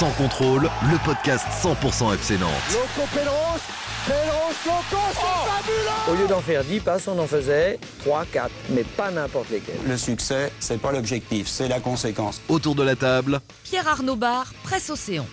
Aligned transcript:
Sans 0.00 0.12
contrôle, 0.12 0.62
le 0.90 1.04
podcast 1.04 1.44
100% 1.62 2.14
FC 2.14 2.38
Nantes. 2.38 2.50
Loco 2.72 3.06
Pedros, 3.12 3.60
Pedros, 4.06 4.54
Loco, 4.64 5.02
c'est 5.12 5.50
fabuleux 5.50 6.10
Au 6.10 6.14
lieu 6.14 6.26
d'en 6.26 6.40
faire 6.40 6.64
10 6.64 6.80
passes, 6.80 7.06
on 7.06 7.18
en 7.18 7.26
faisait 7.26 7.78
3, 7.98 8.24
4, 8.32 8.50
mais 8.70 8.84
pas 8.84 9.10
n'importe 9.10 9.50
lesquels. 9.50 9.76
Le 9.86 9.98
succès, 9.98 10.52
c'est 10.58 10.80
pas 10.80 10.90
l'objectif, 10.92 11.48
c'est 11.48 11.68
la 11.68 11.80
conséquence. 11.80 12.40
Autour 12.48 12.76
de 12.76 12.82
la 12.82 12.96
table, 12.96 13.42
Pierre 13.62 13.86
Arnaud 13.88 14.16
Bar, 14.16 14.54
Presse 14.62 14.88
Océan. 14.88 15.26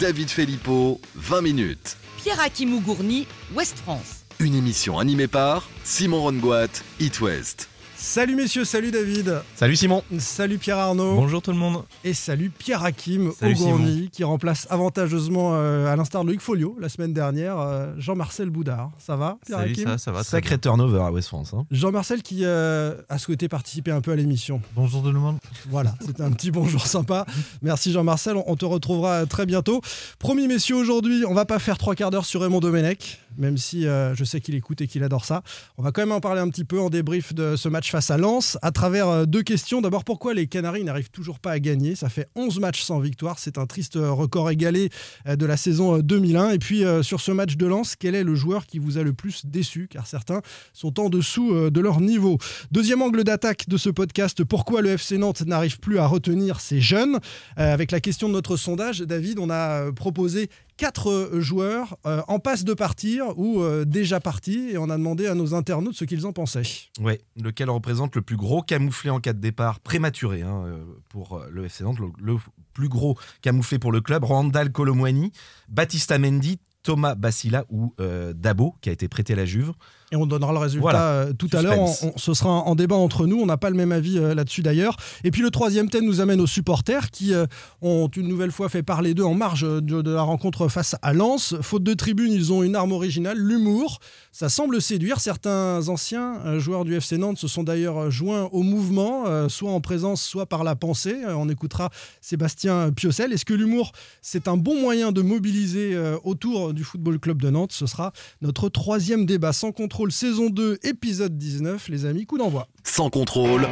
David 0.00 0.30
Filippo, 0.30 1.02
20 1.16 1.42
minutes. 1.42 1.98
Pierre 2.22 2.40
Akimou 2.40 2.80
Gourny, 2.80 3.26
Ouest 3.54 3.76
France. 3.80 4.24
Une 4.38 4.54
émission 4.54 4.98
animée 4.98 5.28
par 5.28 5.68
Simon 5.84 6.22
Rongoat, 6.22 6.68
It 6.98 7.20
West. 7.20 7.68
Salut 8.06 8.36
messieurs, 8.36 8.66
salut 8.66 8.90
David. 8.90 9.40
Salut 9.56 9.76
Simon. 9.76 10.02
Salut 10.18 10.58
Pierre 10.58 10.76
Arnaud. 10.76 11.14
Bonjour 11.16 11.40
tout 11.40 11.50
le 11.52 11.56
monde. 11.56 11.82
Et 12.04 12.12
salut 12.12 12.50
Pierre 12.50 12.84
Hakim 12.84 13.32
Ogourny, 13.42 14.10
qui 14.12 14.24
remplace 14.24 14.66
avantageusement, 14.68 15.52
euh, 15.54 15.90
à 15.90 15.96
l'instar 15.96 16.22
de 16.24 16.30
Luc 16.30 16.42
Folio 16.42 16.76
la 16.78 16.90
semaine 16.90 17.14
dernière, 17.14 17.58
euh, 17.58 17.94
Jean-Marcel 17.96 18.50
Boudard. 18.50 18.90
Ça 18.98 19.16
va 19.16 19.38
Pierre 19.46 19.60
Salut, 19.60 19.72
Hakim 19.72 19.84
ça, 19.88 19.98
ça 19.98 20.12
va. 20.12 20.22
Sacré 20.22 20.58
turnover 20.58 21.00
à 21.00 21.10
West 21.10 21.28
France. 21.28 21.54
hein. 21.54 21.64
Jean-Marcel 21.70 22.22
qui 22.22 22.40
euh, 22.44 22.94
a 23.08 23.16
souhaité 23.18 23.48
participer 23.48 23.90
un 23.90 24.02
peu 24.02 24.12
à 24.12 24.16
l'émission. 24.16 24.60
Bonjour 24.76 25.02
tout 25.02 25.10
le 25.10 25.18
monde. 25.18 25.38
Voilà, 25.70 25.94
c'était 26.04 26.22
un 26.22 26.30
petit 26.30 26.50
bonjour 26.50 26.86
sympa. 26.86 27.24
Merci 27.62 27.90
Jean-Marcel, 27.90 28.36
on- 28.36 28.44
on 28.46 28.54
te 28.56 28.66
retrouvera 28.66 29.24
très 29.24 29.46
bientôt. 29.46 29.80
Promis 30.18 30.46
messieurs, 30.46 30.76
aujourd'hui, 30.76 31.24
on 31.26 31.32
va 31.34 31.46
pas 31.46 31.58
faire 31.58 31.78
trois 31.78 31.94
quarts 31.94 32.10
d'heure 32.10 32.26
sur 32.26 32.42
Raymond 32.42 32.60
Domenech, 32.60 33.18
même 33.38 33.56
si 33.56 33.86
euh, 33.88 34.14
je 34.14 34.24
sais 34.24 34.42
qu'il 34.42 34.54
écoute 34.54 34.82
et 34.82 34.86
qu'il 34.86 35.02
adore 35.02 35.24
ça. 35.24 35.42
On 35.78 35.82
va 35.82 35.90
quand 35.90 36.02
même 36.02 36.12
en 36.12 36.20
parler 36.20 36.42
un 36.42 36.50
petit 36.50 36.64
peu 36.64 36.78
en 36.78 36.90
débrief 36.90 37.32
de 37.34 37.56
ce 37.56 37.68
match 37.70 37.90
face 37.94 38.10
à 38.10 38.18
Lens, 38.18 38.58
à 38.60 38.72
travers 38.72 39.08
euh, 39.08 39.24
deux 39.24 39.44
questions. 39.44 39.80
D'abord, 39.80 40.02
pourquoi 40.02 40.34
les 40.34 40.48
Canaries 40.48 40.82
n'arrivent 40.82 41.12
toujours 41.12 41.38
pas 41.38 41.52
à 41.52 41.60
gagner? 41.60 41.94
Ça 41.94 42.08
fait 42.08 42.26
11 42.34 42.58
matchs 42.58 42.82
sans 42.82 42.98
victoire, 42.98 43.38
c'est 43.38 43.56
un 43.56 43.66
triste 43.66 43.94
euh, 43.94 44.10
record 44.10 44.50
égalé 44.50 44.90
euh, 45.28 45.36
de 45.36 45.46
la 45.46 45.56
saison 45.56 45.98
euh, 45.98 46.02
2001. 46.02 46.50
Et 46.50 46.58
puis, 46.58 46.82
sur 47.02 47.20
ce 47.20 47.30
match 47.30 47.54
de 47.56 47.66
Lens, 47.66 47.94
quel 47.96 48.16
est 48.16 48.24
le 48.24 48.34
joueur 48.34 48.66
qui 48.66 48.80
vous 48.80 48.98
a 48.98 49.04
le 49.04 49.12
plus 49.12 49.46
déçu? 49.46 49.86
Car 49.88 50.08
certains 50.08 50.42
sont 50.72 50.98
en 50.98 51.08
dessous 51.08 51.70
de 51.70 51.80
leur 51.80 52.00
niveau. 52.00 52.38
Deuxième 52.72 53.00
angle 53.00 53.22
d'attaque 53.22 53.68
de 53.68 53.76
ce 53.76 53.90
podcast, 53.90 54.42
pourquoi 54.42 54.82
le 54.82 54.90
FC 54.90 55.16
Nantes 55.16 55.42
n'arrive 55.42 55.78
plus 55.78 55.98
à 55.98 56.08
retenir 56.08 56.58
ses 56.58 56.80
jeunes? 56.80 57.20
Avec 57.56 57.92
la 57.92 58.00
question 58.00 58.28
de 58.28 58.32
notre 58.32 58.56
sondage, 58.56 59.00
David, 59.02 59.38
on 59.38 59.50
a 59.50 59.92
proposé 59.92 60.50
quatre 60.76 61.10
euh, 61.10 61.40
joueurs 61.40 61.96
euh, 62.06 62.22
en 62.28 62.38
passe 62.38 62.64
de 62.64 62.74
partir 62.74 63.38
ou 63.38 63.62
euh, 63.62 63.84
déjà 63.84 64.20
partis 64.20 64.70
et 64.70 64.78
on 64.78 64.90
a 64.90 64.96
demandé 64.96 65.26
à 65.26 65.34
nos 65.34 65.54
internautes 65.54 65.94
ce 65.94 66.04
qu'ils 66.04 66.26
en 66.26 66.32
pensaient. 66.32 66.62
Ouais, 67.00 67.20
lequel 67.40 67.70
représente 67.70 68.14
le 68.16 68.22
plus 68.22 68.36
gros 68.36 68.62
camouflé 68.62 69.10
en 69.10 69.20
cas 69.20 69.32
de 69.32 69.40
départ 69.40 69.80
prématuré 69.80 70.42
hein, 70.42 70.64
pour 71.08 71.42
le 71.50 71.64
FC 71.64 71.84
Nantes, 71.84 71.98
le, 71.98 72.36
plus 72.72 72.88
gros 72.88 73.16
camouflé 73.40 73.78
pour 73.78 73.92
le 73.92 74.00
club, 74.00 74.24
Randall 74.24 74.72
Colomwani, 74.72 75.32
Baptista 75.68 76.18
Mendy, 76.18 76.58
Thomas 76.82 77.14
Bassila 77.14 77.64
ou 77.70 77.94
Dabo 78.34 78.74
qui 78.80 78.88
a 78.88 78.92
été 78.92 79.08
prêté 79.08 79.34
à 79.34 79.36
la 79.36 79.46
Juve. 79.46 79.72
Et 80.14 80.16
on 80.16 80.26
donnera 80.26 80.52
le 80.52 80.58
résultat 80.60 80.80
Voilà. 80.82 81.00
euh, 81.10 81.32
tout 81.32 81.48
à 81.52 81.60
l'heure. 81.60 81.88
Ce 82.16 82.34
sera 82.34 82.48
en, 82.50 82.66
en 82.68 82.74
débat 82.76 82.94
entre 82.94 83.26
nous. 83.26 83.40
On 83.40 83.46
n'a 83.46 83.56
pas 83.56 83.68
le 83.68 83.74
même 83.76 83.90
avis 83.90 84.16
euh, 84.16 84.32
là-dessus 84.32 84.62
d'ailleurs. 84.62 84.96
Et 85.24 85.32
puis 85.32 85.42
le 85.42 85.50
troisième 85.50 85.90
thème 85.90 86.04
nous 86.04 86.20
amène 86.20 86.40
aux 86.40 86.46
supporters 86.46 87.10
qui 87.10 87.34
euh, 87.34 87.46
ont 87.82 88.06
une 88.16 88.28
nouvelle 88.28 88.52
fois 88.52 88.68
fait 88.68 88.84
parler 88.84 89.12
d'eux 89.12 89.24
en 89.24 89.34
marge 89.34 89.62
de, 89.62 89.80
de 90.02 90.10
la 90.12 90.22
rencontre 90.22 90.68
face 90.68 90.94
à 91.02 91.12
Lens. 91.12 91.56
Faute 91.62 91.82
de 91.82 91.94
tribune, 91.94 92.30
ils 92.32 92.52
ont 92.52 92.62
une 92.62 92.76
arme 92.76 92.92
originale, 92.92 93.36
l'humour. 93.36 93.98
Ça 94.30 94.48
semble 94.48 94.80
séduire. 94.80 95.18
Certains 95.18 95.88
anciens 95.88 96.36
euh, 96.44 96.60
joueurs 96.60 96.84
du 96.84 96.94
FC 96.94 97.18
Nantes 97.18 97.38
se 97.38 97.48
sont 97.48 97.64
d'ailleurs 97.64 98.08
joints 98.12 98.48
au 98.52 98.62
mouvement, 98.62 99.24
soit 99.48 99.72
en 99.72 99.80
présence, 99.80 100.22
soit 100.22 100.46
par 100.46 100.62
la 100.62 100.76
pensée. 100.76 101.16
On 101.26 101.48
écoutera 101.48 101.90
Sébastien 102.20 102.92
Piocel. 102.92 103.32
Est-ce 103.32 103.44
que 103.44 103.54
l'humour, 103.54 103.90
c'est 104.22 104.46
un 104.46 104.56
bon 104.56 104.80
moyen 104.80 105.10
de 105.10 105.22
mobiliser 105.22 105.98
autour 106.22 106.72
du 106.72 106.84
Football 106.84 107.18
Club 107.18 107.42
de 107.42 107.50
Nantes? 107.50 107.72
Ce 107.72 107.86
sera 107.86 108.12
notre 108.42 108.68
troisième 108.68 109.26
débat 109.26 109.52
sans 109.52 109.72
contrôle, 109.72 110.03
saison 110.12 110.50
2, 110.50 110.78
épisode 110.82 111.36
19. 111.38 111.88
Les 111.88 112.06
amis, 112.06 112.26
coup 112.26 112.38
d'envoi. 112.38 112.68
Sans 112.82 113.10
contrôle, 113.10 113.66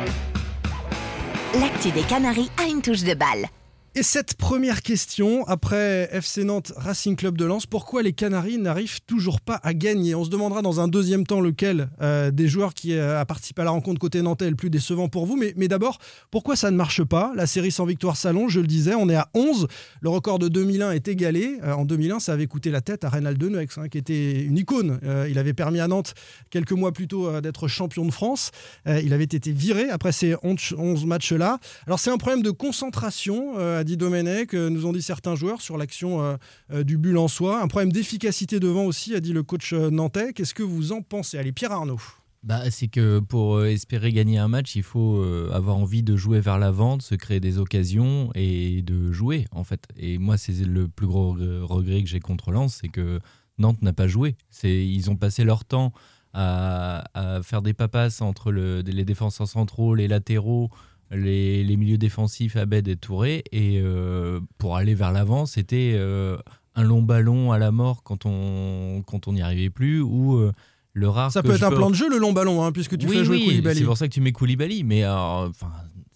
L'actu 1.60 1.90
des 1.90 2.02
Canaries 2.02 2.50
a 2.56 2.66
une 2.66 2.80
touche 2.80 3.04
de 3.04 3.12
balle. 3.12 3.46
Et 3.94 4.02
cette 4.02 4.36
première 4.38 4.80
question, 4.80 5.46
après 5.48 6.08
FC 6.12 6.44
Nantes 6.44 6.72
Racing 6.76 7.14
Club 7.14 7.36
de 7.36 7.44
Lens, 7.44 7.66
pourquoi 7.66 8.02
les 8.02 8.14
Canaries 8.14 8.56
n'arrivent 8.56 9.02
toujours 9.02 9.42
pas 9.42 9.60
à 9.62 9.74
gagner? 9.74 10.14
On 10.14 10.24
se 10.24 10.30
demandera 10.30 10.62
dans 10.62 10.80
un 10.80 10.88
deuxième 10.88 11.26
temps 11.26 11.42
lequel 11.42 11.90
euh, 12.00 12.30
des 12.30 12.48
joueurs 12.48 12.72
qui 12.72 12.94
euh, 12.94 13.20
a 13.20 13.26
participé 13.26 13.60
à 13.60 13.66
la 13.66 13.70
rencontre 13.70 14.00
côté 14.00 14.22
nantais 14.22 14.46
est 14.46 14.50
le 14.50 14.56
plus 14.56 14.70
décevant 14.70 15.10
pour 15.10 15.26
vous. 15.26 15.36
Mais, 15.36 15.68
d'abord, 15.68 15.98
pourquoi 16.30 16.56
ça 16.56 16.70
ne 16.70 16.76
marche 16.76 17.04
pas? 17.04 17.32
La 17.36 17.46
série 17.46 17.70
sans 17.70 17.84
victoire 17.84 18.16
s'allonge, 18.16 18.52
je 18.52 18.60
le 18.60 18.66
disais, 18.66 18.94
on 18.94 19.10
est 19.10 19.14
à 19.14 19.28
11. 19.34 19.68
Le 20.00 20.08
record 20.08 20.38
de 20.38 20.48
2001 20.48 20.92
est 20.92 21.08
égalé. 21.08 21.58
Euh, 21.62 21.74
en 21.74 21.84
2001, 21.84 22.18
ça 22.18 22.32
avait 22.32 22.46
coûté 22.46 22.70
la 22.70 22.80
tête 22.80 23.04
à 23.04 23.10
Reynald 23.10 23.36
Deneux, 23.36 23.66
hein, 23.76 23.88
qui 23.90 23.98
était 23.98 24.40
une 24.40 24.56
icône. 24.56 25.00
Euh, 25.04 25.26
il 25.28 25.38
avait 25.38 25.52
permis 25.52 25.80
à 25.80 25.86
Nantes, 25.86 26.14
quelques 26.48 26.72
mois 26.72 26.92
plus 26.92 27.08
tôt, 27.08 27.42
d'être 27.42 27.68
champion 27.68 28.06
de 28.06 28.10
France. 28.10 28.52
Il 28.86 29.12
avait 29.12 29.24
été 29.24 29.52
viré 29.52 29.90
après 29.90 30.12
ces 30.12 30.34
11 30.42 30.76
11 30.78 31.04
matchs-là. 31.04 31.58
Alors 31.86 31.98
c'est 31.98 32.10
un 32.10 32.16
problème 32.16 32.42
de 32.42 32.50
concentration, 32.50 33.81
dit 33.84 33.96
Domenech, 33.96 34.54
euh, 34.54 34.68
nous 34.70 34.86
ont 34.86 34.92
dit 34.92 35.02
certains 35.02 35.34
joueurs 35.34 35.60
sur 35.60 35.76
l'action 35.78 36.22
euh, 36.22 36.36
euh, 36.72 36.84
du 36.84 36.98
bulle 36.98 37.18
en 37.18 37.28
soi. 37.28 37.62
Un 37.62 37.68
problème 37.68 37.92
d'efficacité 37.92 38.60
devant 38.60 38.84
aussi, 38.84 39.14
a 39.14 39.20
dit 39.20 39.32
le 39.32 39.42
coach 39.42 39.72
nantais. 39.72 40.32
Qu'est-ce 40.32 40.54
que 40.54 40.62
vous 40.62 40.92
en 40.92 41.02
pensez? 41.02 41.38
Allez, 41.38 41.52
Pierre 41.52 41.72
Arnaud. 41.72 42.00
Bah, 42.42 42.70
c'est 42.70 42.88
que 42.88 43.20
pour 43.20 43.64
espérer 43.64 44.12
gagner 44.12 44.38
un 44.38 44.48
match, 44.48 44.74
il 44.74 44.82
faut 44.82 45.22
avoir 45.52 45.76
envie 45.76 46.02
de 46.02 46.16
jouer 46.16 46.40
vers 46.40 46.58
l'avant, 46.58 46.96
de 46.96 47.02
se 47.02 47.14
créer 47.14 47.38
des 47.38 47.58
occasions 47.58 48.32
et 48.34 48.82
de 48.82 49.12
jouer 49.12 49.46
en 49.52 49.62
fait. 49.62 49.84
Et 49.96 50.18
moi, 50.18 50.36
c'est 50.36 50.52
le 50.66 50.88
plus 50.88 51.06
gros 51.06 51.36
regret- 51.62 52.02
que 52.02 52.08
j'ai 52.08 52.18
contre 52.18 52.50
Lens, 52.50 52.78
c'est 52.80 52.88
que 52.88 53.20
Nantes 53.58 53.80
n'a 53.82 53.92
pas 53.92 54.08
joué. 54.08 54.34
Ils 54.64 55.08
ont 55.08 55.14
passé 55.14 55.44
leur 55.44 55.64
temps 55.64 55.92
à, 56.34 57.04
faire 57.44 57.62
des 57.62 57.74
papasses 57.74 58.20
entre 58.20 58.50
le- 58.50 58.80
les 58.80 59.04
défenseurs 59.04 59.46
centraux, 59.46 59.94
les 59.94 60.08
latéraux, 60.08 60.70
les, 61.12 61.62
les 61.64 61.76
milieux 61.76 61.98
défensifs, 61.98 62.56
Abed 62.56 62.88
et 62.88 62.96
Touré. 62.96 63.44
Et 63.52 63.80
euh, 63.80 64.40
pour 64.58 64.76
aller 64.76 64.94
vers 64.94 65.12
l'avant, 65.12 65.46
c'était 65.46 65.92
euh, 65.94 66.36
un 66.74 66.82
long 66.84 67.02
ballon 67.02 67.52
à 67.52 67.58
la 67.58 67.70
mort 67.70 68.02
quand 68.02 68.24
on 68.26 69.02
quand 69.06 69.28
on 69.28 69.32
n'y 69.34 69.42
arrivait 69.42 69.70
plus 69.70 70.00
ou 70.00 70.34
euh, 70.36 70.52
le 70.94 71.08
rare 71.08 71.30
Ça 71.32 71.42
peut 71.42 71.52
être 71.54 71.62
un 71.64 71.70
peux- 71.70 71.76
plan 71.76 71.90
de 71.90 71.94
jeu, 71.94 72.08
le 72.08 72.18
long 72.18 72.32
ballon, 72.32 72.62
hein, 72.64 72.72
puisque 72.72 72.98
tu 72.98 73.06
oui, 73.06 73.16
fais 73.16 73.24
jouer 73.24 73.36
oui, 73.38 73.44
Koulibaly. 73.46 73.78
C'est 73.78 73.84
pour 73.84 73.96
ça 73.96 74.08
que 74.08 74.12
tu 74.12 74.20
mets 74.20 74.32
Koulibaly, 74.32 74.84
mais 74.84 75.06
enfin, 75.06 75.70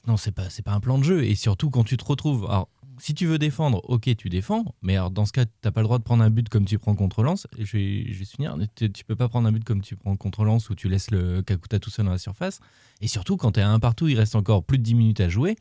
non, 0.07 0.17
c'est 0.17 0.33
pas, 0.33 0.49
c'est 0.51 0.63
pas 0.65 0.73
un 0.73 0.81
plan 0.81 0.99
de 0.99 1.05
jeu. 1.05 1.25
Et 1.25 1.35
surtout 1.35 1.71
quand 1.71 1.85
tu 1.85 1.97
te 1.97 2.05
retrouves. 2.05 2.45
Alors, 2.49 2.69
si 2.99 3.15
tu 3.15 3.27
veux 3.27 3.39
défendre, 3.39 3.81
ok, 3.89 4.15
tu 4.17 4.29
défends, 4.29 4.65
mais 4.83 4.97
alors 4.97 5.11
dans 5.11 5.25
ce 5.25 5.33
cas, 5.33 5.45
t'as 5.61 5.71
pas 5.71 5.81
le 5.81 5.87
droit 5.87 5.99
de 5.99 6.03
prendre 6.05 6.23
un 6.23 6.31
but 6.31 6.49
comme 6.49 6.65
tu 6.65 6.79
prends 6.79 6.95
contre 6.95 7.23
Lens. 7.23 7.47
Et 7.59 7.65
je 7.65 7.77
vais, 7.77 8.13
je 8.13 8.19
vais 8.19 8.25
finir. 8.25 8.57
Tu, 8.75 8.91
tu 8.91 9.05
peux 9.05 9.17
pas 9.17 9.29
prendre 9.29 9.49
un 9.49 9.53
but 9.53 9.65
comme 9.65 9.83
tu 9.83 9.97
prends 9.97 10.17
contre 10.17 10.45
Lens 10.45 10.71
où 10.71 10.75
tu 10.75 10.89
laisses 10.89 11.11
le 11.11 11.43
Kakuta 11.43 11.79
tout 11.79 11.91
seul 11.91 12.07
dans 12.07 12.13
la 12.13 12.19
surface. 12.19 12.61
Et 13.01 13.09
surtout, 13.09 13.37
quand 13.37 13.53
t'es 13.53 13.61
à 13.61 13.71
un 13.71 13.79
partout, 13.79 14.09
il 14.09 14.19
reste 14.19 14.35
encore 14.37 14.63
plus 14.65 14.79
de 14.79 14.83
10 14.83 14.95
minutes 14.95 15.21
à 15.21 15.29
jouer. 15.29 15.57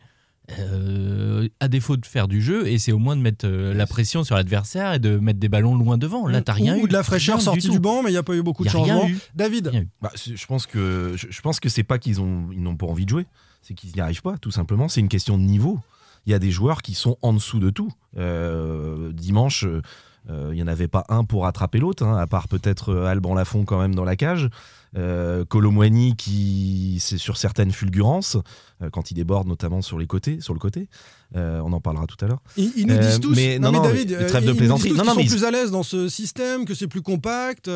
euh, 0.59 1.49
à 1.59 1.67
défaut 1.67 1.97
de 1.97 2.05
faire 2.05 2.27
du 2.27 2.41
jeu, 2.41 2.67
et 2.67 2.77
c'est 2.77 2.91
au 2.91 2.99
moins 2.99 3.15
de 3.15 3.21
mettre 3.21 3.47
euh, 3.47 3.73
la 3.73 3.87
pression 3.87 4.23
sur 4.23 4.35
l'adversaire 4.35 4.93
et 4.93 4.99
de 4.99 5.17
mettre 5.17 5.39
des 5.39 5.49
ballons 5.49 5.75
loin 5.75 5.97
devant. 5.97 6.27
Là, 6.27 6.41
t'as 6.41 6.53
rien 6.53 6.75
ou, 6.75 6.79
eu. 6.79 6.83
ou 6.83 6.87
de 6.87 6.93
la 6.93 7.01
fraîcheur 7.03 7.41
sortie 7.41 7.69
du 7.69 7.79
banc, 7.79 8.03
mais 8.03 8.09
il 8.09 8.13
n'y 8.13 8.17
a 8.19 8.23
pas 8.23 8.35
eu 8.35 8.43
beaucoup 8.43 8.63
de 8.63 8.69
changements. 8.69 9.09
David. 9.33 9.71
Bah, 10.01 10.11
je 10.15 10.45
pense 10.45 10.67
que 10.67 11.13
je, 11.15 11.27
je 11.31 11.41
pense 11.41 11.59
que 11.59 11.67
c'est 11.69 11.83
pas 11.83 11.97
qu'ils 11.97 12.21
ont 12.21 12.49
ils 12.51 12.61
n'ont 12.61 12.75
pas 12.77 12.85
envie 12.85 13.05
de 13.05 13.09
jouer, 13.09 13.25
c'est 13.63 13.73
qu'ils 13.73 13.91
n'y 13.93 14.01
arrivent 14.01 14.21
pas. 14.21 14.37
Tout 14.37 14.51
simplement, 14.51 14.87
c'est 14.87 14.99
une 15.01 15.09
question 15.09 15.37
de 15.39 15.43
niveau. 15.43 15.79
Il 16.25 16.31
y 16.31 16.33
a 16.33 16.39
des 16.39 16.51
joueurs 16.51 16.81
qui 16.81 16.93
sont 16.93 17.17
en 17.21 17.33
dessous 17.33 17.59
de 17.59 17.69
tout. 17.69 17.91
Euh, 18.17 19.11
dimanche, 19.13 19.65
euh, 19.65 20.49
il 20.51 20.55
n'y 20.55 20.63
en 20.63 20.67
avait 20.67 20.87
pas 20.87 21.05
un 21.09 21.23
pour 21.23 21.45
attraper 21.45 21.77
l'autre, 21.79 22.03
hein, 22.03 22.17
à 22.17 22.25
part 22.27 22.47
peut-être 22.47 22.89
euh, 22.89 23.05
Alban 23.05 23.35
Lafont 23.35 23.63
quand 23.65 23.79
même 23.79 23.93
dans 23.93 24.03
la 24.05 24.15
cage. 24.15 24.49
Euh, 24.97 25.43
Colomwani 25.43 26.15
qui 26.15 26.97
c'est 27.01 27.17
sur 27.17 27.35
certaines 27.35 27.71
fulgurances 27.73 28.37
euh, 28.81 28.89
quand 28.89 29.11
il 29.11 29.15
déborde 29.15 29.45
notamment 29.45 29.81
sur 29.81 29.99
les 29.99 30.07
côtés, 30.07 30.39
sur 30.39 30.53
le 30.53 30.59
côté. 30.59 30.87
Euh, 31.35 31.59
on 31.65 31.73
en 31.73 31.81
parlera 31.81 32.07
tout 32.07 32.23
à 32.23 32.27
l'heure. 32.29 32.41
ils, 32.55 32.71
ils 32.77 32.87
nous 32.87 32.97
disent 32.97 33.19
tous, 33.19 33.35
mais 33.35 33.59
non, 33.59 33.73
non, 33.73 33.81
David, 33.81 34.15
mais 34.17 34.25
trêve 34.27 34.43
de 34.45 34.47
ils 34.47 34.51
nous 34.53 34.57
plaisanterie. 34.57 34.89
disent 34.89 34.97
tous 34.97 35.03
Non, 35.03 35.11
non, 35.11 35.15
mais 35.17 35.27
sont 35.27 35.35
plus 35.35 35.43
à 35.43 35.51
l'aise 35.51 35.69
dans 35.71 35.83
ce 35.83 36.07
système, 36.07 36.63
que 36.65 36.73
c'est 36.73 36.87
plus 36.87 37.01
compact. 37.01 37.69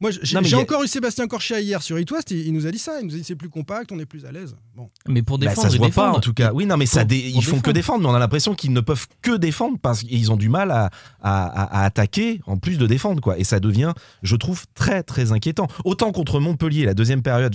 Moi, 0.00 0.10
j'ai 0.22 0.36
a- 0.38 0.58
encore 0.58 0.82
eu 0.82 0.88
Sébastien 0.88 1.26
Corchia 1.28 1.60
hier 1.60 1.82
sur 1.82 1.98
It 1.98 2.10
West, 2.10 2.30
il, 2.30 2.46
il 2.46 2.52
nous 2.54 2.66
a 2.66 2.70
dit 2.70 2.78
ça. 2.78 3.00
Il 3.00 3.06
nous 3.08 3.14
a 3.14 3.18
dit 3.18 3.24
c'est 3.24 3.36
plus 3.36 3.50
compact, 3.50 3.92
on 3.92 3.98
est 3.98 4.06
plus 4.06 4.24
à 4.24 4.32
l'aise. 4.32 4.56
Bon. 4.74 4.88
Mais 5.06 5.22
pour 5.22 5.38
Bah, 5.38 5.46
défendre, 5.48 5.66
ça 5.68 5.70
se 5.72 5.76
voit 5.76 5.86
défendre, 5.88 6.12
pas 6.12 6.16
en 6.18 6.20
tout 6.20 6.32
cas. 6.32 6.52
Oui, 6.54 6.64
non, 6.66 6.76
mais 6.78 6.86
ça 6.86 7.00
Pour- 7.00 7.08
dé- 7.08 7.30
pour 7.32 7.42
ils 7.42 7.44
font 7.44 7.50
que 7.60 7.70
défendre. 7.70 7.72
défendre, 7.74 8.02
mais 8.04 8.08
on 8.08 8.14
a 8.14 8.18
l'impression 8.18 8.54
qu'ils 8.54 8.72
ne 8.72 8.80
peuvent 8.80 9.06
que 9.20 9.36
défendre 9.36 9.76
parce 9.80 10.00
qu'ils 10.02 10.32
ont 10.32 10.36
du 10.36 10.48
mal 10.48 10.70
à, 10.70 10.90
à- 11.20 11.44
à- 11.46 11.80
à 11.82 11.84
attaquer 11.84 12.40
en 12.46 12.56
plus 12.56 12.78
de 12.78 12.86
défendre, 12.86 13.20
quoi. 13.20 13.38
Et 13.38 13.44
ça 13.44 13.60
devient, 13.60 13.92
je 14.22 14.36
trouve, 14.36 14.64
très 14.74 15.02
très 15.02 15.32
inquiétant. 15.32 15.66
Autant 15.84 16.12
contre 16.12 16.40
Montpellier, 16.40 16.86
la 16.86 16.94
deuxième 16.94 17.22
période, 17.22 17.54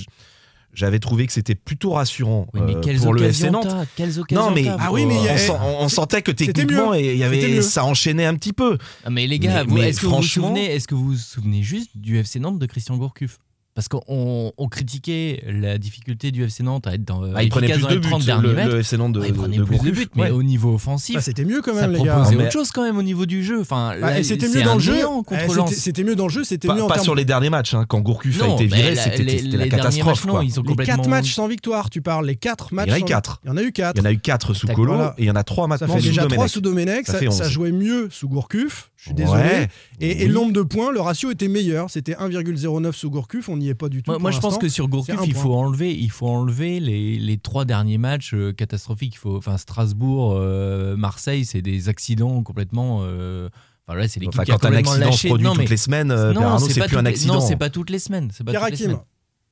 j'avais 0.75 1.00
trouvé 1.00 1.25
que 1.25 1.33
c'était 1.33 1.56
plutôt 1.56 1.92
rassurant 1.94 2.48
Oui, 2.54 2.62
mais 2.66 2.75
euh, 2.75 2.81
quelles 2.81 3.00
pour 3.00 3.13
le 3.13 3.24
FC 3.24 3.48
occasions 3.48 3.51
Nantes. 3.75 3.88
Quelles 3.95 4.19
occasions 4.19 4.45
Non 4.50 4.51
mais, 4.54 4.66
Ah 4.68 4.92
oui, 4.92 5.06
mais 5.06 5.16
on, 5.18 5.38
sent- 5.38 5.51
on- 5.51 5.83
on 5.86 5.89
sentait 5.89 6.22
que 6.22 6.31
techniquement 6.31 6.94
il 6.94 7.16
y 7.18 7.24
avait 7.24 7.62
ça 7.62 7.83
enchaînait 7.86 8.25
un 8.25 8.36
petit 8.36 8.54
peu. 8.54 8.77
Ah, 9.04 9.10
mais 9.10 9.25
les 9.27 9.39
gars, 9.39 9.63
Mais- 9.63 9.69
vous- 9.69 9.75
mais 9.75 9.89
est-ce 9.89 10.01
que, 10.01 10.06
vous 10.06 10.12
vous 10.12 10.16
franchement- 10.18 10.48
souvenez, 10.50 10.66
est-ce 10.74 10.88
que 10.88 10.95
vous 10.95 11.06
vous 11.07 11.16
souvenez 11.18 11.63
juste 11.63 11.92
du 11.95 12.18
FC 12.19 12.39
Nantes 12.39 12.60
de 12.60 12.66
Christian 12.66 12.98
Gourcuff? 12.98 13.39
Parce 13.75 13.89
qu'on 13.89 14.54
on 14.57 14.68
critiquait 14.69 15.44
la 15.45 15.77
difficulté 15.77 16.31
du 16.31 16.45
FC 16.45 16.63
Nantes 16.63 16.88
à 16.88 16.94
être 16.94 17.04
dans, 17.04 17.22
Ah, 17.36 17.44
il 17.44 17.50
prenait 17.50 17.68
plus 17.74 17.81
dans 17.81 17.89
de 17.89 17.94
les 17.95 18.00
buts, 18.00 18.07
30 18.07 18.24
derniers 18.24 18.48
le, 18.48 18.54
mètres. 18.54 18.69
le 18.72 18.80
FC 18.80 18.95
Nantes 18.95 19.12
de, 19.12 19.19
Ouais, 19.19 19.27
il 19.27 19.33
prenait 19.33 19.57
de 19.57 19.63
plus 19.66 19.80
de 19.80 19.92
buts, 19.92 20.07
mais 20.16 20.22
Ouais. 20.24 20.30
au 20.30 20.44
niveau 20.44 20.75
offensif, 20.75 21.16
Bah, 21.16 21.22
c'était 21.22 21.44
mieux 21.44 21.62
quand 21.62 21.75
ça 21.75 21.81
même, 21.81 21.92
les 21.92 22.01
gars. 22.01 22.13
proposait 22.13 22.38
Mais- 22.38 22.44
autre 22.44 22.54
chose 22.54 22.72
quand 22.72 22.83
même 22.83 22.98
au 22.98 23.04
niveau 23.04 23.25
du 23.25 23.44
jeu. 23.44 23.60
Enfin, 23.60 23.94
Bah, 24.00 24.18
et 24.18 24.24
c'était 24.24 24.48
mieux 24.48 24.63
dans 24.63 24.75
le 24.75 24.80
jeu. 24.80 24.95
Eh, 25.30 25.74
c'était- 25.74 26.06
mieux 26.06 26.16
dans 26.16 26.27
le 26.27 26.31
jeu, 26.31 26.45
c'était 26.45 26.69
Pas, 26.69 26.75
mieux 26.75 26.83
en 26.83 26.88
pas 26.88 27.00
sur 27.00 27.16
les 27.16 27.25
derniers 27.25 27.50
matchs, 27.50 27.74
hein. 27.74 27.83
quand 27.86 28.00
Gourcuff 28.00 28.42
a 28.44 28.48
été 28.54 28.66
viré, 28.68 28.95
c'était 28.95 29.24
les- 29.24 29.42
la 29.42 29.66
les 29.66 29.69
catastrophe. 29.69 30.06
matchs, 30.06 30.25
non, 30.25 30.31
quoi. 30.36 30.44
ils 30.45 30.57
ont 30.57 30.63
Les 30.63 30.86
quatre 30.86 31.10
matchs 31.10 31.33
sans 31.33 31.50
victoire, 31.50 31.89
tu 31.89 32.01
parles, 32.01 32.25
les 32.28 32.38
quatre 32.38 32.74
matchs. 32.74 32.86
Il 32.88 32.92
y 32.92 32.94
en 32.94 32.95
a 32.95 33.00
eu 33.00 33.04
quatre. 33.04 33.42
Il 33.44 33.48
y 33.50 33.51
en 33.51 33.57
a 33.57 33.62
eu 33.62 33.71
quatre. 33.74 33.98
Il 33.98 34.00
y 34.00 34.01
en 34.04 34.06
a 34.06 34.12
eu 34.13 34.19
4 34.19 34.54
sous 34.54 34.68
Colo 34.68 34.94
et 35.18 35.24
il 35.24 35.25
y 35.25 35.31
en 35.31 35.36
a 35.36 35.44
3 35.44 35.66
Ça 35.66 35.68
maintenant 35.68 35.95
fait 35.95 36.00
sous 36.00 36.07
déjà 36.07 36.21
3 36.21 36.30
Domenech. 36.38 36.50
sous 36.51 36.62
Domenech, 36.62 37.06
Ça 37.07 37.12
ça, 37.13 37.19
fait 37.19 37.30
ça 37.30 37.44
11. 37.44 37.50
jouait 37.51 37.71
mieux 37.74 38.07
sous 38.10 38.30
Gourcuff, 38.30 38.89
je 38.95 39.04
suis 39.07 39.13
désolé. 39.13 39.68
Et, 40.00 40.30
nombre 40.30 40.54
de 40.54 40.62
points, 40.62 40.94
le 40.94 41.01
ratio 41.01 41.30
était 41.31 41.50
meilleur. 41.50 41.89
C'était 41.89 42.16
1,09 42.16 42.95
sous 42.95 43.10
Gourcuff, 43.10 43.50
on 43.50 43.60
n'y 43.65 43.69
est 43.71 43.75
pas 43.75 43.89
du 43.89 44.01
tout. 44.03 44.09
Moi, 44.12 44.15
pour 44.17 44.21
moi, 44.23 44.31
je 44.31 44.39
pense 44.39 44.57
que 44.57 44.69
sur 44.69 44.88
Gourcuff, 44.88 45.19
il 45.25 45.33
point. 45.33 45.44
faut 45.44 45.53
enlever, 45.53 45.94
il 45.95 46.09
faut 46.12 46.27
enlever 46.27 46.79
les, 46.79 47.17
les 47.19 47.38
trois 47.38 47.65
derniers 47.65 47.97
matchs 47.97 48.33
euh, 48.33 48.53
catastrophiques. 48.53 49.15
Il 49.15 49.19
faut, 49.19 49.38
enfin, 49.38 49.57
Strasbourg, 49.57 50.33
euh, 50.38 50.95
Marseille, 50.95 51.45
c'est 51.45 51.62
des 51.62 51.89
accidents 51.89 52.41
complètement. 52.44 53.00
euh, 53.03 53.50
Enfin, 53.88 54.00
là, 54.00 54.07
c'est 54.07 54.19
l'équipe 54.19 54.33
Enfin, 54.33 54.45
qui 54.45 54.51
a 54.51 54.56
quand 54.57 54.65
un 54.65 54.69
complètement 54.69 54.91
accident 54.94 55.12
se 55.12 55.27
produit 55.27 55.45
non, 55.45 55.53
mais, 55.53 55.63
toutes 55.65 55.69
les 55.69 55.77
semaines, 55.77 56.07
non, 56.07 56.57
c'est 56.57 56.79
pas 56.79 56.88
plus 56.88 56.95
un 56.97 57.00
toutes 57.01 57.06
les- 57.06 57.09
accident. 57.12 57.33
Non, 57.35 57.41
c'est 57.41 57.56
pas 57.56 57.69
toutes 57.69 57.89
les 57.91 58.00
semaines. 58.00 58.29
C'est 58.33 58.44
pas 58.44 58.53
toutes 58.53 58.69
les 58.71 58.75
semaines. 58.77 59.00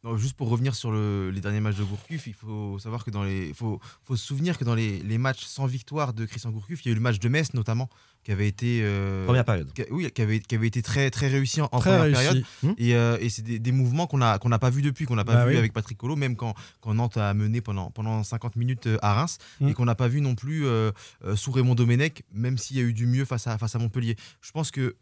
Non, 0.03 0.17
juste 0.17 0.33
pour 0.35 0.49
revenir 0.49 0.75
sur 0.75 0.91
le- 0.91 1.29
les 1.29 1.39
derniers 1.39 1.59
matchs 1.61 1.77
de 1.77 1.83
Gourcuff, 1.83 2.27
il 2.27 2.33
faut 2.33 2.77
savoir 2.79 3.05
que 3.05 3.11
dans 3.11 3.23
les, 3.23 3.53
faut 3.53 3.79
se 4.09 4.17
souvenir 4.17 4.57
que 4.57 4.65
dans 4.65 4.75
les, 4.75 4.99
les 5.03 5.17
matchs 5.17 5.45
sans 5.45 5.65
victoire 5.67 6.13
de 6.13 6.25
Christian 6.25 6.49
Gourcuff, 6.51 6.83
il 6.83 6.87
y 6.87 6.89
a 6.89 6.91
eu 6.91 6.95
le 6.95 6.99
match 7.01 7.19
de 7.19 7.29
Metz 7.29 7.53
notamment, 7.53 7.87
qui 8.23 8.31
avait 8.31 8.47
été, 8.47 8.79
euh, 8.83 9.25
Première 9.25 9.43
période. 9.45 9.71
qui 9.73 9.83
oui, 9.91 10.09
qui 10.11 10.21
avait, 10.21 10.39
qui 10.39 10.55
avait 10.55 10.67
été 10.67 10.81
très 10.81 11.09
très 11.11 11.27
réussi 11.27 11.59
en, 11.61 11.65
en 11.71 11.79
Très 11.79 11.89
première 11.97 12.03
réussi. 12.03 12.21
période. 12.23 12.43
Hmm. 12.63 12.71
Et, 12.77 12.95
euh, 12.95 13.17
et 13.19 13.29
c'est 13.29 13.41
des, 13.41 13.59
des 13.59 13.71
mouvements 13.71 14.07
qu'on 14.07 14.21
a 14.21 14.39
qu'on 14.39 14.49
n'a 14.49 14.59
pas 14.59 14.69
vu 14.69 14.81
depuis, 14.81 15.05
qu'on 15.05 15.15
n'a 15.15 15.25
pas 15.25 15.33
Bah 15.33 15.45
vu 15.45 15.51
oui. 15.51 15.57
avec 15.57 15.73
Patrick 15.73 15.97
Colo, 15.97 16.15
même 16.15 16.35
quand, 16.35 16.53
quand 16.81 16.93
Nantes 16.93 17.17
a 17.17 17.33
mené 17.33 17.59
pendant 17.61 17.91
pendant 17.91 18.23
50 18.23 18.55
minutes 18.55 18.87
euh, 18.87 18.97
à 19.01 19.13
Reims, 19.13 19.37
Hmm. 19.59 19.67
et 19.67 19.73
qu'on 19.73 19.85
n'a 19.85 19.95
pas 19.95 20.07
vu 20.07 20.21
non 20.21 20.35
plus 20.35 20.65
euh, 20.65 20.91
sous 21.35 21.51
Raymond 21.51 21.75
Domenech, 21.75 22.23
même 22.33 22.57
s'il 22.57 22.77
y 22.77 22.79
a 22.79 22.83
eu 22.83 22.93
du 22.93 23.05
mieux 23.05 23.25
face 23.25 23.47
à 23.47 23.57
face 23.57 23.75
à 23.75 23.79
Montpellier. 23.79 24.15
Je 24.41 24.51
pense 24.51 24.71
que 24.71 24.95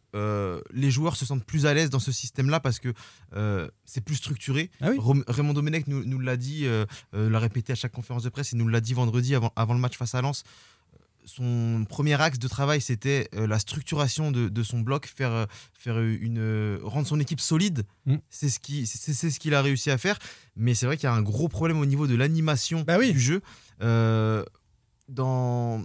les 0.73 0.91
joueurs 0.91 1.15
se 1.15 1.25
sentent 1.25 1.45
plus 1.45 1.65
à 1.65 1.73
l'aise 1.73 1.89
dans 1.89 1.99
ce 1.99 2.11
système-là 2.11 2.59
parce 2.59 2.79
que 2.79 2.93
c'est 3.85 4.01
plus 4.01 4.15
structuré. 4.15 4.69
Ah 4.81 4.89
oui. 4.91 5.21
Raymond 5.27 5.53
Domenech 5.53 5.87
nous, 5.87 6.03
nous 6.03 6.19
l'a 6.19 6.35
dit, 6.37 6.65
l'a 7.13 7.39
répété 7.39 7.71
à 7.71 7.75
chaque 7.75 7.91
conférence 7.93 8.23
de 8.23 8.29
presse, 8.29 8.51
il 8.51 8.57
nous 8.57 8.67
l'a 8.67 8.81
dit 8.81 8.93
vendredi 8.93 9.35
avant, 9.35 9.53
avant 9.55 9.73
le 9.73 9.79
match 9.79 9.97
face 9.97 10.13
à 10.15 10.21
Lens. 10.21 10.43
Son 11.25 11.85
premier 11.87 12.19
axe 12.19 12.39
de 12.39 12.47
travail, 12.47 12.81
c'était 12.81 13.29
euh, 13.35 13.45
la 13.47 13.59
structuration 13.59 14.31
de, 14.31 14.49
de 14.49 14.63
son 14.63 14.79
bloc, 14.79 15.05
faire, 15.05 15.31
euh, 15.31 15.45
faire 15.73 15.99
une, 15.99 16.39
euh, 16.39 16.79
rendre 16.83 17.07
son 17.07 17.19
équipe 17.19 17.39
solide. 17.39 17.83
Mm. 18.05 18.15
C'est 18.29 18.49
ce 18.49 19.39
qu'il 19.39 19.53
a 19.53 19.61
réussi 19.61 19.91
à 19.91 19.97
faire. 19.97 20.17
Mais 20.55 20.73
c'est 20.73 20.85
vrai 20.85 20.97
qu'il 20.97 21.05
y 21.05 21.11
a 21.11 21.13
un 21.13 21.21
gros 21.21 21.47
problème 21.47 21.79
au 21.79 21.85
niveau 21.85 22.07
de 22.07 22.15
l'animation 22.15 22.83
Bah 22.87 22.97
oui. 22.97 23.11
du 23.13 23.19
jeu. 23.19 23.41
Euh, 23.81 24.43
dans 25.07 25.83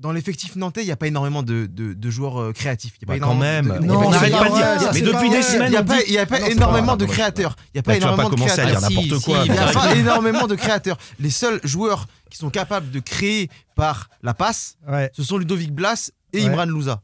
dans 0.00 0.12
l'effectif 0.12 0.56
nantais, 0.56 0.82
il 0.82 0.86
n'y 0.86 0.92
a 0.92 0.96
pas 0.96 1.06
énormément 1.06 1.42
de, 1.42 1.66
de- 1.70 1.92
de 1.92 2.10
joueurs 2.10 2.40
euh, 2.40 2.52
créatifs. 2.52 2.94
Il 3.00 3.02
y 3.02 3.04
a 3.04 3.14
Bah, 3.14 3.20
pas 3.20 3.26
quand 3.32 3.34
même. 3.38 3.66
de- 3.80 3.84
Non, 3.86 3.98
on 3.98 4.04
c'est 4.04 4.10
n'arrête 4.10 4.32
pas 4.32 4.38
pas 4.38 4.44
de 4.46 4.50
vrai, 4.50 4.78
dire. 4.78 4.86
ça, 4.86 4.90
Mais 4.94 5.00
depuis 5.02 5.30
des 5.30 5.42
semaines, 5.42 5.66
il 5.66 5.70
n'y 5.70 5.76
a 5.76 5.82
pas, 5.84 5.96
dit- 5.98 6.04
il 6.08 6.14
y 6.14 6.18
a 6.18 6.26
pas 6.26 6.38
non, 6.40 6.46
c'est 6.46 6.52
énormément 6.52 6.86
pas 6.88 6.96
de 6.96 7.04
créateurs. 7.06 7.56
Il 7.66 7.70
n'y 7.76 7.78
a 7.80 7.82
pas 7.82 7.92
Bah, 7.92 7.96
énormément 7.98 8.30
de 8.30 8.34
créateurs. 8.36 8.80
si, 8.88 9.08
quoi. 9.20 9.42
si, 9.44 9.46
Il 9.48 9.52
n'y 9.52 9.58
a 9.58 9.72
pas 9.72 9.94
énormément 9.94 10.46
de 10.46 10.54
créateurs. 10.54 10.96
Les 11.20 11.30
seuls 11.30 11.60
joueurs 11.64 12.06
qui 12.30 12.38
sont 12.38 12.50
capables 12.50 12.90
de 12.90 12.98
créer 13.00 13.50
par 13.76 14.08
la 14.22 14.32
passe, 14.34 14.76
Ouais. 14.88 15.10
ce 15.14 15.22
sont 15.22 15.36
Ludovic 15.38 15.72
Blas 15.72 16.10
et 16.32 16.40
Ouais. 16.44 16.46
Imran 16.48 16.64
Louza. 16.66 17.02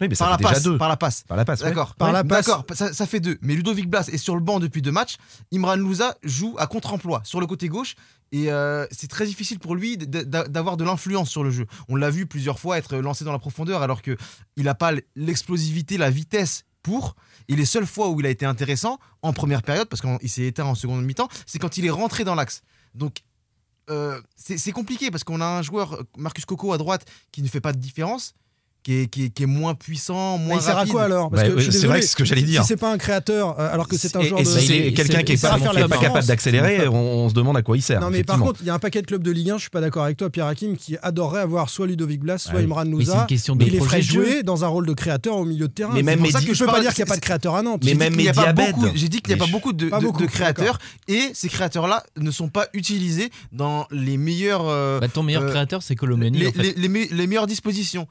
Oui, 0.00 0.06
mais 0.08 0.14
ça 0.14 0.24
Par 0.24 0.30
la 0.30 0.36
déjà 0.38 0.48
passe. 0.50 0.62
deux. 0.62 0.78
Par 0.78 0.88
la 0.88 0.96
passe. 0.96 1.24
Par 1.28 1.36
la 1.36 1.44
passe. 1.44 1.60
D'accord. 1.60 1.94
Par 1.94 2.10
la 2.10 2.24
passe. 2.24 2.46
D'accord, 2.46 2.64
ça, 2.72 2.94
ça 2.94 3.04
fait 3.06 3.20
deux. 3.20 3.36
Mais 3.42 3.54
Ludovic 3.54 3.86
Blas 3.86 4.08
est 4.10 4.16
sur 4.16 4.34
le 4.34 4.40
banc 4.40 4.58
depuis 4.58 4.80
deux 4.80 4.92
matchs. 4.92 5.16
Imran 5.52 5.76
Louza 5.76 6.14
joue 6.22 6.56
à 6.58 6.66
contre-emploi 6.66 7.20
sur 7.22 7.38
le 7.38 7.46
côté 7.46 7.68
gauche. 7.68 7.96
Et 8.32 8.50
euh, 8.50 8.86
c'est 8.92 9.08
très 9.08 9.26
difficile 9.26 9.58
pour 9.58 9.74
lui 9.74 9.96
d'avoir 9.96 10.76
de 10.76 10.84
l'influence 10.84 11.30
sur 11.30 11.42
le 11.42 11.50
jeu. 11.50 11.66
On 11.88 11.96
l'a 11.96 12.10
vu 12.10 12.26
plusieurs 12.26 12.60
fois 12.60 12.78
être 12.78 12.96
lancé 12.96 13.24
dans 13.24 13.32
la 13.32 13.38
profondeur 13.38 13.82
alors 13.82 14.02
qu'il 14.02 14.16
n'a 14.58 14.74
pas 14.74 14.92
l'explosivité, 15.16 15.98
la 15.98 16.10
vitesse 16.10 16.64
pour. 16.82 17.16
Et 17.48 17.56
les 17.56 17.64
seules 17.64 17.86
fois 17.86 18.08
où 18.08 18.20
il 18.20 18.26
a 18.26 18.30
été 18.30 18.46
intéressant, 18.46 18.98
en 19.22 19.32
première 19.32 19.62
période, 19.62 19.88
parce 19.88 20.00
qu'il 20.00 20.30
s'est 20.30 20.44
éteint 20.44 20.64
en 20.64 20.76
seconde 20.76 21.04
mi-temps, 21.04 21.28
c'est 21.46 21.58
quand 21.58 21.76
il 21.76 21.86
est 21.86 21.90
rentré 21.90 22.22
dans 22.22 22.36
l'axe. 22.36 22.62
Donc 22.94 23.22
euh, 23.90 24.20
c'est 24.36 24.72
compliqué 24.72 25.10
parce 25.10 25.24
qu'on 25.24 25.40
a 25.40 25.46
un 25.46 25.62
joueur, 25.62 26.04
Marcus 26.16 26.44
Coco 26.44 26.72
à 26.72 26.78
droite, 26.78 27.06
qui 27.32 27.42
ne 27.42 27.48
fait 27.48 27.60
pas 27.60 27.72
de 27.72 27.78
différence, 27.78 28.34
qui 28.82 28.94
est, 29.02 29.06
qui 29.08 29.24
est- 29.24 29.28
qui 29.30 29.42
est 29.42 29.46
moins 29.46 29.74
puissant, 29.74 30.38
Mais 30.38 30.44
moins 30.46 30.56
il 30.56 30.62
sert 30.62 30.70
à 30.74 30.78
rapide. 30.78 30.92
quoi 30.92 31.02
alors? 31.02 31.30
Parce 31.30 31.42
Bah, 31.48 31.54
c'est 31.70 31.86
vrai 31.86 32.00
que 32.00 32.06
c'est 32.06 32.12
ce 32.12 32.16
que 32.16 32.24
j'allais 32.24 32.42
dire. 32.42 32.62
Si 32.62 32.68
c'est 32.68 32.76
pas 32.76 32.90
un 32.92 32.98
créateur, 32.98 33.58
euh, 33.60 33.72
alors 33.72 33.86
que 33.88 33.96
c'est 33.98 34.16
un 34.16 34.22
genre 34.22 34.40
et 34.40 34.44
de. 34.44 34.48
est- 34.72 34.92
quelqu'un 34.94 35.22
qui 35.22 35.32
n'est 35.32 35.36
ça 35.38 35.50
pas, 35.50 35.58
faire 35.58 35.70
qui 35.72 35.76
est 35.76 35.80
la 35.80 35.88
pas 35.88 35.98
capable 35.98 36.26
d'accélérer, 36.26 36.88
on, 36.88 36.94
on 36.94 37.28
se 37.28 37.34
demande 37.34 37.56
à 37.56 37.62
quoi 37.62 37.76
il 37.76 37.82
sert. 37.82 38.00
Non, 38.00 38.10
mais 38.10 38.24
par 38.24 38.38
contre, 38.38 38.60
il 38.62 38.66
y 38.66 38.70
a 38.70 38.74
un 38.74 38.78
paquet 38.78 39.02
de 39.02 39.06
clubs 39.06 39.22
de 39.22 39.30
Ligue 39.30 39.50
1, 39.50 39.56
je 39.56 39.62
suis 39.62 39.70
pas 39.70 39.80
d'accord 39.80 40.04
avec 40.04 40.16
toi, 40.16 40.30
Pierre 40.30 40.46
Hakim, 40.46 40.76
qui 40.76 40.96
adorerait 41.02 41.40
avoir 41.42 41.68
soit 41.68 41.86
Ludovic 41.86 42.20
Blas, 42.20 42.38
soit 42.38 42.54
oui. 42.56 42.64
Imran 42.64 42.84
Mais 42.84 42.90
c'est 42.90 42.90
Louza. 42.96 43.20
une 43.20 43.26
question 43.26 43.56
de 43.56 43.64
Et 43.64 43.66
il 43.68 43.72
les 43.74 43.80
ferait 43.80 44.02
jouer 44.02 44.42
dans 44.42 44.64
un 44.64 44.68
rôle 44.68 44.86
de 44.86 44.92
créateur 44.94 45.36
au 45.36 45.44
milieu 45.44 45.68
de 45.68 45.72
terrain. 45.72 45.90
Mais 45.92 46.00
C'est 46.00 46.04
même 46.04 46.18
pour 46.20 46.30
ça 46.30 46.40
que 46.40 46.54
je 46.54 46.64
peux 46.64 46.70
pas 46.70 46.80
dire 46.80 46.94
qu'il 46.94 47.04
n'y 47.04 47.08
a 47.10 47.12
pas 47.12 47.16
de 47.16 47.20
créateur 47.20 47.54
à 47.56 47.62
Nantes. 47.62 47.82
Mais 47.84 47.94
même 47.94 48.14
J'ai 48.14 49.08
dit 49.08 49.20
qu'il 49.20 49.28
n'y 49.28 49.34
a 49.34 49.36
Mais 49.36 49.36
pas 49.36 49.46
beaucoup 49.46 49.72
de, 50.22 50.26
créateurs 50.26 50.78
et 51.08 51.30
ces 51.34 51.48
créateurs-là 51.48 52.02
ne 52.16 52.30
sont 52.30 52.48
pas 52.48 52.66
utilisés 52.72 53.30
dans 53.52 53.86
les 53.90 54.16
meilleurs, 54.16 54.66
euh, 54.68 55.00
Bah, 55.00 55.08
ton 55.08 55.22
meilleur 55.22 55.42
Euh, 55.42 55.50
créateur, 55.50 55.82
c'est 55.82 55.94
Colomani. 55.96 56.38
les 56.76 57.26
meilleures 57.26 57.46
dispositions. 57.46 58.06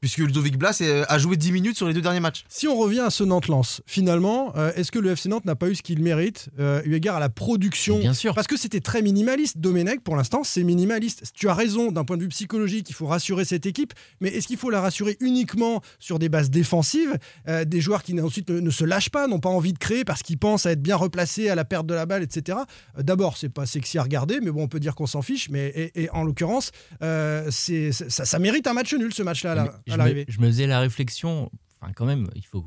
Puisque 0.00 0.18
Ludovic 0.18 0.56
Blas 0.56 0.78
euh, 0.80 1.04
a 1.08 1.18
joué 1.18 1.36
10 1.36 1.52
minutes 1.52 1.76
sur 1.76 1.86
les 1.86 1.94
deux 1.94 2.00
derniers 2.00 2.20
matchs. 2.20 2.44
Si 2.48 2.66
on 2.66 2.76
revient 2.76 3.00
à 3.00 3.10
ce 3.10 3.22
Nantes-Lens, 3.24 3.82
finalement, 3.86 4.52
euh, 4.56 4.72
est-ce 4.74 4.90
que 4.90 4.98
le 4.98 5.10
FC 5.10 5.28
Nantes 5.28 5.44
n'a 5.44 5.56
pas 5.56 5.68
eu 5.68 5.74
ce 5.74 5.82
qu'il 5.82 6.02
mérite, 6.02 6.48
euh, 6.58 6.80
eu 6.84 6.94
égard 6.94 7.16
à 7.16 7.20
la 7.20 7.28
production? 7.28 7.98
Bien 7.98 8.14
sûr. 8.14 8.34
Parce 8.34 8.46
que 8.46 8.56
c'était 8.56 8.80
très 8.80 9.02
minimaliste. 9.02 9.58
Domenech, 9.58 10.00
pour 10.00 10.16
l'instant, 10.16 10.42
c'est 10.44 10.62
minimaliste. 10.62 11.24
Tu 11.34 11.48
as 11.48 11.54
raison, 11.54 11.92
d'un 11.92 12.04
point 12.04 12.16
de 12.16 12.22
vue 12.22 12.28
psychologique, 12.28 12.88
il 12.88 12.94
faut 12.94 13.06
rassurer 13.06 13.44
cette 13.44 13.66
équipe. 13.66 13.92
Mais 14.20 14.30
est-ce 14.30 14.46
qu'il 14.46 14.56
faut 14.56 14.70
la 14.70 14.80
rassurer 14.80 15.16
uniquement 15.20 15.82
sur 15.98 16.18
des 16.18 16.28
bases 16.28 16.50
défensives 16.50 17.18
euh, 17.48 17.64
Des 17.64 17.80
joueurs 17.80 18.02
qui 18.02 18.18
ensuite 18.20 18.48
ne, 18.50 18.60
ne 18.60 18.70
se 18.70 18.84
lâchent 18.84 19.10
pas, 19.10 19.26
n'ont 19.26 19.40
pas 19.40 19.50
envie 19.50 19.72
de 19.72 19.78
créer 19.78 20.04
parce 20.04 20.22
qu'ils 20.22 20.38
pensent 20.38 20.66
à 20.66 20.72
être 20.72 20.82
bien 20.82 20.96
replacés 20.96 21.48
à 21.48 21.54
la 21.54 21.64
perte 21.64 21.86
de 21.86 21.94
la 21.94 22.06
balle, 22.06 22.22
etc. 22.22 22.58
Euh, 22.98 23.02
D'abord, 23.02 23.36
c'est 23.36 23.48
pas 23.48 23.66
sexy 23.66 23.98
à 23.98 24.02
regarder, 24.02 24.40
mais 24.40 24.50
bon, 24.50 24.62
on 24.62 24.68
peut 24.68 24.80
dire 24.80 24.94
qu'on 24.94 25.06
s'en 25.06 25.22
fiche. 25.22 25.50
Mais 25.50 25.66
et, 25.68 26.04
et 26.04 26.10
en 26.10 26.24
l'occurrence, 26.24 26.72
euh, 27.02 27.48
c'est 27.50 27.92
ça, 27.92 28.24
ça 28.24 28.38
mérite 28.38 28.66
un 28.66 28.72
match 28.72 28.94
nul, 28.94 29.12
ce 29.12 29.22
match-là, 29.22 29.80
je, 29.90 29.94
me, 29.94 29.98
l'arrivée. 29.98 30.24
je 30.28 30.40
me 30.40 30.46
faisais 30.46 30.66
la 30.66 30.80
réflexion, 30.80 31.50
enfin 31.80 31.92
quand 31.92 32.06
même, 32.06 32.28
il 32.34 32.44
faut 32.44 32.64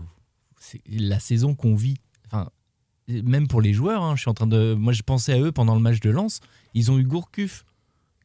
c'est 0.60 0.82
la 0.88 1.20
saison 1.20 1.56
qu'on 1.56 1.76
vit. 1.76 1.98
Enfin, 2.28 2.50
même 3.10 3.48
pour 3.48 3.60
les 3.62 3.74
joueurs, 3.74 4.02
hein, 4.02 4.16
je 4.16 4.22
suis 4.22 4.30
en 4.30 4.34
train 4.34 4.48
de, 4.48 4.74
moi 4.76 4.94
je 4.94 5.02
pensais 5.02 5.34
à 5.34 5.40
eux 5.40 5.52
pendant 5.52 5.76
le 5.76 5.82
match 5.82 6.00
de 6.00 6.10
Lens. 6.10 6.40
Ils 6.74 6.90
ont 6.92 6.98
eu 7.00 7.04
Gourcuff 7.04 7.66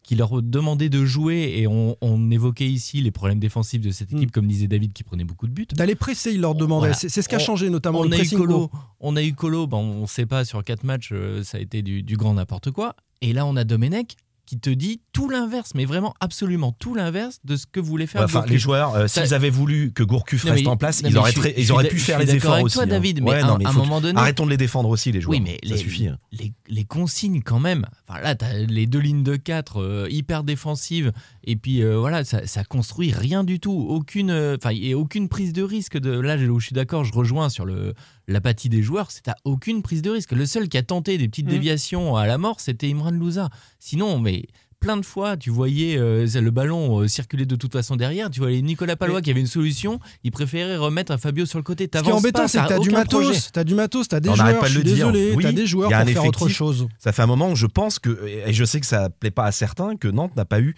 qui 0.05 0.15
leur 0.15 0.41
demandait 0.41 0.89
de 0.89 1.05
jouer 1.05 1.53
et 1.57 1.67
on, 1.67 1.97
on 2.01 2.31
évoquait 2.31 2.69
ici 2.69 3.03
les 3.03 3.11
problèmes 3.11 3.41
défensifs 3.41 3.83
de 3.83 3.91
cette 3.91 4.13
équipe, 4.13 4.29
Mm. 4.31 4.33
comme 4.33 4.47
disait 4.47 4.69
David, 4.69 4.93
qui 4.95 5.03
prenait 5.03 5.25
beaucoup 5.25 5.47
de 5.47 5.53
buts. 5.53 5.67
D'aller 5.75 5.97
presser, 5.97 6.33
il 6.33 6.41
leur 6.41 6.55
demandait. 6.55 6.93
Voilà. 6.93 6.95
C'est 6.95 7.21
ce 7.21 7.29
qui 7.29 7.35
a 7.35 7.39
changé, 7.39 7.69
notamment 7.69 8.01
on 8.01 8.05
le 8.05 8.15
a 8.17 8.23
eu 8.23 8.29
Colo, 8.31 8.71
on 9.01 9.17
a 9.17 9.23
eu 9.23 9.35
Colo, 9.35 9.67
ben, 9.67 9.77
on 9.77 10.03
ne 10.03 10.07
sait 10.07 10.25
pas 10.25 10.47
sur 10.47 10.65
quatre 10.65 10.85
matchs, 10.85 11.11
euh, 11.13 11.43
ça 11.43 11.59
a 11.59 11.61
été 11.61 11.83
du, 11.83 12.03
du 12.03 12.17
grand 12.17 12.33
n'importe 12.35 12.71
quoi. 12.71 12.95
Et 13.21 13.33
là, 13.35 13.45
on 13.45 13.55
a 13.57 13.65
Domenech 13.65 14.17
qui 14.49 14.59
te 14.59 14.71
dit 14.71 15.03
tout 15.13 15.29
l'inverse, 15.29 15.73
mais 15.75 15.85
vraiment 15.85 16.15
absolument 16.21 16.73
tout 16.73 16.95
l'inverse 16.95 17.39
de 17.45 17.55
ce 17.57 17.67
que 17.67 17.81
voulait 17.81 18.07
faire 18.07 18.23
Enfin, 18.23 18.47
les 18.49 18.57
joueurs, 18.59 18.95
euh, 18.95 19.07
s'ils 19.07 19.35
avaient 19.35 19.51
voulu 19.51 19.93
que 19.93 20.03
Gourcuff 20.03 20.45
reste 20.45 20.65
mais- 20.65 20.67
en 20.71 20.79
place, 20.79 21.03
ils 21.07 21.19
auraient, 21.19 21.33
suis- 21.33 21.53
ils 21.57 21.71
pu 21.91 21.99
faire 21.99 22.19
les 22.19 22.35
efforts 22.35 22.55
avec 22.55 22.65
aussi. 22.65 22.75
toi, 22.77 22.85
hein. 22.85 22.87
David, 22.87 23.21
mais 23.23 23.31
Ouais, 23.31 23.37
à- 23.43 23.47
non, 23.47 23.59
mais 23.59 23.67
à 23.67 23.69
un 23.69 23.73
moment 23.75 24.01
donné- 24.01 24.19
Arrêtons 24.19 24.47
de 24.47 24.51
les 24.51 24.57
défendre 24.57 24.89
aussi, 24.89 25.13
les 25.13 25.21
joueurs. 25.21 25.39
Oui, 25.39 25.43
mais 25.45 25.59
ça 25.69 25.75
les, 25.75 25.77
suffit. 25.77 26.07
hein. 26.09 26.17
les, 26.33 26.55
les 26.67 26.85
consignes 26.85 27.43
quand 27.43 27.61
même. 27.61 27.85
Enfin, 28.09 28.21
là, 28.23 28.35
as 28.41 28.55
les 28.55 28.87
deux 28.87 29.01
lignes 29.01 29.23
de 29.23 29.37
4 29.37 30.07
hyper 30.11 30.45
défensives. 30.45 31.13
Et 31.45 31.57
puis 31.57 31.83
euh, 31.83 31.99
voilà, 31.99 32.25
ça, 32.25 32.47
ça 32.47 32.65
construit 32.65 33.13
rien 33.13 33.45
du 33.45 33.61
tout. 33.61 33.87
Aucune, 33.89 34.31
euh, 34.31 34.57
enfin, 34.59 34.71
et 34.75 34.95
aucune 34.95 35.29
prise 35.29 35.53
de 35.53 35.63
risque. 35.63 35.99
De, 35.99 36.11
là, 36.19 36.39
je 36.39 36.47
suis 36.61 36.73
d'accord, 36.73 37.05
je 37.05 37.13
rejoins 37.13 37.51
sur 37.51 37.67
le, 37.67 37.93
l'apathie 38.29 38.69
des 38.69 38.83
joueurs. 38.83 39.11
C'est 39.11 39.27
à 39.29 39.35
aucune 39.45 39.83
prise 39.83 40.03
de 40.03 40.11
risque. 40.11 40.33
Le 40.33 40.47
seul 40.47 40.69
qui 40.69 40.77
a 40.79 40.83
tenté 40.83 41.19
des 41.19 41.29
petites 41.29 41.47
Mm. 41.47 41.51
déviations 41.51 42.17
à 42.17 42.27
la 42.27 42.39
mort, 42.39 42.61
c'était 42.61 42.89
Imran 42.89 43.11
Louza. 43.11 43.49
Sinon, 43.81 44.21
mais. 44.21 44.45
Plein 44.81 44.97
de 44.97 45.05
fois, 45.05 45.37
tu 45.37 45.51
voyais 45.51 45.99
euh, 45.99 46.25
le 46.41 46.51
ballon 46.53 47.01
euh, 47.01 47.09
circuler 47.09 47.47
de 47.47 47.57
toute 47.57 47.73
façon 47.73 47.97
derrière. 47.97 48.31
Tu 48.31 48.39
voyais 48.39 48.63
Nicolas 48.63 48.95
Palois 48.95 49.17
Mais- 49.17 49.23
qui 49.23 49.31
avait 49.33 49.41
une 49.41 49.49
solution. 49.49 49.99
Il 50.23 50.31
préférait 50.31 50.77
remettre 50.77 51.11
à 51.11 51.19
Fabio 51.19 51.47
sur 51.47 51.59
le 51.59 51.65
côté. 51.65 51.83
Ce 51.87 51.89
qui 51.89 51.97
est 51.99 52.01
T'avances 52.03 52.21
embêtant, 52.21 52.47
c'est 52.47 52.59
que 52.59 52.63
t'as 52.69 52.77
t'as 52.77 52.79
du 52.79 52.91
matos, 52.91 53.51
t'as 53.51 53.65
du 53.65 53.75
matos, 53.75 54.07
t'as 54.07 54.21
des 54.21 54.29
On 54.29 54.37
n'arrête 54.37 54.53
joueurs, 54.53 54.61
pas 54.63 54.69
je 54.69 54.79
de 54.79 54.81
suis 54.83 54.89
le 54.91 54.95
dire. 54.95 55.11
désolé, 55.13 55.33
Oui, 55.35 55.53
des 55.53 55.67
joueurs 55.67 55.91
pour 55.91 56.09
faire 56.09 56.25
autre 56.25 56.49
chose. 56.49 56.87
Ça 57.01 57.11
fait 57.11 57.23
un 57.23 57.27
moment 57.27 57.51
où 57.51 57.57
je 57.57 57.67
pense 57.67 57.99
que, 57.99 58.25
et 58.47 58.53
je 58.53 58.65
sais 58.65 58.79
que 58.79 58.87
ça 58.87 59.11
plaît 59.11 59.33
pas 59.33 59.47
à 59.47 59.51
certains, 59.51 59.97
que 59.97 60.07
Nantes 60.07 60.37
n'a 60.37 60.45
pas 60.45 60.61
eu. 60.61 60.77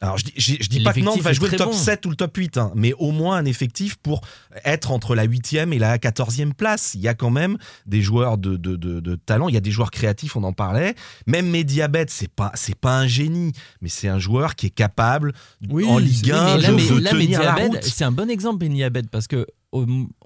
Alors 0.00 0.18
je 0.18 0.24
dis, 0.24 0.32
je, 0.36 0.54
je 0.60 0.68
dis 0.68 0.80
Et 0.80 0.82
pas 0.82 0.92
que 0.92 1.00
Nantes 1.00 1.20
va 1.20 1.32
jouer 1.32 1.48
le 1.50 1.56
top 1.56 1.68
bon. 1.70 1.72
7 1.72 2.04
ou 2.06 2.10
le 2.10 2.16
top 2.16 2.36
8, 2.36 2.58
hein, 2.58 2.72
mais 2.74 2.92
au 2.98 3.12
moins 3.12 3.36
un 3.36 3.44
effectif 3.44 3.96
pour 3.96 4.20
être 4.64 4.90
entre 4.90 5.14
la 5.14 5.26
8e 5.26 5.72
et 5.72 5.78
la 5.78 5.98
14e 5.98 6.52
place. 6.52 6.92
Il 6.94 7.00
y 7.00 7.08
a 7.08 7.14
quand 7.14 7.30
même 7.30 7.56
des 7.86 8.02
joueurs 8.02 8.36
de, 8.36 8.56
de, 8.56 8.76
de- 8.76 9.00
de 9.00 9.14
talent, 9.14 9.48
il 9.48 9.54
y 9.54 9.56
a 9.56 9.60
des 9.60 9.70
joueurs 9.70 9.90
créatifs, 9.92 10.36
on 10.36 10.42
en 10.42 10.52
parlait. 10.52 10.94
Même 11.26 11.48
Mediabet, 11.48 12.06
c'est 12.08 12.28
pas, 12.30 12.50
c'est 12.54 12.74
pas 12.74 12.98
un 12.98 13.06
génie, 13.06 13.52
mais 13.80 13.88
c'est 13.88 14.08
un 14.08 14.18
joueur 14.18 14.56
qui 14.56 14.66
est 14.66 14.70
capable 14.70 15.32
Oui, 15.70 15.84
en 15.86 15.98
Ligue 15.98 16.24
oui, 16.24 16.32
1 16.32 16.44
Mais 16.56 16.60
là, 16.62 16.68
de, 16.68 16.74
mais- 16.74 17.00
là, 17.00 17.10
tenir 17.10 17.42
la 17.42 17.52
Mediabed, 17.52 17.74
route. 17.76 17.84
c'est 17.84 18.04
un 18.04 18.12
bon 18.12 18.28
exemple, 18.28 18.58
Beni 18.58 18.82
Abed, 18.82 19.08
parce 19.10 19.28
que 19.28 19.46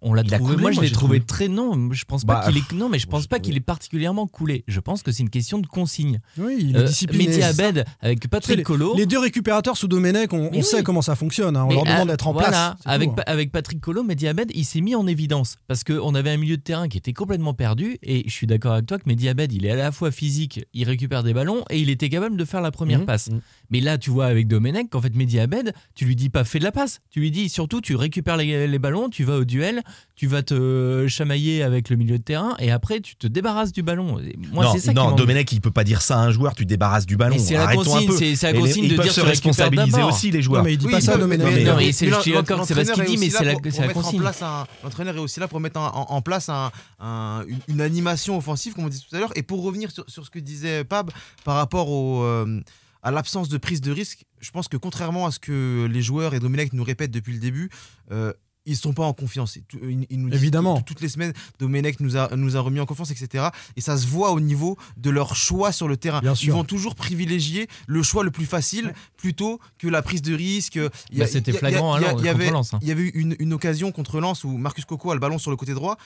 on 0.02 0.14
l'a 0.14 0.22
trouvé. 0.22 0.38
coulé, 0.52 0.56
moi, 0.62 0.70
je 0.72 0.80
l'ai 0.80 0.90
trouvé 0.90 1.18
trouvé. 1.20 1.26
très 1.26 1.48
non. 1.48 1.90
Je 1.92 2.04
pense 2.04 2.24
pas 2.24 2.40
Bah, 2.40 2.46
qu'il 2.46 2.56
est 2.58 2.72
non, 2.72 2.88
mais 2.88 2.98
je 2.98 3.06
pense 3.06 3.26
pas 3.26 3.38
qu'il 3.38 3.56
est 3.56 3.60
particulièrement 3.60 4.26
coulé. 4.26 4.64
Je 4.68 4.80
pense 4.80 5.02
que 5.02 5.10
c'est 5.12 5.22
une 5.22 5.30
question 5.30 5.58
de 5.58 5.66
consigne. 5.66 6.20
Oui, 6.36 6.56
il 6.60 6.76
est 6.76 6.80
Euh, 6.80 6.84
discipliné. 6.84 7.24
Mehdi 7.26 7.36
c'est 7.42 7.52
ça. 7.52 7.66
Abed 7.66 7.84
avec 8.00 8.28
Patrick 8.28 8.56
les, 8.58 8.62
Colo. 8.62 8.94
les 8.96 9.06
deux 9.06 9.18
récupérateurs 9.18 9.76
sous 9.76 9.88
Domenech, 9.88 10.32
on, 10.32 10.62
sait 10.62 10.82
comment 10.82 11.02
ça 11.02 11.14
fonctionne. 11.16 11.56
hein. 11.56 11.64
On 11.64 11.68
Mais, 11.68 11.74
leur 11.74 11.84
demande 11.84 12.08
euh, 12.08 12.12
d'être 12.12 12.26
en 12.28 12.32
voilà, 12.32 12.48
place. 12.48 12.74
Avec, 12.84 13.08
tout, 13.10 13.14
Pa- 13.16 13.22
avec 13.22 13.50
Patrick 13.52 13.80
Colo, 13.80 14.02
Mehdi 14.02 14.28
Abed, 14.28 14.50
il 14.54 14.64
s'est 14.64 14.80
mis 14.80 14.94
en 14.94 15.06
évidence 15.06 15.56
parce 15.66 15.82
qu'on 15.84 16.14
avait 16.14 16.30
un 16.30 16.36
milieu 16.36 16.56
de 16.56 16.62
terrain 16.62 16.88
qui 16.88 16.98
était 16.98 17.12
complètement 17.12 17.54
perdu. 17.54 17.98
Et 18.02 18.24
je 18.26 18.32
suis 18.32 18.46
d'accord 18.46 18.72
avec 18.74 18.86
toi 18.86 18.98
que 18.98 19.04
Mehdi 19.06 19.28
Abed, 19.28 19.52
il 19.52 19.64
est 19.66 19.70
à 19.70 19.76
la 19.76 19.92
fois 19.92 20.10
physique, 20.10 20.64
il 20.74 20.84
récupère 20.84 21.22
des 21.22 21.32
ballons 21.34 21.64
et 21.70 21.78
il 21.80 21.90
était 21.90 22.08
capable 22.08 22.36
de 22.36 22.44
faire 22.44 22.60
la 22.60 22.70
première 22.70 23.00
Mhm, 23.00 23.06
passe. 23.06 23.30
mhm. 23.30 23.40
Mais 23.70 23.80
là, 23.80 23.98
tu 23.98 24.10
vois, 24.10 24.26
avec 24.26 24.46
Domenech, 24.48 24.88
qu'en 24.90 25.00
fait, 25.00 25.14
Mehdi 25.14 25.38
Abed, 25.38 25.72
tu 25.94 26.04
lui 26.04 26.16
dis 26.16 26.28
pas 26.30 26.44
fais 26.44 26.58
de 26.58 26.64
la 26.64 26.72
passe. 26.72 27.00
Tu 27.10 27.20
lui 27.20 27.30
dis 27.30 27.48
surtout, 27.48 27.80
tu 27.80 27.94
récupères 27.96 28.36
les, 28.36 28.66
les 28.66 28.78
ballons, 28.78 29.08
tu 29.08 29.24
vas 29.24 29.37
au 29.38 29.44
duel, 29.44 29.82
tu 30.14 30.26
vas 30.26 30.42
te 30.42 31.06
chamailler 31.08 31.62
avec 31.62 31.88
le 31.90 31.96
milieu 31.96 32.18
de 32.18 32.22
terrain 32.22 32.54
et 32.58 32.70
après, 32.70 33.00
tu 33.00 33.16
te 33.16 33.26
débarrasses 33.26 33.72
du 33.72 33.82
ballon. 33.82 34.18
Et 34.18 34.36
Moi, 34.52 34.64
non, 34.64 34.72
c'est 34.72 34.80
ça 34.80 34.92
non 34.92 35.10
m'en- 35.10 35.16
Domenech, 35.16 35.50
il 35.52 35.60
peut 35.60 35.70
pas 35.70 35.84
dire 35.84 36.02
ça 36.02 36.18
à 36.18 36.22
un 36.22 36.30
joueur, 36.30 36.54
tu 36.54 36.66
débarrasses 36.66 37.06
du 37.06 37.16
ballon. 37.16 37.36
C'est 37.38 37.54
la 37.54 37.74
consigne, 37.74 38.10
c'est- 38.12 38.42
la 38.42 38.52
les- 38.52 38.58
consigne 38.60 38.84
ils 38.84 38.96
de 38.96 39.02
dire 39.02 39.12
se 39.12 39.20
responsabiliser 39.20 40.02
aussi, 40.02 40.30
les 40.30 40.42
joueurs. 40.42 40.62
Non, 40.62 40.66
mais 40.66 40.74
il 40.74 40.78
dit 40.78 40.86
Oui, 40.86 40.92
pas 40.92 41.00
ça, 41.00 41.16
Domenech. 41.16 41.40
Non, 41.64 41.76
mais 41.76 41.76
mais 41.86 41.92
c'est- 41.92 42.08
je 42.10 42.20
suis 42.20 42.30
l'en- 42.32 42.40
d'accord 42.42 42.60
que 42.62 42.66
c'est 42.66 42.74
pas 42.74 42.84
ce 42.84 42.92
qu'il 42.92 43.02
l'entraîneur 43.02 43.06
dit, 43.06 43.16
mais 43.18 43.26
aussi 43.26 43.36
c'est 43.36 43.44
là 43.80 43.86
la- 43.86 43.92
consigne. 43.94 44.20
place 44.20 44.42
un- 44.42 44.66
L'entraîneur 44.84 45.16
est 45.16 45.20
aussi 45.20 45.40
là 45.40 45.48
pour 45.48 45.60
mettre 45.60 45.80
en, 45.80 46.20
place 46.22 46.48
un- 46.48 46.70
un- 47.00 47.44
une, 47.68 47.80
animation 47.80 48.36
offensive, 48.36 48.74
comme 48.74 48.84
on 48.84 48.88
disait 48.88 49.04
tout 49.08 49.16
à 49.16 49.20
l'heure. 49.20 49.32
Et 49.36 49.42
pour 49.42 49.62
revenir 49.62 49.90
sur, 49.90 50.04
ce 50.08 50.30
que 50.30 50.38
disait 50.38 50.84
Pab 50.84 51.10
par 51.44 51.54
rapport 51.56 51.88
au, 51.88 52.22
euh, 52.24 52.60
à 53.02 53.10
l'absence 53.12 53.48
de 53.48 53.56
prise 53.58 53.80
de 53.80 53.92
risque, 53.92 54.24
je 54.40 54.50
pense 54.50 54.66
que 54.68 54.76
contrairement 54.76 55.26
à 55.26 55.30
ce 55.30 55.38
que 55.38 55.86
les 55.90 56.02
joueurs 56.02 56.34
et 56.34 56.40
Domenech 56.40 56.72
nous 56.72 56.82
répètent 56.84 57.10
depuis 57.12 57.32
le 57.32 57.38
début, 57.38 57.70
euh, 58.10 58.32
ils 58.68 58.72
ne 58.72 58.76
sont 58.76 58.92
pas 58.92 59.04
en 59.04 59.12
confiance. 59.12 59.56
Ils, 59.56 59.62
tout- 59.62 59.78
ils- 59.82 60.20
nous 60.20 60.32
Évidemment. 60.32 60.76
tout- 60.78 60.84
toutes 60.94 61.00
les 61.00 61.08
semaines, 61.08 61.32
Domenech 61.58 61.98
nous 62.00 62.16
a, 62.16 62.34
nous 62.36 62.56
a 62.56 62.60
remis 62.60 62.78
en 62.80 62.86
confiance, 62.86 63.10
etc. 63.10 63.48
Et 63.76 63.80
ça 63.80 63.96
se 63.96 64.06
voit 64.06 64.30
au 64.30 64.38
niveau 64.40 64.76
de 64.96 65.10
leur 65.10 65.34
choix 65.34 65.72
sur 65.72 65.88
le 65.88 65.96
terrain. 65.96 66.20
Bien 66.20 66.34
Ils 66.34 66.36
sûr. 66.36 66.54
vont 66.54 66.64
toujours 66.64 66.94
privilégier 66.94 67.66
le 67.86 68.02
choix 68.02 68.22
le 68.22 68.30
plus 68.30 68.46
facile 68.46 68.92
plutôt 69.16 69.58
que 69.78 69.88
la 69.88 70.02
prise 70.02 70.22
de 70.22 70.34
risque. 70.34 70.78
Bah, 71.16 71.26
c'était 71.26 71.52
flagrant, 71.52 71.96
il 71.98 72.02
y 72.20 72.24
y 72.24 72.28
avait- 72.28 72.50
Lens, 72.50 72.74
hein. 72.74 72.78
il 72.82 72.88
y 72.88 72.92
avait 72.92 73.02
eu 73.02 73.10
une, 73.14 73.34
une 73.38 73.52
occasion 73.52 73.90
contre 73.90 74.20
Lens 74.20 74.44
où 74.44 74.56
Marcus 74.56 74.84
Coco 74.84 75.10
a 75.10 75.14
le 75.14 75.20
ballon 75.20 75.38
sur 75.38 75.50
le 75.50 75.56
côté 75.56 75.74
droit. 75.74 75.96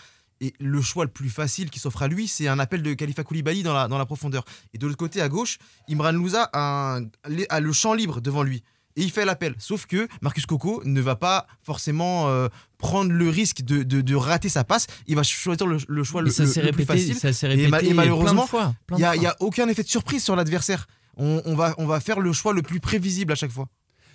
Et 0.41 0.55
le 0.59 0.83
choix 0.83 1.05
le 1.05 1.11
plus 1.11 1.31
facile 1.31 1.71
qui 1.71 1.79
s'offre 1.79 2.03
à 2.03 2.09
lui, 2.09 2.27
c'est 2.27 2.49
un 2.49 2.59
appel 2.59 2.83
de 2.83 2.95
Khalifa 2.95 3.23
Koulibaly 3.23 3.63
dans 3.63 3.75
la, 3.75 3.87
dans 3.87 3.99
la 3.99 4.07
profondeur. 4.07 4.45
Et 4.75 4.79
de 4.79 4.87
l'autre 4.87 4.99
côté, 4.99 5.21
à 5.21 5.29
gauche, 5.29 5.59
Imran 5.89 6.11
Louza 6.13 6.49
a, 6.53 6.97
un- 6.99 7.07
a 7.49 7.61
le 7.61 7.73
champ 7.73 7.95
libre 7.95 8.21
devant 8.21 8.43
lui. 8.43 8.65
Et 8.97 9.03
il 9.03 9.11
fait 9.11 9.25
l'appel. 9.25 9.55
Sauf 9.59 9.87
que 9.87 10.07
Marcus 10.21 10.45
Coco 10.47 10.83
ne 10.85 11.01
va 11.01 11.17
pas 11.17 11.47
forcément 11.63 12.29
euh, 12.29 12.49
prendre 12.79 13.11
le 13.13 13.29
risque 13.29 13.63
de, 13.63 13.83
de- 13.83 14.01
de 14.03 14.15
rater 14.15 14.49
sa 14.49 14.65
passe. 14.65 14.87
Il 15.07 15.17
va 15.17 15.23
choisir 15.23 15.67
le, 15.67 15.79
le 15.89 16.05
choix 16.05 16.21
le, 16.23 16.31
ça 16.31 16.45
plus 16.73 16.85
facile. 16.85 17.15
ça 17.17 17.33
s'est 17.33 17.53
Et 17.59 17.69
ma- 17.69 17.79
malheureusement, 17.95 18.47
Il 18.91 18.97
n'y 19.21 19.27
a, 19.27 19.37
aucun 19.41 19.69
effet 19.69 19.83
de 19.83 19.89
surprise 19.89 20.23
sur 20.23 20.37
l'adversaire. 20.37 20.87
On, 21.17 21.41
on 21.45 21.55
va, 21.55 21.75
on 21.79 21.87
va 21.87 22.01
faire 22.01 22.21
le 22.21 22.33
choix 22.33 22.53
le 22.53 22.63
plus 22.63 22.81
prévisible 22.81 23.33
à 23.33 23.37
chaque 23.37 23.51
fois. 23.51 23.67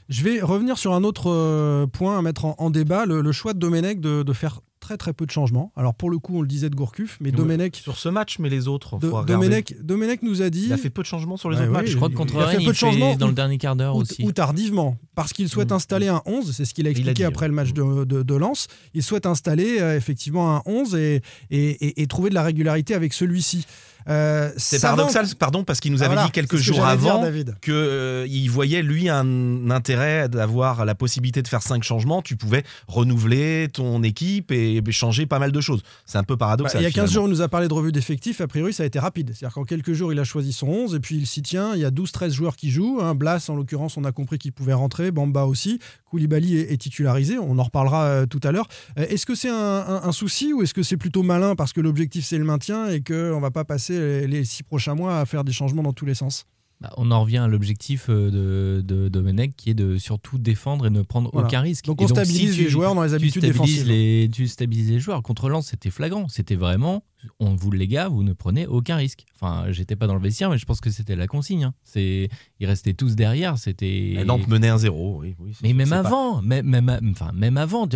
Je 0.10 0.24
vais 0.24 0.42
revenir 0.42 0.78
sur 0.78 0.94
un 0.94 1.04
autre 1.04 1.30
euh, 1.30 1.86
point 1.88 2.18
à 2.18 2.22
mettre 2.22 2.46
en, 2.46 2.56
en 2.60 2.70
débat, 2.70 3.06
le, 3.06 3.22
le 3.22 3.32
choix 3.32 3.54
de 3.54 3.60
Domenech 3.60 4.00
de, 4.00 4.24
de 4.24 4.34
faire 4.34 4.62
très 4.88 4.96
très 4.98 5.12
peu 5.13 5.25
de 5.25 5.32
changements. 5.32 5.74
Alors 5.75 5.94
pour 5.94 6.10
le 6.10 6.17
coup, 6.17 6.38
on 6.38 6.41
le 6.41 6.48
disait 6.48 6.70
de 6.70 6.75
Gourcuff, 6.75 7.17
mais. 7.20 7.32
Domenech, 7.32 7.75
Sur 7.75 7.98
ce 7.98 8.08
match, 8.10 8.39
mais 8.39 8.50
les 8.50 8.67
autres, 8.70 8.91
faut 8.91 8.98
de- 9.00 9.08
regarder. 9.10 9.34
Domenech, 9.48 9.75
Domenech 9.84 10.22
nous 10.24 10.41
a 10.41 10.50
dit... 10.50 10.63
Il 10.67 10.74
a 10.74 10.77
fait 10.77 10.89
peu 10.89 11.01
de 11.01 11.08
changements 11.08 11.36
sur 11.36 11.50
les 11.50 11.58
Ouais, 11.58 11.63
autres 11.63 11.72
ouais, 11.74 11.82
matchs. 11.82 11.91
Je 11.91 11.96
crois 11.98 12.08
il- 12.08 12.13
que 12.13 12.17
contre 12.17 12.34
il 12.36 12.39
a 12.41 12.48
fait 12.48 12.58
peu 12.63 12.72
de 12.72 12.74
changements 12.74 13.15
dans 13.17 13.25
ou- 13.25 13.29
le 13.29 13.36
dernier 13.36 13.58
quart 13.58 13.75
d'heure 13.75 13.96
ou, 13.98 14.01
aussi. 14.01 14.24
ou 14.24 14.32
tardivement, 14.32 14.98
parce 15.13 15.34
qu'il 15.34 15.50
souhaite 15.50 15.72
Mm. 15.72 15.75
installer 15.75 16.08
un 16.08 16.22
11, 16.25 16.51
c'est 16.56 16.63
ce 16.65 16.74
qu'il 16.74 16.88
a 16.88 16.89
Il 16.89 16.96
a 16.96 17.00
expliqué 17.00 17.13
dit, 17.15 17.24
après 17.25 17.44
ouais. 17.46 17.50
le 17.50 17.53
match 17.56 17.74
de, 17.74 18.06
de, 18.06 18.24
de 18.24 18.36
Lens. 18.36 18.67
Il 18.94 19.03
souhaite 19.03 19.25
installer 19.25 19.79
euh, 19.82 19.98
effectivement 19.98 20.56
un 20.56 20.62
11 20.65 20.96
et, 20.96 21.22
et, 21.51 21.70
et- 21.86 22.01
et 22.01 22.08
trouver 22.08 22.29
de 22.29 22.36
la 22.36 22.44
régularité 22.44 22.94
avec 22.94 23.12
celui-ci. 23.13 23.65
Euh, 24.10 24.52
C'est 24.58 24.82
paradoxal, 24.82 25.26
pardon, 25.38 25.64
parce 25.64 25.80
qu'il 25.80 25.92
nous 25.92 26.02
Ah, 26.02 26.06
avait 26.06 26.14
voilà, 26.16 26.26
dit 26.28 26.32
quelques 26.32 26.52
que 26.52 26.58
jours 26.58 26.86
avant 26.86 27.24
qu'il 27.62 28.50
voyait, 28.52 28.82
lui, 28.82 29.10
un 29.10 29.70
intérêt 29.70 30.30
d'avoir 30.30 30.86
la 30.86 30.96
possibilité 30.96 31.42
de 31.42 31.48
faire 31.48 31.62
cinq 31.62 31.84
changements. 31.84 32.22
Tu 32.22 32.36
pouvais 32.36 32.64
renouveler 32.88 33.68
ton 33.72 34.02
équipe 34.04 34.52
et 34.52 34.82
changer 34.92 35.26
pas 35.26 35.40
mal 35.40 35.52
de 35.52 35.62
choses. 35.62 35.82
C'est 36.06 36.18
un 36.18 36.24
peu 36.24 36.36
Bah, 36.36 36.46
paradoxal. 36.48 36.82
il 36.82 36.84
y 36.84 36.88
a 36.88 36.90
15 36.90 36.94
finalement. 37.10 37.14
jours, 37.14 37.28
il 37.28 37.32
nous 37.32 37.42
a 37.42 37.48
parlé 37.50 37.68
de 37.68 37.74
revue 37.74 37.92
d'effectifs. 37.92 38.42
A 38.42 38.48
priori, 38.48 38.74
ça 38.74 38.84
a 38.84 38.86
été 38.86 39.00
rapide. 39.00 39.32
C'est-à-dire 39.36 39.54
qu'en 39.54 39.64
quelques 39.64 39.94
jours, 39.94 40.12
il 40.14 40.20
a 40.20 40.24
choisi 40.24 40.54
son 40.54 40.68
11 40.68 40.96
et 40.96 41.00
puis 41.00 41.16
il 41.18 41.28
s'y 41.28 41.42
tient. 41.42 41.76
Il 41.76 41.82
y 41.82 41.86
a 41.86 41.92
12-13 41.92 42.32
joueurs 42.32 42.56
qui 42.56 42.72
jouent. 42.72 43.00
hein. 43.02 43.16
Blas, 43.16 43.46
en 43.50 43.56
l'occurrence, 43.56 43.98
on 43.98 44.04
a 44.06 44.12
compris 44.12 44.38
qu'il 44.38 44.52
pouvait 44.54 44.74
rentrer. 44.74 45.12
Bamba 45.12 45.44
aussi. 45.44 45.80
Koulibaly 46.10 46.58
est, 46.58 46.72
est 46.74 46.78
titularisé. 46.78 47.38
On 47.38 47.58
en 47.60 47.64
reparlera 47.64 48.04
euh, 48.06 48.26
tout 48.26 48.40
à 48.44 48.52
l'heure. 48.52 48.68
Euh, 48.98 49.06
est-ce 49.10 49.26
que 49.26 49.36
c'est 49.36 49.50
un, 49.50 49.56
un- 49.56 50.02
un 50.04 50.12
souci 50.12 50.54
ou 50.54 50.62
est-ce 50.64 50.74
que 50.74 50.84
c'est 50.84 50.98
plutôt 50.98 51.24
malin 51.24 51.56
parce 51.56 51.74
que 51.74 51.82
l'objectif, 51.82 52.26
c'est 52.26 52.38
le 52.38 52.46
maintien 52.46 52.88
et 52.90 53.02
qu'on 53.02 53.14
ne 53.36 53.42
va 53.42 53.52
pas 53.52 53.66
passer 53.66 53.97
les, 53.98 54.27
les 54.27 54.46
six 54.46 54.63
prochains 54.63 54.96
mois 54.96 55.20
à 55.20 55.25
faire 55.25 55.44
des 55.44 55.51
changements 55.51 55.84
dans 55.84 55.94
tous 55.94 56.06
les 56.06 56.13
sens 56.16 56.46
Bah, 56.82 56.94
on 56.98 57.10
en 57.12 57.22
revient 57.22 57.38
à 57.39 57.48
l'objectif 57.48 58.06
euh, 58.10 58.30
de, 58.30 58.82
de 58.82 59.10
Domenech 59.10 59.56
qui 59.58 59.72
est 59.72 59.74
de 59.74 59.98
surtout 59.98 60.38
défendre 60.38 60.86
et 60.86 60.89
ne 60.92 61.01
prendre 61.01 61.30
Voilà. 61.34 61.48
aucun 61.48 61.62
risque. 61.62 61.86
Donc 61.86 62.01
Et 62.01 62.06
on 62.06 62.08
stabilise 62.08 62.51
si 62.51 62.58
tu- 62.58 62.63
les 62.66 62.70
joueurs 62.70 62.94
dans 62.96 63.04
les 63.04 63.10
tu 63.10 63.16
habitudes 63.16 63.42
défensives. 63.42 63.88
les, 63.88 64.30
tu 64.32 64.48
stabilises 64.48 64.92
les 64.92 65.00
joueurs. 65.00 65.22
Contre 65.24 65.50
Lens, 65.50 65.68
c'était 65.68 65.89
flagrant. 65.89 66.27
C'était 66.30 66.56
vraiment, 66.56 67.04
on 67.39 67.56
vous 67.56 67.72
les 67.72 67.88
gars, 67.88 68.08
vous 68.10 68.22
ne 68.24 68.34
prenez 68.34 68.68
aucun 68.68 68.96
risque. 68.96 69.25
Enfin, 69.39 69.66
j'étais 69.72 69.96
pas 69.96 70.06
dans 70.06 70.13
le 70.13 70.22
vestiaire, 70.22 70.51
mais 70.51 70.58
je 70.60 70.66
pense 70.66 70.80
que 70.80 70.92
c'était 70.92 71.16
la 71.16 71.25
consigne. 71.25 71.63
hein. 71.63 71.74
C'est, 71.84 72.30
ils 72.60 72.68
restaient 72.68 72.94
tous 72.94 73.16
derrière. 73.16 73.58
C'était. 73.58 74.24
Nantes 74.25 74.48
menait 74.48 74.70
un 74.70 74.77
0 74.77 75.22
oui, 75.24 75.36
Mais 75.63 75.74
même 75.74 75.94
avant, 75.94 76.42
même, 76.44 76.68
même, 76.68 76.96
enfin, 77.12 77.32
même 77.34 77.58
avant, 77.58 77.88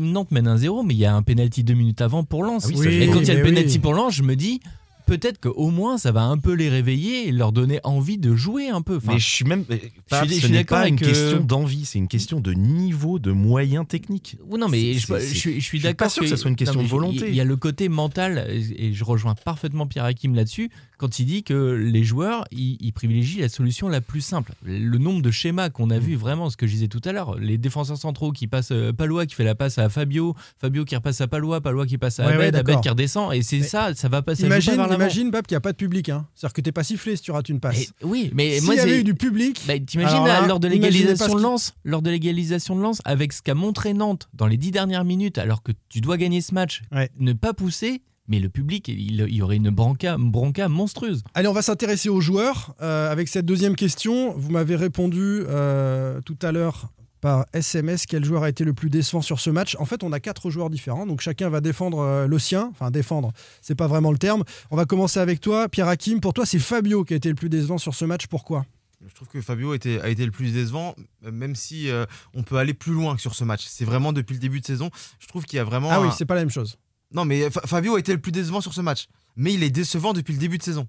Nantes 0.00 0.30
mène 0.30 0.48
un 0.48 0.56
0 0.56 0.82
mais 0.82 0.94
il 0.94 0.98
y 1.00 1.04
a 1.04 1.14
un 1.14 1.22
penalty 1.22 1.62
deux 1.64 1.74
minutes 1.74 2.00
avant 2.00 2.24
pour 2.24 2.42
Lens. 2.42 2.66
Ah 2.68 2.74
oui, 2.74 2.86
et 2.88 3.06
quand 3.08 3.20
il 3.20 3.28
y 3.28 3.30
a 3.30 3.34
le 3.34 3.42
penalty 3.42 3.72
oui. 3.74 3.78
pour 3.80 3.92
Lens, 3.94 4.14
je 4.14 4.22
me 4.22 4.34
dis 4.34 4.60
peut-être 5.08 5.40
qu'au 5.40 5.70
moins 5.70 5.98
ça 5.98 6.12
va 6.12 6.22
un 6.22 6.38
peu 6.38 6.52
les 6.52 6.68
réveiller 6.68 7.28
et 7.28 7.32
leur 7.32 7.50
donner 7.52 7.80
envie 7.84 8.18
de 8.18 8.36
jouer 8.36 8.68
un 8.68 8.82
peu. 8.82 8.96
Enfin, 8.98 9.14
mais 9.14 9.18
je 9.18 9.28
suis 9.28 9.44
même. 9.44 9.64
Pas, 9.64 10.24
je 10.24 10.34
ce 10.34 10.38
suis 10.40 10.48
n'est 10.50 10.58
d'accord 10.58 10.78
pas 10.78 10.88
une 10.88 10.94
euh, 10.94 10.98
question 10.98 11.40
d'envie, 11.40 11.84
c'est 11.84 11.98
une 11.98 12.08
question 12.08 12.40
de 12.40 12.52
niveau, 12.52 13.18
de 13.18 13.32
moyens 13.32 13.86
techniques. 13.88 14.36
Oui, 14.48 14.58
non, 14.58 14.68
mais 14.68 14.94
je, 14.94 15.06
je 15.18 15.34
suis- 15.34 15.60
je 15.60 15.64
suis 15.64 15.80
d'accord. 15.80 16.06
pas 16.06 16.10
sûr 16.10 16.22
que 16.22 16.28
ça 16.28 16.36
soit 16.36 16.50
une 16.50 16.56
question 16.56 16.80
non, 16.80 16.84
de 16.84 16.90
volonté. 16.90 17.28
Il 17.28 17.34
y 17.34 17.40
a 17.40 17.44
le 17.44 17.56
côté 17.56 17.88
mental, 17.88 18.46
et 18.50 18.86
et 18.88 18.92
je 18.92 19.04
rejoins 19.04 19.34
parfaitement 19.34 19.86
Pierre 19.86 20.04
Hakim 20.04 20.34
là-dessus, 20.34 20.70
quand 20.98 21.18
il 21.20 21.24
dit 21.26 21.42
que 21.44 21.72
les 21.74 22.04
joueurs, 22.04 22.44
ils, 22.50 22.92
privilégient 22.92 23.40
la 23.40 23.48
solution 23.48 23.88
la 23.88 24.00
plus 24.00 24.20
simple. 24.20 24.52
Le 24.64 24.98
nombre 24.98 25.22
de 25.22 25.30
schémas 25.30 25.70
qu'on 25.70 25.86
Mm. 25.86 25.92
a 25.92 25.98
vu, 25.98 26.14
vraiment, 26.16 26.50
ce 26.50 26.56
que 26.56 26.66
je 26.66 26.72
disais 26.72 26.88
tout 26.88 27.00
à 27.04 27.12
l'heure, 27.12 27.38
les 27.38 27.56
défenseurs 27.56 27.96
centraux 27.96 28.32
qui 28.32 28.46
passent, 28.48 28.72
euh, 28.72 28.92
Palois 28.92 29.24
qui 29.26 29.34
fait 29.36 29.44
la 29.44 29.54
passe 29.54 29.78
à 29.78 29.88
Fabio, 29.88 30.34
Fabio 30.60 30.84
qui 30.84 30.96
repasse 30.96 31.20
à 31.20 31.28
Palois, 31.28 31.60
Palois 31.60 31.86
qui 31.86 31.96
passe 31.98 32.18
à 32.20 32.26
Ouais, 32.26 32.36
ouais, 32.36 32.46
Abed, 32.48 32.56
Abed 32.56 32.80
qui 32.80 32.88
redescend, 32.88 33.32
et 33.32 33.42
c'est 33.42 33.62
ça, 33.62 33.94
ça 33.94 34.08
va 34.08 34.20
pas 34.22 34.34
ça 34.34 34.40
joue 34.42 34.46
Imagine, 34.46 34.76
pas 34.76 34.94
imagine 34.94 35.30
Bab, 35.30 35.46
qu'il 35.46 35.54
n'y 35.54 35.58
a 35.58 35.60
pas 35.60 35.72
de 35.72 35.76
public. 35.76 36.08
hein. 36.08 36.26
C'est-à-dire 36.34 36.52
que 36.54 36.60
tu 36.60 36.68
n'es 36.68 36.72
pas 36.72 36.84
sifflé 36.84 37.16
si 37.16 37.22
tu 37.22 37.30
rates 37.30 37.48
une 37.48 37.60
passe. 37.60 37.80
Et- 37.80 37.88
oui, 38.04 38.30
mais 38.34 38.56
S'il 38.56 38.64
moi, 38.66 38.74
y 38.74 38.80
avait 38.80 39.00
eu 39.00 39.04
du 39.04 39.14
public, 39.14 39.62
bah, 39.66 39.78
T'imagines 39.78 40.24
là, 40.24 40.46
lors 40.46 40.58
de 40.60 40.66
l'égalisation 40.68 41.34
de 41.36 41.40
Lens, 41.42 41.74
lors 41.84 42.02
de 42.02 42.10
l'égalisation 42.10 42.74
de 42.76 42.82
Lens, 42.82 43.00
avec 43.04 43.32
ce 43.32 43.40
qu'a 43.42 43.54
montré 43.54 43.94
Nantes 43.94 44.28
dans 44.34 44.46
les 44.46 44.56
dix 44.56 44.72
dernières 44.72 45.04
minutes, 45.04 45.38
alors 45.38 45.62
que 45.62 45.72
tu 45.88 46.00
dois 46.00 46.16
gagner 46.16 46.40
ce 46.40 46.52
match, 46.54 46.82
Ouais. 46.92 47.08
ne 47.20 47.32
pas 47.32 47.54
pousser, 47.54 48.02
mais 48.28 48.38
le 48.38 48.48
public, 48.48 48.88
il, 48.88 49.20
il 49.20 49.34
y 49.34 49.42
aurait 49.42 49.56
une 49.56 49.70
bronca, 49.70 50.14
une 50.14 50.30
bronca 50.30 50.68
monstrueuse. 50.68 51.22
Allez, 51.34 51.48
on 51.48 51.52
va 51.52 51.62
s'intéresser 51.62 52.08
aux 52.08 52.20
joueurs. 52.20 52.74
Euh, 52.82 53.10
avec 53.10 53.28
cette 53.28 53.46
deuxième 53.46 53.74
question, 53.74 54.32
vous 54.36 54.50
m'avez 54.50 54.76
répondu 54.76 55.42
euh, 55.48 56.20
tout 56.22 56.36
à 56.42 56.52
l'heure 56.52 56.88
par 57.20 57.46
SMS 57.52 58.06
quel 58.06 58.24
joueur 58.24 58.44
a 58.44 58.48
été 58.48 58.62
le 58.62 58.72
plus 58.74 58.90
décevant 58.90 59.22
sur 59.22 59.40
ce 59.40 59.50
match. 59.50 59.74
En 59.80 59.84
fait, 59.86 60.04
on 60.04 60.12
a 60.12 60.20
quatre 60.20 60.50
joueurs 60.50 60.70
différents, 60.70 61.04
donc 61.04 61.20
chacun 61.20 61.48
va 61.48 61.60
défendre 61.60 61.98
euh, 61.98 62.26
le 62.28 62.38
sien. 62.38 62.68
Enfin, 62.70 62.92
défendre, 62.92 63.32
c'est 63.60 63.74
pas 63.74 63.88
vraiment 63.88 64.12
le 64.12 64.18
terme. 64.18 64.44
On 64.70 64.76
va 64.76 64.84
commencer 64.84 65.18
avec 65.18 65.40
toi, 65.40 65.68
Pierre 65.68 65.88
Hakim. 65.88 66.20
Pour 66.20 66.32
toi, 66.32 66.46
c'est 66.46 66.60
Fabio 66.60 67.02
qui 67.04 67.14
a 67.14 67.16
été 67.16 67.28
le 67.28 67.34
plus 67.34 67.48
décevant 67.48 67.78
sur 67.78 67.94
ce 67.94 68.04
match. 68.04 68.28
Pourquoi? 68.28 68.64
Je 69.08 69.14
trouve 69.14 69.28
que 69.28 69.40
Fabio 69.40 69.74
était- 69.74 70.00
a 70.00 70.08
été 70.08 70.24
le 70.24 70.30
plus 70.32 70.52
décevant, 70.52 70.94
même 71.22 71.54
si 71.56 71.88
euh, 71.88 72.04
on 72.34 72.42
peut 72.42 72.56
aller 72.56 72.74
plus 72.74 72.92
loin 72.92 73.14
que 73.16 73.20
sur 73.20 73.34
ce 73.34 73.42
match. 73.44 73.64
C'est 73.68 73.84
vraiment 73.84 74.12
depuis 74.12 74.34
le 74.34 74.40
début 74.40 74.60
de 74.60 74.66
saison. 74.66 74.90
Je 75.20 75.26
trouve 75.28 75.44
qu'il 75.44 75.56
y 75.56 75.60
a 75.60 75.64
vraiment. 75.64 75.88
Ah 75.90 76.00
oui, 76.00 76.08
un- 76.08 76.10
c'est 76.12 76.24
pas 76.26 76.34
la 76.34 76.40
même 76.42 76.50
chose. 76.50 76.76
Non, 77.12 77.24
mais 77.24 77.50
Fa- 77.50 77.62
Fabio 77.66 77.96
a 77.96 77.98
été 77.98 78.12
le 78.12 78.20
plus 78.20 78.32
décevant 78.32 78.60
sur 78.60 78.74
ce 78.74 78.80
match. 78.80 79.06
Mais 79.36 79.54
il 79.54 79.62
est 79.62 79.70
décevant 79.70 80.12
depuis 80.12 80.32
le 80.34 80.38
début 80.40 80.58
de 80.58 80.62
saison. 80.62 80.88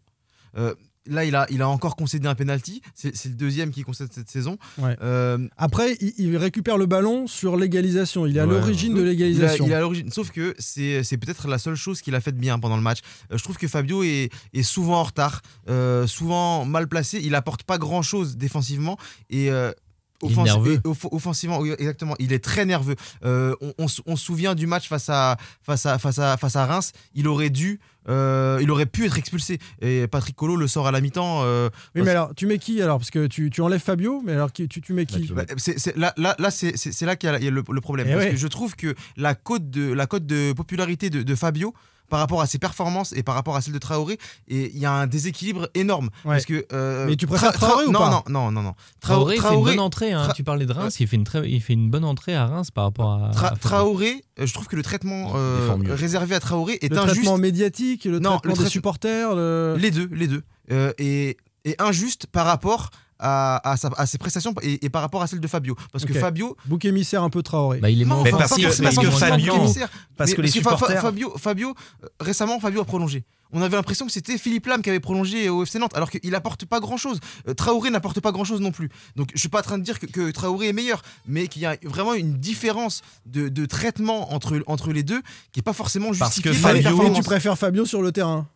Euh, 0.58 0.74
là, 1.06 1.24
il 1.24 1.36
a, 1.36 1.46
il 1.52 1.62
a 1.62 1.70
encore 1.70 1.96
concédé 1.96 2.28
un 2.28 2.36
penalty. 2.36 2.82
C'est 2.96 3.14
le 3.26 3.36
deuxième 3.36 3.70
qui 3.72 3.84
concède 3.84 4.12
cette 4.12 4.30
saison. 4.30 4.58
Ouais. 4.80 4.96
Euh, 5.02 5.38
Après, 5.56 5.96
il, 6.02 6.14
il 6.18 6.36
récupère 6.38 6.78
le 6.78 6.88
ballon 6.88 7.28
sur 7.28 7.56
l'égalisation. 7.56 8.26
Il 8.26 8.36
est 8.36 8.40
à 8.40 8.48
Ouais, 8.48 8.54
l'origine 8.56 8.96
de 8.96 9.02
l'égalisation. 9.04 9.66
il 9.66 9.72
est 9.72 9.76
à 9.76 9.80
l'origine. 9.82 10.12
Sauf 10.12 10.32
que 10.32 10.56
c'est 10.60 11.04
c'est 11.04 11.18
peut-être 11.18 11.48
la 11.48 11.58
seule 11.60 11.76
chose 11.76 12.02
qu'il 12.02 12.16
a 12.16 12.22
faite 12.22 12.38
bien 12.38 12.58
pendant 12.60 12.76
le 12.76 12.82
match. 12.84 13.00
Euh, 13.32 13.38
je 13.38 13.44
trouve 13.44 13.58
que 13.58 13.68
Fabio 13.68 14.04
est, 14.04 14.30
est 14.54 14.64
souvent 14.64 15.00
en 15.00 15.04
retard, 15.04 15.42
euh, 15.70 16.06
souvent 16.08 16.66
mal 16.66 16.88
placé. 16.88 17.20
Il 17.24 17.36
apporte 17.36 17.64
pas 17.64 17.78
grand-chose 17.78 18.36
défensivement. 18.36 18.98
Et 19.30 19.52
Il 20.22 20.32
est 20.32 20.34
offensi- 20.36 20.44
nerveux. 20.46 20.74
et 20.84 20.88
off- 20.88 21.08
offensivement, 21.12 21.60
oui, 21.60 21.72
exactement. 21.78 22.16
Il 22.20 22.34
est 22.34 22.44
très 22.44 22.66
nerveux. 22.66 22.96
Euh, 23.24 23.56
on, 23.62 23.74
on 23.78 23.88
se- 23.88 24.02
on 24.06 24.16
se 24.16 24.26
souvient 24.26 24.54
du 24.56 24.68
match 24.68 24.88
face 24.90 25.08
à, 25.10 25.38
face 25.64 25.86
à, 25.86 25.98
face 25.98 26.20
à, 26.20 26.36
face 26.38 26.56
à 26.56 26.66
Reims. 26.66 26.92
Il 27.16 27.28
aurait 27.28 27.50
dû, 27.50 27.80
euh, 28.10 28.60
il 28.62 28.70
aurait 28.72 28.86
pu 28.86 29.06
être 29.06 29.18
expulsé. 29.18 29.60
Et 29.82 30.08
Patrick 30.08 30.36
Colo 30.36 30.56
le 30.58 30.68
sort 30.68 30.88
à 30.88 30.92
la 30.92 31.00
mi-temps. 31.02 31.42
euh, 31.44 31.70
Oui, 31.96 32.02
mais 32.04 32.12
alors, 32.12 32.34
tu 32.36 32.48
mets 32.48 32.58
qui 32.58 32.82
alors? 32.82 32.98
Parce 32.98 33.12
que 33.12 33.28
tu, 33.28 33.50
tu 33.50 33.62
enlèves 33.62 33.80
Fabio, 33.82 34.22
mais 34.26 34.34
alors 34.34 34.52
qui- 34.52 34.68
tu, 34.68 34.82
tu 34.82 34.92
mets 34.94 35.06
qui? 35.06 35.28
bah, 35.32 35.44
c'est- 35.58 35.80
c'est- 35.80 35.96
là, 35.98 36.14
là, 36.18 36.36
là, 36.38 36.52
c'est 36.52 37.02
là 37.06 37.16
qu'il 37.16 37.30
y 37.30 37.34
a, 37.34 37.38
il 37.38 37.46
y 37.46 37.48
a 37.48 37.52
le, 37.52 37.64
le 37.72 37.82
problème. 37.82 38.08
Eh 38.10 38.14
parce 38.14 38.26
ouais. 38.26 38.32
que 38.32 38.38
je 38.38 38.48
trouve 38.48 38.76
que 38.76 38.96
la 39.16 39.36
cote 39.36 39.70
de, 39.70 39.92
la 39.94 40.06
cote 40.08 40.26
de 40.26 40.52
popularité 40.54 41.10
de, 41.10 41.24
de 41.24 41.36
Fabio 41.36 41.74
par 42.10 42.20
rapport 42.20 42.42
à 42.42 42.48
ses 42.48 42.58
performances 42.60 43.14
et 43.14 43.24
par 43.24 43.36
rapport 43.36 43.56
à 43.56 43.62
celle 43.62 43.74
de 43.74 43.80
Traoré, 43.80 44.18
et 44.48 44.72
il 44.74 44.80
y 44.80 44.86
a 44.86 44.92
un 44.92 45.08
déséquilibre 45.08 45.70
énorme. 45.76 46.10
Ouais. 46.26 46.36
Parce 46.36 46.46
que, 46.46 46.66
euh, 46.74 47.06
Mais 47.08 47.16
tu 47.16 47.28
préfères 47.28 47.52
Tra- 47.52 47.58
Traoré 47.60 47.86
ou 47.86 47.92
non, 47.92 48.00
pas 48.00 48.10
non, 48.10 48.24
non, 48.28 48.52
non, 48.52 48.62
non. 48.64 48.74
Traoré, 49.00 49.38
fait 49.38 49.42
une 49.42 49.64
bonne 49.64 49.76
Traoré- 49.76 49.80
entrée. 49.80 50.12
hein. 50.12 50.28
Tra- 50.28 50.34
Tu 50.36 50.44
parlais 50.44 50.66
de 50.66 50.74
Reims, 50.74 51.00
il, 51.00 51.08
fait 51.08 51.16
une 51.16 51.24
très, 51.24 51.50
il 51.50 51.62
fait 51.62 51.74
une 51.74 51.90
bonne 51.90 52.04
entrée 52.06 52.36
à 52.36 52.46
Reims 52.48 52.72
par 52.72 52.86
rapport 52.86 53.12
à. 53.14 53.32
Tra- 53.32 53.54
à- 53.54 53.56
Traoré, 53.56 54.24
euh, 54.40 54.46
je 54.46 54.54
trouve 54.54 54.68
que 54.68 54.76
le 54.76 54.84
traitement 54.84 55.34
euh, 55.36 55.70
réservé 55.90 56.36
à 56.36 56.40
Traoré 56.40 56.80
est 56.82 56.90
Le 56.90 56.98
injuste. 56.98 57.16
traitement 57.16 57.38
médiatique, 57.38 58.06
le 58.06 58.20
Non, 58.20 58.32
traitement 58.32 58.52
le 58.52 58.58
des 58.58 58.64
trai- 58.66 58.70
supporters 58.72 59.36
le- 59.36 59.76
Les 59.78 59.92
deux, 59.92 60.10
les 60.12 60.28
deux. 60.28 60.44
Euh, 60.72 60.92
et, 60.98 61.38
et 61.66 61.76
injuste 61.80 62.28
par 62.28 62.46
rapport 62.46 62.90
à, 63.20 63.72
à, 63.72 63.78
sa- 63.78 63.90
à 63.98 64.06
ses 64.06 64.18
prestations 64.18 64.54
et, 64.62 64.86
et 64.86 64.90
par 64.90 65.02
rapport 65.02 65.22
à 65.22 65.28
celle 65.28 65.40
de 65.40 65.48
Fabio. 65.48 65.76
Parce 65.92 66.06
que 66.06 66.14
Fabio. 66.20 66.56
Bouc 66.66 66.86
émissaire 66.86 67.22
un 67.24 67.30
peu 67.30 67.44
Traoré. 67.44 67.80
Bah, 67.80 67.90
il 67.90 68.02
est 68.02 68.06
pas- 68.06 68.16
parce 68.38 68.52
que- 68.56 68.82
parce 68.84 68.96
que 68.96 69.02
Fabio- 69.30 69.54
parce 70.18 70.34
que 70.34 70.42
les 70.42 70.48
supporters- 70.78 71.02
Fabio, 71.02 71.34
Fabio, 71.38 71.76
euh, 72.04 72.08
récemment, 72.20 72.60
Fabio 72.60 72.82
a 72.82 72.86
prolongé. 72.86 73.26
On 73.52 73.64
avait 73.64 73.76
l'impression 73.76 74.06
que 74.06 74.12
c'était 74.12 74.38
Philippe 74.38 74.68
Lam 74.68 74.84
qui 74.84 74.92
avait 74.92 75.00
prolongé 75.00 75.50
au 75.50 75.64
FC 75.64 75.80
Nantes, 75.80 75.96
alors 75.96 76.12
qu'il 76.12 76.36
apporte 76.36 76.66
pas 76.66 76.80
grand 76.80 76.98
chose. 76.98 77.20
Traoré 77.58 77.90
n'apporte 77.90 78.20
pas 78.20 78.32
grand 78.32 78.44
chose 78.44 78.62
non 78.62 78.72
plus. 78.72 78.90
Donc 79.16 79.30
je 79.34 79.40
suis 79.40 79.50
pas 79.50 79.60
en 79.60 79.64
train 79.64 79.78
de 79.80 79.84
dire 79.84 79.98
que, 80.00 80.06
que 80.06 80.30
Traoré 80.30 80.68
est 80.68 80.74
meilleur, 80.74 81.02
mais 81.28 81.48
qu'il 81.48 81.64
y 81.64 81.66
a 81.66 81.76
vraiment 81.84 82.14
une 82.14 82.34
différence 82.38 83.02
de, 83.26 83.50
de 83.50 83.66
traitement 83.66 84.34
entre, 84.36 84.62
entre 84.68 84.94
les 84.94 85.02
deux 85.02 85.22
qui 85.52 85.62
est 85.62 85.64
pas 85.64 85.74
forcément 85.74 86.12
Parce 86.14 86.36
justifiée 86.36 86.52
que 86.52 86.62
par 86.62 86.74
les 86.74 86.80
Mais 86.84 86.90
Fabio- 86.92 87.16
tu 87.16 87.24
préfères 87.24 87.58
Fabio 87.58 87.86
sur 87.86 88.04
le 88.04 88.12
terrain? 88.12 88.48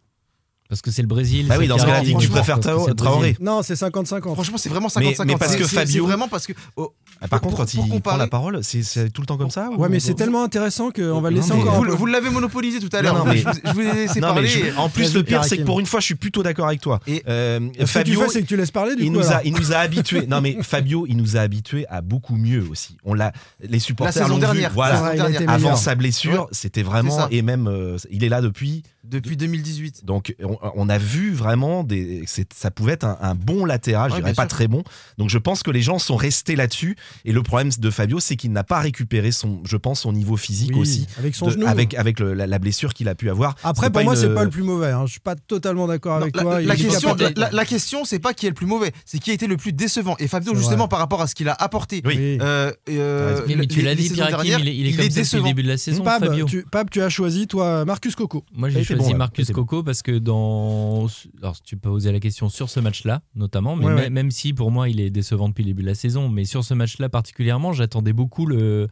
Parce 0.74 0.82
que 0.82 0.90
c'est 0.90 1.04
le 1.04 1.08
Brésil. 1.08 1.46
Bah 1.48 1.56
oui, 1.60 1.66
c'est 1.66 1.68
dans 1.70 1.78
ce 1.78 1.86
cas-là, 1.86 2.02
tu 2.02 2.10
franchement, 2.10 2.32
préfères 2.34 2.60
Traoré. 2.96 3.38
Non, 3.40 3.62
c'est 3.62 3.76
50-50. 3.76 4.34
Franchement, 4.34 4.58
c'est 4.58 4.70
vraiment 4.70 4.88
Mais- 4.98 5.12
50-50. 5.14 5.26
mais 5.28 5.36
parce 5.38 5.56
que 5.56 5.68
Fabio- 5.68 6.04
vraiment 6.08 6.28
parce 6.28 6.48
que. 6.48 6.54
oh, 6.78 6.94
Ah, 7.22 7.28
Par 7.30 7.40
contre, 7.40 7.56
quand 7.58 7.64
pour 7.64 7.74
il 7.86 7.88
prend 7.88 7.96
comparer- 7.98 8.18
la 8.18 8.28
parole, 8.28 8.60
c'est- 8.64 9.10
tout 9.14 9.22
le 9.22 9.28
temps 9.28 9.38
comme 9.38 9.52
ça 9.52 9.70
Ouais, 9.70 9.88
ou- 9.88 9.90
mais 9.90 10.02
c'est 10.02 10.14
tellement 10.16 10.44
intéressant 10.44 10.90
qu'on 10.92 11.22
va 11.22 11.30
le 11.30 11.38
laisser 11.38 11.54
encore 11.54 11.86
vous, 11.96 12.06
l'avez 12.08 12.30
monopolisé 12.30 12.80
tout 12.80 12.90
à 12.92 13.02
l'heure. 13.02 13.16
non, 13.16 13.24
mais- 13.24 13.38
je, 13.38 13.72
vous- 13.72 13.80
ai 13.82 13.94
laissé 13.94 14.20
parler. 14.20 14.48
je- 14.48 14.76
en 14.78 14.90
plus, 14.90 15.14
le 15.14 15.24
pire, 15.24 15.46
c'est 15.46 15.58
que 15.60 15.64
pour 15.64 15.80
une 15.80 15.86
fois, 15.86 16.00
je 16.02 16.06
suis 16.06 16.16
plutôt 16.16 16.42
d'accord 16.44 16.66
avec 16.68 16.82
toi. 16.82 17.00
Et- 17.08 17.24
Euh, 17.30 17.60
Ce 17.60 17.78
que 17.78 17.78
tu 17.84 17.88
Fabio, 17.88 18.24
c'est 18.30 18.42
que 18.42 18.48
tu 18.48 18.58
laisses 18.58 18.72
parler 18.72 18.96
du 18.96 19.04
il 19.04 19.12
coup. 19.12 19.20
nous, 19.20 19.32
a, 19.32 19.42
il 19.46 19.54
nous 19.54 19.72
a 19.72 19.78
habitués. 19.78 20.26
Non, 20.28 20.42
mais 20.42 20.58
Fabio, 20.64 21.06
il 21.08 21.16
nous 21.16 21.38
a 21.38 21.42
habitués 21.42 21.86
à 21.88 22.02
beaucoup 22.02 22.36
mieux 22.36 22.66
aussi. 22.70 22.98
On 23.06 23.14
l'a, 23.14 23.32
les 23.62 23.80
supporters 23.80 24.14
La 24.16 24.22
saison 24.28 24.28
l'ont 24.30 24.36
vu. 24.36 24.42
dernière. 24.42 24.72
Voilà. 24.74 24.94
La 24.96 25.00
saison 25.00 25.10
Ouais, 25.12 25.16
il 25.16 25.22
a 25.22 25.24
été 25.30 25.32
dernière. 25.38 25.56
meilleur. 25.58 25.72
Avant 25.72 25.78
sa 25.82 25.96
blessure, 25.96 26.48
c'était 26.52 26.84
vraiment 26.84 27.30
et 27.30 27.42
même 27.42 27.68
euh, 27.70 27.98
il 28.12 28.24
est 28.26 28.30
là 28.30 28.42
depuis. 28.42 28.84
Depuis 29.04 29.36
2018. 29.36 30.06
Donc 30.06 30.34
on, 30.42 30.58
on 30.76 30.88
a 30.90 30.98
vu 30.98 31.34
vraiment 31.34 31.84
des, 31.84 32.24
c'est- 32.26 32.52
ça 32.54 32.72
pouvait 32.72 32.94
être 32.94 33.04
un, 33.04 33.18
un 33.22 33.36
bon 33.36 33.66
latéral, 33.66 34.10
je 34.10 34.16
Ouais, 34.16 34.22
dirais 34.22 34.32
bien 34.32 34.36
pas 34.36 34.44
sûr. 34.44 34.58
très 34.58 34.68
bon. 34.70 34.84
Donc 35.18 35.30
je 35.30 35.38
pense 35.38 35.62
que 35.62 35.72
les 35.72 35.82
gens 35.82 36.00
sont 36.00 36.16
restés 36.16 36.56
là-dessus. 36.56 36.96
Et 37.26 37.34
le 37.34 37.44
problème 37.44 37.70
de 37.78 37.90
Fabio, 37.90 38.20
c'est 38.22 38.36
qu'il 38.38 38.52
n'a 38.54 38.64
pas 38.64 38.80
récupéré 38.80 39.32
son, 39.32 39.62
je 39.66 39.76
pense, 39.78 40.02
son 40.02 40.14
niveau 40.14 40.38
physique 40.38 40.72
Oui, 40.74 40.80
aussi. 40.82 41.08
Avec 41.20 41.36
son 41.36 41.48
de- 41.48 41.52
genou. 41.52 41.68
avec 41.68 41.94
avec 41.96 42.20
le- 42.20 42.34
la, 42.34 42.48
la 42.48 42.60
blessure 42.60 42.94
qu'il 42.94 43.10
a 43.10 43.16
pu 43.16 43.30
avoir. 43.30 43.56
Après, 43.64 43.88
C'est 43.88 43.92
pour 43.92 44.04
moi, 44.04 44.16
une- 44.16 44.22
c'est 44.22 44.34
pas 44.34 44.46
le 44.46 44.50
plus 44.50 44.64
mauvais. 44.64 44.92
hein. 44.92 45.06
Je 45.06 45.12
suis 45.12 45.20
pas 45.20 45.36
totalement 45.36 45.86
d'accord 45.88 46.16
avec 46.18 46.36
la, 46.36 46.42
toi. 46.42 46.62
la 46.62 46.76
question, 46.76 47.16
de- 47.16 47.34
la, 47.40 47.52
la 47.52 47.66
question, 47.66 48.06
c'est 48.06 48.20
pas 48.20 48.34
qui 48.34 48.46
est 48.46 48.50
le 48.50 48.56
plus 48.56 48.66
mauvais, 48.68 48.92
c'est 49.06 49.20
qui 49.20 49.32
a 49.32 49.34
été 49.34 49.48
le 49.48 49.58
plus 49.58 49.74
décevant. 49.74 50.16
Et 50.20 50.28
Fabio, 50.30 50.54
C'est 50.54 50.60
justement, 50.60 50.86
vrai. 50.86 50.90
par 50.90 51.00
rapport 51.00 51.22
à 51.22 51.28
ce 51.28 51.36
qu'il 51.36 51.50
a 51.50 51.54
apporté, 51.54 52.02
Oui. 52.06 52.38
Euh, 52.42 52.72
euh, 52.90 53.42
Oui, 53.48 53.56
mais 53.58 53.68
tu 53.68 53.82
l'as 53.82 53.96
dit, 53.96 54.10
Pierre 54.10 54.30
il 54.46 54.68
est, 54.70 54.76
il 54.78 54.88
est 54.88 54.92
comme 54.96 55.10
ça 55.10 55.22
depuis 55.24 55.38
le 55.38 55.44
début 55.44 55.64
de 55.64 55.68
la 55.68 55.78
saison, 55.78 56.04
Pab, 56.04 56.24
Fabio. 56.24 56.46
tu, 56.46 57.02
as 57.02 57.10
choisi, 57.10 57.48
toi, 57.48 57.84
Marcus 57.86 58.16
Coco. 58.16 58.46
Moi, 58.56 58.70
j'ai 58.70 58.93
choisi 58.96 59.00
bon, 59.00 59.06
ouais. 59.06 59.12
Il 59.12 59.18
Marcus 59.18 59.48
bon. 59.48 59.54
Coco 59.54 59.84
parce 59.84 60.02
que 60.02 60.18
dans. 60.18 61.08
Alors, 61.42 61.62
tu 61.62 61.78
peux 61.78 61.90
poser 61.90 62.12
la 62.12 62.20
question 62.20 62.50
sur 62.50 62.70
ce 62.70 62.80
match-là, 62.80 63.22
notamment, 63.36 63.76
mais 63.76 63.86
Ouais, 63.86 63.94
mê- 63.94 64.00
ouais. 64.04 64.10
même 64.10 64.32
si 64.32 64.54
pour 64.54 64.72
moi 64.72 64.90
il 64.90 65.00
est 65.00 65.10
décevant 65.10 65.50
depuis 65.50 65.64
le 65.64 65.68
début 65.70 65.82
de 65.84 65.88
la 65.88 65.96
saison, 65.96 66.30
mais 66.30 66.46
sur 66.46 66.64
ce 66.64 66.74
match-là 66.74 67.10
particulièrement, 67.10 67.72
j'attendais 67.74 68.14
beaucoup 68.14 68.46
le. 68.46 68.88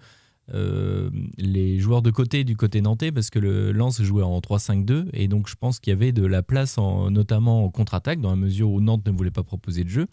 euh, 0.54 1.10
les 1.38 1.80
joueurs 1.80 2.02
de 2.02 2.10
côté 2.12 2.44
du 2.44 2.58
côté 2.58 2.82
nantais 2.82 3.12
parce 3.12 3.30
que 3.30 3.40
le 3.40 3.72
Lens 3.72 4.02
jouait 4.02 4.24
en 4.24 4.40
3-5-2 4.40 5.06
et 5.14 5.28
donc 5.28 5.48
je 5.48 5.56
pense 5.56 5.80
qu'il 5.80 5.92
y 5.92 5.96
avait 5.96 6.12
de 6.12 6.26
la 6.26 6.42
place 6.44 6.78
en, 6.78 7.10
notamment 7.12 7.64
en 7.64 7.70
contre-attaque 7.70 8.20
dans 8.20 8.32
la 8.32 8.36
mesure 8.36 8.70
où 8.70 8.82
Nantes 8.82 9.06
ne 9.06 9.12
voulait 9.12 9.32
pas 9.32 9.44
proposer 9.44 9.84
de 9.84 9.90
jeu 9.90 10.08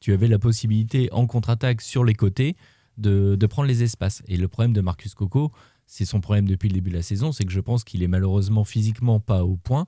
tu 0.00 0.12
avais 0.12 0.26
la 0.26 0.38
possibilité 0.38 1.08
en 1.12 1.26
contre-attaque 1.26 1.80
sur 1.80 2.02
les 2.02 2.14
côtés 2.14 2.56
de, 2.98 3.36
de 3.38 3.46
prendre 3.46 3.68
les 3.68 3.82
espaces 3.82 4.22
et 4.26 4.36
le 4.36 4.48
problème 4.48 4.72
de 4.72 4.80
Marcus 4.80 5.14
Coco 5.14 5.52
c'est 5.86 6.04
son 6.04 6.20
problème 6.20 6.46
depuis 6.48 6.68
le 6.68 6.74
début 6.74 6.90
de 6.90 6.96
la 6.96 7.02
saison 7.02 7.32
c'est 7.32 7.44
que 7.44 7.52
je 7.52 7.60
pense 7.60 7.84
qu'il 7.84 8.02
est 8.02 8.08
malheureusement 8.08 8.64
physiquement 8.64 9.20
pas 9.20 9.44
au 9.44 9.56
point 9.56 9.86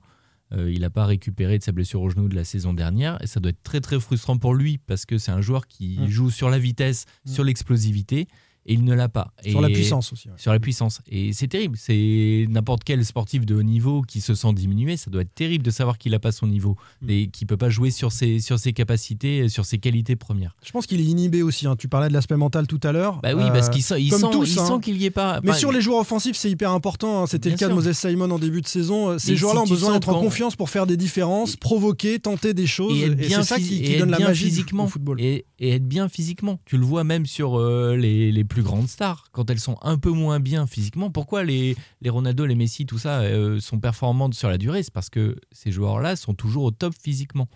Euh, 0.53 0.71
il 0.71 0.79
n'a 0.79 0.89
pas 0.89 1.05
récupéré 1.05 1.57
de 1.57 1.63
sa 1.63 1.73
blessure 1.73 2.01
au 2.01 2.09
genou 2.09 2.29
de 2.29 2.35
la 2.35 2.45
saison 2.45 2.73
dernière 2.73 3.21
et 3.21 3.27
ça 3.27 3.41
doit 3.41 3.49
être 3.49 3.63
très 3.63 3.81
très 3.81 3.99
frustrant 3.99 4.37
pour 4.37 4.53
lui 4.55 4.77
parce 4.77 5.05
que 5.05 5.17
c'est 5.17 5.33
un 5.33 5.41
joueur 5.41 5.67
qui 5.67 5.97
Mm. 5.99 6.07
joue 6.07 6.29
sur 6.31 6.49
la 6.49 6.57
vitesse, 6.57 7.03
Mm. 7.25 7.29
sur 7.33 7.43
l'explosivité 7.43 8.27
et 8.67 8.73
il 8.73 8.83
ne 8.83 8.93
l'a 8.93 9.09
pas. 9.09 9.31
Sur 9.47 9.61
la 9.61 9.69
Et- 9.69 9.73
puissance 9.73 10.13
aussi. 10.13 10.27
ouais. 10.27 10.35
Sur 10.37 10.51
la 10.51 10.59
puissance. 10.59 11.01
Et 11.09 11.33
c'est 11.33 11.47
terrible. 11.47 11.77
C'est 11.79 12.45
n'importe 12.49 12.83
quel 12.83 13.03
sportif 13.05 13.45
de 13.45 13.55
haut 13.55 13.63
niveau 13.63 14.01
qui 14.01 14.21
se 14.21 14.35
sent 14.35 14.53
diminué. 14.53 14.97
Ça 14.97 15.09
doit 15.09 15.21
être 15.21 15.33
terrible 15.33 15.63
de 15.65 15.71
savoir 15.71 15.97
qu'il 15.97 16.11
n'a 16.11 16.19
pas 16.19 16.31
son 16.31 16.47
niveau 16.47 16.75
Mm. 17.01 17.09
et 17.09 17.27
qu'il 17.27 17.45
ne 17.45 17.47
peut 17.47 17.57
pas 17.57 17.69
jouer 17.69 17.91
sur 17.91 18.11
ses, 18.11 18.39
sur 18.39 18.59
ses 18.59 18.73
capacités, 18.73 19.49
sur 19.49 19.65
ses 19.65 19.77
qualités 19.77 20.15
premières. 20.15 20.55
Je 20.65 20.71
pense 20.71 20.85
qu'il 20.85 20.99
est 20.99 21.05
inhibé 21.05 21.41
aussi. 21.43 21.65
hein. 21.67 21.75
Tu 21.77 21.87
parlais 21.87 22.09
de 22.09 22.13
l'aspect 22.13 22.37
mental 22.37 22.67
tout 22.67 22.79
à 22.83 22.91
l'heure. 22.91 23.19
Bah 23.23 23.29
oui, 23.35 23.43
Euh, 23.43 23.49
parce 23.49 23.69
qu'il 23.69 23.81
sent, 23.83 24.01
il 24.01 24.11
sent, 24.13 24.25
tous, 24.31 24.53
il 24.53 24.59
hein. 24.59 24.65
sent 24.65 24.73
qu'il 24.81 24.97
n'y 24.97 25.05
est 25.05 25.11
pas. 25.11 25.39
Mais 25.43 25.51
Enfin, 25.51 25.59
sur 25.59 25.71
les 25.71 25.81
joueurs 25.81 25.99
offensifs, 25.99 26.35
c'est 26.35 26.49
hyper 26.51 26.71
important. 26.71 27.23
hein. 27.23 27.27
C'était 27.27 27.49
le 27.49 27.55
cas 27.57 27.69
de. 27.69 27.73
Moses 27.73 27.91
Simon 27.93 28.29
en 28.31 28.39
début 28.39 28.61
de 28.61 28.67
saison. 28.67 29.09
Euh, 29.11 29.17
Ces 29.17 29.35
joueurs-là 29.35 29.61
si 29.65 29.71
ont 29.71 29.73
besoin 29.75 29.93
d'être 29.93 30.09
en 30.09 30.19
confiance 30.19 30.55
pour 30.55 30.69
faire 30.69 30.87
des 30.87 30.97
différences, 30.97 31.55
provoquer, 31.55 32.19
tenter 32.19 32.53
des 32.53 32.67
choses. 32.67 32.97
et 33.01 33.09
bien, 33.09 33.43
c'est 33.43 33.47
ça 33.47 33.57
qui, 33.57 33.81
qui 33.81 33.93
et 33.93 33.99
donne 33.99 34.11
la 34.11 34.19
magie 34.19 34.45
physiquement 34.45 34.85
au 34.85 34.87
football. 34.87 35.21
Et, 35.21 35.45
et 35.59 35.71
être 35.71 35.87
bien 35.87 36.09
physiquement. 36.09 36.59
Tu 36.65 36.77
le 36.77 36.83
vois 36.85 37.03
même 37.03 37.25
sur 37.25 37.57
euh, 37.59 37.95
les, 37.95 38.31
les 38.31 38.43
plus 38.43 38.56
grandes 38.63 38.87
stars. 38.87 39.29
Quand 39.31 39.49
elles 39.49 39.59
sont 39.59 39.77
un 39.81 39.97
peu 39.97 40.11
moins 40.11 40.39
bien 40.39 40.67
physiquement, 40.67 41.09
pourquoi 41.09 41.43
les, 41.43 41.75
les 42.01 42.09
Ronaldo, 42.09 42.45
les 42.45 42.55
Messi, 42.55 42.85
tout 42.85 42.97
ça 42.97 43.21
euh, 43.21 43.59
sont 43.59 43.79
performantes 43.79 44.33
sur 44.33 44.49
la 44.49 44.57
durée? 44.57 44.83
C'est 44.83 44.93
parce 44.93 45.09
que 45.09 45.35
ces 45.51 45.71
joueurs-là 45.71 46.15
sont 46.15 46.33
toujours 46.33 46.63
au 46.63 46.71
top 46.71 46.93
physiquement. 46.99 47.47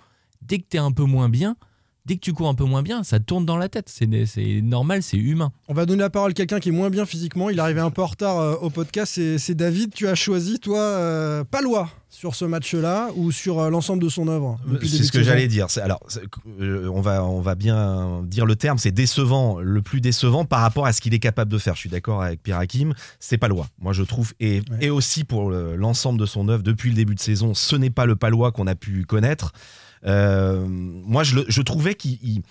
Dès 0.41 0.59
que 0.59 0.65
tu 0.69 0.77
es 0.77 0.79
un 0.79 0.91
peu 0.91 1.03
moins 1.03 1.29
bien, 1.29 1.55
dès 2.05 2.15
que 2.15 2.21
tu 2.21 2.33
cours 2.33 2.47
un 2.49 2.55
peu 2.55 2.63
moins 2.65 2.81
bien, 2.83 3.03
ça 3.03 3.19
tourne 3.19 3.45
dans 3.45 3.57
la 3.57 3.69
tête. 3.69 3.87
C'est 3.89 4.07
c'est 4.25 4.61
normal, 4.61 5.03
c'est 5.03 5.17
humain. 5.17 5.51
On 5.67 5.73
va 5.73 5.85
donner 5.85 6.01
la 6.01 6.09
parole 6.09 6.31
à 6.31 6.33
quelqu'un 6.33 6.59
qui 6.59 6.69
est 6.69 6.73
moins 6.73 6.89
bien 6.89 7.05
physiquement. 7.05 7.49
Il 7.49 7.57
est 7.57 7.61
arrivé 7.61 7.79
un 7.81 7.91
peu 7.91 8.01
en 8.01 8.07
retard 8.07 8.39
euh, 8.39 8.55
au 8.61 8.69
podcast. 8.69 9.13
C'est 9.15 9.37
c'est 9.37 9.55
David. 9.55 9.93
Tu 9.93 10.07
as 10.07 10.15
choisi, 10.15 10.59
toi, 10.59 10.79
euh, 10.79 11.43
Palois 11.43 11.89
sur 12.09 12.35
ce 12.35 12.43
match-là 12.43 13.07
ou 13.15 13.31
sur 13.31 13.59
euh, 13.59 13.69
l'ensemble 13.69 14.03
de 14.03 14.09
son 14.09 14.27
œuvre 14.27 14.59
C'est 14.81 15.03
ce 15.03 15.11
que 15.13 15.23
j'allais 15.23 15.47
dire. 15.47 15.69
C'est- 15.69 15.79
Alors, 15.79 16.01
c'est- 16.09 16.21
euh, 16.59 16.89
on 16.93 16.99
va, 16.99 17.23
on 17.23 17.39
va 17.39 17.55
bien 17.55 18.21
dire 18.25 18.45
le 18.45 18.57
terme. 18.57 18.77
C'est 18.77 18.91
décevant, 18.91 19.59
le 19.61 19.81
plus 19.81 20.01
décevant 20.01 20.43
par 20.43 20.59
rapport 20.59 20.85
à 20.85 20.91
ce 20.91 20.99
qu'il 20.99 21.13
est 21.13 21.19
capable 21.19 21.49
de 21.49 21.57
faire. 21.57 21.73
Je 21.75 21.79
suis 21.79 21.89
d'accord 21.89 22.21
avec 22.21 22.43
Pierre 22.43 22.57
Hakim. 22.57 22.93
C'est 23.21 23.37
Palois, 23.37 23.67
moi 23.79 23.93
je 23.93 24.03
trouve, 24.03 24.33
et, 24.41 24.59
Ouais. 24.71 24.77
et 24.81 24.89
aussi 24.89 25.23
pour 25.23 25.49
le- 25.49 25.77
l'ensemble 25.77 26.19
de 26.19 26.25
son 26.25 26.49
œuvre 26.49 26.63
depuis 26.63 26.89
le 26.89 26.95
début 26.95 27.15
de 27.15 27.19
saison. 27.21 27.53
Ce 27.53 27.77
n'est 27.77 27.89
pas 27.89 28.05
le 28.05 28.17
Palois 28.17 28.51
qu'on 28.51 28.67
a 28.67 28.75
pu 28.75 29.05
connaître. 29.05 29.53
Euh, 30.05 30.65
moi, 30.67 31.23
je, 31.23 31.35
le- 31.35 31.45
je 31.47 31.61
trouvais 31.61 31.95
qu'il 31.95 32.17
il, 32.23 32.41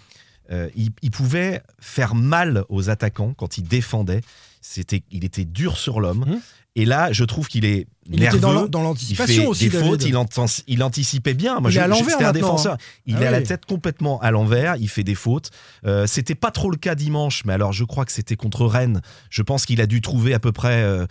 euh, 0.50 0.68
il- 0.76 1.10
pouvait 1.10 1.62
faire 1.80 2.14
mal 2.14 2.64
aux 2.68 2.90
attaquants 2.90 3.34
quand 3.34 3.58
il 3.58 3.64
défendait. 3.64 4.20
C'était, 4.60 5.02
il 5.10 5.24
était 5.24 5.44
dur 5.44 5.76
sur 5.76 6.00
l'homme. 6.00 6.24
Mhm. 6.26 6.40
Et 6.76 6.84
là, 6.84 7.12
je 7.12 7.24
trouve 7.24 7.48
qu'il 7.48 7.64
est 7.64 7.86
Il 8.12 8.20
nerveux. 8.20 8.38
était 8.38 8.68
dans 8.68 8.82
l'anticipation 8.82 9.42
fait 9.42 9.48
aussi, 9.48 9.68
des 9.68 9.78
fautes, 9.78 10.02
il, 10.04 10.16
il 10.66 10.82
anticipait 10.82 11.34
bien. 11.34 11.60
Moi, 11.60 11.70
Il 11.70 11.74
je, 11.74 11.78
est 11.78 11.82
à 11.82 11.86
l'envers 11.86 12.04
c'était 12.10 12.24
un 12.24 12.26
maintenant, 12.28 12.40
défenseur. 12.40 12.72
hein. 12.74 12.78
Il 13.06 13.16
Ah 13.18 13.22
est 13.22 13.26
à 13.26 13.30
la 13.30 13.42
tête 13.42 13.66
complètement 13.66 14.20
à 14.20 14.30
l'envers. 14.30 14.76
Il 14.76 14.88
fait 14.88 15.04
des 15.04 15.14
fautes. 15.14 15.50
Euh, 15.86 16.06
c'était 16.06 16.34
pas 16.34 16.50
trop 16.50 16.70
le 16.70 16.76
cas 16.76 16.94
dimanche, 16.94 17.42
mais 17.44 17.52
alors 17.52 17.72
je 17.72 17.84
crois 17.84 18.04
que 18.04 18.12
c'était 18.12 18.36
contre 18.36 18.66
Rennes. 18.66 19.00
Je 19.30 19.42
pense 19.42 19.64
qu'il 19.66 19.80
a 19.80 19.86
dû 19.86 20.00
trouver 20.00 20.34
à 20.34 20.38
peu 20.38 20.52
près 20.52 20.82
euh, 20.82 21.06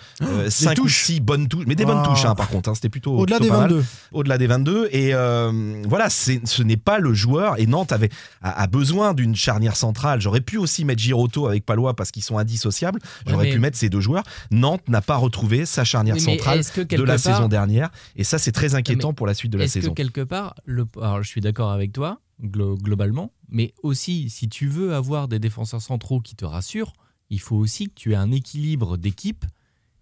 5 0.49 0.71
ou 0.71 0.81
touches. 0.83 1.03
6 1.05 1.19
bonnes 1.21 1.47
touches. 1.47 1.65
Mais 1.67 1.75
des 1.75 1.85
bonnes 1.85 2.01
Ah. 2.03 2.07
touches, 2.07 2.25
hein, 2.25 2.35
par 2.35 2.49
contre. 2.49 2.69
hein. 2.69 2.75
C'était 2.75 2.89
plutôt. 2.89 3.17
Au-delà 3.17 3.39
des 3.39 3.47
pas 3.49 3.59
mal. 3.61 3.69
22. 3.71 3.85
Au-delà 4.11 4.37
des 4.37 4.47
22. 4.47 4.89
Et 4.91 5.13
euh, 5.13 5.81
voilà, 5.87 6.09
ce 6.09 6.63
n'est 6.63 6.77
pas 6.77 6.99
le 6.99 7.13
joueur. 7.13 7.59
Et 7.59 7.65
Nantes 7.65 7.91
avait, 7.91 8.09
a, 8.41 8.61
a 8.61 8.67
besoin 8.67 9.13
d'une 9.13 9.35
charnière 9.35 9.75
centrale. 9.75 10.19
J'aurais 10.21 10.41
pu 10.41 10.57
aussi 10.57 10.85
mettre 10.85 11.01
Giroto 11.01 11.47
avec 11.47 11.65
Palois 11.65 11.95
parce 11.95 12.11
qu'ils 12.11 12.23
sont 12.23 12.37
indissociables. 12.37 12.99
J'aurais 13.27 13.45
mais- 13.45 13.51
pu 13.53 13.59
mettre 13.59 13.77
ces 13.77 13.89
deux 13.89 14.01
joueurs. 14.01 14.23
Nantes 14.51 14.87
n'a 14.87 15.01
pas 15.01 15.15
retrouvé 15.17 15.65
sa 15.65 15.83
charnière 15.83 16.15
Oui, 16.15 16.21
centrale 16.21 16.63
de 16.97 17.03
la 17.03 17.13
part- 17.13 17.19
saison 17.19 17.47
dernière. 17.47 17.89
Et 18.15 18.23
ça, 18.23 18.37
c'est 18.37 18.51
très 18.51 18.75
inquiétant 18.75 19.13
pour 19.13 19.27
la 19.27 19.33
suite 19.33 19.51
de 19.51 19.57
la 19.57 19.65
Est-ce 19.65 19.73
saison. 19.73 19.91
que 19.91 19.95
quelque 19.95 20.21
part, 20.21 20.55
le, 20.65 20.85
alors 21.01 21.21
je 21.23 21.27
suis 21.27 21.41
d'accord 21.41 21.71
avec 21.71 21.91
toi 21.93 22.21
glo- 22.43 22.77
globalement, 22.81 23.31
mais 23.49 23.73
aussi 23.83 24.29
si 24.29 24.47
tu 24.49 24.67
veux 24.67 24.93
avoir 24.95 25.27
des 25.27 25.39
défenseurs 25.39 25.81
centraux 25.81 26.21
qui 26.21 26.35
te 26.35 26.45
rassurent, 26.45 26.93
il 27.29 27.39
faut 27.39 27.55
aussi 27.57 27.85
que 27.89 27.93
tu 27.95 28.13
aies 28.13 28.15
un 28.15 28.31
équilibre 28.31 28.97
d'équipe 28.97 29.45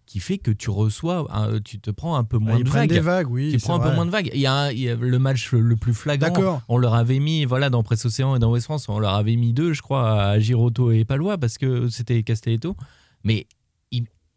qui 0.05 0.21
fait 0.21 0.37
que 0.37 0.51
tu 0.51 0.69
reçois, 0.69 1.27
un- 1.35 1.59
tu 1.59 1.81
te 1.81 1.91
prends 1.91 2.15
un 2.15 2.23
peu 2.23 2.37
moins 2.37 2.53
Ah, 2.55 2.59
Ils 2.59 2.63
de 2.63 2.69
vagues. 2.69 2.89
des 2.89 2.99
vagues, 3.01 3.29
oui. 3.29 3.51
tu 3.51 3.57
prends 3.57 3.75
un 3.75 3.89
peu 3.89 3.93
moins 3.93 4.05
de 4.05 4.09
vagues. 4.11 4.31
Il 4.33 4.39
y 4.39 4.45
a, 4.45 4.53
un- 4.53 4.71
il 4.71 4.79
y 4.79 4.89
a 4.89 4.95
le 4.95 5.19
match 5.19 5.51
le 5.51 5.75
plus 5.75 5.93
flagrant. 5.93 6.29
D'accord. 6.29 6.61
On 6.69 6.77
leur 6.77 6.93
avait 6.93 7.19
mis, 7.19 7.43
voilà, 7.43 7.69
dans 7.69 7.83
Presse 7.83 8.05
Océan 8.05 8.33
et 8.37 8.39
dans 8.39 8.49
West 8.51 8.65
France, 8.65 8.87
on 8.87 8.99
leur 8.99 9.15
avait 9.15 9.35
mis 9.35 9.51
deux, 9.51 9.73
je 9.73 9.81
crois, 9.81 10.21
à 10.21 10.39
Giroto 10.39 10.91
et 10.93 11.03
Palois 11.03 11.37
parce 11.37 11.57
que 11.57 11.89
c'était 11.89 12.23
Castelletto. 12.23 12.77
Mais 13.25 13.47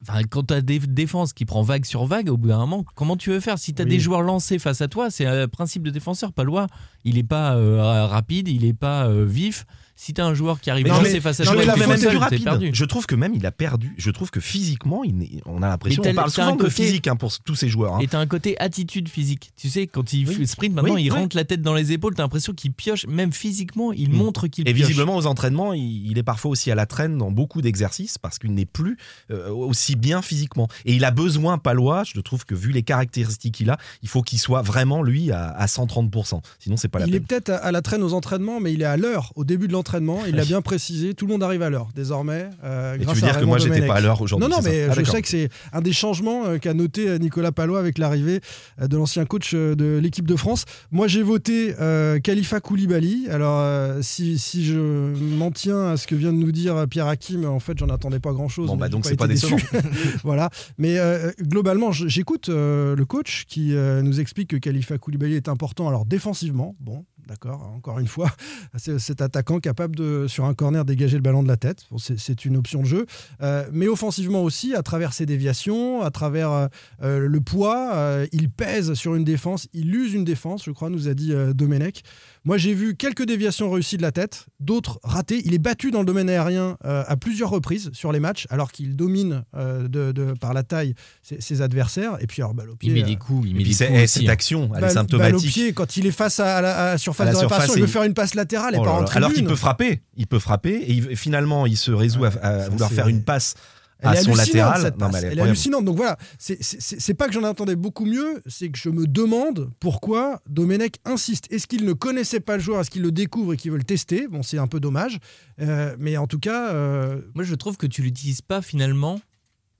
enfin, 0.03 0.23
quand 0.29 0.45
tu 0.49 0.55
as 0.55 0.61
des 0.61 0.79
défenses 0.79 1.33
qui 1.33 1.45
prend 1.45 1.63
vague 1.63 1.85
sur 1.85 2.05
vague, 2.07 2.29
au 2.31 2.37
bout 2.37 2.49
d'un 2.49 2.59
moment, 2.59 2.85
comment 2.95 3.17
tu 3.17 3.31
veux 3.31 3.41
faire 3.41 3.59
Si 3.59 3.75
tu 3.75 3.83
as 3.83 3.85
Oui. 3.85 3.91
des 3.91 4.01
joueurs 4.01 4.23
lancés 4.23 4.59
face 4.59 4.81
à 4.81 4.89
toi, 4.89 5.11
c'est 5.11 5.27
un 5.27 5.49
principe 5.49 5.83
de 5.83 5.91
défenseur. 5.91 6.33
Palois, 6.33 6.67
il 7.05 7.17
n'est 7.17 7.23
pas 7.23 7.55
euh, 7.55 8.07
rapide, 8.07 8.49
il 8.49 8.63
n'est 8.65 8.73
pas 8.73 9.07
euh, 9.07 9.25
vif. 9.25 9.67
Si 10.03 10.15
tu 10.15 10.21
as 10.23 10.25
un 10.25 10.33
joueur 10.33 10.61
qui 10.63 10.71
arrive 10.71 10.87
non, 10.89 10.95
lancé 10.95 11.13
mais- 11.13 11.21
face 11.21 11.41
à 11.41 11.45
non, 11.45 11.51
toi, 11.53 11.57
mais 11.59 11.63
et 11.65 11.67
la 11.67 11.73
faute 11.75 11.99
seul, 11.99 12.17
est 12.17 12.27
plus 12.29 12.41
perdu. 12.41 12.71
Je 12.73 12.85
trouve 12.87 13.05
que 13.05 13.15
même 13.15 13.35
il 13.35 13.45
a 13.45 13.53
perdu. 13.53 13.93
Je 13.99 14.11
trouve 14.11 14.31
que 14.31 14.41
physiquement, 14.41 15.05
il 15.05 15.43
on 15.45 15.63
a 15.63 15.69
l'impression. 15.69 16.01
On 16.03 16.05
t'as- 16.05 16.15
parle 16.15 16.33
t'as 16.33 16.43
un 16.43 16.45
souvent 16.47 16.57
de 16.57 16.63
côté- 16.63 16.71
physique 16.85 17.07
hein, 17.07 17.17
pour 17.17 17.39
tous 17.41 17.55
ces 17.55 17.69
joueurs. 17.69 17.97
hein. 17.97 17.99
Et 18.01 18.07
t'as 18.09 18.19
un 18.19 18.27
côté 18.27 18.59
attitude 18.61 19.11
physique. 19.11 19.51
Tu 19.59 19.69
sais, 19.69 19.87
quand 19.87 20.15
il 20.15 20.27
Oui. 20.27 20.47
sprint, 20.47 20.75
maintenant, 20.75 20.95
Oui, 20.95 21.05
il 21.05 21.13
oui. 21.13 21.19
rentre 21.19 21.37
la 21.37 21.45
tête 21.45 21.61
dans 21.61 21.75
les 21.75 21.93
épaules. 21.93 22.15
T'as 22.15 22.23
l'impression 22.23 22.55
qu'il 22.55 22.73
pioche, 22.73 23.07
même 23.09 23.31
physiquement, 23.35 23.93
il 23.93 24.09
Mm. 24.09 24.15
montre 24.15 24.47
qu'il 24.49 24.67
Et 24.67 24.73
pioche. 24.73 24.87
visiblement, 24.89 25.17
aux 25.17 25.27
entraînements, 25.27 25.75
il, 25.75 26.11
il 26.11 26.17
est 26.17 26.23
parfois 26.23 26.51
aussi 26.53 26.71
à 26.71 26.75
la 26.75 26.87
traîne 26.87 27.19
dans 27.19 27.31
beaucoup 27.31 27.61
d'exercices 27.61 28.17
parce 28.17 28.39
qu'il 28.39 28.55
n'est 28.55 28.65
plus 28.65 28.97
euh, 29.31 29.51
aussi 29.51 29.97
bien 29.97 30.23
physiquement. 30.23 30.69
Et 30.87 30.95
il 30.95 31.05
a 31.05 31.11
besoin, 31.11 31.59
Palois, 31.59 32.05
je 32.05 32.19
trouve 32.21 32.47
que 32.47 32.55
vu 32.55 32.73
les 32.73 32.83
caractéristiques 32.83 33.53
qu'il 33.57 33.69
a, 33.69 33.77
il 34.03 34.09
faut 34.09 34.23
qu'il 34.23 34.39
soit 34.39 34.63
vraiment, 34.63 35.03
lui, 35.03 35.31
à, 35.31 35.51
à 35.51 35.67
130%. 35.67 36.41
Sinon, 36.59 36.79
c'est 36.79 36.89
pas 36.89 37.01
la 37.01 37.07
Il 37.07 37.15
est 37.15 37.21
peine. 37.21 37.27
peut-être 37.27 37.51
à, 37.51 37.57
à 37.57 37.71
la 37.71 37.83
traîne 37.83 38.03
aux 38.03 38.15
entraînements, 38.15 38.61
mais 38.61 38.73
il 38.73 38.81
est 38.81 38.87
à 38.87 38.97
l'heure 38.97 39.33
au 39.37 39.45
début 39.45 39.69
de 39.69 39.73
l'entraînement. 39.73 39.90
Il 40.27 40.35
l'a 40.37 40.45
bien 40.45 40.63
précisé. 40.63 41.15
Tout 41.15 41.27
le 41.27 41.33
monde 41.33 41.43
arrive 41.43 41.63
à 41.63 41.71
l'heure 41.71 41.89
désormais. 41.95 42.49
euh, 42.65 42.97
tu 42.99 43.05
veux 43.05 43.11
à 43.11 43.15
dire 43.15 43.41
que 43.41 43.45
moi, 43.45 43.59
j'étais 43.59 43.87
pas 43.87 43.97
à 43.97 44.01
l'heure 44.01 44.21
aujourd'hui 44.21 44.49
Non, 44.49 44.57
non, 44.57 44.63
mais 44.63 44.87
Ah, 44.91 44.95
je 44.97 45.05
sais 45.05 45.23
que 45.23 45.29
c'est 45.29 45.49
un 45.73 45.81
des 45.81 45.93
changements 45.93 46.47
euh, 46.47 46.59
qu'a 46.59 46.75
noté 46.75 47.09
euh, 47.09 47.19
Nicolas 47.19 47.53
Palois 47.53 47.79
avec 47.79 47.99
l'arrivée 47.99 48.41
euh, 48.81 48.89
de 48.89 48.97
l'ancien 48.97 49.25
coach 49.25 49.55
de 49.55 49.99
l'équipe 50.03 50.27
de 50.27 50.37
France. 50.37 50.65
Moi, 50.91 51.09
j'ai 51.09 51.23
voté 51.23 51.75
Khalifa 52.23 52.61
Koulibaly. 52.61 53.29
Alors, 53.31 54.03
si, 54.03 54.39
si 54.39 54.65
je 54.65 54.79
m'en 54.79 55.51
tiens 55.51 55.89
à 55.89 55.97
ce 55.97 56.07
que 56.07 56.15
vient 56.15 56.33
de 56.33 56.39
nous 56.39 56.53
dire 56.53 56.87
Pierre 56.89 57.07
Hakim, 57.07 57.45
en 57.45 57.61
fait, 57.61 57.79
j'en 57.79 57.89
attendais 57.89 58.21
pas 58.21 58.33
grand-chose. 58.33 58.67
Bon, 58.69 58.77
bah, 58.77 58.89
donc 58.89 59.07
c'est 59.07 59.17
pas 59.17 59.27
décevant. 59.27 59.57
déçu. 59.57 59.69
voilà. 60.25 60.51
Mais 60.79 60.99
globalement, 61.41 61.93
j'écoute 61.93 62.49
le 62.49 63.05
coach 63.05 63.45
qui 63.49 63.73
nous 64.03 64.21
explique 64.21 64.49
que 64.51 64.57
Khalifa 64.57 64.99
Koulibaly 64.99 65.35
est 65.35 65.49
important. 65.49 65.89
Alors, 65.89 66.05
défensivement, 66.05 66.75
bon, 66.81 67.05
d'accord, 67.31 67.63
encore 67.75 67.99
une 68.01 68.09
fois, 68.09 68.31
cet 68.77 69.23
attaquant 69.23 69.61
capable 69.61 69.95
de, 69.97 70.27
sur 70.29 70.45
un 70.45 70.55
corner, 70.55 70.85
dégager 70.85 71.17
le 71.17 71.23
ballon 71.23 71.43
de 71.43 71.49
la 71.49 71.57
tête. 71.57 71.85
Bon, 71.91 71.99
c'est- 71.99 72.45
une 72.45 72.57
option 72.57 72.81
de 72.81 72.87
jeu. 72.87 73.07
Euh, 73.43 73.67
mais 73.73 73.87
offensivement 73.87 74.43
aussi, 74.43 74.75
à 74.75 74.83
travers 74.83 75.13
ses 75.13 75.27
déviations, 75.27 76.03
à 76.03 76.11
travers 76.11 76.51
euh, 76.51 76.67
euh, 77.03 77.19
le 77.29 77.41
poids, 77.41 77.93
euh, 77.95 78.27
il 78.33 78.51
pèse 78.51 78.95
sur 78.95 79.15
une 79.15 79.25
défense, 79.25 79.69
il 79.75 79.95
use 79.95 80.15
une 80.15 80.25
défense, 80.25 80.65
je 80.65 80.71
crois, 80.71 80.91
nous 80.91 81.07
a 81.09 81.15
dit 81.15 81.33
Domenech. 81.55 82.03
Moi, 82.45 82.57
j'ai 82.57 82.73
vu 82.73 82.97
quelques 82.97 83.25
déviations 83.27 83.71
réussies 83.71 83.99
de 83.99 84.03
la 84.03 84.13
tête, 84.13 84.47
d'autres 84.61 84.99
ratées. 85.03 85.43
Il 85.45 85.53
est 85.55 85.59
battu 85.59 85.91
dans 85.91 86.01
le 86.01 86.07
domaine 86.07 86.31
aérien 86.31 86.77
à 86.83 87.17
plusieurs 87.17 87.51
reprises 87.51 87.91
sur 87.93 88.11
les 88.13 88.21
matchs, 88.21 88.47
alors 88.51 88.73
qu'il 88.73 88.97
domine 88.97 89.45
de, 89.55 90.13
de- 90.13 90.33
par 90.41 90.55
la 90.55 90.63
taille 90.63 90.95
ses, 91.23 91.41
ses 91.43 91.61
adversaires. 91.61 92.17
Et 92.21 92.27
puis, 92.27 92.41
alors, 92.41 92.55
balle 92.55 92.71
au 92.71 92.77
pied. 92.77 92.89
Il 92.91 92.95
met 92.95 93.03
des 93.03 93.17
coups, 93.17 93.47
il 93.47 93.51
Et 93.51 93.59
met 93.59 93.65
des 93.65 93.71
coups 93.71 93.83
eh, 94.03 94.07
cette 94.07 94.23
hein. 94.29 94.33
action, 94.33 94.63
elle 94.63 94.69
est 94.69 94.73
balle- 94.73 94.81
balle 94.81 94.91
au 94.91 94.95
symptomatique. 94.95 95.51
pied 95.53 95.73
quand 95.75 95.97
il 95.99 96.07
est 96.07 96.11
face 96.13 96.41
à, 96.41 96.57
à 96.57 96.61
la, 96.63 96.77
à 96.79 96.93
la 96.93 96.99
surface 97.21 97.23
À 97.23 97.25
la 97.27 97.33
de 97.33 97.37
réparation, 97.39 97.67
surface, 97.67 97.77
il 97.77 97.81
veut 97.83 97.87
faire 97.87 98.03
une 98.05 98.15
passe 98.15 98.35
latérale 98.35 98.75
et 98.75 98.79
Oh 98.79 98.83
pas 98.85 99.01
là. 99.01 99.07
Alors 99.15 99.33
qu'il 99.33 99.45
peut 99.45 99.57
frapper, 99.57 100.03
il 100.17 100.27
peut 100.27 100.39
frapper 100.39 100.75
et 100.75 100.93
il- 100.93 101.17
finalement 101.17 101.67
il 101.67 101.77
se 101.77 101.91
résout 101.93 102.25
à- 102.25 102.69
vouloir 102.69 102.91
faire 102.91 103.09
une 103.09 103.23
passe 103.23 103.55
Elle 104.03 104.09
à 104.09 104.15
est 104.15 104.25
son 104.25 104.35
latéral. 104.35 104.81
cette 104.81 104.99
Non, 104.99 105.09
elle 105.11 105.15
est 105.15 105.19
Elle 105.19 105.25
est 105.25 105.27
incroyable. 105.29 105.49
hallucinante. 105.51 105.85
Donc 105.85 105.97
voilà, 105.97 106.17
c'est 106.39 107.15
pas 107.15 107.27
que 107.27 107.33
j'en 107.35 107.45
attendais 107.45 107.77
beaucoup 107.77 108.07
mieux, 108.07 108.43
c'est 108.47 108.71
que 108.71 108.79
je 108.79 108.89
me 108.89 109.07
demande 109.07 109.71
pourquoi 109.79 110.41
Domenech 110.49 110.95
insiste. 111.05 111.53
Est-ce 111.53 111.67
qu'il 111.67 111.85
ne 111.85 111.93
connaissait 111.93 112.41
pas 112.41 112.57
le 112.57 112.63
joueur? 112.63 112.81
Est-ce 112.81 112.91
qu'il 112.91 113.03
le 113.03 113.13
découvre 113.13 113.53
et 113.53 113.57
qu'il 113.59 113.71
veut 113.73 113.77
le 113.79 113.85
tester? 113.85 114.27
Bon, 114.29 114.43
c'est 114.43 114.57
un 114.59 114.67
peu 114.69 114.81
dommage. 114.81 115.19
Euh, 115.61 115.95
mais 115.99 116.17
en 116.17 116.27
tout 116.27 116.39
cas, 116.39 116.71
euh, 116.71 117.21
Moi, 117.35 117.45
je 117.45 117.55
trouve 117.55 117.77
que 117.77 117.87
tu 117.87 118.01
l'utilises 118.03 118.41
pas 118.41 118.63
finalement 118.63 119.21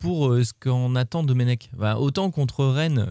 pour 0.01 0.29
euh, 0.29 0.43
ce 0.43 0.53
qu'on 0.53 0.97
attend 0.97 1.23
de 1.23 1.33
Menech. 1.35 1.71
autant 1.99 2.31
contre 2.31 2.65
Rennes, 2.65 3.07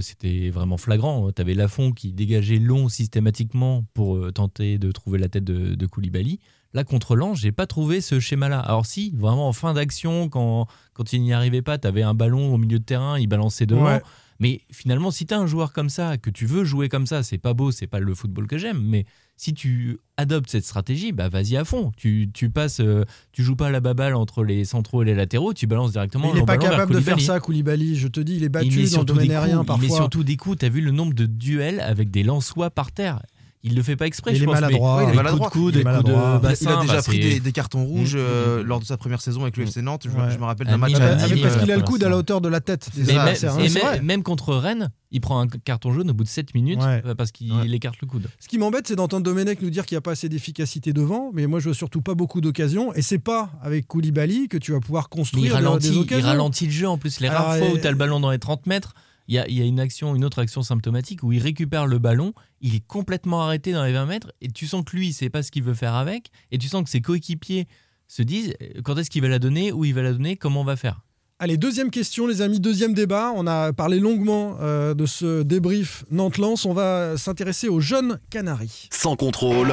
c'était 0.00 0.50
vraiment 0.50 0.76
flagrant. 0.76 1.30
Tu 1.32 1.40
avais 1.40 1.54
Lafont 1.54 1.92
qui 1.92 2.12
dégageait 2.12 2.58
long 2.58 2.88
systématiquement 2.90 3.84
pour 3.94 4.16
euh, 4.16 4.32
tenter 4.32 4.76
de 4.76 4.92
trouver 4.92 5.18
la 5.18 5.28
tête 5.28 5.44
de, 5.44 5.74
de 5.74 5.86
Koulibaly. 5.86 6.40
Là, 6.74 6.84
contre 6.84 7.16
Lens, 7.16 7.38
j'ai 7.38 7.52
pas 7.52 7.66
trouvé 7.66 8.00
ce 8.00 8.20
schéma-là. 8.20 8.60
Alors 8.60 8.86
si, 8.86 9.14
vraiment 9.16 9.48
en 9.48 9.52
fin 9.52 9.72
d'action, 9.72 10.28
quand, 10.28 10.66
quand 10.92 11.12
il 11.12 11.22
n'y 11.22 11.32
arrivait 11.32 11.62
pas, 11.62 11.78
tu 11.78 11.86
avais 11.88 12.02
un 12.02 12.14
ballon 12.14 12.52
au 12.52 12.58
milieu 12.58 12.78
de 12.78 12.84
terrain, 12.84 13.18
il 13.18 13.26
balançait 13.26 13.66
devant. 13.66 13.86
Ouais. 13.86 14.02
Mais 14.40 14.62
finalement, 14.72 15.10
si 15.10 15.26
tu 15.26 15.34
as 15.34 15.38
un 15.38 15.46
joueur 15.46 15.72
comme 15.72 15.90
ça, 15.90 16.16
que 16.18 16.30
tu 16.30 16.46
veux 16.46 16.64
jouer 16.64 16.88
comme 16.88 17.06
ça, 17.06 17.22
c'est 17.22 17.38
pas 17.38 17.54
beau, 17.54 17.70
c'est 17.70 17.86
pas 17.86 18.00
le 18.00 18.14
football 18.14 18.46
que 18.46 18.58
j'aime, 18.58 18.82
mais 18.82 19.04
si 19.40 19.54
tu 19.54 19.98
adoptes 20.18 20.50
cette 20.50 20.66
stratégie, 20.66 21.12
bah 21.12 21.30
vas-y 21.30 21.56
à 21.56 21.64
fond. 21.64 21.92
Tu, 21.96 22.28
tu 22.34 22.50
passes, 22.50 22.80
euh, 22.80 23.06
tu 23.32 23.42
joues 23.42 23.56
pas 23.56 23.68
à 23.68 23.70
la 23.70 23.80
baballe 23.80 24.14
entre 24.14 24.44
les 24.44 24.66
centraux 24.66 25.00
et 25.00 25.06
les 25.06 25.14
latéraux, 25.14 25.54
tu 25.54 25.66
balances 25.66 25.92
directement 25.92 26.34
il 26.34 26.40
n'est 26.40 26.44
pas 26.44 26.58
capable 26.58 26.92
de 26.92 27.00
faire 27.00 27.18
ça, 27.18 27.40
Koulibaly. 27.40 27.96
Je 27.96 28.08
te 28.08 28.20
dis, 28.20 28.34
il 28.34 28.42
est 28.42 28.46
Il 28.46 28.48
battu 28.50 28.80
met 28.80 28.90
dans 28.90 28.98
le 28.98 29.04
domaine 29.06 29.30
aérien 29.30 29.62
il 29.62 29.66
parfois. 29.66 29.96
surtout 29.96 30.24
des 30.24 30.36
coups. 30.36 30.58
T'as 30.58 30.68
vu 30.68 30.82
le 30.82 30.90
nombre 30.90 31.14
de 31.14 31.24
duels 31.24 31.80
avec 31.80 32.10
des 32.10 32.22
lançois 32.22 32.68
par 32.68 32.92
terre? 32.92 33.22
Il 33.62 33.74
le 33.74 33.82
fait 33.82 33.94
pas 33.94 34.06
exprès, 34.06 34.30
Il 34.32 34.38
je 34.38 34.42
est 34.42 34.46
pense. 34.46 34.54
mais 34.54 34.60
maladroit. 34.62 35.02
Il 35.04 35.10
est 35.10 35.14
maladroit. 35.16 35.50
coups 35.50 35.54
de 35.54 35.60
coude, 35.60 35.74
Il 35.74 35.80
est 35.80 35.84
des 35.84 35.90
coups 35.90 36.04
de 36.06 36.12
maladroit. 36.12 36.38
bassin. 36.38 36.64
il 36.70 36.72
a 36.78 36.80
déjà 36.80 36.94
bah, 36.94 37.02
pris 37.02 37.18
des, 37.20 37.40
des 37.40 37.52
cartons 37.52 37.84
rouges 37.84 38.14
euh, 38.16 38.58
Mm, 38.58 38.62
mm, 38.62 38.66
lors 38.66 38.80
de 38.80 38.84
sa 38.86 38.96
première 38.96 39.20
saison 39.20 39.42
avec 39.42 39.58
le 39.58 39.64
FC 39.64 39.82
Nantes. 39.82 40.04
Je, 40.06 40.10
Ouais. 40.10 40.30
je 40.32 40.38
me 40.38 40.44
rappelle 40.44 40.66
Ah, 40.68 40.72
d'un 40.72 40.78
match 40.78 40.94
à 40.94 40.96
Ah, 41.04 41.26
Nîmes, 41.26 41.34
Nîmes, 41.34 41.42
parce 41.42 41.56
euh, 41.56 41.60
qu'il 41.60 41.70
a 41.72 41.76
le 41.76 41.82
coude 41.82 42.02
à 42.02 42.08
la 42.08 42.16
hauteur 42.16 42.40
de 42.40 42.48
la 42.48 42.60
tête 42.60 42.88
Mais 42.96 43.04
Mais, 43.08 43.12
même, 43.12 43.34
hein, 43.44 43.94
et 43.96 44.00
même- 44.00 44.22
contre 44.22 44.54
Rennes, 44.54 44.88
il 45.10 45.20
prend 45.20 45.40
un 45.40 45.46
carton 45.46 45.92
jaune 45.92 46.08
au 46.10 46.14
bout 46.14 46.24
de 46.24 46.28
7 46.30 46.54
minutes 46.54 46.80
Ouais. 46.80 47.02
euh, 47.04 47.14
parce 47.14 47.32
qu'il 47.32 47.52
Ouais. 47.52 47.68
écarte 47.70 47.96
le 48.00 48.06
coude. 48.06 48.28
Ce 48.38 48.48
qui 48.48 48.56
m'embête, 48.56 48.88
c'est 48.88 48.96
d'entendre 48.96 49.24
Domenech 49.24 49.60
nous 49.60 49.68
dire 49.70 49.84
qu'il 49.84 49.94
n'y 49.96 49.98
a 49.98 50.02
pas 50.02 50.12
assez 50.12 50.30
d'efficacité 50.30 50.94
devant, 50.94 51.30
mais 51.34 51.46
moi 51.46 51.60
je 51.60 51.68
veux 51.68 51.74
surtout 51.74 52.00
pas 52.00 52.14
beaucoup 52.14 52.40
d'occasions, 52.40 52.94
et 52.94 53.02
c'est 53.02 53.18
pas 53.18 53.50
avec 53.62 53.86
Koulibaly 53.86 54.48
que 54.48 54.56
tu 54.56 54.72
vas 54.72 54.80
pouvoir 54.80 55.10
construire 55.10 55.48
des- 55.58 55.62
ralentit, 55.62 55.90
des 55.90 55.94
il 55.96 56.00
occasions. 56.00 56.26
ralentit 56.28 56.64
le 56.64 56.72
jeu 56.72 56.88
en 56.88 56.96
plus. 56.96 57.20
Les 57.20 57.28
rares 57.28 57.56
fois 57.58 57.68
où 57.68 57.76
euh, 57.76 57.78
tu 57.80 57.86
as 57.86 57.90
le 57.90 57.96
ballon 57.98 58.20
dans 58.20 58.30
les 58.30 58.38
30 58.38 58.66
mètres, 58.66 58.94
il 59.30 59.36
y 59.36 59.38
a, 59.38 59.48
il 59.48 59.54
y 59.54 59.62
a 59.62 59.64
une 59.64 59.78
action, 59.78 60.16
une 60.16 60.24
autre 60.24 60.40
action 60.40 60.62
symptomatique 60.62 61.22
où 61.22 61.30
il 61.30 61.40
récupère 61.40 61.86
le 61.86 62.00
ballon, 62.00 62.34
il 62.60 62.74
est 62.74 62.84
complètement 62.84 63.42
arrêté 63.42 63.72
dans 63.72 63.84
les 63.84 63.92
20 63.92 64.06
mètres 64.06 64.32
et 64.40 64.48
tu 64.48 64.66
sens 64.66 64.84
que 64.84 64.96
lui, 64.96 65.06
il 65.06 65.12
sait 65.12 65.30
pas 65.30 65.44
ce 65.44 65.52
qu'il 65.52 65.62
veut 65.62 65.72
faire 65.72 65.94
avec 65.94 66.32
et 66.50 66.58
tu 66.58 66.66
sens 66.66 66.82
que 66.82 66.90
ses 66.90 67.00
coéquipiers 67.00 67.68
se 68.08 68.22
disent 68.22 68.54
euh, 68.60 68.80
quand 68.84 68.98
est-ce 68.98 69.08
qu'il 69.08 69.22
va 69.22 69.28
la 69.28 69.38
donner, 69.38 69.70
où 69.70 69.84
il 69.84 69.94
va 69.94 70.02
la 70.02 70.12
donner, 70.12 70.36
comment 70.36 70.62
on 70.62 70.64
va 70.64 70.74
faire? 70.74 71.02
Allez, 71.38 71.56
deuxième 71.56 71.90
question, 71.90 72.26
les 72.26 72.42
amis, 72.42 72.58
deuxième 72.58 72.92
débat. 72.92 73.32
On 73.36 73.46
a 73.46 73.72
parlé 73.72 74.00
longuement 74.00 74.56
euh, 74.60 74.94
de 74.94 75.06
ce 75.06 75.42
débrief 75.42 76.04
Nantes-Lens. 76.10 76.66
On 76.66 76.74
va 76.74 77.16
s'intéresser 77.16 77.68
aux 77.68 77.80
jeunes 77.80 78.18
Canaries. 78.30 78.88
Sans 78.90 79.14
contrôle, 79.14 79.72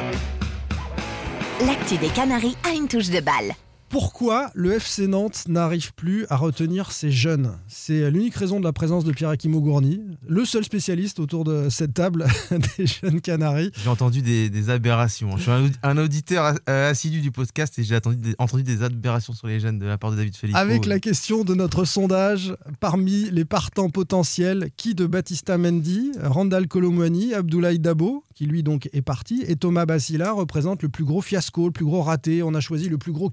L'actu 1.66 1.98
des 1.98 2.08
Canaries 2.08 2.56
a 2.64 2.74
une 2.74 2.86
touche 2.86 3.10
de 3.10 3.20
balle. 3.20 3.52
Pourquoi 3.88 4.50
le 4.54 4.72
FC 4.72 5.06
Nantes 5.06 5.44
n'arrive 5.48 5.94
plus 5.94 6.26
à 6.28 6.36
retenir 6.36 6.92
ses 6.92 7.10
jeunes? 7.10 7.52
C'est 7.68 8.10
l'unique 8.10 8.34
raison 8.34 8.60
de 8.60 8.64
la 8.64 8.72
présence 8.72 9.04
de 9.04 9.12
Pierre 9.12 9.34
Gourny, 9.38 10.02
le 10.26 10.44
seul 10.44 10.62
spécialiste 10.62 11.18
autour 11.20 11.44
de 11.44 11.68
cette 11.70 11.94
table 11.94 12.26
des 12.76 12.86
jeunes 12.86 13.20
Canaries. 13.22 13.70
J'ai 13.82 13.88
entendu 13.88 14.20
des, 14.20 14.50
des 14.50 14.68
aberrations. 14.68 15.36
Je 15.38 15.42
suis 15.42 15.50
un, 15.50 15.64
audi- 15.64 15.78
un 15.82 15.96
auditeur 15.96 16.54
euh, 16.68 16.90
assidu 16.90 17.20
du 17.22 17.30
podcast 17.30 17.78
et 17.78 17.82
j'ai 17.84 17.96
entendu 18.38 18.62
des, 18.62 18.82
aberrations 18.82 19.32
sur 19.32 19.46
les 19.46 19.58
jeunes 19.58 19.78
de 19.78 19.86
la 19.86 19.96
part 19.96 20.10
de 20.10 20.16
David 20.16 20.36
Felipe. 20.36 20.56
Avec 20.56 20.84
la 20.84 21.00
question 21.00 21.42
de 21.44 21.54
notre 21.54 21.84
sondage, 21.84 22.54
parmi 22.80 23.30
les 23.30 23.44
partants 23.44 23.88
potentiels, 23.88 24.68
qui 24.76 24.94
de 24.94 25.06
Batista 25.06 25.56
Mendy, 25.56 26.12
Randall 26.22 26.68
Colomwani, 26.68 27.32
Abdoulaye 27.34 27.78
Dabo, 27.78 28.24
qui 28.34 28.46
lui 28.46 28.62
donc 28.62 28.88
est 28.92 29.02
parti, 29.02 29.44
et 29.48 29.56
Thomas 29.56 29.86
Bassila 29.86 30.32
représente 30.32 30.82
le 30.82 30.88
plus 30.88 31.04
gros 31.04 31.20
fiasco, 31.22 31.66
le 31.66 31.72
plus 31.72 31.84
gros 31.84 32.02
raté. 32.02 32.42
On 32.42 32.54
a 32.54 32.60
choisi 32.60 32.88
le 32.88 32.98
plus 32.98 33.12
gros 33.12 33.30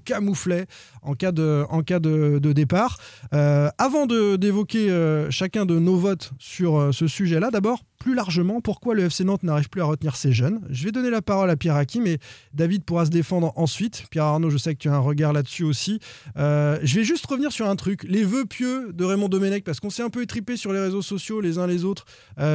en 1.02 1.14
cas 1.14 1.32
de, 1.32 2.52
départ. 2.52 2.98
Euh, 3.34 3.68
avant 3.78 4.06
d'évoquer 4.06 4.90
euh, 4.90 5.30
chacun 5.30 5.66
de 5.66 5.78
nos 5.78 5.96
votes 5.96 6.32
sur 6.38 6.76
euh, 6.76 6.92
ce 6.92 7.06
sujet-là, 7.06 7.50
d'abord, 7.50 7.82
plus 7.98 8.14
largement, 8.14 8.60
pourquoi 8.60 8.94
le 8.94 9.04
FC 9.04 9.24
Nantes 9.24 9.42
n'arrive 9.42 9.68
plus 9.68 9.80
à 9.80 9.84
retenir 9.84 10.16
ses 10.16 10.32
jeunes? 10.32 10.60
Je 10.70 10.84
vais 10.84 10.92
donner 10.92 11.10
la 11.10 11.22
parole 11.22 11.50
à 11.50 11.56
Pierre 11.56 11.76
Hakim 11.76 12.06
et 12.06 12.18
David 12.52 12.84
pourra 12.84 13.06
se 13.06 13.10
défendre 13.10 13.52
ensuite. 13.56 14.04
Pierre 14.10 14.24
Arnaud, 14.24 14.50
je 14.50 14.58
sais 14.58 14.74
que 14.74 14.78
tu 14.78 14.88
as 14.88 14.94
un 14.94 15.00
regard 15.00 15.32
là-dessus 15.32 15.64
aussi. 15.64 16.00
Je 16.36 16.94
vais 16.94 17.04
juste 17.04 17.26
revenir 17.26 17.52
sur 17.52 17.68
un 17.68 17.76
truc, 17.76 18.04
les 18.04 18.22
vœux 18.22 18.44
pieux 18.44 18.92
de 18.92 19.04
Raymond 19.04 19.28
Domenech, 19.28 19.64
parce 19.64 19.80
qu'on 19.80 19.90
s'est 19.90 20.02
un 20.02 20.10
peu 20.10 20.22
étripé 20.22 20.56
sur 20.56 20.72
les 20.72 20.80
réseaux 20.80 21.02
sociaux 21.02 21.40
les 21.40 21.58
uns 21.58 21.66
les 21.66 21.84
autres 21.84 22.04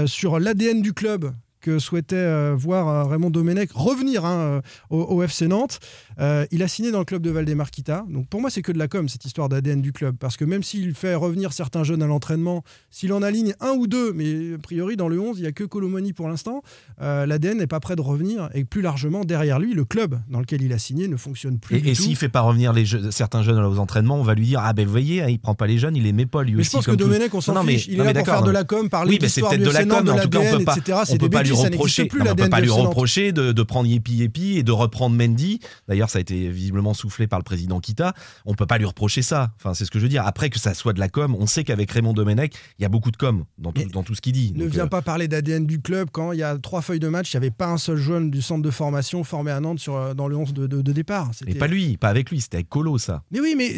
sur 0.06 0.40
l'ADN 0.40 0.82
du 0.82 0.94
club 0.94 1.32
que 1.62 1.80
souhaitait 1.80 2.16
euh, 2.16 2.56
voir 2.58 2.88
euh, 2.90 3.04
Raymond 3.06 3.30
Domenech 3.30 3.70
revenir 3.74 4.26
hein, 4.26 4.38
euh, 4.40 4.62
au, 4.90 5.02
au 5.04 5.24
FC 5.24 5.48
Nantes. 5.48 5.80
Euh, 6.20 6.46
il 6.52 6.62
a 6.64 6.68
signé 6.68 6.92
dans 6.92 7.00
le 7.00 7.06
club 7.06 7.22
de 7.22 7.30
Valdemar-Kita. 7.30 8.06
Donc 8.10 8.28
pour 8.28 8.42
moi, 8.42 8.50
c'est 8.50 8.62
que 8.62 8.72
de 8.72 8.78
la 8.80 8.88
com, 8.88 9.08
cette 9.10 9.26
histoire 9.26 9.50
d'ADN 9.50 9.82
du 9.82 9.92
club. 9.94 10.16
Parce 10.20 10.38
que 10.38 10.46
même 10.46 10.64
s'il 10.64 10.94
fait 10.94 11.16
revenir 11.16 11.54
certains 11.54 11.84
jeunes 11.84 12.02
à 12.04 12.08
l'entraînement, 12.08 12.64
s'il 12.90 13.14
en 13.14 13.22
aligne 13.22 13.54
un 13.60 13.72
ou 13.72 13.88
deux, 13.88 14.14
mais 14.14 14.56
a 14.56 14.58
priori 14.58 14.98
dans 14.98 15.08
le 15.08 15.20
11, 15.20 15.38
il 15.40 15.42
n'y 15.44 15.48
a 15.48 15.52
que 15.52 15.64
Colomoni 15.64 16.14
pour 16.14 16.28
l'instant, 16.28 16.62
euh, 17.02 17.26
l'ADN 17.26 17.58
n'est 17.58 17.68
pas 17.68 17.80
prêt 17.80 17.96
de 17.96 18.02
revenir. 18.02 18.50
Et 18.54 18.66
plus 18.66 18.82
largement, 18.82 19.24
derrière 19.24 19.60
lui, 19.60 19.74
le 19.74 19.86
club 19.86 20.20
dans 20.30 20.40
lequel 20.40 20.62
il 20.62 20.74
a 20.74 20.78
signé 20.78 21.08
ne 21.08 21.18
fonctionne 21.18 21.60
plus. 21.60 21.78
Et, 21.88 21.96
s'il 21.96 22.16
fait 22.16 22.30
pas 22.30 22.42
revenir 22.42 22.74
les 22.74 22.86
jeux- 22.86 23.12
certains 23.12 23.44
jeunes 23.44 23.60
aux 23.64 23.80
entraînements, 23.80 24.16
on 24.20 24.24
va 24.24 24.34
lui 24.34 24.46
dire 24.46 24.62
ah 24.64 24.74
ben 24.74 24.86
vous 24.86 24.92
voyez, 24.92 25.22
hein, 25.22 25.28
il 25.30 25.40
prend 25.40 25.56
pas 25.56 25.68
les 25.68 25.78
jeunes, 25.78 25.96
il 25.96 26.04
les 26.04 26.14
met 26.14 26.26
pas 26.26 26.44
lui 26.44 26.54
Mais 26.54 26.62
aussi. 26.62 26.72
je 26.72 26.76
pense 26.78 26.86
que 26.86 26.92
comme 26.92 26.98
Domenech, 27.00 27.34
on 27.34 27.42
s'en 27.42 27.54
Non, 27.54 27.64
mais- 27.64 27.74
fiche. 27.78 27.88
Il 27.88 28.00
est 28.00 28.04
là 28.04 28.14
pour 28.14 28.26
faire 28.26 28.44
de 28.44 28.52
la 28.52 28.64
com, 28.64 28.90
parler 28.90 29.12
Oui, 29.12 29.20
mais 29.22 29.28
peut-être 29.28 29.60
de 29.64 29.70
la 29.70 29.86
com, 29.86 30.10
en 30.10 30.16
tout 30.20 30.30
cas, 30.30 30.40
on 30.40 30.44
l'ADN, 30.44 30.58
peut 30.60 30.66
pas, 30.66 30.76
etc. 30.78 30.98
on 31.12 31.18
peut 31.18 31.30
pas 31.30 31.44
lui 31.44 31.51
bêtises, 31.52 31.62
ça 31.64 31.70
reprocher, 31.70 32.02
n'existe 32.04 32.10
plus 32.10 32.20
non, 32.20 32.26
mais 32.26 32.32
on 32.32 32.36
peut 32.46 32.50
pas 32.50 32.62
lui 32.62 32.70
reprocher 32.70 33.32
de, 33.32 33.52
de 33.52 33.64
prendre 33.64 33.88
Yepi 33.88 34.14
Yepi 34.14 34.58
et 34.58 34.64
de 34.64 34.72
reprendre 34.72 35.16
Mendy. 35.16 35.60
D'ailleurs, 35.88 36.10
ça 36.10 36.18
a 36.18 36.22
été 36.22 36.50
visiblement 36.50 36.94
soufflé 36.94 37.28
par 37.28 37.40
le 37.40 37.44
président 37.44 37.80
Kita. 37.80 38.14
On 38.46 38.54
peut 38.56 38.66
pas 38.66 38.78
lui 38.78 38.86
reprocher 38.86 39.22
ça. 39.22 39.52
Enfin, 39.58 39.74
c'est 39.74 39.86
ce 39.86 39.92
que 39.92 40.00
je 40.00 40.04
veux 40.04 40.10
dire. 40.10 40.26
Après 40.26 40.50
que 40.50 40.60
ça 40.60 40.74
soit 40.74 40.94
de 40.94 41.00
la 41.00 41.10
com, 41.10 41.36
on 41.40 41.46
sait 41.48 41.64
qu'avec 41.64 41.92
Raymond 41.92 42.14
Domenech, 42.14 42.54
il 42.80 42.82
y 42.84 42.86
a 42.86 42.90
beaucoup 42.90 43.12
de 43.12 43.18
com 43.18 43.46
dans 43.58 43.72
tout, 43.72 43.82
Mais 43.86 43.92
dans 43.92 44.04
tout 44.04 44.16
ce 44.16 44.22
qu'il 44.22 44.34
dit. 44.34 44.54
Ne 44.56 44.64
Donc, 44.66 44.74
viens 44.74 44.86
euh, 44.86 44.88
pas 44.88 45.02
parler 45.02 45.28
d'ADN 45.28 45.66
du 45.66 45.82
club 45.82 46.10
quand 46.12 46.32
il 46.32 46.40
y 46.40 46.44
a 46.44 46.58
trois 46.58 46.82
feuilles 46.82 47.00
de 47.00 47.08
match, 47.08 47.34
il 47.34 47.38
n'y 47.38 47.40
avait 47.46 47.52
pas 47.52 47.68
un 47.68 47.78
seul 47.78 47.98
jeune 47.98 48.32
du 48.32 48.42
centre 48.42 48.62
de 48.64 48.72
formation 48.72 49.24
formé 49.24 49.52
à 49.52 49.60
Nantes 49.60 49.80
sur, 49.80 49.96
euh, 49.96 50.14
dans 50.14 50.28
le 50.28 50.36
11 50.36 50.54
de, 50.54 50.68
de- 50.68 50.82
de 50.82 50.92
départ. 50.92 51.32
Mais 51.46 51.56
pas 51.56 51.68
lui, 51.68 51.98
pas 51.98 52.10
avec 52.10 52.30
lui, 52.32 52.42
c'était 52.42 52.58
avec 52.58 52.70
Colo 52.70 52.98
ça. 52.98 53.24
Mais 53.32 53.40
oui, 53.40 53.56
mais 53.58 53.76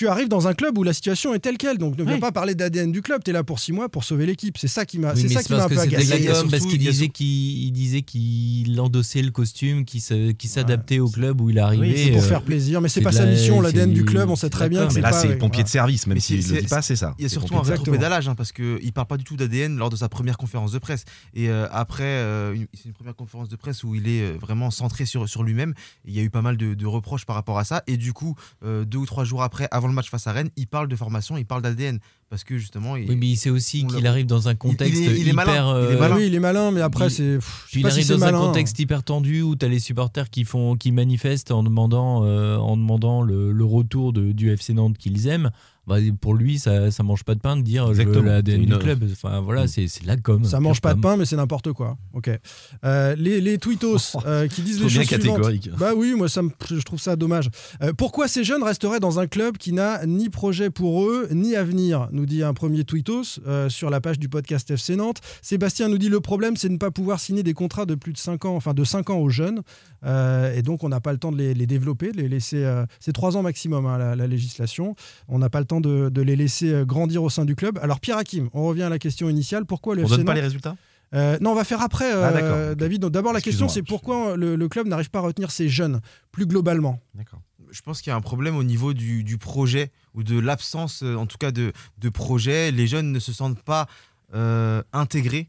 tu 0.00 0.08
arrives 0.08 0.28
dans 0.28 0.48
un 0.48 0.54
club 0.54 0.78
où 0.78 0.82
la 0.82 0.94
situation 0.94 1.34
est 1.34 1.40
telle 1.40 1.58
qu'elle, 1.58 1.76
donc 1.76 1.98
ne 1.98 2.04
viens 2.04 2.14
Oui. 2.14 2.20
pas 2.20 2.32
parler 2.32 2.54
d'ADN 2.54 2.90
du 2.90 3.02
club, 3.02 3.20
tu 3.22 3.32
es 3.32 3.34
là 3.34 3.44
pour 3.44 3.58
six 3.60 3.70
mois 3.70 3.90
pour 3.90 4.02
sauver 4.02 4.24
l'équipe. 4.24 4.56
C'est 4.56 4.66
ça 4.66 4.86
qui 4.86 4.98
m'a 4.98 5.12
Oui, 5.12 5.28
ça 5.28 5.42
qui 5.42 5.52
m'a 5.52 5.58
un 5.58 5.68
parce 5.68 5.74
peu 5.74 5.78
agacé. 5.80 6.24
parce 6.50 6.64
qu'il 6.64 6.78
disait 6.78 7.08
qu'il 7.08 7.26
il 7.66 7.70
disait 7.70 8.00
qu'il 8.00 8.80
endossait 8.80 9.20
le 9.20 9.30
costume, 9.30 9.84
qu'il 9.84 10.00
s'adaptait 10.00 11.00
au 11.00 11.10
club 11.10 11.42
où 11.42 11.50
il 11.50 11.58
arrivait. 11.58 11.94
C'est 11.98 12.12
pour 12.12 12.22
euh, 12.22 12.26
faire 12.26 12.40
plaisir, 12.40 12.80
mais 12.80 12.88
c'est 12.88 13.02
pas 13.02 13.12
sa 13.12 13.26
la- 13.26 13.32
mission, 13.32 13.60
l'ADN 13.60 13.92
du 13.92 14.06
club, 14.06 14.30
on 14.30 14.36
sait 14.36 14.48
très 14.48 14.70
bien 14.70 14.80
que 14.84 14.86
Mais 14.86 14.94
c'est 14.94 15.00
là, 15.02 15.12
c'est 15.12 15.28
ouais, 15.28 15.36
pompier 15.36 15.64
de 15.64 15.68
service, 15.68 16.06
même 16.06 16.14
Mais 16.14 16.20
s'il 16.20 16.38
le 16.38 16.62
dit 16.62 16.66
pas, 16.66 16.80
c'est 16.80 16.96
ça. 16.96 17.14
Il 17.18 17.24
y 17.24 17.26
a 17.26 17.28
surtout 17.28 17.56
un 17.58 17.62
rétropédalage 17.62 18.26
hein, 18.26 18.34
parce 18.34 18.52
qu'il 18.52 18.92
parle 18.94 19.06
pas 19.06 19.18
du 19.18 19.24
tout 19.24 19.36
d'ADN 19.36 19.76
lors 19.76 19.90
de 19.90 19.96
sa 19.96 20.08
première 20.08 20.38
conférence 20.38 20.72
de 20.72 20.78
presse. 20.78 21.04
Et 21.34 21.50
euh, 21.50 21.66
après, 21.70 22.04
euh, 22.04 22.54
une- 22.54 22.68
c'est 22.72 22.86
une 22.86 22.94
première 22.94 23.14
conférence 23.14 23.50
de 23.50 23.56
presse 23.56 23.84
où 23.84 23.94
il 23.94 24.08
est 24.08 24.22
euh, 24.22 24.38
vraiment 24.40 24.70
centré 24.70 25.04
sur, 25.04 25.28
sur 25.28 25.42
lui-même. 25.42 25.74
Il 26.06 26.14
y 26.16 26.20
a 26.20 26.22
eu 26.22 26.30
pas 26.30 26.40
mal 26.40 26.56
de, 26.56 26.86
reproches 26.86 27.26
par 27.26 27.36
rapport 27.36 27.58
à 27.58 27.64
ça. 27.64 27.82
Et 27.86 27.98
du 27.98 28.14
coup, 28.14 28.34
euh, 28.64 28.86
deux 28.86 28.96
ou 28.96 29.04
trois 29.04 29.24
jours 29.24 29.42
après, 29.42 29.68
avant 29.70 29.89
le 29.90 29.96
match 29.96 30.10
face 30.10 30.26
à 30.26 30.32
Rennes, 30.32 30.50
il 30.56 30.66
parle 30.66 30.88
de 30.88 30.96
formation, 30.96 31.36
il 31.36 31.44
parle 31.46 31.62
d'ADN. 31.62 31.98
Parce 32.28 32.44
que 32.44 32.56
justement, 32.58 32.94
il, 32.96 33.08
Oui, 33.08 33.16
mais 33.16 33.26
il 33.26 33.36
sait 33.36 33.50
aussi 33.50 33.84
qu'il 33.86 34.06
arrive 34.06 34.26
dans 34.26 34.46
un 34.48 34.54
contexte 34.54 35.00
il 35.02 35.08
est- 35.10 35.20
il 35.20 35.28
est 35.28 35.32
hyper. 35.32 35.34
malin, 35.46 35.52
il 35.80 35.92
est 35.92 35.96
euh, 35.96 35.98
malin. 35.98 36.16
Oui, 36.16 36.26
il 36.28 36.34
est 36.34 36.38
malin, 36.40 36.70
mais 36.70 36.80
après, 36.80 37.10
c'est. 37.10 37.38
il 37.74 37.80
si 37.80 37.84
arrive 37.86 38.08
dans 38.08 38.18
malin. 38.18 38.38
un 38.38 38.40
contexte 38.40 38.78
hyper 38.78 39.02
tendu 39.02 39.42
où 39.42 39.56
tu 39.56 39.66
as 39.66 39.68
les 39.68 39.80
supporters 39.80 40.30
qui, 40.30 40.44
font, 40.44 40.76
qui 40.76 40.92
manifestent 40.92 41.50
en 41.50 41.64
demandant, 41.64 42.22
euh, 42.24 42.56
en 42.56 42.76
demandant 42.76 43.22
le, 43.22 43.50
le 43.50 43.64
retour 43.64 44.12
de, 44.12 44.30
du 44.30 44.50
FC 44.52 44.74
Nantes 44.74 44.96
qu'ils 44.96 45.26
aiment. 45.26 45.50
Bah, 45.90 45.96
pour 46.20 46.34
lui, 46.34 46.58
ça, 46.60 46.90
ça 46.92 47.02
mange 47.02 47.24
pas 47.24 47.34
de 47.34 47.40
pain 47.40 47.56
de 47.56 47.62
dire 47.62 47.92
je 47.92 48.02
veux 48.02 48.22
l'ADN 48.22 48.64
du 48.64 48.78
club. 48.78 49.04
Enfin 49.12 49.40
voilà, 49.40 49.66
c'est 49.66 49.86
la 50.06 50.16
com. 50.16 50.44
Ça 50.44 50.60
mange 50.60 50.80
pas 50.80 50.94
de 50.94 51.00
pain, 51.00 51.16
mais 51.16 51.24
c'est 51.24 51.34
n'importe 51.36 51.72
quoi. 51.72 51.98
Ok. 52.14 52.30
Euh, 52.84 53.14
les, 53.16 53.40
les 53.40 53.58
tweetos 53.58 53.96
euh, 54.26 54.46
qui 54.46 54.62
disent 54.62 54.80
les 54.80 54.86
bien 54.86 55.02
choses 55.02 55.08
suivantes. 55.08 55.36
catégorique. 55.36 55.70
Bah 55.78 55.90
oui, 55.96 56.14
moi 56.16 56.28
ça 56.28 56.42
me- 56.42 56.50
je 56.70 56.80
trouve 56.82 57.00
ça 57.00 57.16
dommage. 57.16 57.50
Euh, 57.82 57.92
pourquoi 57.92 58.28
ces 58.28 58.44
jeunes 58.44 58.62
resteraient 58.62 59.00
dans 59.00 59.18
un 59.18 59.26
club 59.26 59.58
qui 59.58 59.72
n'a 59.72 60.06
ni 60.06 60.28
projet 60.30 60.70
pour 60.70 61.04
eux, 61.04 61.26
ni 61.32 61.56
avenir 61.56 62.08
Nous 62.12 62.26
dit 62.26 62.42
un 62.44 62.54
premier 62.54 62.84
tweetos 62.84 63.40
euh, 63.46 63.68
sur 63.68 63.90
la 63.90 64.00
page 64.00 64.18
du 64.20 64.28
podcast 64.28 64.70
FC 64.70 64.94
Nantes. 64.94 65.18
Sébastien 65.42 65.88
nous 65.88 65.98
dit 65.98 66.08
le 66.08 66.20
problème 66.20 66.56
c'est 66.56 66.68
de 66.68 66.74
ne 66.74 66.78
pas 66.78 66.90
pouvoir 66.92 67.18
signer 67.18 67.42
des 67.42 67.54
contrats 67.54 67.86
de 67.86 67.96
plus 67.96 68.12
de 68.12 68.18
5 68.18 68.44
ans, 68.44 68.54
enfin 68.54 68.74
de 68.74 68.84
5 68.84 69.10
ans 69.10 69.18
aux 69.18 69.28
jeunes. 69.30 69.62
Euh, 70.04 70.54
et 70.54 70.62
donc 70.62 70.82
on 70.84 70.88
n'a 70.88 71.00
pas 71.00 71.12
le 71.12 71.18
temps 71.18 71.32
de 71.32 71.36
les, 71.36 71.52
les 71.54 71.66
développer, 71.66 72.12
de 72.12 72.18
les 72.18 72.28
laisser. 72.28 72.64
euh, 72.64 72.86
c'est 73.00 73.12
3 73.12 73.36
ans 73.36 73.42
maximum 73.42 73.86
hein, 73.86 73.98
la, 73.98 74.16
la 74.16 74.26
législation. 74.26 74.94
On 75.28 75.38
n'a 75.38 75.50
pas 75.50 75.60
le 75.60 75.66
temps 75.66 75.79
de, 75.80 76.08
de 76.08 76.22
les 76.22 76.36
laisser 76.36 76.72
euh, 76.72 76.84
grandir 76.84 77.22
au 77.22 77.30
sein 77.30 77.44
du 77.44 77.56
club. 77.56 77.78
Alors 77.82 78.00
Pierre 78.00 78.18
Hakim, 78.18 78.48
on 78.52 78.64
revient 78.66 78.82
à 78.84 78.88
la 78.88 78.98
question 78.98 79.28
initiale. 79.28 79.64
Pourquoi 79.66 79.94
le 79.96 80.02
On 80.02 80.06
FC 80.06 80.16
donne 80.18 80.26
pas 80.26 80.34
les 80.34 80.40
résultats? 80.40 80.76
Euh, 81.12 81.36
non, 81.40 81.50
on 81.50 81.54
va 81.56 81.64
faire 81.64 81.82
après, 81.82 82.14
euh, 82.14 82.70
Ah. 82.70 82.74
David. 82.76 83.00
Donc, 83.02 83.10
D'abord, 83.12 83.32
la 83.32 83.40
question, 83.40 83.68
c'est 83.68 83.82
pourquoi 83.82 84.36
le, 84.36 84.54
le 84.54 84.68
club 84.68 84.86
n'arrive 84.86 85.10
pas 85.10 85.18
à 85.18 85.22
retenir 85.22 85.50
ses 85.50 85.68
jeunes, 85.68 86.00
plus 86.30 86.46
globalement? 86.46 87.00
D'accord. 87.14 87.40
je 87.72 87.80
pense 87.82 88.00
qu'il 88.00 88.10
y 88.10 88.12
a 88.12 88.16
un 88.16 88.20
problème 88.20 88.56
au 88.56 88.62
niveau 88.64 88.94
du, 88.94 89.24
du 89.24 89.36
projet 89.38 89.90
ou 90.14 90.22
de 90.22 90.38
l'absence, 90.38 91.02
en 91.02 91.26
tout 91.26 91.38
cas, 91.38 91.50
de, 91.50 91.72
de 91.98 92.08
projet. 92.10 92.70
Les 92.70 92.86
jeunes 92.86 93.10
ne 93.10 93.18
se 93.18 93.32
sentent 93.32 93.60
pas 93.62 93.86
euh, 94.34 94.82
intégrés. 94.92 95.48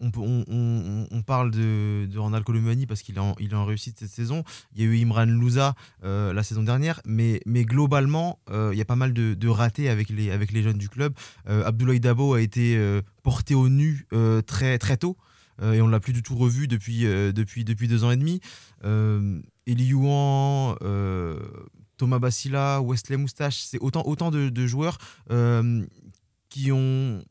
On, 0.00 1.22
parle 1.26 1.50
de, 1.50 2.06
de 2.06 2.18
Ronald 2.18 2.44
Colomani 2.44 2.86
parce 2.86 3.02
qu'il 3.02 3.16
est, 3.16 3.54
en- 3.54 3.64
réussite 3.64 3.98
cette 3.98 4.10
saison. 4.10 4.44
Il 4.74 4.82
y 4.82 4.84
a 4.84 4.90
eu 4.90 5.02
Imran 5.02 5.26
Louza 5.26 5.74
euh, 6.04 6.32
la 6.32 6.42
saison 6.42 6.62
dernière, 6.62 7.00
mais, 7.04 7.40
globalement, 7.46 8.38
euh, 8.50 8.70
il 8.72 8.78
y 8.78 8.82
a 8.82 8.86
pas 8.86 8.96
mal 8.96 9.12
de, 9.12 9.48
ratés 9.48 9.88
avec 9.88 10.08
les, 10.08 10.62
jeunes 10.62 10.78
du 10.78 10.88
club. 10.88 11.14
Euh, 11.48 11.64
Abdoulaye 11.66 12.00
Dabo 12.00 12.34
a 12.34 12.40
été 12.40 12.76
euh, 12.76 13.02
porté 13.22 13.54
au 13.54 13.68
nu 13.68 14.06
très, 14.46 14.78
tôt. 14.96 15.16
et 15.62 15.80
on 15.80 15.88
l'a 15.88 16.00
plus 16.00 16.12
du 16.12 16.22
tout 16.22 16.36
revu 16.36 16.66
depuis, 16.68 17.04
deux 17.64 18.04
ans 18.04 18.10
et 18.10 18.16
demi. 18.16 18.40
Eli 19.70 19.84
Youan, 19.84 20.76
euh, 20.82 21.38
Thomas 21.96 22.18
Bassila, 22.18 22.80
Wesley 22.82 23.16
Moustache, 23.16 23.60
c'est 23.60 23.78
autant, 23.78 24.30
de, 24.30 24.66
joueurs 24.66 24.98
qui 26.48 26.72
ont 26.72 27.22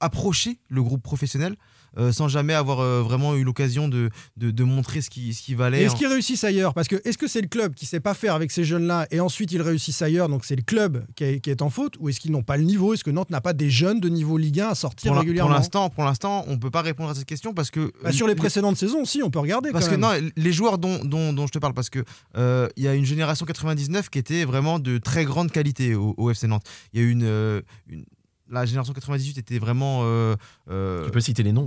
approché 0.00 0.58
le 0.68 0.82
groupe 0.82 1.02
professionnel 1.02 1.56
euh, 1.98 2.12
sans 2.12 2.28
jamais 2.28 2.54
avoir 2.54 2.80
euh, 2.80 3.02
vraiment 3.02 3.34
eu 3.36 3.44
l'occasion 3.44 3.88
de, 3.88 4.10
de, 4.36 4.50
de 4.50 4.64
montrer 4.64 5.00
ce 5.00 5.10
qui, 5.10 5.34
ce 5.34 5.42
qui 5.42 5.54
valait. 5.54 5.82
est-ce 5.82 5.96
qu'ils 5.96 6.06
réussissent 6.06 6.44
ailleurs? 6.44 6.74
Parce 6.74 6.88
que 6.88 6.96
est-ce 7.04 7.18
que 7.18 7.26
c'est 7.26 7.40
le 7.40 7.48
club 7.48 7.74
qui 7.74 7.86
sait 7.86 8.00
pas 8.00 8.14
faire 8.14 8.34
avec 8.34 8.50
ces 8.50 8.64
jeunes-là 8.64 9.06
et 9.10 9.20
ensuite 9.20 9.52
ils 9.52 9.62
réussissent 9.62 10.02
ailleurs, 10.02 10.28
donc 10.28 10.44
c'est 10.44 10.56
le 10.56 10.62
club 10.62 11.04
qui 11.16 11.24
est, 11.24 11.40
qui 11.40 11.50
est 11.50 11.62
en 11.62 11.70
faute? 11.70 11.94
Ou 12.00 12.08
est-ce 12.08 12.20
qu'ils 12.20 12.32
n'ont 12.32 12.42
pas 12.42 12.56
le 12.56 12.62
niveau? 12.64 12.94
Est-ce 12.94 13.04
que 13.04 13.10
Nantes 13.10 13.30
n'a 13.30 13.40
pas 13.40 13.52
des 13.52 13.70
jeunes 13.70 14.00
de 14.00 14.08
niveau 14.08 14.36
Ligue 14.38 14.60
1 14.60 14.68
à 14.68 14.74
sortir 14.74 15.12
pour 15.12 15.20
régulièrement 15.20 15.50
pour 15.50 15.58
l'instant, 15.58 15.90
pour 15.90 16.04
l'instant, 16.04 16.44
on 16.48 16.58
peut 16.58 16.70
pas 16.70 16.82
répondre 16.82 17.10
à 17.10 17.14
cette 17.14 17.24
question 17.26 17.54
parce 17.54 17.70
que 17.70 17.92
Bah, 18.02 18.12
Sur 18.12 18.26
les 18.26 18.34
précédentes 18.34 18.76
saisons, 18.76 19.04
si, 19.04 19.22
on 19.22 19.30
peut 19.30 19.38
regarder. 19.40 19.70
Parce 19.72 19.86
quand 19.88 19.96
que 19.96 20.00
même. 20.00 20.24
non, 20.26 20.30
les 20.36 20.52
joueurs 20.52 20.78
dont, 20.78 21.04
dont, 21.04 21.32
dont 21.32 21.46
je 21.46 21.52
te 21.52 21.58
parle, 21.58 21.74
parce 21.74 21.90
que 21.90 22.04
euh, 22.36 22.68
il 22.76 22.84
y 22.84 22.88
a 22.88 22.94
une 22.94 23.04
génération 23.04 23.46
99 23.46 24.08
qui 24.10 24.18
était 24.18 24.44
vraiment 24.44 24.78
de 24.78 24.98
très 24.98 25.24
grande 25.24 25.50
qualité 25.50 25.94
au, 25.94 26.14
au 26.16 26.30
FC 26.30 26.46
Nantes. 26.46 26.64
Il 26.92 27.00
y 27.00 27.02
a 27.02 27.06
eu 27.06 27.10
une, 27.10 27.24
euh, 27.24 27.60
une- 27.88 28.04
la 28.50 28.64
génération 28.66 28.92
98 28.94 29.38
était 29.38 29.58
vraiment 29.58 30.00
euh, 30.04 30.34
euh, 30.70 31.04
Tu 31.06 31.10
peux 31.10 31.20
citer 31.20 31.42
les 31.42 31.52
noms 31.52 31.66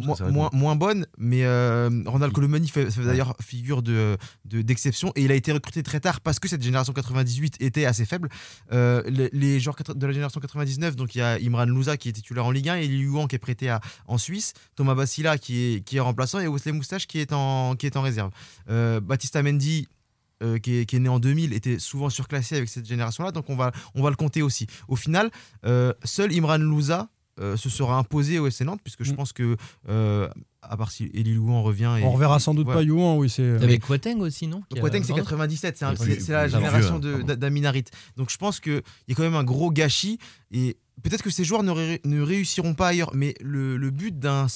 moins, 0.51 0.75
bonne, 0.75 1.05
mais 1.17 1.43
euh, 1.45 1.89
Ronald 2.05 2.33
Colomani 2.33 2.67
fait, 2.67 2.89
fait 2.89 3.03
d'ailleurs 3.03 3.35
figure 3.41 3.81
de 3.83 4.17
de- 4.45 4.61
d'exception 4.61 5.11
et 5.15 5.23
il 5.23 5.31
a 5.31 5.35
été 5.35 5.51
recruté 5.51 5.83
très 5.83 5.99
tard 5.99 6.21
parce 6.21 6.39
que 6.39 6.47
cette 6.47 6.63
génération 6.63 6.93
98 6.93 7.57
était 7.61 7.85
assez 7.85 8.05
faible. 8.05 8.29
Euh, 8.71 9.03
les, 9.07 9.29
les 9.33 9.59
joueurs 9.59 9.75
de 9.95 10.07
la 10.07 10.13
génération 10.13 10.39
99, 10.39 10.95
donc 10.95 11.15
il 11.15 11.19
y 11.19 11.21
a 11.21 11.35
Imran 11.35 11.65
Louza 11.65 11.97
qui 11.97 12.09
est 12.09 12.13
titulaire 12.13 12.45
en 12.45 12.51
Ligue 12.51 12.69
1 12.69 12.77
et 12.77 12.85
Eli 12.85 12.99
Yuan 13.01 13.27
qui 13.27 13.35
est 13.35 13.39
prêté 13.39 13.69
à, 13.69 13.79
en 14.07 14.17
Suisse, 14.17 14.53
Thomas 14.75 14.95
Bassila 14.95 15.37
qui 15.37 15.59
est, 15.75 15.81
qui 15.85 15.97
est 15.97 16.01
remplaçant 16.01 16.39
et 16.39 16.47
Wesley 16.47 16.71
Moustache 16.71 17.07
qui 17.07 17.19
est 17.19 17.33
en, 17.33 17.75
qui 17.75 17.85
est 17.85 17.95
en 17.97 18.01
réserve. 18.01 18.31
Euh, 18.69 18.99
Baptista 18.99 19.41
Mendy. 19.43 19.87
Euh, 20.41 20.57
qui, 20.59 20.77
est, 20.77 20.85
qui 20.85 20.95
est 20.95 20.99
né 20.99 21.09
en 21.09 21.19
2000 21.19 21.53
était 21.53 21.79
souvent 21.79 22.09
surclassé 22.09 22.55
avec 22.57 22.69
cette 22.69 22.85
génération-là, 22.87 23.31
donc 23.31 23.49
on 23.49 23.55
va, 23.55 23.71
on 23.95 24.01
va 24.03 24.09
le 24.09 24.15
compter 24.15 24.41
aussi. 24.41 24.67
Au 24.87 24.95
final, 24.95 25.29
euh, 25.65 25.93
seul 26.03 26.33
Imran 26.35 26.57
Louza 26.57 27.09
euh, 27.39 27.55
se 27.57 27.69
sera 27.69 27.97
imposé 27.97 28.39
au 28.39 28.47
FC 28.47 28.65
Nantes, 28.65 28.81
puisque 28.83 29.03
je 29.03 29.13
Mm. 29.13 29.15
pense 29.15 29.31
que, 29.33 29.55
euh, 29.89 30.27
à 30.61 30.75
part 30.77 30.91
si 30.91 31.09
Eli 31.13 31.33
Louan 31.33 31.63
revient. 31.63 31.95
Et, 31.99 32.03
On 32.03 32.11
reverra 32.11 32.39
sans 32.39 32.53
doute 32.53 32.67
Ouais. 32.67 32.73
pas 32.73 32.83
Youan, 32.83 33.17
oui. 33.17 33.29
c'est 33.29 33.57
T'avais 33.57 33.79
Quateng 33.79 34.19
aussi, 34.19 34.47
non 34.47 34.61
Quateng, 34.79 35.01
c'est 35.01 35.07
pardon 35.13 35.23
97, 35.23 35.77
c'est 35.77 36.31
la 36.33 36.47
génération 36.49 36.99
d'Aminarit. 36.99 37.85
Donc 38.17 38.29
je 38.29 38.37
pense 38.37 38.59
qu'il 38.59 38.81
y 39.07 39.11
a 39.13 39.15
quand 39.15 39.23
même 39.23 39.35
un 39.35 39.45
gros 39.45 39.71
gâchis 39.71 40.19
et 40.51 40.77
peut-être 41.01 41.23
que 41.23 41.29
ces 41.29 41.43
joueurs 41.43 41.63
ne, 41.63 41.71
ré- 41.71 42.01
ne 42.05 42.21
réussiront 42.21 42.73
pas 42.73 42.87
ailleurs, 42.89 43.11
mais 43.13 43.33
le, 43.41 43.77
le 43.77 43.89
but 43.91 44.17
d'un 44.19 44.47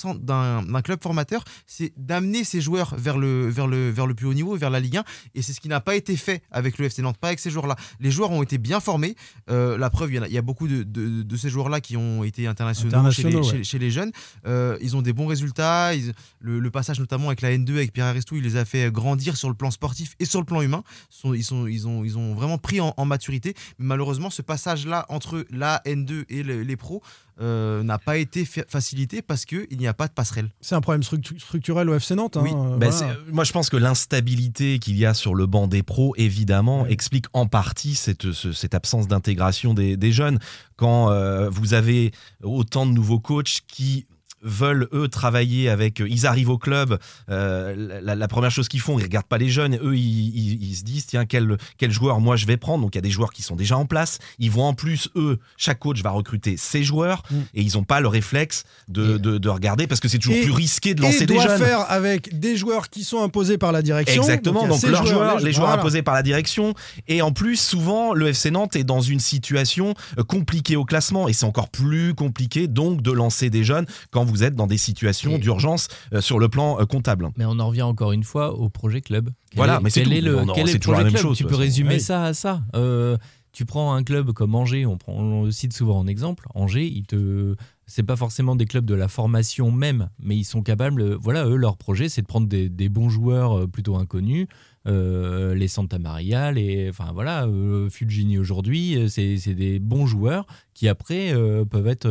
club 0.84 1.02
formateur, 1.02 1.44
c'est 1.66 1.94
d'amener 1.98 2.44
ces 2.44 2.62
joueurs 2.62 2.96
vers 2.98 3.18
le, 3.18 3.50
vers, 3.50 3.68
le, 3.68 3.90
vers 3.90 4.08
le 4.08 4.14
plus 4.16 4.28
haut 4.28 4.34
niveau, 4.34 4.56
vers 4.56 4.70
la 4.70 4.80
Ligue 4.80 4.98
1, 4.98 5.04
et 5.36 5.42
c'est 5.42 5.54
ce 5.54 5.60
qui 5.62 5.68
n'a 5.68 5.80
pas 5.82 5.96
été 5.96 6.16
fait 6.18 6.42
avec 6.52 6.78
le 6.78 6.86
FC 6.86 7.02
Nantes, 7.02 7.18
pas 7.18 7.28
avec 7.28 7.40
ces 7.40 7.50
joueurs-là. 7.50 7.76
Les 8.00 8.12
joueurs 8.12 8.32
ont 8.32 8.44
été 8.44 8.58
bien 8.58 8.80
formés, 8.80 9.16
Euh, 9.50 9.78
la 9.78 9.90
preuve, 9.90 10.12
il 10.12 10.16
y, 10.16 10.18
a, 10.18 10.28
il 10.28 10.34
y 10.34 10.38
a 10.38 10.42
beaucoup 10.42 10.68
de, 10.68 10.84
de- 10.84 11.22
de 11.24 11.38
ces 11.38 11.50
joueurs-là 11.50 11.80
qui 11.82 11.98
ont 11.98 12.24
été 12.24 12.48
internationaux, 12.48 12.90
Internationaux, 12.90 13.44
chez, 13.44 13.52
les, 13.52 13.58
ouais. 13.58 13.58
chez- 13.58 13.64
chez 13.64 13.80
les 13.80 13.92
jeunes. 13.92 14.12
Euh, 14.48 14.78
ils 14.82 14.96
ont 14.96 15.02
des 15.02 15.14
bons 15.14 15.28
résultats, 15.28 15.94
ils- 15.94 16.14
le, 16.40 16.60
le 16.60 16.72
passage 16.72 17.00
notamment 17.00 17.28
avec 17.28 17.42
la 17.42 17.52
N2, 17.52 17.72
avec 17.74 17.94
Pierre 17.94 18.08
Arestou, 18.08 18.36
il 18.38 18.44
les 18.44 18.56
a 18.58 18.66
fait 18.66 18.92
grandir 18.92 19.38
sur 19.38 19.50
le 19.50 19.56
plan 19.56 19.72
sportif 19.72 20.16
et 20.20 20.26
sur 20.26 20.40
le 20.40 20.46
plan 20.46 20.62
humain. 20.62 20.84
Sont- 21.10 21.34
ils, 21.34 21.44
sont, 21.44 21.68
ils, 21.68 21.88
ont, 21.88 22.04
ils 22.04 22.18
ont 22.18 22.34
vraiment 22.34 22.58
pris 22.58 22.80
en, 22.82 22.94
en 22.98 23.06
maturité. 23.06 23.54
Mais 23.78 23.86
malheureusement, 23.86 24.30
ce 24.30 24.42
passage-là 24.42 25.06
entre 25.10 25.46
la 25.52 25.82
N2 25.86 26.26
et 26.30 26.35
le- 26.44 26.62
les 26.64 26.76
pros 26.78 27.02
euh, 27.42 27.84
n'a 27.84 27.98
pas 28.00 28.18
été 28.18 28.46
fa- 28.46 28.64
facilité 28.68 29.22
parce 29.22 29.44
qu'il 29.46 29.68
n'y 29.78 29.88
a 29.88 29.94
pas 29.94 30.08
de 30.08 30.14
passerelle. 30.14 30.50
C'est 30.62 30.76
un 30.76 30.80
problème 30.82 31.02
structu- 31.04 31.38
structurel 31.40 31.90
au 31.90 31.94
FC 31.96 32.16
Nantes. 32.16 32.38
hein, 32.38 32.42
Oui, 32.44 32.52
euh, 32.54 32.78
Ben, 32.78 32.90
voilà. 32.90 33.16
moi, 33.32 33.44
je 33.44 33.52
pense 33.52 33.70
que 33.70 33.76
l'instabilité 33.76 34.80
qu'il 34.80 34.96
y 34.98 35.06
a 35.06 35.14
sur 35.14 35.36
le 35.36 35.46
banc 35.46 35.68
des 35.68 35.84
pros, 35.84 36.14
évidemment, 36.18 36.84
Ouais. 36.84 36.92
explique 36.94 37.26
en 37.34 37.46
partie 37.48 37.96
cette, 37.96 38.32
ce- 38.32 38.54
cette 38.54 38.74
absence 38.74 39.08
d'intégration 39.08 39.74
des, 39.74 39.98
des 39.98 40.12
jeunes. 40.14 40.40
Quand 40.78 41.10
euh, 41.12 41.50
vous 41.50 41.74
avez 41.74 42.12
autant 42.44 42.86
de 42.86 42.92
nouveaux 42.92 43.20
coachs 43.20 43.60
qui 43.68 44.06
veulent 44.46 44.88
eux 44.94 45.08
travailler 45.10 45.68
avec. 45.70 46.00
Ils 46.08 46.26
arrivent 46.26 46.50
au 46.50 46.58
club, 46.58 46.98
euh, 47.30 48.00
la, 48.02 48.16
la 48.16 48.28
première 48.28 48.52
chose 48.52 48.68
qu'ils 48.70 48.80
font, 48.80 48.98
ils 49.00 49.04
regardent 49.04 49.26
pas 49.26 49.38
les 49.38 49.50
jeunes. 49.50 49.76
Eux, 49.84 49.98
ils, 49.98 50.30
ils- 50.38 50.64
ils 50.72 50.76
se 50.76 50.84
disent 50.84 51.06
tiens 51.08 51.26
quel 51.26 51.58
quel 51.78 51.92
joueur 51.92 52.20
moi 52.22 52.36
je 52.36 52.46
vais 52.46 52.58
prendre. 52.58 52.84
Donc 52.84 52.96
il 52.96 52.98
y 52.98 53.00
a 53.00 53.02
des 53.02 53.10
joueurs 53.10 53.32
qui 53.34 53.42
sont 53.42 53.56
déjà 53.56 53.78
en 53.78 53.86
place. 53.86 54.20
Ils 54.40 54.52
vont 54.52 54.64
en 54.64 54.74
plus 54.74 55.10
eux, 55.16 55.40
chaque 55.58 55.80
coach 55.80 56.02
va 56.02 56.12
recruter 56.12 56.56
ses 56.58 56.84
joueurs 56.84 57.24
Mm. 57.32 57.36
et 57.56 57.62
ils 57.62 57.78
ont 57.78 57.84
pas 57.84 58.00
le 58.02 58.08
réflexe 58.08 58.64
de, 58.88 59.18
de, 59.18 59.38
de 59.38 59.50
regarder 59.50 59.88
parce 59.88 60.00
que 60.00 60.08
c'est 60.08 60.20
toujours 60.20 60.36
Et- 60.36 60.42
plus 60.44 60.52
risqué 60.52 60.94
de 60.94 61.02
Et 61.02 61.06
lancer 61.08 61.26
des 61.26 61.34
doit 61.34 61.48
jeunes. 61.48 61.58
faire 61.58 61.90
avec 61.92 62.38
des 62.40 62.56
joueurs 62.56 62.90
qui 62.90 63.04
sont 63.04 63.24
imposés 63.24 63.58
par 63.58 63.72
la 63.72 63.82
direction. 63.82 64.22
Exactement, 64.22 64.68
donc, 64.68 64.80
ces 64.80 64.90
leurs 64.90 65.06
joueurs, 65.06 65.40
les 65.40 65.52
joueurs 65.54 65.68
voilà. 65.68 65.82
imposés 65.82 66.02
par 66.04 66.14
la 66.14 66.22
direction. 66.24 66.74
Et 67.08 67.22
en 67.22 67.32
plus, 67.32 67.60
souvent, 67.60 68.14
le 68.14 68.28
FC 68.28 68.52
Nantes 68.52 68.76
est 68.76 68.84
dans 68.84 69.02
une 69.02 69.20
situation 69.20 69.94
euh, 70.20 70.24
compliquée 70.24 70.76
au 70.76 70.86
classement. 70.86 71.28
Et 71.28 71.34
c'est 71.34 71.46
encore 71.46 71.70
plus 71.70 72.14
compliqué, 72.14 72.68
donc, 72.68 73.02
de 73.02 73.12
lancer 73.12 73.50
des 73.50 73.64
jeunes 73.64 73.86
quand 74.12 74.24
vous 74.24 74.35
êtes 74.44 74.56
dans 74.56 74.68
des 74.68 74.78
situations 74.78 75.38
d'urgence 75.38 75.88
euh, 76.14 76.22
sur 76.22 76.40
le 76.40 76.50
plan 76.50 76.80
euh, 76.80 76.86
comptable. 76.86 77.30
Mais 77.38 77.46
on 77.46 77.60
en 77.60 77.68
revient 77.68 77.82
encore 77.84 78.12
une 78.12 78.24
fois 78.24 78.54
au 78.54 78.70
projet 78.70 79.02
club. 79.02 79.30
Quel 79.52 79.58
Voilà, 79.58 79.78
est- 79.78 79.80
mais 79.82 79.90
c'est 79.90 80.02
quel 80.02 80.10
tout. 80.10 80.16
est 80.18 80.22
le, 80.22 80.36
Non, 80.36 80.46
non, 80.48 80.54
quel 80.54 80.64
est 80.64 80.68
c'est 80.68 80.74
le 80.74 80.80
toujours 80.80 80.98
la 80.98 81.04
même 81.04 81.14
club 81.14 81.22
chose, 81.24 81.38
Tu 81.38 81.46
peux 81.46 81.56
résumer 81.56 82.00
ça 82.00 82.24
à 82.24 82.34
ça. 82.34 82.62
Euh, 82.76 83.18
tu 83.56 83.66
prends 83.66 83.94
un 83.94 84.04
club 84.04 84.34
comme 84.34 84.54
Angers, 84.54 84.86
on, 84.86 84.98
prend, 84.98 85.44
le 85.44 85.52
cite 85.52 85.72
souvent 85.72 85.98
en 86.00 86.08
exemple. 86.08 86.46
Angers, 86.56 86.88
il 86.88 87.06
te, 87.06 87.56
c'est 87.86 88.04
pas 88.04 88.18
forcément 88.18 88.58
des 88.58 88.66
clubs 88.66 88.84
de 88.84 88.94
la 88.94 89.08
formation 89.08 89.72
même, 89.72 90.10
mais 90.20 90.36
ils 90.36 90.44
sont 90.44 90.62
capables. 90.62 91.14
Voilà, 91.14 91.46
eux, 91.48 91.56
leur 91.56 91.78
projet, 91.78 92.10
c'est 92.10 92.22
de 92.22 92.28
prendre 92.28 92.48
des, 92.48 92.90
bons 92.90 93.10
joueurs 93.10 93.60
euh, 93.60 93.68
plutôt 93.68 93.96
inconnus. 93.96 94.48
euh, 94.88 95.56
les 95.56 95.70
Santa 95.70 96.00
Maria, 96.00 96.52
les, 96.52 96.90
enfin 96.90 97.14
voilà, 97.14 97.46
euh, 97.46 97.90
aujourd'hui, 98.38 98.98
euh, 98.98 99.08
c'est 99.08 99.54
des 99.54 99.80
bons 99.80 100.06
joueurs 100.06 100.46
qui 100.74 100.90
après 100.90 101.34
peuvent 101.72 101.88
être 101.88 102.10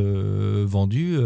vendus 0.64 1.18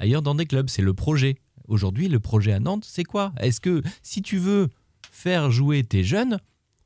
ailleurs 0.00 0.22
dans 0.22 0.34
des 0.34 0.46
clubs. 0.46 0.68
C'est 0.68 0.82
le 0.82 0.92
projet. 0.92 1.36
Aujourd'hui, 1.68 2.08
le 2.08 2.18
projet 2.18 2.52
à 2.52 2.58
Nantes, 2.58 2.84
c'est 2.84 3.04
quoi? 3.04 3.32
Est-ce 3.38 3.60
que 3.60 3.80
si 4.02 4.22
tu 4.22 4.38
veux 4.38 4.68
faire 5.12 5.52
jouer 5.52 5.84
tes 5.84 6.02
jeunes, 6.02 6.38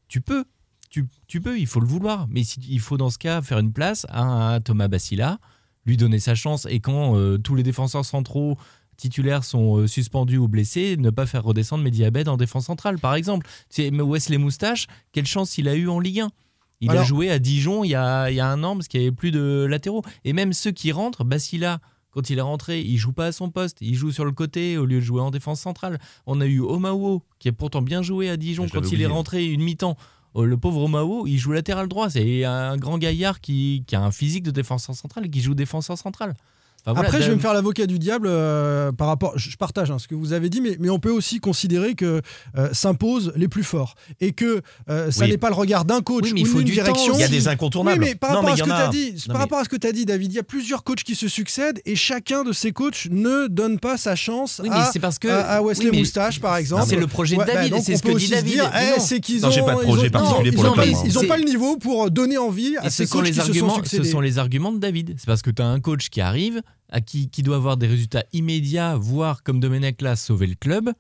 tu 0.09 0.21
peux. 0.21 0.45
Tu, 0.91 1.05
tu 1.27 1.41
peux, 1.41 1.59
il 1.59 1.67
faut 1.67 1.81
le 1.81 1.87
vouloir. 1.87 2.27
Mais 2.31 2.45
si, 2.45 2.61
il 2.69 2.81
faut 2.81 2.97
dans 2.97 3.11
ce 3.11 3.19
cas 3.19 3.43
faire 3.43 3.59
une 3.59 3.73
place 3.73 4.07
à 4.11 4.61
Thomas 4.65 4.89
Bassila, 4.89 5.39
lui 5.85 5.97
donner 5.97 6.19
sa 6.19 6.35
chance. 6.35 6.67
Et 6.71 6.81
quand 6.81 7.17
euh, 7.17 7.39
tous 7.39 7.55
les 7.55 7.63
défenseurs 7.63 8.05
centraux 8.05 8.57
titulaires 8.97 9.45
sont 9.45 9.79
euh, 9.79 9.87
suspendus 9.87 10.39
ou 10.39 10.49
blessés, 10.49 10.97
ne 10.97 11.11
pas 11.11 11.27
faire 11.27 11.45
redescendre 11.45 11.85
Mehdi 11.85 12.05
Abed 12.05 12.29
en 12.29 12.37
défense 12.37 12.67
centrale, 12.67 12.99
par 12.99 13.15
exemple. 13.15 13.47
C'est- 13.69 13.91
mais 13.91 14.03
Wesley 14.03 14.39
Moustache, 14.39 14.87
quelle 15.13 15.27
chance 15.27 15.59
il 15.59 15.69
a 15.69 15.75
eu 15.75 15.89
en 15.89 16.01
Ligue 16.01 16.21
1 16.21 16.31
il 16.83 16.91
Alors- 16.91 17.03
a 17.03 17.07
joué 17.07 17.31
à 17.31 17.39
Dijon 17.39 17.85
il 17.85 17.89
y 17.91 17.95
a, 17.95 18.31
il 18.31 18.37
y 18.37 18.41
a 18.41 18.49
un 18.51 18.63
an 18.63 18.75
parce 18.77 18.87
qu'il 18.89 19.01
n'y 19.01 19.07
avait 19.07 19.15
plus 19.17 19.31
de 19.31 19.67
latéraux. 19.69 20.03
Et 20.25 20.33
même 20.35 20.53
ceux 20.53 20.73
qui 20.73 20.93
rentrent, 20.93 21.25
Bassila, 21.25 21.81
quand 22.11 22.29
il 22.31 22.39
est 22.39 22.43
rentré, 22.43 22.81
il 22.83 22.97
joue 22.99 23.13
pas 23.13 23.27
à 23.27 23.33
son 23.33 23.51
poste, 23.51 23.79
il 23.81 23.95
joue 23.95 24.11
sur 24.13 24.25
le 24.27 24.33
côté 24.33 24.77
au 24.79 24.85
lieu 24.87 24.97
de 25.01 25.05
jouer 25.05 25.21
en 25.23 25.31
défense 25.31 25.61
centrale. 25.61 25.99
On 26.27 26.41
a 26.41 26.47
eu 26.47 26.61
Omao, 26.61 27.23
qui 27.39 27.49
a 27.49 27.53
pourtant 27.53 27.81
bien 27.83 28.03
joué 28.03 28.29
à 28.31 28.37
Dijon 28.39 28.65
quand 28.73 28.81
il 28.93 29.01
est 29.03 29.07
rentré 29.07 29.45
une 29.47 29.63
mi-temps. 29.63 29.97
Oh, 30.39 30.45
Le 30.45 30.59
pauvre 30.59 30.83
Omao, 30.83 31.27
il 31.27 31.39
joue 31.39 31.53
latéral 31.53 31.89
droit. 31.89 32.11
C'est 32.11 32.45
un 32.45 32.77
grand 32.77 32.99
gaillard 32.99 33.41
qui 33.41 33.83
a 33.93 34.03
un 34.03 34.11
physique 34.11 34.43
de 34.43 34.51
défenseur 34.51 34.95
central 34.95 35.25
et 35.25 35.31
qui 35.31 35.41
joue 35.41 35.55
défenseur 35.55 35.97
central. 35.97 36.35
Enfin, 36.87 36.95
voilà, 36.95 37.09
Après, 37.09 37.21
je 37.23 37.29
vais 37.31 37.35
me 37.35 37.41
faire 37.41 37.53
l'avocat 37.53 37.87
du 37.87 37.99
diable 37.99 38.29
euh, 38.31 38.93
par 38.93 39.09
rapport. 39.09 39.33
Je 39.37 39.57
partage 39.57 39.91
hein, 39.91 39.99
ce 39.99 40.07
que 40.07 40.15
vous 40.15 40.33
avez 40.33 40.49
dit, 40.49 40.61
mais, 40.61 40.77
mais 40.79 40.89
on 40.89 41.01
peut 41.01 41.11
aussi 41.11 41.41
considérer 41.41 41.95
que 41.95 42.23
euh, 42.57 42.69
s'imposent 42.73 43.33
les 43.35 43.49
plus 43.49 43.65
forts 43.65 43.97
et 44.21 44.31
que 44.33 44.63
euh, 44.89 45.11
ça 45.11 45.25
Oui. 45.25 45.31
n'est 45.33 45.37
pas 45.39 45.49
le 45.49 45.57
regard 45.57 45.85
d'un 45.85 46.01
coach 46.01 46.25
Oui, 46.27 46.33
mais 46.35 46.43
ou 46.43 46.47
il 46.47 46.47
faut 46.49 46.59
d'une 46.59 46.67
du 46.69 46.77
temps 46.77 46.85
direction. 46.85 47.15
Il 47.15 47.21
y 47.21 47.25
a 47.25 47.29
des 47.29 47.43
Oui, 47.47 47.49
incontournables. 47.49 47.99
mais 48.05 48.15
par 48.15 48.31
Non, 48.31 48.37
rapport, 48.37 48.51
mais 48.55 48.61
à 48.61 48.65
ce 48.65 48.71
que 48.71 48.71
a. 48.71 48.87
as 48.87 48.89
dit, 48.89 49.13
Non, 49.13 49.19
par 49.27 49.35
mais- 49.35 49.39
rapport 49.41 49.59
à 49.59 49.65
ce 49.65 49.69
que 49.69 49.77
tu 49.77 49.87
as 49.89 49.93
dit, 49.93 50.07
David, 50.07 50.33
il 50.33 50.37
y 50.37 50.39
a 50.39 50.45
plusieurs 50.45 50.85
coachs 50.85 51.03
qui 51.03 51.17
se 51.17 51.27
succèdent 51.27 51.81
et 51.85 51.97
chacun 51.97 52.45
de 52.45 52.53
ces 52.53 52.71
coachs 52.71 53.09
ne 53.11 53.49
donne 53.49 53.81
pas 53.81 53.97
sa 53.97 54.15
chance 54.15 54.61
Oui, 54.63 54.69
mais 54.71 54.77
à, 54.77 54.93
parce 55.01 55.19
que. 55.19 55.27
à, 55.27 55.61
Wesley 55.63 55.87
oui, 55.87 55.91
mais 55.93 55.99
Moustache, 55.99 56.41
par 56.41 56.57
exemple. 56.57 56.85
C'est 56.89 56.95
le 56.97 57.09
projet 57.09 57.35
de 57.35 57.41
Ouais, 57.41 57.47
bah, 57.47 57.55
David, 57.55 57.75
et 57.75 57.81
c'est 57.81 57.97
ce 57.97 58.03
que 58.03 58.13
dit 58.17 58.29
David. 58.29 58.61
eh, 58.63 58.99
non. 58.99 59.05
c'est 59.05 59.19
qu'ils 59.21 59.45
ont, 59.45 59.51
j'ai 59.51 59.63
pas 59.63 59.75
de 59.75 59.81
ils 59.81 59.85
projet 59.85 60.09
particulier 60.11 60.53
pour 60.53 60.65
ils 60.67 60.93
moi. 60.93 61.03
Ils 61.05 61.15
n'ont 61.15 61.27
pas 61.27 61.37
le 61.37 61.45
niveau 61.45 61.77
pour 61.79 62.11
donner 62.13 62.39
envie 62.39 62.77
à 62.79 62.91
ces 62.91 63.07
coachs 63.09 63.25
qui 63.25 63.35
se 63.35 63.41
sont 63.41 63.47
arguments, 63.49 63.71
ce 63.71 63.83
succédés. 63.83 64.09
sont 64.11 64.21
les 64.21 64.39
arguments 64.39 64.73
de 64.73 64.79
David. 64.79 65.15
C'est 65.19 65.27
parce 65.27 65.43
que 65.43 65.51
tu 65.51 65.63
as 65.63 65.67
un 65.67 65.81
coach 65.81 66.11
qui 66.11 66.21
arrive, 66.21 66.63
à 66.91 67.01
qui, 67.01 67.29
qui 67.29 67.43
doit 67.43 67.57
avoir 67.57 67.77
des 67.77 67.87
résultats 67.87 68.25
immédiats, 68.33 68.97
voire 68.97 69.43
comme 69.43 69.61
Domenech 69.61 70.01
là, 70.03 70.17
sauver 70.17 70.47
le 70.47 70.55
club. 70.55 70.91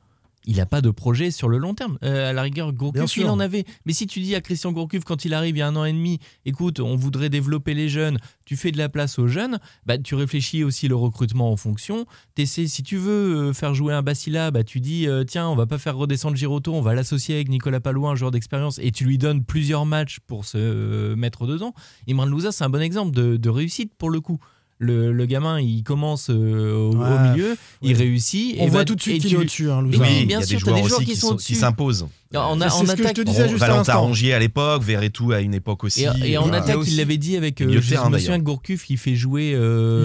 Il 0.49 0.59
n'a 0.59 0.66
pas 0.66 0.81
de 0.81 0.90
projet 0.90 1.33
sur 1.33 1.49
le 1.49 1.59
long 1.59 1.75
terme. 1.75 1.99
Euh, 2.05 2.31
à 2.31 2.33
la 2.33 2.42
rigueur, 2.42 2.72
Gourcuff, 2.72 3.01
il 3.22 3.27
en 3.27 3.40
avait. 3.40 3.64
Mais 3.85 3.92
si 3.92 4.07
tu 4.07 4.20
dis 4.20 4.33
à 4.37 4.40
Christian 4.40 4.70
Gourcuff, 4.70 5.03
quand 5.03 5.25
il 5.25 5.35
arrive 5.35 5.57
il 5.57 5.59
y 5.59 5.62
a 5.62 5.66
un 5.66 5.75
an 5.75 5.85
et 5.85 5.92
demi, 5.92 6.20
écoute, 6.44 6.79
on 6.79 6.94
voudrait 6.94 7.31
développer 7.31 7.75
les 7.75 7.88
jeunes, 7.88 8.18
tu 8.44 8.55
fais 8.57 8.70
de 8.70 8.79
la 8.79 8.88
place 8.88 9.18
aux 9.18 9.27
jeunes, 9.27 9.59
bah, 9.87 9.99
tu 9.99 10.14
réfléchis 10.14 10.62
aussi 10.62 10.87
le 10.87 10.94
recrutement 10.94 11.51
en 11.51 11.57
fonction. 11.57 12.07
T'essaies- 12.37 12.68
si 12.68 12.85
tu 12.85 12.96
veux 12.96 13.49
euh, 13.49 13.53
faire 13.55 13.75
jouer 13.75 13.92
un 13.92 14.03
Bassila, 14.03 14.53
bah, 14.53 14.62
tu 14.62 14.79
dis, 14.79 15.09
euh, 15.09 15.25
tiens, 15.25 15.49
on 15.49 15.57
va 15.57 15.66
pas 15.66 15.79
faire 15.79 15.96
redescendre 15.96 16.37
Giroto, 16.37 16.72
on 16.72 16.81
va 16.81 16.94
l'associer 16.94 17.35
avec 17.35 17.49
Nicolas 17.49 17.81
Palois, 17.81 18.11
un 18.11 18.14
joueur 18.14 18.31
d'expérience, 18.31 18.79
et 18.81 18.92
tu 18.92 19.05
lui 19.05 19.18
donnes 19.18 19.42
plusieurs 19.42 19.85
matchs 19.85 20.20
pour 20.29 20.44
se 20.44 20.59
euh, 20.59 21.16
mettre 21.16 21.49
dedans. 21.49 21.75
Imran 22.09 22.27
Louza, 22.27 22.53
c'est 22.53 22.62
un 22.62 22.70
bon 22.70 22.83
exemple 22.83 23.11
de, 23.11 23.37
de 23.37 23.49
réussite 23.49 23.94
pour 23.99 24.11
le 24.11 24.20
coup. 24.20 24.38
Le, 24.78 25.10
le 25.10 25.24
gamin, 25.24 25.58
il 25.58 25.82
commence 25.84 26.28
euh, 26.28 26.74
au, 26.76 26.90
au 26.92 26.96
Ouais, 26.98 27.30
milieu, 27.30 27.56
il 27.80 27.96
réussit. 27.96 28.56
On 28.58 28.66
et 28.66 28.68
voit 28.68 28.80
bah, 28.80 28.84
tout 28.84 28.94
de 28.94 29.00
suite 29.00 29.22
qu'il 29.22 29.32
est 29.32 29.36
au-dessus, 29.36 29.70
hein. 29.70 29.82
Oui, 29.82 29.96
il 30.10 30.22
y 30.22 30.26
bien 30.26 30.40
a 30.40 30.42
sûr, 30.42 30.58
des 30.58 30.64
joueurs 30.64 30.74
des 30.76 30.82
joueurs 30.86 30.98
aussi 30.98 31.06
qui 31.06 31.12
qui 31.12 31.18
sont 31.18 31.36
qui 31.36 31.54
s'imposent. 31.54 32.06
En, 32.34 32.60
a- 32.60 32.68
C'est 32.68 32.82
en 32.82 32.86
ce 32.86 32.92
que 32.94 33.08
je 33.08 33.12
te 33.14 33.20
disais 33.22 33.48
juste 33.48 33.62
à 33.62 33.68
Valentin 33.68 33.92
l'instant. 33.92 34.06
Rongier 34.08 34.34
à 34.34 34.38
l'époque, 34.38 34.82
Verretou 34.82 35.32
à 35.32 35.40
une 35.40 35.54
époque 35.54 35.84
aussi. 35.84 36.04
Et, 36.22 36.32
et 36.32 36.38
en 36.38 36.52
attaque, 36.52 36.76
il 36.86 36.98
l'avait 36.98 37.16
dit 37.16 37.38
avec. 37.38 37.62
euh, 37.62 37.80
je 37.80 37.94
me 38.10 38.18
souviens 38.18 38.38
Gourcuff, 38.38 38.90
il 38.90 38.98
fait 38.98 39.14
jouer 39.14 39.52
euh, 39.54 40.04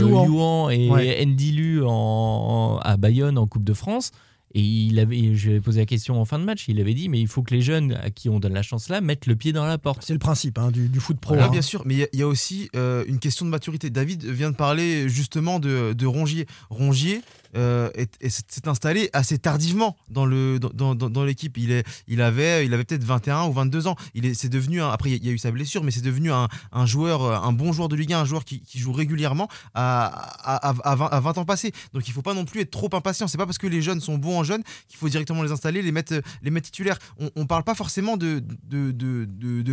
et 0.70 0.90
Ouais. 0.90 1.26
Ndilu 1.26 1.84
en, 1.84 1.90
en- 1.90 2.78
à 2.78 2.96
Bayonne 2.96 3.38
en 3.38 3.48
Coupe 3.48 3.66
de 3.66 3.74
France. 3.74 4.12
Et 4.54 4.62
il 4.62 5.00
avait, 5.00 5.36
je 5.36 5.46
lui 5.46 5.52
avais 5.52 5.62
posé 5.62 5.80
la 5.80 5.86
question 5.86 6.20
en 6.20 6.26
fin 6.26 6.38
de 6.40 6.44
match. 6.44 6.66
Il 6.68 6.80
avait 6.80 6.94
dit 6.94 7.10
mais 7.10 7.20
il 7.20 7.28
faut 7.28 7.42
que 7.44 7.54
les 7.54 7.62
jeunes 7.62 7.94
à 8.04 8.10
qui 8.10 8.30
on 8.30 8.40
donne 8.40 8.54
la 8.54 8.64
chance 8.64 8.90
là 8.90 9.02
mettent 9.02 9.26
le 9.26 9.36
pied 9.36 9.54
dans 9.54 9.66
la 9.66 9.78
porte. 9.78 10.04
C'est 10.06 10.14
le 10.14 10.20
principe 10.20 10.58
hein, 10.58 10.72
du, 10.72 10.88
du 10.90 11.00
foot 11.00 11.18
pro. 11.20 11.34
Voilà, 11.34 11.48
hein. 11.48 11.52
bien 11.52 11.62
sûr, 11.62 11.84
mais 11.86 11.94
il 11.96 12.00
y 12.00 12.04
a- 12.04 12.08
il 12.14 12.20
y, 12.20 12.24
a 12.24 12.28
aussi 12.28 12.70
euh, 12.76 13.04
une 13.08 13.20
question 13.20 13.46
de 13.46 13.52
maturité. 13.52 13.90
David 13.90 14.26
vient 14.26 14.52
de 14.52 14.56
parler 14.56 15.08
justement 15.10 15.60
de, 15.60 15.94
de 15.94 16.06
Rongier. 16.06 16.46
Rongier 16.70 17.22
euh, 17.56 17.90
est- 17.96 18.18
est- 18.22 18.30
s'est 18.30 18.68
installé 18.68 19.10
assez 19.14 19.38
tardivement 19.38 19.96
dans 20.10 20.26
l'équipe. 20.26 21.58
Il 21.58 22.22
avait 22.22 22.66
il 22.66 22.74
avait 22.74 22.84
peut-être 22.84 23.04
21 23.04 23.46
ou 23.46 23.54
22 23.54 23.88
ans. 23.88 23.96
C'est 24.34 24.50
devenu 24.50 24.82
après 24.82 25.12
il 25.12 25.26
y 25.26 25.30
a 25.30 25.32
eu 25.32 25.38
sa 25.38 25.52
blessure, 25.52 25.84
mais 25.84 25.92
c'est 25.92 26.02
devenu 26.02 26.32
un, 26.32 26.48
joueur 26.86 27.24
euh, 27.24 27.36
un 27.38 27.52
bon 27.54 27.74
joueur 27.74 27.90
de 27.90 27.96
Ligue 27.96 28.14
1, 28.14 28.20
un 28.22 28.26
joueur 28.26 28.46
qui, 28.46 28.62
joue 28.76 28.92
régulièrement 28.94 29.48
à, 29.74 30.06
à, 30.06 30.70
à- 30.70 30.92
à 30.92 30.96
20, 30.96 31.06
à 31.08 31.20
20 31.20 31.38
ans 31.38 31.46
passés. 31.46 31.72
Donc 31.94 32.08
il 32.08 32.14
faut 32.14 32.22
pas 32.22 32.34
non 32.34 32.46
plus 32.46 32.62
être 32.62 32.72
trop 32.72 32.90
impatient. 32.94 33.28
C'est 33.28 33.38
pas 33.38 33.46
parce 33.46 33.58
que 33.58 33.68
les 33.68 33.82
jeunes 33.82 34.02
sont 34.02 34.18
bons 34.18 34.40
en 34.40 34.44
jeunes 34.44 34.64
qu'il 34.88 34.98
faut 34.98 35.10
directement 35.10 35.44
les 35.44 35.52
installer, 35.52 35.82
les 35.82 35.92
mettre 35.92 36.22
les 36.42 36.62
titulaires. 36.62 36.98
On, 37.20 37.30
on 37.36 37.46
parle 37.46 37.64
pas 37.64 37.76
forcément 37.76 38.18
de 38.18 38.44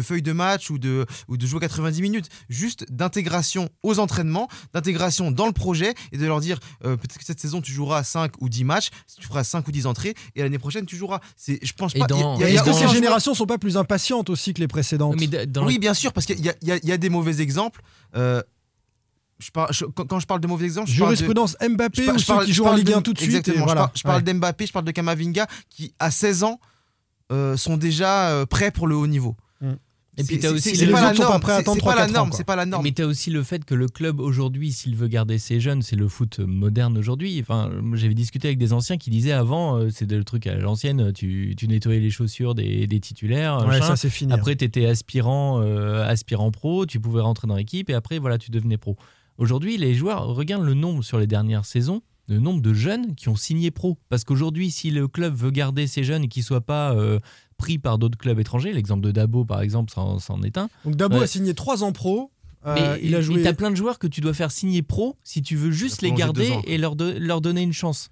feuilles 0.03 0.23
de 0.23 0.33
match 0.33 0.71
ou 0.71 0.79
de 0.79 1.07
ou 1.29 1.37
de 1.37 1.47
jouer 1.47 1.61
90 1.61 2.03
minutes, 2.03 2.29
juste 2.49 2.91
d'intégration 2.91 3.69
aux 3.83 3.99
entraînements, 3.99 4.49
d'intégration 4.73 5.31
dans 5.31 5.47
le 5.47 5.53
projet 5.53 5.95
et 6.13 6.19
de 6.19 6.27
leur 6.27 6.41
dire 6.41 6.59
euh, 6.85 6.97
peut-être 6.97 7.19
que 7.19 7.25
cette 7.25 7.41
saison 7.41 7.61
tu 7.61 7.68
joueras 7.73 8.03
5 8.05 8.33
ou 8.41 8.49
10 8.49 8.65
matchs, 8.65 8.89
tu 9.21 9.27
feras 9.27 9.45
5 9.45 9.67
ou 9.69 9.73
10 9.73 9.87
entrées 9.87 10.15
et 10.35 10.43
l'année 10.43 10.59
prochaine 10.59 10.87
tu 10.87 10.97
joueras. 10.97 11.21
C'est 11.37 11.59
je 11.63 11.73
pense 11.73 11.95
Et 11.95 11.99
pas 12.01 12.07
Est-ce 12.41 12.63
que 12.65 12.73
ces 12.73 12.89
générations 12.89 13.35
sont 13.35 13.47
pas 13.47 13.59
plus 13.59 13.77
impatientes 13.77 14.31
aussi 14.31 14.55
que 14.55 14.61
les 14.61 14.69
précédentes 14.69 15.17
Mais 15.19 15.27
dans 15.47 15.67
Oui, 15.67 15.75
la- 15.75 15.79
bien 15.81 15.95
sûr, 15.95 16.13
parce 16.13 16.27
qu'il 16.27 16.39
y 16.39 16.49
y 16.63 16.81
y 16.87 16.93
a 16.93 16.97
des 16.99 17.09
mauvais 17.11 17.41
exemples. 17.41 17.81
Euh, 18.17 18.43
je 19.39 19.51
parle, 19.53 19.73
je- 19.73 19.85
quand, 19.85 20.19
je 20.19 20.27
parle 20.27 20.41
de 20.41 20.49
mauvais 20.49 20.65
exemples, 20.65 20.91
je 20.91 20.99
parle 20.99 21.11
de- 21.13 21.17
Jurisprudence 21.17 21.57
Mbappé 21.61 22.03
je 22.03 22.07
par- 22.07 22.15
ou 22.15 22.19
je 22.19 22.25
ceux 22.25 22.33
parle- 22.35 22.45
qui 22.47 22.51
je 22.53 22.57
jouent 22.57 22.67
en 22.67 22.75
Ligue 22.75 22.87
de- 22.89 22.95
1 22.95 23.03
tout 23.03 23.13
de 23.13 23.19
suite. 23.19 23.31
Exactement, 23.31 23.55
et 23.57 23.59
je 23.61 23.65
voilà. 23.65 23.81
parle, 23.83 23.91
je 23.95 24.03
parle 24.03 24.17
Ouais. 24.17 24.23
d'Mbappé, 24.35 24.67
je 24.67 24.73
parle 24.73 24.85
de 24.85 24.91
Kamavinga 24.91 25.47
qui, 25.71 25.95
à 26.01 26.11
16 26.11 26.43
ans, 26.43 26.59
euh, 27.31 27.57
sont 27.57 27.77
déjà 27.77 28.31
euh, 28.31 28.47
prêts 28.47 28.71
pour 28.73 28.87
le 28.89 28.97
haut 28.97 29.07
niveau. 29.07 29.37
Mm. 29.61 29.73
Et 30.19 30.25
puis 30.25 30.39
t'as 30.39 30.51
aussi 30.51 30.73
les 30.73 30.87
pas 30.89 31.01
la 31.01 31.11
autres 31.11 31.23
sont 31.23 31.29
pas 31.29 31.39
prêts 31.39 31.53
à 31.53 31.57
attendre 31.57 31.79
c'est 31.79 31.85
pas 31.85 31.95
la 31.95 32.07
3-4 32.07 32.11
ans, 32.11 32.13
norme, 32.13 32.29
quoi. 32.31 32.37
c'est 32.37 32.45
pas 32.45 32.57
la 32.57 32.67
norme. 32.67 32.83
Mais 32.83 32.93
tu 32.93 33.03
as 33.03 33.07
aussi 33.07 33.31
le 33.31 33.43
fait 33.43 33.65
que 33.65 33.75
le 33.75 33.89
club 33.89 34.21
aujourd'hui, 34.21 34.73
s'il 34.73 34.97
veut 34.97 35.07
garder 35.07 35.39
ses 35.39 35.61
jeunes, 35.61 35.83
c'est 35.83 35.97
le 35.97 36.09
foot 36.09 36.41
moderne 36.41 36.99
aujourd'hui. 36.99 37.39
Enfin, 37.41 37.71
j'avais 37.95 38.15
discuté 38.15 38.49
avec 38.49 38.59
des 38.59 38.73
anciens 38.73 38.99
qui 38.99 39.11
disaient 39.11 39.33
avant, 39.33 39.77
euh, 39.77 39.91
c'est 39.91 40.11
le 40.11 40.25
truc 40.25 40.47
à 40.47 40.57
l'ancienne, 40.57 41.13
tu, 41.13 41.55
tu 41.57 41.69
nettoyais 41.69 42.01
les 42.01 42.11
chaussures 42.11 42.55
des, 42.55 42.87
des 42.87 43.01
titulaires. 43.01 43.59
Ouais, 43.61 43.67
machin. 43.67 43.87
ça 43.87 43.97
c'est 43.97 44.11
fini. 44.11 44.33
Après, 44.33 44.57
tu 44.57 44.65
étais 44.65 44.87
aspirant, 44.87 45.61
euh, 45.63 46.05
aspirant 46.05 46.51
pro, 46.51 46.85
tu 46.85 46.99
pouvais 47.01 47.21
rentrer 47.21 47.47
dans 47.47 47.57
l'équipe 47.57 47.89
et 47.89 47.95
après, 47.95 48.19
voilà, 48.19 48.39
tu 48.39 48.51
devenais 48.51 48.77
pro. 48.77 48.97
Aujourd'hui, 49.39 49.77
les 49.77 49.95
joueurs, 49.95 50.27
regarde 50.27 50.65
le 50.65 50.75
nombre 50.75 51.05
sur 51.05 51.19
les 51.19 51.29
dernières 51.29 51.65
saisons, 51.65 52.03
le 52.29 52.39
nombre 52.41 52.61
de 52.61 52.75
jeunes 52.75 53.15
qui 53.15 53.29
ont 53.29 53.37
signé 53.37 53.71
pro. 53.71 53.99
Parce 54.09 54.25
qu'aujourd'hui, 54.25 54.71
si 54.71 54.91
le 54.91 55.07
club 55.09 55.35
veut 55.35 55.51
garder 55.51 55.87
ces 55.87 56.05
jeunes 56.05 56.25
et 56.25 56.29
qu'ils 56.29 56.43
ne 56.43 56.47
soient 56.47 56.61
pas 56.61 56.93
euh, 56.93 57.19
pris 57.59 57.77
par 57.79 57.99
d'autres 57.99 58.17
clubs 58.17 58.39
étrangers, 58.41 58.73
l'exemple 58.73 59.03
de 59.03 59.11
Dabo, 59.11 59.45
par 59.45 59.61
exemple, 59.61 59.93
c'en 59.95 60.19
c'en 60.19 60.43
est 60.43 60.57
un. 60.57 60.71
Donc 60.87 60.97
Dabo 60.97 61.17
Ouais. 61.19 61.25
a 61.25 61.27
signé 61.27 61.53
3 61.55 61.85
ans 61.85 61.93
pro. 61.93 62.31
Euh, 62.67 62.75
Mais 62.75 63.01
il 63.07 63.15
a 63.15 63.21
joué. 63.21 63.43
tu 63.43 63.47
as 63.49 63.53
plein 63.53 63.71
de 63.71 63.77
joueurs 63.77 63.99
que 64.01 64.07
tu 64.09 64.21
dois 64.21 64.35
faire 64.35 64.51
signer 64.51 64.83
pro 64.83 65.17
si 65.23 65.43
tu 65.43 65.55
veux 65.55 65.71
juste 65.71 66.03
Il 66.03 66.07
a 66.07 66.09
les 66.11 66.15
garder 66.17 66.53
et 66.67 66.77
leur, 66.79 66.97
do- 66.97 67.17
leur 67.19 67.41
donner 67.41 67.63
une 67.63 67.73
chance. 67.73 68.11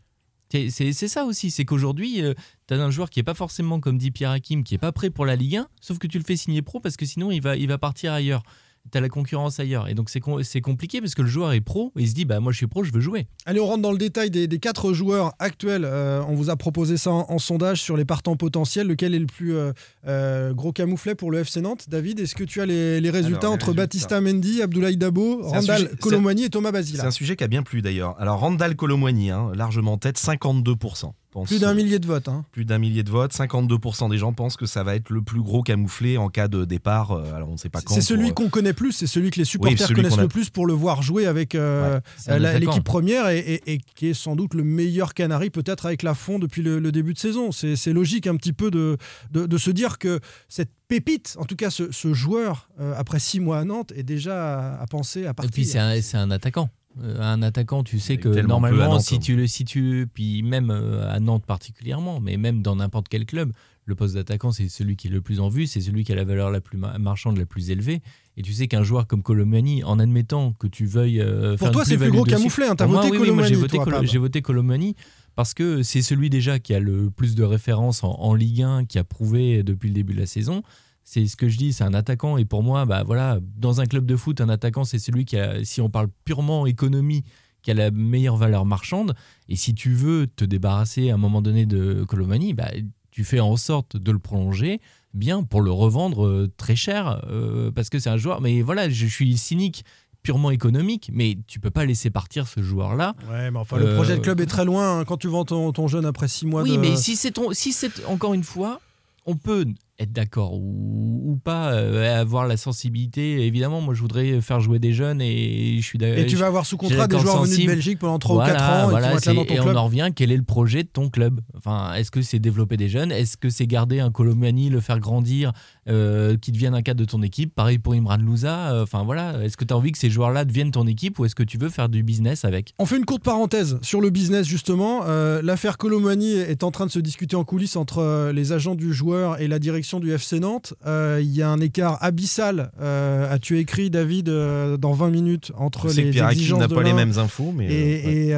C'est 0.53 0.71
c'est- 0.71 0.93
c'est 0.93 1.09
ça 1.09 1.25
aussi, 1.25 1.51
c'est 1.51 1.65
qu'aujourd'hui, 1.65 2.23
tu 2.69 2.75
as 2.75 2.77
un 2.81 2.91
joueur 2.93 3.11
qui 3.11 3.19
est 3.19 3.25
pas 3.25 3.35
forcément, 3.35 3.81
comme 3.81 3.99
dit 3.99 4.13
Pierre 4.13 4.31
Hakim, 4.31 4.63
qui 4.63 4.75
est 4.77 4.79
pas 4.79 4.93
prêt 4.93 5.11
pour 5.11 5.27
la 5.27 5.35
Ligue 5.35 5.57
1, 5.57 5.69
sauf 5.81 5.99
que 5.99 6.07
tu 6.07 6.19
le 6.19 6.25
fais 6.25 6.37
signer 6.37 6.63
pro 6.63 6.79
parce 6.79 6.97
que 6.97 7.05
sinon 7.07 7.33
il 7.33 7.41
va, 7.43 7.57
il 7.57 7.67
va 7.67 7.79
partir 7.79 8.13
ailleurs. 8.13 8.45
Tu 8.91 8.99
as 8.99 9.01
la 9.01 9.09
concurrence 9.09 9.59
ailleurs. 9.61 9.89
Et 9.89 9.95
donc 9.95 10.11
c'est 10.11 10.21
com- 10.21 10.43
c'est 10.43 10.61
compliqué 10.61 11.01
parce 11.01 11.15
que 11.15 11.23
le 11.23 11.29
joueur 11.29 11.53
est 11.53 11.61
pro 11.61 11.93
et 11.97 12.03
il 12.03 12.09
se 12.09 12.15
dit 12.15 12.25
bah 12.25 12.41
moi 12.41 12.53
je 12.53 12.57
suis 12.59 12.67
pro, 12.67 12.85
je 12.85 12.93
veux 12.93 13.01
jouer. 13.01 13.27
Allez, 13.45 13.61
on 13.61 13.67
rentre 13.67 13.83
dans 13.83 13.93
le 13.93 13.99
détail 13.99 14.31
des, 14.31 14.47
des 14.47 14.59
quatre 14.59 14.93
joueurs 14.93 15.33
actuels. 15.39 15.85
Euh, 15.85 16.23
on 16.29 16.35
vous 16.35 16.51
a 16.51 16.57
proposé 16.57 16.97
ça 16.97 17.11
en, 17.11 17.27
en 17.29 17.39
sondage 17.39 17.81
sur 17.83 17.97
les 17.97 18.05
partants 18.05 18.37
potentiels. 18.37 18.87
Lequel 18.87 19.15
est 19.15 19.19
le 19.19 19.27
plus 19.27 19.55
euh, 19.55 19.73
euh, 20.07 20.53
gros 20.55 20.73
camouflet 20.73 21.15
pour 21.15 21.31
le 21.31 21.39
FC 21.41 21.61
Nantes? 21.61 21.87
David, 21.89 22.21
est-ce 22.21 22.35
que 22.35 22.45
tu 22.45 22.61
as 22.61 22.67
les, 22.67 23.01
les 23.01 23.11
résultats 23.11 23.39
Alors, 23.41 23.51
les 23.51 23.55
entre 23.55 23.67
résultats. 23.67 23.83
Batista 23.83 24.21
Mendy, 24.21 24.63
Abdoulaye 24.63 24.97
Dabo, 24.97 25.41
C'est 25.43 25.49
Randall 25.49 25.77
sujet- 25.79 25.89
c'est- 25.91 26.01
Colomwani 26.01 26.45
et 26.45 26.51
Thomas 26.51 26.69
C'est 26.69 26.73
Basila 26.73 27.07
un 27.07 27.11
sujet 27.11 27.37
qui 27.37 27.45
a 27.45 27.49
bien 27.49 27.63
plu 27.63 27.83
d'ailleurs. 27.83 28.15
Alors 28.21 28.39
Randall 28.41 28.77
Colomwani, 28.77 29.31
hein, 29.31 29.51
largement 29.55 29.93
en 29.95 29.99
tête, 29.99 30.19
52%. 30.19 31.13
Pense- 31.41 31.49
Plus 31.49 31.61
d'un 31.61 31.75
millier 31.75 31.99
de 31.99 32.07
votes. 32.07 32.29
hein. 32.29 32.45
Plus 32.53 32.65
d'un 32.65 32.79
millier 32.79 33.03
de 33.03 33.11
votes, 33.11 33.33
52% 33.33 34.09
des 34.09 34.19
gens 34.19 34.33
pensent 34.33 34.57
que 34.57 34.67
ça 34.67 34.83
va 34.83 34.95
être 34.97 35.11
le 35.11 35.23
plus 35.23 35.41
gros 35.43 35.63
camouflé 35.63 36.17
en 36.17 36.29
cas 36.29 36.49
de 36.49 36.65
départ. 36.65 37.13
euh, 37.13 37.35
Alors 37.35 37.49
on 37.49 37.53
ne 37.53 37.57
sait 37.59 37.69
pas 37.69 37.81
quand. 37.83 37.95
C'est 37.95 38.01
celui 38.01 38.27
pour- 38.27 38.35
qu'on 38.37 38.49
connaît 38.49 38.73
plus, 38.73 38.93
c'est 38.93 39.07
celui 39.07 39.31
que 39.31 39.39
les 39.39 39.45
supporters 39.45 39.89
connaissent 39.93 40.17
le 40.17 40.29
plus 40.29 40.51
pour 40.51 40.67
le 40.67 40.73
voir 40.75 41.03
jouer 41.03 41.27
avec 41.27 41.55
euh, 41.55 42.01
l'équipe 42.29 42.85
première 42.85 43.29
et, 43.29 43.39
et- 43.39 43.73
et 43.75 43.79
qui 43.95 44.09
est 44.09 44.15
sans 44.15 44.37
doute 44.37 44.55
le 44.55 44.65
meilleur 44.65 45.15
Canari 45.15 45.51
peut-être 45.51 45.87
avec 45.87 46.03
la 46.03 46.15
fond 46.15 46.39
depuis 46.39 46.63
le, 46.63 46.79
le 46.79 46.93
début 46.93 47.13
de 47.15 47.19
saison. 47.19 47.51
C'est 47.53 47.93
logique 47.93 48.27
un 48.27 48.37
petit 48.37 48.53
peu 48.53 48.71
de, 48.71 48.97
de, 49.33 49.47
de 49.47 49.59
se 49.59 49.71
dire 49.71 49.99
que 49.99 50.21
cette 50.49 50.71
pépite, 50.89 51.37
en 51.39 51.45
tout 51.45 51.57
cas 51.57 51.71
ce, 51.71 51.91
ce 51.93 52.15
joueur, 52.15 52.69
euh, 52.81 52.95
après 52.97 53.19
six 53.19 53.41
mois 53.41 53.59
à 53.59 53.65
Nantes, 53.65 53.93
est 53.97 54.03
déjà 54.05 54.77
à, 54.77 54.83
à 54.83 54.87
penser 54.87 55.27
à 55.27 55.31
Et 55.31 55.35
partir. 55.35 55.51
puis 55.53 55.65
c'est 55.65 55.79
un, 55.79 56.01
c'est 56.01 56.17
un 56.17 56.31
attaquant. 56.31 56.71
Euh, 57.03 57.21
un 57.21 57.43
attaquant, 57.43 57.83
tu 57.85 58.01
sais 58.01 58.17
que 58.17 58.29
normalement, 58.41 58.85
Nantes, 58.93 59.03
si 59.03 59.17
hein. 59.17 59.19
tu 59.19 59.37
le, 59.37 59.47
si 59.47 59.65
tu, 59.67 60.09
puis 60.15 60.43
même 60.43 60.71
euh, 60.71 61.11
à 61.13 61.21
Nantes 61.21 61.45
particulièrement, 61.45 62.21
mais 62.21 62.37
même 62.39 62.63
dans 62.63 62.77
n'importe 62.77 63.09
quel 63.09 63.27
club, 63.27 63.53
le 63.85 63.95
poste 63.95 64.15
d'attaquant 64.15 64.51
c'est 64.51 64.69
celui 64.69 64.97
qui 64.97 65.09
est 65.09 65.11
le 65.11 65.21
plus 65.21 65.39
en 65.41 65.49
vue, 65.49 65.67
c'est 65.67 65.81
celui 65.83 66.05
qui 66.05 66.13
a 66.13 66.15
la 66.15 66.25
valeur 66.25 66.51
la 66.51 66.61
plus 66.61 66.79
ma- 66.79 66.97
marchande 66.99 67.37
la 67.39 67.45
plus 67.47 67.71
élevée. 67.71 68.01
Et 68.39 68.43
tu 68.43 68.53
sais 68.55 68.67
qu'un 68.67 68.83
joueur 68.83 69.07
comme 69.07 69.23
Colomani, 69.23 69.85
en 69.85 69.99
admettant 69.99 70.53
que 70.55 70.67
tu 70.67 70.87
veuilles 70.87 71.21
euh, 71.21 71.51
Pour 71.57 71.67
faire 71.67 71.71
toi, 71.73 71.85
c'est 71.85 71.97
le 71.97 72.01
plus 72.01 72.11
gros 72.13 72.25
dessus- 72.25 72.37
camouflet. 72.37 72.67
hein. 72.69 72.77
T'as 72.77 72.87
voté 72.87 73.11
oui, 73.11 73.19
oui, 73.21 73.31
moi, 73.31 73.45
j'ai 73.45 73.55
Colomani, 73.55 73.85
voté, 74.01 74.07
j'ai 74.11 74.19
voté 74.19 74.43
Colomani 74.43 74.97
parce 75.35 75.53
que 75.53 75.83
c'est 75.83 76.01
celui 76.03 76.31
déjà 76.31 76.59
qui 76.59 76.73
a 76.75 76.81
le 76.81 77.11
plus 77.11 77.35
de 77.35 77.45
références 77.45 78.03
en, 78.05 78.13
en 78.13 78.33
Ligue 78.35 78.63
1, 78.63 78.87
qui 78.87 78.99
a 78.99 79.05
prouvé 79.05 79.63
depuis 79.63 79.89
le 79.89 79.95
début 79.95 80.15
de 80.15 80.21
la 80.21 80.27
saison. 80.27 80.63
C'est 81.09 81.25
ce 81.29 81.37
que 81.37 81.49
je 81.49 81.57
dis, 81.57 81.73
c'est 81.73 81.85
un 81.85 81.95
attaquant. 81.95 82.37
Et 82.37 82.45
pour 82.45 82.65
moi, 82.65 82.85
bah 82.85 83.05
voilà, 83.05 83.39
dans 83.57 83.81
un 83.81 83.87
club 83.87 84.07
de 84.07 84.17
foot, 84.17 84.41
un 84.41 84.49
attaquant, 84.49 84.83
c'est 84.83 84.99
celui 84.99 85.25
qui 85.25 85.39
a, 85.39 85.65
si 85.65 85.81
on 85.81 85.89
parle 85.89 86.09
purement 86.25 86.67
économie, 86.67 87.23
qui 87.63 87.71
a 87.71 87.75
la 87.75 87.93
meilleure 87.93 88.37
valeur 88.37 88.65
marchande. 88.67 89.15
Et 89.49 89.55
si 89.55 89.73
tu 89.73 89.93
veux 89.93 90.27
te 90.27 90.45
débarrasser 90.45 91.11
à 91.11 91.15
un 91.15 91.17
moment 91.17 91.43
donné 91.43 91.65
de 91.65 92.03
Colomani, 92.09 92.55
bah, 92.55 92.71
tu 93.13 93.23
fais 93.23 93.39
en 93.39 93.57
sorte 93.57 93.97
de 93.97 94.11
le 94.11 94.19
prolonger 94.19 94.81
bien 95.15 95.45
pour 95.45 95.61
le 95.61 95.71
revendre 95.71 96.27
euh, 96.27 96.53
très 96.57 96.75
cher 96.77 97.23
euh, 97.31 97.71
parce 97.71 97.89
que 97.89 98.01
c'est 98.01 98.11
un 98.11 98.17
joueur. 98.17 98.41
Mais 98.41 98.61
voilà, 98.63 98.91
je 98.91 99.07
suis 99.07 99.37
cynique 99.39 99.85
purement 100.25 100.51
économique, 100.51 101.11
mais 101.15 101.39
tu 101.47 101.61
peux 101.61 101.71
pas 101.71 101.85
laisser 101.85 102.11
partir 102.11 102.49
ce 102.49 102.61
joueur-là. 102.63 103.15
Ouais, 103.31 103.53
mais 103.53 103.59
enfin, 103.61 103.77
le 103.79 103.87
Euh, 103.91 103.95
projet 103.95 104.17
de 104.17 104.23
club 104.23 104.41
est 104.41 104.47
très 104.47 104.65
loin 104.65 104.99
hein, 104.99 105.05
quand 105.05 105.19
tu 105.19 105.29
vends 105.29 105.45
ton, 105.45 105.71
ton 105.71 105.87
jeune 105.87 106.05
après 106.05 106.27
six 106.27 106.47
mois 106.47 106.63
Oui, 106.63 106.73
de. 106.73 106.79
mais 106.79 106.97
si 106.97 107.15
c'est 107.15 107.31
ton, 107.31 107.53
si 107.53 107.73
c'est 107.73 108.05
encore 108.07 108.35
une 108.35 108.43
fois, 108.43 108.81
on 109.25 109.37
peut 109.37 109.65
être 109.99 110.13
d'accord 110.13 110.55
ou, 110.55 111.23
ou 111.25 111.37
pas 111.37 111.73
euh, 111.73 112.21
avoir 112.21 112.47
la 112.47 112.57
sensibilité. 112.57 113.47
Évidemment, 113.47 113.81
moi, 113.81 113.95
je 113.95 114.01
voudrais 114.01 114.41
faire 114.41 114.61
jouer 114.61 114.79
des 114.79 114.93
jeunes 114.93 115.21
et 115.23 115.77
je 115.79 115.85
suis 115.85 115.99
d'accord. 115.99 116.19
Et 116.19 116.27
tu 116.27 116.37
vas 116.37 116.47
avoir 116.47 116.67
sous 116.67 116.77
contrat 116.77 117.07
des 117.09 117.19
joueurs 117.19 117.43
venus 117.45 117.61
de. 117.61 117.67
Belgique 117.67 117.99
pendant 117.99 118.19
3 118.19 118.35
Voilà, 118.45 118.53
ou 118.53 118.57
4 118.57 118.71
ans 118.85 118.89
voilà, 118.91 119.07
et 119.07 119.11
qui 119.11 119.13
vont 119.13 119.19
être 119.19 119.27
là 119.27 119.35
dans 119.35 119.45
ton 119.47 119.55
et 119.55 119.57
club. 119.59 119.75
on 119.77 119.79
en 119.79 119.85
revient. 119.87 120.11
Quel 120.15 120.31
est 120.33 120.37
le 120.37 120.43
projet 120.43 120.83
de 120.83 120.89
ton 120.89 121.09
club? 121.09 121.41
Enfin, 121.57 121.95
est-ce 121.95 122.11
que 122.11 122.21
c'est 122.23 122.39
développer 122.39 122.77
des 122.77 122.89
jeunes? 122.89 123.11
Est-ce 123.13 123.37
que 123.37 123.49
c'est 123.49 123.67
garder 123.67 124.01
un 124.01 124.11
Colomani, 124.11 124.69
le 124.69 124.81
faire 124.81 125.01
grandir, 125.01 125.53
euh, 125.89 126.37
qui 126.37 126.53
devienne 126.53 126.75
un 126.75 126.83
cadre 126.83 127.01
de 127.01 127.05
ton 127.07 127.23
équipe? 127.23 127.55
Pareil 127.55 127.79
pour 127.79 127.95
Imran 127.95 128.19
Louza. 128.19 128.73
euh, 128.73 128.83
Enfin 128.83 129.03
voilà, 129.05 129.43
est-ce 129.45 129.57
que 129.57 129.65
tu 129.65 129.73
as 129.73 129.77
envie 129.77 129.93
que 129.93 129.99
ces 129.99 130.11
joueurs-là 130.11 130.45
deviennent 130.45 130.71
ton 130.73 130.87
équipe 130.87 131.19
ou 131.19 131.25
est-ce 131.25 131.35
que 131.35 131.43
tu 131.43 131.57
veux 131.59 131.69
faire 131.71 131.89
du 131.89 132.03
business 132.03 132.45
avec? 132.45 132.75
On 132.79 132.87
fait 132.87 132.97
une 132.99 133.05
courte 133.07 133.23
parenthèse 133.23 133.79
sur 133.83 134.01
le 134.01 134.11
business 134.11 134.47
justement. 134.47 135.03
Euh, 135.07 135.41
L'affaire 135.43 135.79
Colomani 135.79 136.33
est 136.35 136.65
en 136.65 136.71
train 136.71 136.85
de 136.87 136.91
se 136.91 136.99
discuter 136.99 137.35
en 137.37 137.45
coulisses 137.45 137.77
entre 137.77 138.31
les 138.33 138.53
agents 138.53 138.75
du 138.75 138.93
joueur 138.93 139.41
et 139.41 139.49
la 139.49 139.59
direction 139.59 139.86
du 139.95 140.13
FC 140.13 140.41
Nantes. 140.41 140.75
Euh, 140.87 141.21
Il 141.23 141.35
y 141.35 141.43
a 141.43 141.49
un 141.49 141.61
écart 141.61 141.99
abyssal, 142.03 142.71
euh, 142.81 143.33
as-tu 143.33 143.59
écrit 143.59 143.89
David, 143.91 144.29
euh, 144.29 144.77
dans 144.77 144.93
20 144.93 145.11
minutes 145.11 145.53
entre 145.57 145.89
les 145.95 146.11
Pierre 146.11 146.31
exigences 146.31 146.59
n'a 146.61 146.67
de 146.67 146.75
pas 146.75 146.83
les 146.83 146.91
l'un 146.91 146.97
mêmes 146.97 147.19
infos, 147.19 147.53
mais. 147.57 147.67
et, 147.67 148.05
ouais. 148.05 148.13
et, 148.27 148.31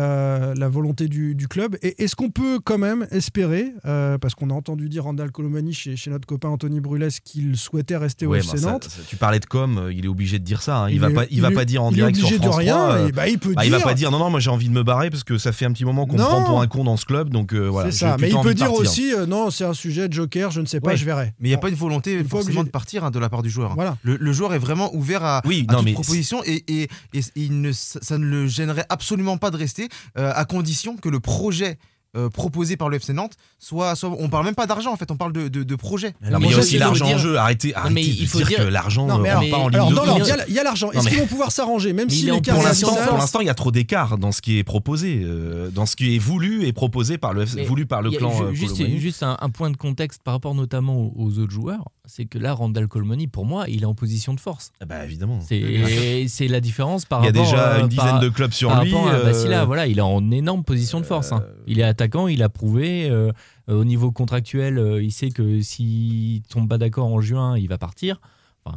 la 0.59 0.69
volonté 0.69 1.09
du, 1.09 1.35
du 1.35 1.49
club. 1.49 1.77
Et 1.83 2.03
est-ce 2.05 2.15
qu'on 2.17 2.31
peut 2.31 2.59
quand 2.63 2.79
même 2.79 3.07
espérer, 3.11 3.73
parce 3.83 4.35
qu'on 4.35 4.51
a 4.51 4.55
entendu 4.55 4.89
dire 4.89 5.05
Randall 5.05 5.31
Colomani 5.33 5.73
chez, 5.73 5.97
chez 5.97 6.11
notre 6.11 6.27
copain 6.27 6.49
Anthony 6.51 6.81
Brulès 6.81 7.21
qu'il 7.21 7.57
souhaitait 7.57 7.97
rester 7.97 8.27
au 8.27 8.35
FC 8.35 8.61
bah, 8.61 8.73
Nantes 8.73 8.85
ça- 8.85 9.03
tu 9.09 9.17
parlais 9.17 9.41
de 9.41 9.47
com, 9.47 9.89
il 9.93 10.05
est 10.05 10.09
obligé 10.09 10.39
de 10.39 10.45
dire 10.45 10.61
ça. 10.63 10.85
hein. 10.85 10.91
Il, 10.91 11.01
va 11.01 11.11
est- 11.11 11.15
pas, 11.15 11.25
il 11.31 11.41
va 11.41 11.51
est- 11.51 11.55
pas 11.55 11.65
dire 11.65 11.83
en 11.83 11.91
il 11.91 11.95
direct 11.95 12.17
sur 12.17 12.29
France 12.29 12.41
de 12.41 12.49
rien. 12.49 12.75
3, 12.77 12.91
euh, 12.93 13.09
et 13.09 13.13
bah, 13.13 13.29
il 13.29 13.39
peut 13.39 13.55
bah, 13.55 13.63
dire. 13.63 13.73
il 13.73 13.79
va 13.79 13.81
pas 13.85 13.95
dire 13.95 14.11
non 14.11 14.19
non 14.19 14.31
moi 14.31 14.41
j'ai 14.41 14.51
envie 14.51 14.69
de 14.69 14.75
me 14.75 14.83
barrer 14.83 15.11
parce 15.11 15.25
que 15.25 15.39
ça 15.39 15.53
fait 15.53 15.65
un 15.65 15.73
petit 15.73 15.85
moment 15.85 16.07
qu'on 16.07 16.17
me 16.17 16.23
prend 16.23 16.45
pour 16.45 16.61
un 16.61 16.67
con 16.67 16.85
dans 16.85 16.97
ce 16.97 17.05
club 17.07 17.31
donc 17.31 17.53
euh, 17.55 17.69
voilà. 17.69 17.91
ça. 17.93 18.17
Mais 18.21 18.31
il 18.31 18.41
peut 18.41 18.55
dire 18.55 18.67
partir. 18.67 18.81
aussi 18.81 19.15
euh, 19.15 19.27
non, 19.27 19.51
c'est 19.51 19.65
un 19.65 19.75
sujet 19.75 20.09
de 20.09 20.13
joker, 20.13 20.51
je 20.51 20.61
ne 20.61 20.67
sais 20.67 20.81
pas, 20.81 20.91
Ouais. 20.91 20.97
je 20.97 21.05
verrai. 21.05 21.35
Mais 21.41 21.49
il 21.49 21.51
n'y 21.51 21.55
a 21.55 21.57
Bon, 21.57 21.62
pas 21.62 21.68
une 21.68 21.74
volonté 21.76 22.22
forcément 22.24 22.41
obligé. 22.61 22.64
de 22.64 22.70
partir 22.70 23.05
hein, 23.05 23.11
de 23.11 23.18
la 23.18 23.28
part 23.28 23.43
du 23.43 23.51
joueur. 23.51 23.74
Voilà. 23.74 23.97
Le, 24.03 24.16
le 24.16 24.32
joueur 24.32 24.55
est 24.55 24.59
vraiment 24.59 24.95
ouvert 24.95 25.24
à, 25.24 25.43
Oui, 25.45 25.64
à 25.68 25.72
non 25.72 25.78
toute 25.78 25.84
mais 25.86 25.93
proposition 25.93 26.43
et, 26.45 26.64
et- 26.68 26.89
et 27.14 27.20
il 27.36 27.61
ne, 27.61 27.72
ça 27.72 28.18
ne 28.18 28.24
le 28.26 28.47
gênerait 28.47 28.86
absolument 28.89 29.39
pas 29.39 29.51
de 29.51 29.57
rester 29.57 29.89
euh, 30.16 30.32
à 30.34 30.45
condition 30.45 30.97
que 30.97 31.09
le 31.09 31.20
projet 31.20 31.78
euh, 32.17 32.31
proposé 32.31 32.77
par 32.79 32.89
le 32.89 32.97
FC 32.97 33.13
Nantes 33.13 33.35
soit, 33.59 33.95
soit- 33.95 34.15
on 34.19 34.29
parle 34.31 34.47
même 34.47 34.55
pas 34.55 34.67
d'argent 34.67 34.93
en 34.93 34.97
fait 34.97 35.11
on 35.11 35.17
parle 35.17 35.33
de, 35.35 35.49
de, 35.49 35.63
de 35.63 35.75
projet 35.77 36.15
Non, 36.23 36.39
mais 36.39 36.47
il 36.47 36.53
y 36.53 36.55
a 36.55 36.59
aussi 36.59 36.75
de 36.77 36.81
l'argent 36.81 37.07
en 37.07 37.19
jeu. 37.19 37.37
Arrêtez, 37.37 37.75
mais 37.91 38.03
il 38.03 38.23
de 38.25 38.27
faut 38.31 38.39
dire, 38.39 38.47
dire- 38.47 38.59
que 38.59 38.63
l'argent 38.65 39.07
Non, 39.07 39.19
ne 39.19 39.23
mais 39.25 39.29
alors, 39.29 39.43
pas 39.51 39.57
en 39.59 39.69
ligne 39.69 39.77
alors, 39.77 39.91
de 39.91 39.95
l'ordre, 39.95 40.17
il 40.19 40.27
y 40.27 40.31
a- 40.33 40.49
il 40.49 40.55
y 40.55 40.59
a 40.59 40.63
l'argent. 40.63 40.87
Non, 40.87 40.93
Est-ce 40.95 41.05
mais- 41.05 41.11
qu'ils 41.11 41.21
vont 41.21 41.27
pouvoir 41.27 41.53
s'arranger, 41.53 41.93
même 41.93 42.07
Mais 42.09 42.15
si 42.15 42.27
Pour 42.27 42.63
l'instant, 42.63 42.89
abyssal 42.89 43.09
pour 43.09 43.19
l'instant, 43.19 43.41
il 43.41 43.47
y 43.47 43.51
a 43.51 43.55
trop 43.55 43.71
d'écart 43.71 44.17
dans 44.17 44.33
ce 44.33 44.41
qui 44.41 44.59
est 44.59 44.65
proposé, 44.65 45.21
euh, 45.23 45.71
dans 45.71 45.85
ce 45.85 45.97
qui 45.97 46.15
est 46.15 46.19
voulu 46.19 46.65
et 46.67 46.73
proposé 46.73 47.19
par 47.19 47.35
le, 47.35 47.45
voulu 47.67 47.85
par 47.85 48.01
le 48.01 48.11
clan. 48.11 48.33
ju- 48.55 48.65
euh, 48.85 48.99
juste, 48.99 49.23
un, 49.23 49.37
un 49.41 49.51
point 49.51 49.71
de 49.71 49.77
contexte 49.77 50.23
par 50.23 50.33
rapport 50.35 50.55
notamment 50.55 50.97
aux, 50.97 51.13
aux 51.17 51.39
autres 51.39 51.53
joueurs, 51.53 51.85
c'est 52.09 52.25
que 52.25 52.39
là, 52.39 52.53
Randall 52.55 52.89
Colmoni, 52.89 53.29
pour 53.29 53.45
moi, 53.47 53.67
il 53.69 53.83
est 53.83 53.87
en 53.87 53.95
position 53.95 54.35
de 54.35 54.41
force. 54.41 54.73
Ah 54.81 54.87
bah 54.87 55.05
évidemment. 55.05 55.39
C'est 55.41 56.49
la 56.49 56.61
différence 56.61 57.05
par 57.05 57.21
Il 57.23 57.27
y 57.27 57.29
a 57.29 57.31
rapport 57.33 57.45
déjà 57.53 57.73
euh, 57.75 57.81
une 57.83 57.89
dizaine 57.89 58.07
par- 58.07 58.21
de 58.21 58.29
clubs 58.31 58.53
sur 58.53 58.71
par 58.71 58.83
lui. 58.83 58.93
rapport 58.93 59.09
à 59.11 59.15
euh, 59.15 59.65
voilà, 59.65 59.87
il 59.87 59.99
est 59.99 60.01
en 60.03 60.31
énorme 60.31 60.65
position 60.65 61.01
de 61.01 61.07
force. 61.07 61.31
hein. 61.33 61.45
euh, 61.47 61.53
Il 61.67 61.79
est 61.79 61.85
attaquant, 61.85 62.27
il 62.27 62.43
a 62.43 62.49
prouvé. 62.49 63.09
euh, 63.09 63.31
euh, 63.71 63.81
au 63.81 63.85
niveau 63.85 64.11
contractuel, 64.11 64.79
euh, 64.79 65.03
il 65.03 65.13
sait 65.13 65.29
que 65.29 65.61
s'il 65.61 66.41
tombe 66.43 66.69
pas 66.69 66.79
d'accord 66.79 67.07
en 67.13 67.21
juin, 67.21 67.57
il 67.59 67.69
va 67.69 67.77
partir. 67.79 68.19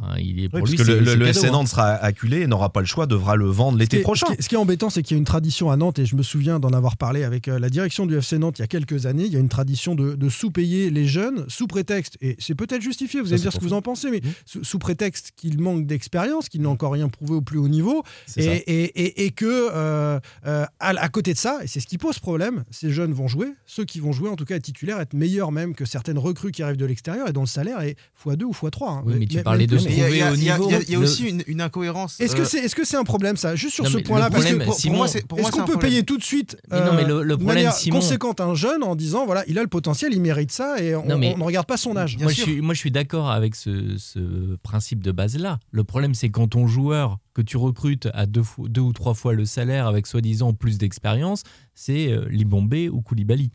Enfin, 0.02 0.18
il 0.18 0.42
est 0.42 0.48
pour 0.48 0.60
Oui, 0.62 0.62
parce 0.62 0.70
lui, 0.70 0.76
que 0.78 0.82
le, 0.82 0.98
le- 1.00 1.12
cadeau, 1.12 1.24
FC 1.26 1.46
hein. 1.46 1.50
Nantes 1.52 1.68
sera 1.68 1.90
acculé 1.92 2.40
et 2.42 2.46
n'aura 2.46 2.70
pas 2.72 2.80
le 2.80 2.86
choix, 2.86 3.06
devra 3.06 3.36
le 3.36 3.46
vendre 3.46 3.78
l'été 3.78 4.00
prochain. 4.00 4.26
ce 4.28 4.32
qui 4.32 4.38
est- 4.38 4.42
ce 4.42 4.48
qui 4.48 4.54
est 4.54 4.58
embêtant, 4.58 4.90
c'est 4.90 5.02
qu'il 5.02 5.16
y 5.16 5.18
a 5.18 5.18
une 5.18 5.24
tradition 5.24 5.70
à 5.70 5.76
Nantes, 5.76 5.98
et 5.98 6.06
je 6.06 6.16
me 6.16 6.22
souviens 6.22 6.60
d'en 6.60 6.70
avoir 6.72 6.96
parlé 6.96 7.24
avec 7.24 7.48
euh, 7.48 7.58
la 7.58 7.68
direction 7.70 8.06
du 8.06 8.16
FC 8.16 8.38
Nantes 8.38 8.58
il 8.58 8.62
y 8.62 8.64
a 8.64 8.68
quelques 8.68 9.06
années. 9.06 9.24
Il 9.24 9.32
y 9.32 9.36
a 9.36 9.40
une 9.40 9.48
tradition 9.48 9.94
de, 9.94 10.14
de 10.14 10.28
sous-payer 10.28 10.90
les 10.90 11.06
jeunes 11.06 11.44
sous 11.48 11.66
prétexte, 11.66 12.16
et 12.20 12.36
c'est 12.38 12.54
peut-être 12.54 12.82
justifié, 12.82 13.20
vous 13.20 13.26
Ça, 13.26 13.34
allez 13.34 13.38
me 13.40 13.42
dire 13.42 13.52
ce 13.52 13.58
que 13.58 13.64
vous 13.64 13.72
en 13.72 13.82
pensez, 13.82 14.10
mais 14.10 14.18
Mmh. 14.22 14.28
sous, 14.46 14.64
sous 14.64 14.78
prétexte 14.78 15.32
qu'ils 15.36 15.60
manquent 15.60 15.86
d'expérience, 15.86 16.48
qu'ils 16.48 16.62
n'ont 16.62 16.70
encore 16.70 16.92
rien 16.92 17.08
prouvé 17.08 17.34
au 17.34 17.40
plus 17.42 17.58
haut 17.58 17.68
niveau, 17.68 18.02
et, 18.36 18.44
et, 18.44 18.82
et- 19.02 19.24
et 19.26 19.30
que 19.30 19.46
euh, 19.72 20.18
euh, 20.46 20.64
à, 20.80 20.88
à 20.88 21.08
côté 21.08 21.32
de 21.32 21.38
ça, 21.38 21.58
et 21.62 21.66
c'est 21.66 21.80
ce 21.80 21.86
qui 21.86 21.98
pose 21.98 22.18
problème, 22.18 22.64
ces 22.70 22.90
jeunes 22.90 23.12
vont 23.12 23.28
jouer, 23.28 23.48
ceux 23.66 23.84
qui 23.84 24.00
vont 24.00 24.12
jouer 24.12 24.28
en 24.28 24.36
tout 24.36 24.44
cas 24.44 24.58
titulaires, 24.58 25.00
être 25.00 25.14
meilleurs 25.14 25.52
même 25.52 25.74
que 25.74 25.84
certaines 25.84 26.18
recrues 26.18 26.50
qui 26.52 26.62
arrivent 26.62 26.76
de 26.76 26.86
l'extérieur 26.86 27.28
et 27.28 27.32
dont 27.32 27.42
le 27.42 27.46
salaire 27.46 27.80
est 27.80 27.96
x2 28.24 28.44
ou 28.44 28.52
x3. 28.52 28.88
hein. 28.90 29.02
Oui, 29.04 29.14
mais 29.18 29.26
tu 29.26 29.42
parlais 29.42 29.66
de 29.66 29.76
il 29.88 29.98
y 29.98 30.00
a- 30.02 30.06
Trouver 30.06 30.22
au 30.32 30.36
niveau, 30.36 30.70
il 30.88 30.90
y 30.94 30.96
aussi 30.96 31.28
une, 31.28 31.42
une 31.46 31.60
incohérence 31.60 32.20
Est-ce 32.20 32.34
que 32.36 32.42
euh, 32.42 32.44
c'est 32.44 32.58
est 32.58 32.74
-ce 32.74 32.84
c'est 32.84 32.96
un 32.96 33.04
problème 33.04 33.36
ça? 33.36 33.54
Juste 33.56 33.74
sur 33.74 33.84
Non, 33.84 33.90
ce 33.90 33.98
point-là, 33.98 34.30
parce 34.30 34.44
que 34.44 34.64
pour, 34.64 34.74
Simon, 34.74 34.96
pour 35.28 35.38
moi 35.38 35.46
est-ce 35.46 35.50
qu'on 35.52 35.64
peut 35.64 35.78
payer 35.78 36.02
tout 36.02 36.18
de 36.18 36.22
suite 36.22 36.56
Mais 36.70 36.80
non, 36.84 36.92
mais 36.94 37.04
le- 37.04 37.22
le 37.22 37.30
de 37.30 37.36
problème, 37.36 37.46
manière 37.56 37.72
Simon- 37.74 38.00
conséquente 38.00 38.40
un 38.40 38.54
jeune 38.54 38.82
en 38.82 38.94
disant 38.96 39.26
voilà, 39.26 39.44
il 39.48 39.58
a 39.58 39.62
le 39.62 39.68
potentiel, 39.68 40.12
il 40.12 40.20
mérite 40.20 40.52
ça 40.52 40.80
et 40.82 40.94
on, 40.94 41.06
Non, 41.06 41.18
mais- 41.18 41.32
on 41.34 41.38
ne 41.38 41.44
regarde 41.44 41.66
pas 41.66 41.76
son 41.76 41.96
âge. 41.96 42.16
Moi, 42.18 42.30
je 42.32 42.42
suis, 42.42 42.60
moi, 42.60 42.74
je 42.74 42.78
suis 42.80 42.90
d'accord 42.90 43.30
avec 43.30 43.54
ce, 43.54 43.96
ce 43.98 44.56
principe 44.62 45.02
de 45.02 45.12
base-là. 45.12 45.58
Le 45.70 45.84
problème, 45.84 46.14
c'est 46.14 46.28
quand 46.30 46.48
ton 46.48 46.66
joueur 46.66 47.18
que 47.34 47.40
tu 47.42 47.56
recrutes 47.56 48.08
à 48.12 48.26
deux, 48.26 48.42
fois- 48.42 48.68
deux 48.68 48.82
ou 48.82 48.92
trois 48.92 49.14
fois 49.14 49.32
le 49.32 49.44
salaire 49.46 49.86
avec 49.86 50.06
soi-disant 50.06 50.52
plus 50.52 50.76
d'expérience, 50.78 51.42
c'est 51.74 52.08
euh, 52.12 52.26
Libombé 52.28 52.88
ou 52.90 53.00
Koulibaly. 53.00 53.50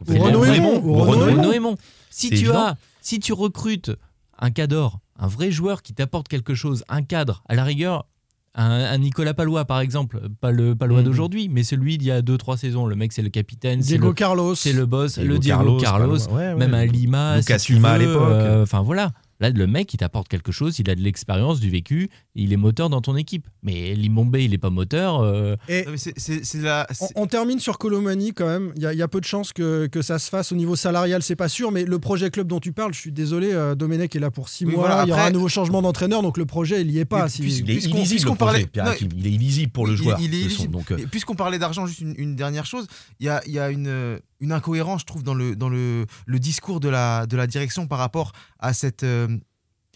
Ou 0.00 0.94
Renaud 0.94 1.52
Aymon. 1.52 1.76
Si 2.10 2.28
tu 2.28 2.34
évident. 2.36 2.58
as, 2.66 2.76
si 3.00 3.18
tu 3.20 3.32
recrutes 3.32 3.90
un 4.38 4.50
cadre, 4.50 5.00
un 5.18 5.26
vrai 5.26 5.50
joueur 5.50 5.82
qui 5.82 5.94
t'apporte 5.94 6.28
quelque 6.28 6.54
chose, 6.54 6.84
un 6.88 7.02
cadre, 7.02 7.42
à 7.48 7.54
la 7.54 7.64
rigueur, 7.64 8.06
un, 8.54 8.70
un 8.70 8.98
Nicolas 8.98 9.34
Palois 9.34 9.64
par 9.66 9.80
exemple, 9.80 10.20
pas 10.40 10.50
le 10.50 10.74
Palois 10.74 11.00
Mhm. 11.00 11.04
d'aujourd'hui, 11.04 11.48
mais 11.50 11.62
celui 11.62 11.98
d'il 11.98 12.08
y 12.08 12.10
a 12.10 12.22
deux 12.22 12.38
trois 12.38 12.56
saisons. 12.56 12.86
Le 12.86 12.96
mec, 12.96 13.12
c'est 13.12 13.20
le 13.22 13.28
capitaine, 13.28 13.82
c'est 13.82 13.88
Diego 13.88 14.08
le, 14.08 14.12
Carlos. 14.14 14.54
c'est 14.54 14.72
le 14.72 14.86
boss, 14.86 15.18
Diego 15.18 15.34
le 15.34 15.38
Diego 15.38 15.56
Carlos, 15.58 15.78
Carlos, 15.80 16.18
ouais, 16.30 16.32
ouais. 16.34 16.54
même 16.54 16.72
un 16.74 16.86
Lima, 16.86 17.36
Lucas 17.38 17.58
si 17.58 17.74
à 17.84 17.98
l'époque. 17.98 18.16
euh, 18.22 18.62
Enfin 18.62 18.80
voilà. 18.82 19.12
Là, 19.40 19.50
le 19.50 19.66
mec, 19.66 19.92
il 19.92 19.98
t'apporte 19.98 20.28
quelque 20.28 20.52
chose, 20.52 20.78
il 20.78 20.88
a 20.90 20.94
de 20.94 21.00
l'expérience, 21.00 21.60
du 21.60 21.68
vécu, 21.70 22.08
il 22.34 22.52
est 22.52 22.56
moteur 22.56 22.88
dans 22.88 23.00
ton 23.00 23.16
équipe. 23.16 23.46
Mais 23.62 23.94
Limombe, 23.94 24.36
il 24.36 24.54
est 24.54 24.58
pas 24.58 24.70
moteur. 24.70 25.20
euh, 25.20 25.56
Et 25.68 25.84
Non, 25.84 25.90
mais 25.92 25.96
c'est- 25.98 26.14
c'est 26.16 26.44
c'est 26.44 26.60
la. 26.62 26.86
on, 26.88 26.94
c'est- 26.94 27.12
on 27.16 27.26
termine 27.26 27.58
sur 27.58 27.78
Colomani 27.78 28.32
quand 28.32 28.46
même. 28.46 28.72
Il 28.76 28.82
y, 28.82 28.86
a- 28.86 28.92
il 28.92 28.98
y 28.98 29.02
a 29.02 29.08
peu 29.08 29.20
de 29.20 29.26
chances 29.26 29.52
que, 29.52 29.86
que 29.88 30.00
ça 30.02 30.18
se 30.18 30.30
fasse 30.30 30.52
au 30.52 30.56
niveau 30.56 30.74
salarial, 30.76 31.22
c'est 31.22 31.36
pas 31.36 31.48
sûr. 31.48 31.70
Mais 31.72 31.84
le 31.84 31.98
projet 31.98 32.30
club 32.30 32.46
dont 32.48 32.60
tu 32.60 32.72
parles, 32.72 32.94
je 32.94 33.00
suis 33.00 33.12
désolé, 33.12 33.52
euh, 33.52 33.74
Domenech 33.74 34.14
est 34.16 34.20
là 34.20 34.30
pour 34.30 34.48
six 34.48 34.64
Oui, 34.64 34.72
mois. 34.72 34.86
voilà, 34.86 35.04
il 35.04 35.08
y 35.08 35.12
aura 35.12 35.26
un 35.26 35.30
nouveau 35.30 35.48
changement 35.48 35.82
d'entraîneur, 35.82 36.22
donc 36.22 36.38
le 36.38 36.46
projet, 36.46 36.80
il 36.80 36.90
y 36.90 36.98
est 36.98 37.04
pas. 37.04 37.28
Si- 37.28 37.42
Il 37.42 38.36
parlait- 38.36 38.66
Pierre 38.66 38.84
non. 38.86 38.92
Il 39.16 39.26
est 39.26 39.30
illisible 39.30 39.72
pour 39.72 39.86
le 39.86 39.92
il- 39.92 39.96
joueur. 39.98 40.18
Il, 40.20 40.34
est 40.34 40.44
euh, 40.92 41.06
Puisqu'on 41.10 41.34
parlait 41.34 41.58
d'argent, 41.58 41.86
juste 41.86 42.00
une, 42.00 42.14
une 42.16 42.36
dernière 42.36 42.66
chose, 42.66 42.86
il 43.20 43.26
y 43.26 43.28
a, 43.28 43.42
il 43.46 43.52
y 43.52 43.58
a 43.58 43.70
une, 43.70 43.86
euh, 43.88 44.18
une 44.40 44.52
incohérence, 44.52 45.00
je 45.02 45.06
trouve, 45.06 45.22
dans 45.22 45.34
le, 45.34 45.56
dans 45.56 45.68
le, 45.68 46.06
le 46.26 46.38
discours 46.38 46.80
de 46.80 46.88
la, 46.88 47.26
de 47.26 47.36
la 47.36 47.46
direction 47.46 47.86
par 47.86 47.98
rapport 47.98 48.32
à 48.58 48.72
cette 48.74 49.02
euh, 49.02 49.28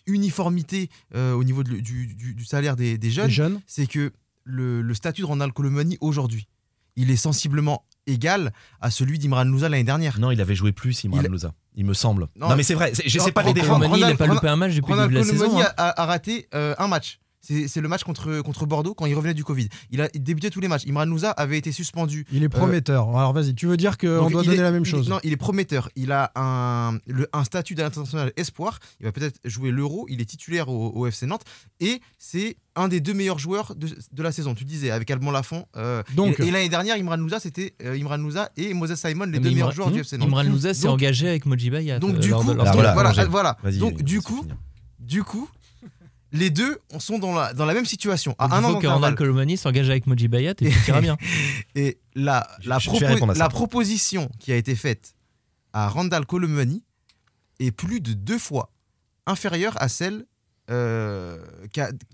uniformité 0.07 0.89
euh, 1.15 1.33
au 1.35 1.45
niveau 1.45 1.63
de 1.63 1.79
du, 1.79 2.07
du- 2.15 2.35
du 2.35 2.45
salaire 2.45 2.77
des, 2.77 2.99
des 2.99 3.11
jeunes. 3.11 3.31
jeunes. 3.31 3.61
C'est 3.67 3.87
que 3.87 4.13
le, 4.45 4.83
le 4.83 4.95
statut 4.95 5.21
de 5.23 5.27
Ronald 5.27 5.53
Colomani 5.53 5.99
aujourd'hui, 6.01 6.49
il 6.97 7.11
est 7.11 7.17
sensiblement 7.17 7.85
égal 8.07 8.53
à 8.81 8.91
celui 8.91 9.19
d'Imran 9.19 9.45
Louza 9.45 9.69
l'année 9.69 9.85
dernière. 9.85 10.19
Non, 10.19 10.31
il 10.31 10.41
avait 10.41 10.55
joué 10.55 10.73
plus, 10.73 11.05
Imran 11.05 11.21
Il- 11.23 11.29
Louza. 11.31 11.53
Il 11.77 11.85
me 11.85 11.95
semble. 11.95 12.27
Non, 12.35 12.49
Non, 12.49 12.57
mais 12.57 12.65
c'est 12.65 12.75
vrai. 12.75 12.93
Je 13.07 13.19
non, 13.19 13.25
sais 13.25 13.31
pas 13.33 13.43
les 13.43 13.51
Ronald- 13.51 13.63
défendre. 13.63 13.97
Il 13.97 14.01
n'a 14.01 14.09
pas 14.17 14.25
Ronald- 14.25 14.35
loupé 14.35 14.49
un 14.49 14.57
match 14.57 14.75
depuis 14.75 14.89
le 14.91 14.95
Ronald 14.95 15.13
début 15.13 15.23
de 15.25 15.33
la 15.33 15.39
Colomani 15.39 15.63
saison. 15.63 15.69
hein. 15.69 15.75
a, 15.77 15.89
a- 15.91 16.03
a 16.03 16.07
raté 16.07 16.49
euh, 16.55 16.75
un 16.79 16.89
match. 16.89 17.21
C'est 17.43 17.81
le 17.81 17.89
match 17.89 18.05
contre, 18.05 18.43
contre 18.43 18.67
Bordeaux 18.67 18.95
quand 18.95 19.07
il 19.07 19.15
revenait 19.15 19.35
du 19.35 19.45
Covid. 19.45 19.69
Il 19.91 20.01
a 20.03 20.09
débuté 20.09 20.51
tous 20.51 20.61
les 20.61 20.69
matchs. 20.69 20.87
Imran 20.87 21.07
Louza 21.07 21.31
avait 21.31 21.57
été 21.59 21.73
suspendu. 21.73 22.27
Il 22.33 22.43
est 22.45 22.49
prometteur. 22.49 23.09
Alors 23.17 23.33
vas-y, 23.33 23.55
tu 23.55 23.67
veux 23.67 23.77
dire 23.79 23.97
qu'on 23.99 24.07
Euh, 24.27 24.29
doit 24.31 24.43
il 24.43 24.47
donner 24.47 24.59
est- 24.59 24.63
la 24.63 24.71
même 24.71 24.83
il- 24.83 24.89
chose? 24.89 25.09
Non, 25.09 25.19
il 25.25 25.33
est 25.33 25.37
prometteur. 25.37 25.89
Il 25.97 26.13
a 26.13 26.31
un, 26.37 26.99
le- 27.07 27.29
un 27.33 27.45
statut 27.45 27.75
d'international 27.75 28.33
espoir. 28.37 28.79
Il 29.01 29.07
va 29.07 29.13
peut-être 29.13 29.41
jouer 29.45 29.71
l'Euro. 29.71 30.07
Il 30.11 30.21
est 30.21 30.25
titulaire 30.27 30.69
au, 30.69 30.91
au 30.95 31.07
FC 31.07 31.27
Nantes. 31.27 31.43
Et 31.81 32.01
c'est 32.19 32.57
un 32.77 32.89
des 32.89 33.01
deux 33.01 33.15
meilleurs 33.15 33.39
joueurs 33.39 33.75
de, 33.75 33.89
de 34.13 34.23
la 34.23 34.33
saison. 34.33 34.55
Tu 34.55 34.65
disais, 34.65 34.91
avec 34.91 35.11
Alban 35.11 35.31
Lafont. 35.31 35.65
euh, 35.77 36.03
Donc- 36.15 36.39
et 36.41 36.47
et 36.47 36.51
l'année 36.51 36.69
dernière, 36.69 36.97
Imran 36.97 37.17
Louza, 37.17 37.41
c'était 37.41 37.75
euh, 37.83 37.99
Imran 37.99 38.19
Louza 38.19 38.51
et 38.57 38.75
Moses 38.75 38.95
Simon, 38.97 39.25
les 39.25 39.33
Mais 39.33 39.39
deux 39.39 39.49
Imran- 39.49 39.55
meilleurs 39.55 39.73
joueurs 39.73 39.91
du 39.91 40.01
FC 40.01 40.19
Nantes. 40.19 40.29
Imran 40.29 40.43
Louza 40.45 40.75
s'est 40.75 40.87
engagé 40.89 41.29
avec 41.29 41.47
Moji 41.47 41.71
Bayat. 41.71 41.99
Donc, 41.99 42.17
euh, 42.17 42.19
du 42.19 42.31
coup, 42.33 42.53
Ah, 42.61 42.73
voilà, 42.93 43.57
Donc, 43.79 44.03
du 44.03 44.21
coup, 44.21 44.45
du 44.99 45.25
coup, 45.25 45.49
les 46.33 46.51
deux 46.51 46.79
sont 46.99 47.19
dans 47.19 47.35
la, 47.35 47.53
dans 47.55 47.65
la 47.67 47.75
même 47.75 47.87
situation. 47.87 48.35
À 48.39 48.45
un 48.45 48.49
il 48.61 48.65
an 48.65 48.69
faut 48.69 48.79
que 48.79 48.87
Ronald 48.87 48.87
d'intervalle. 48.87 49.15
Colomani 49.17 49.57
s'engage 49.57 49.91
avec 49.91 50.07
Moji 50.07 50.29
Bayat 50.29 50.53
et 50.53 50.55
tout 50.55 50.89
ira 50.89 51.01
bien. 51.01 51.17
Et 51.75 51.99
la, 52.15 52.47
la, 52.65 52.79
Je- 52.79 52.89
propo- 52.91 53.49
proposition 53.49 54.29
qui 54.39 54.53
a 54.53 54.57
été 54.57 54.75
faite 54.77 55.15
à 55.73 55.89
Randall 55.89 56.27
Colomani 56.27 56.83
est 57.59 57.73
plus 57.73 58.01
de 58.01 58.13
deux 58.13 58.39
fois 58.39 58.71
inférieure 59.27 59.75
à 59.81 59.89
celle 59.89 60.25
euh, 60.71 61.37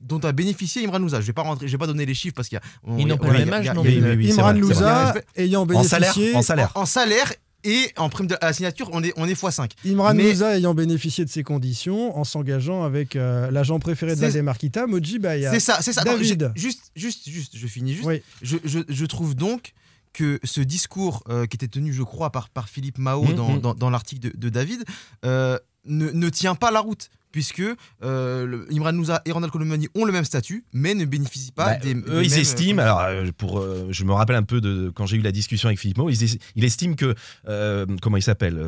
dont 0.03 0.19
a 0.21 0.33
bénéficié 0.33 0.83
Imran 0.87 0.99
Louza. 0.99 1.21
Je 1.21 1.27
vais 1.27 1.33
pas 1.35 1.43
rentrer, 1.43 1.67
je 1.69 1.73
vais 1.73 1.79
pas 1.79 1.87
donner 1.87 2.07
les 2.07 2.15
chiffres 2.15 2.35
parce 2.35 2.49
qu'il 2.49 2.57
y 2.57 2.59
a. 2.59 2.63
on- 2.85 2.97
Ils 2.97 3.07
n'ont 3.07 3.19
pas 3.19 3.29
le 3.29 3.39
même 3.41 3.53
âge 3.53 3.71
non 3.73 3.85
Imran 3.85 4.53
Louza 4.53 5.15
ayant 5.37 5.63
En 5.63 5.67
bénéficié. 5.67 5.91
salaire, 5.91 6.37
en 6.37 6.43
salaire. 6.43 6.71
En 6.75 6.87
salaire 6.87 7.33
et 7.67 7.93
en 7.97 8.09
prime 8.09 8.27
de 8.29 8.37
à 8.41 8.47
la 8.47 8.53
signature, 8.53 8.89
on 8.93 9.03
est, 9.03 9.13
on 9.17 9.27
est 9.29 9.33
x5. 9.35 9.71
Imran 9.87 10.15
Mais- 10.15 10.41
ayant 10.43 10.73
bénéficié 10.75 11.25
de 11.25 11.31
ces 11.31 11.43
conditions 11.43 12.17
en 12.17 12.25
s'engageant 12.25 12.85
avec 12.85 13.17
euh, 13.17 13.51
l'agent 13.51 13.79
préféré 13.79 14.15
de 14.15 14.21
Valdemar 14.21 14.57
Kita, 14.57 14.87
Moji 14.87 15.19
Bayat. 15.19 15.53
C'est 15.53 15.61
ça, 15.61 15.79
c'est 15.83 15.93
ça. 15.93 16.05
David. 16.05 16.53
j'ai- 16.55 16.61
juste, 16.63 16.91
juste, 16.95 17.29
juste, 17.29 17.57
je 17.57 17.67
finis 17.67 17.95
juste. 17.95 18.07
Oui. 18.07 18.23
Je, 18.43 18.57
je- 18.65 18.79
je 18.89 19.07
trouve 19.07 19.35
donc 19.35 19.73
que 20.13 20.39
ce 20.45 20.61
discours 20.61 21.23
euh, 21.29 21.47
qui 21.47 21.57
était 21.57 21.69
tenu, 21.69 21.93
je 21.93 22.03
crois, 22.03 22.31
par, 22.31 22.49
par 22.49 22.69
Philippe 22.69 22.97
Mao 22.99 23.25
dans, 23.35 23.51
mhm. 23.55 23.61
dans- 23.61 23.75
dans 23.75 23.91
l'article 23.91 24.31
de, 24.31 24.33
de 24.37 24.49
David, 24.49 24.85
euh, 25.25 25.59
ne, 25.85 26.11
ne 26.11 26.29
tient 26.31 26.55
pas 26.55 26.71
la 26.71 26.81
route. 26.81 27.11
Puisque 27.37 27.61
euh, 28.03 28.47
le- 28.47 28.67
Imran 28.73 28.93
Nouza 28.93 29.21
et 29.27 29.31
Ronald 29.31 29.53
Colomani 29.53 29.89
ont 29.95 30.07
le 30.07 30.13
même 30.13 30.25
statut, 30.25 30.65
mais 30.73 30.95
ne 30.95 31.05
bénéficient 31.05 31.53
pas 31.53 31.67
Bah, 31.67 31.77
des. 31.77 31.93
des 31.93 32.01
eux, 32.01 32.25
ils 32.25 32.31
mêmes- 32.31 32.41
estiment, 32.41 32.81
alors 32.83 33.01
euh, 33.03 33.27
pour, 33.37 33.59
euh, 33.59 33.89
je 33.91 34.05
me 34.05 34.15
rappelle 34.15 34.37
un 34.37 34.43
peu 34.43 34.63
de 34.63 34.89
quand 34.89 35.05
j'ai 35.05 35.19
eu 35.19 35.21
la 35.21 35.33
discussion 35.33 35.67
avec 35.69 35.79
Philippe 35.79 35.99
Mo, 35.99 36.09
il 36.09 36.65
estime 36.65 36.97
que, 36.97 37.15
comment 38.01 38.17
il 38.17 38.23
s'appelle, 38.23 38.59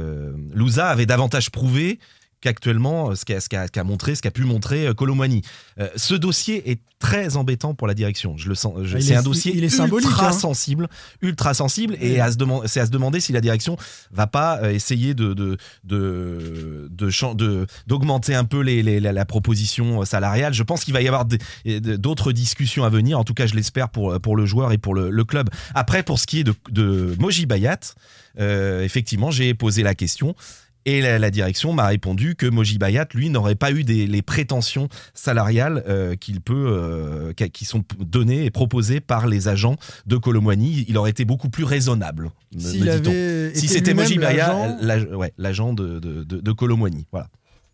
Louza 0.52 0.86
avait 0.90 1.06
davantage 1.06 1.50
prouvé 1.50 1.98
qu'actuellement, 2.40 3.10
euh, 3.10 3.14
ce 3.14 3.24
qu'a 3.24 3.84
montré, 3.84 4.14
ce 4.14 4.22
qu'a 4.22 4.30
pu 4.30 4.44
montrer 4.44 4.86
euh, 4.86 4.94
Colomwani. 4.94 5.42
Euh, 5.80 5.88
ce 5.96 6.14
dossier 6.14 6.70
est 6.70 6.80
très 7.00 7.36
embêtant 7.36 7.74
pour 7.74 7.86
la 7.86 7.94
direction. 7.94 8.36
Je 8.36 8.48
le 8.48 8.54
sens. 8.56 8.74
Ah, 8.76 9.00
C'est 9.00 9.12
est- 9.12 9.16
un 9.16 9.22
dossier 9.22 9.52
il 9.54 9.62
est 9.64 9.78
ultra 9.78 10.28
hein. 10.28 10.32
sensible, 10.32 10.88
ultra 11.22 11.54
sensible, 11.54 11.96
et 12.00 12.20
à 12.20 12.30
se 12.32 12.36
deman- 12.36 12.66
c'est 12.66 12.80
à 12.80 12.86
se 12.86 12.90
demander 12.90 13.20
si 13.20 13.32
la 13.32 13.40
direction 13.40 13.76
va 14.10 14.26
pas 14.26 14.58
euh, 14.62 14.70
essayer 14.70 15.14
de 15.14 15.32
de 15.34 15.56
de 15.84 16.88
de 16.90 17.10
chan- 17.10 17.34
de- 17.34 17.66
d'augmenter 17.86 18.34
un 18.34 18.44
peu 18.44 18.60
les, 18.60 18.82
les- 18.82 19.00
la, 19.00 19.12
la 19.12 19.24
proposition 19.24 20.04
salariale. 20.04 20.54
Je 20.54 20.62
pense 20.62 20.84
qu'il 20.84 20.94
va 20.94 21.02
y 21.02 21.08
avoir 21.08 21.24
d'autres 21.64 22.32
discussions 22.32 22.84
à 22.84 22.88
venir. 22.88 23.18
En 23.18 23.24
tout 23.24 23.34
cas, 23.34 23.46
je 23.46 23.54
l'espère 23.54 23.88
pour 23.90 24.20
pour 24.20 24.36
le 24.36 24.46
joueur 24.46 24.72
et 24.72 24.78
pour 24.78 24.94
le, 24.94 25.10
le 25.10 25.24
club. 25.24 25.50
Après, 25.74 26.02
pour 26.02 26.18
ce 26.18 26.26
qui 26.26 26.40
est 26.40 26.44
de, 26.44 26.54
de 26.70 27.14
Moji 27.18 27.46
Bayat, 27.46 27.78
euh, 28.40 28.82
effectivement, 28.82 29.30
j'ai 29.30 29.54
posé 29.54 29.82
la 29.82 29.94
question. 29.94 30.34
Et 30.88 31.02
la, 31.02 31.18
la 31.18 31.30
direction 31.30 31.74
m'a 31.74 31.86
répondu 31.86 32.34
que 32.34 32.46
Moji 32.46 32.78
Bayat, 32.78 33.08
lui, 33.12 33.28
n'aurait 33.28 33.56
pas 33.56 33.72
eu 33.72 33.84
des, 33.84 34.06
les 34.06 34.22
prétentions 34.22 34.88
salariales 35.12 35.84
euh, 35.86 36.14
qu'il 36.16 36.40
peut, 36.40 36.54
euh, 36.68 37.32
qui 37.34 37.66
sont 37.66 37.84
données 37.98 38.46
et 38.46 38.50
proposées 38.50 39.00
par 39.00 39.26
les 39.26 39.48
agents 39.48 39.76
de 40.06 40.16
Colomwani. 40.16 40.86
Il 40.88 40.96
aurait 40.96 41.10
été 41.10 41.26
beaucoup 41.26 41.50
plus 41.50 41.64
raisonnable, 41.64 42.30
me- 42.54 42.60
dit-on. 43.00 43.10
Si 43.54 43.68
c'était 43.68 43.92
Moji 43.92 44.14
Bayat, 44.18 44.76
l'agent- 44.80 45.14
ouais, 45.14 45.32
de, 45.74 45.98
de, 45.98 46.24
de, 46.24 46.40
de 46.40 46.52
Colomwani. 46.52 47.06
Voilà. 47.12 47.28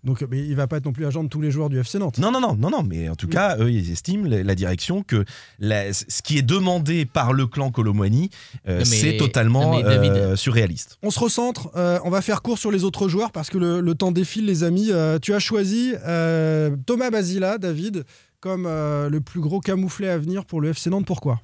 Donc, 0.04 0.22
mais 0.30 0.38
il 0.46 0.54
va 0.54 0.66
pas 0.66 0.76
être 0.76 0.84
non 0.84 0.92
plus 0.92 1.06
agent 1.06 1.24
de 1.24 1.28
tous 1.28 1.40
les 1.40 1.50
joueurs 1.50 1.70
du 1.70 1.78
FC 1.80 1.98
Nantes. 1.98 2.18
Non, 2.18 2.30
non, 2.30 2.40
non, 2.40 2.54
non, 2.54 2.68
non, 2.70 2.82
mais 2.82 3.08
en 3.08 3.14
tout 3.14 3.26
cas, 3.26 3.56
eux, 3.58 3.70
ils 3.72 3.90
estiment, 3.90 4.28
la, 4.28 4.42
la 4.42 4.54
direction, 4.54 5.02
que 5.02 5.24
la- 5.58 5.92
ce 5.94 6.20
qui 6.22 6.36
est 6.36 6.42
demandé 6.42 7.06
par 7.06 7.32
le 7.32 7.46
clan 7.46 7.70
Colomwani, 7.70 8.28
euh, 8.68 8.84
c'est 8.84 9.16
totalement 9.16 9.62
non, 9.72 9.76
mais 9.78 9.82
David- 9.82 10.12
euh, 10.12 10.36
surréaliste. 10.36 10.98
On 11.02 11.10
se 11.10 11.18
recentre, 11.18 11.70
euh, 11.76 11.98
on 12.04 12.10
va 12.10 12.20
faire 12.20 12.42
court 12.42 12.58
sur 12.58 12.70
les 12.70 12.84
autres 12.84 13.08
joueurs 13.08 13.32
parce 13.32 13.48
que 13.48 13.56
le, 13.58 13.80
le 13.80 13.94
temps 13.94 14.12
défile, 14.12 14.44
les 14.44 14.62
amis. 14.62 14.88
Euh, 14.90 15.18
tu 15.18 15.32
as 15.32 15.38
choisi 15.38 15.94
euh, 16.06 16.76
Thomas 16.86 17.10
Basila, 17.10 17.56
David, 17.58 18.04
comme 18.40 18.66
euh, 18.66 19.08
le 19.08 19.20
plus 19.22 19.40
gros 19.40 19.60
camouflet 19.60 20.08
à 20.10 20.18
venir 20.18 20.44
pour 20.44 20.60
le 20.60 20.68
FC 20.68 20.90
Nantes. 20.90 21.06
Pourquoi? 21.06 21.40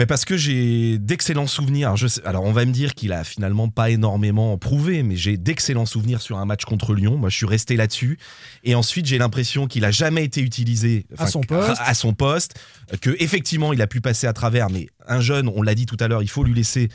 Mais 0.00 0.06
parce 0.06 0.24
que 0.24 0.34
j'ai 0.38 0.96
d'excellents 0.96 1.46
souvenirs. 1.46 1.88
Alors, 1.88 1.98
je 1.98 2.06
sais- 2.06 2.24
alors, 2.24 2.44
on 2.44 2.52
va 2.52 2.64
me 2.64 2.72
dire 2.72 2.94
qu'il 2.94 3.12
a 3.12 3.22
finalement 3.22 3.68
pas 3.68 3.90
énormément 3.90 4.56
prouvé, 4.56 5.02
mais 5.02 5.14
j'ai 5.14 5.36
d'excellents 5.36 5.84
souvenirs 5.84 6.22
sur 6.22 6.38
un 6.38 6.46
match 6.46 6.64
contre 6.64 6.94
Lyon. 6.94 7.18
Moi, 7.18 7.28
je 7.28 7.36
suis 7.36 7.44
resté 7.44 7.76
là-dessus. 7.76 8.18
Et 8.64 8.74
ensuite, 8.74 9.04
j'ai 9.04 9.18
l'impression 9.18 9.66
qu'il 9.66 9.84
a 9.84 9.90
jamais 9.90 10.24
été 10.24 10.40
utilisé 10.40 11.04
À 11.18 11.26
son 11.26 11.42
poste. 11.42 11.82
à 11.84 11.92
son 11.92 12.14
poste, 12.14 12.54
que 13.02 13.14
effectivement, 13.18 13.74
il 13.74 13.82
a 13.82 13.86
pu 13.86 14.00
passer 14.00 14.26
à 14.26 14.32
travers. 14.32 14.70
Mais 14.70 14.88
un 15.06 15.20
jeune, 15.20 15.50
on 15.54 15.60
l'a 15.60 15.74
dit 15.74 15.84
tout 15.84 15.98
à 16.00 16.08
l'heure, 16.08 16.22
il 16.22 16.30
faut 16.30 16.44
lui 16.44 16.54
laisser 16.54 16.88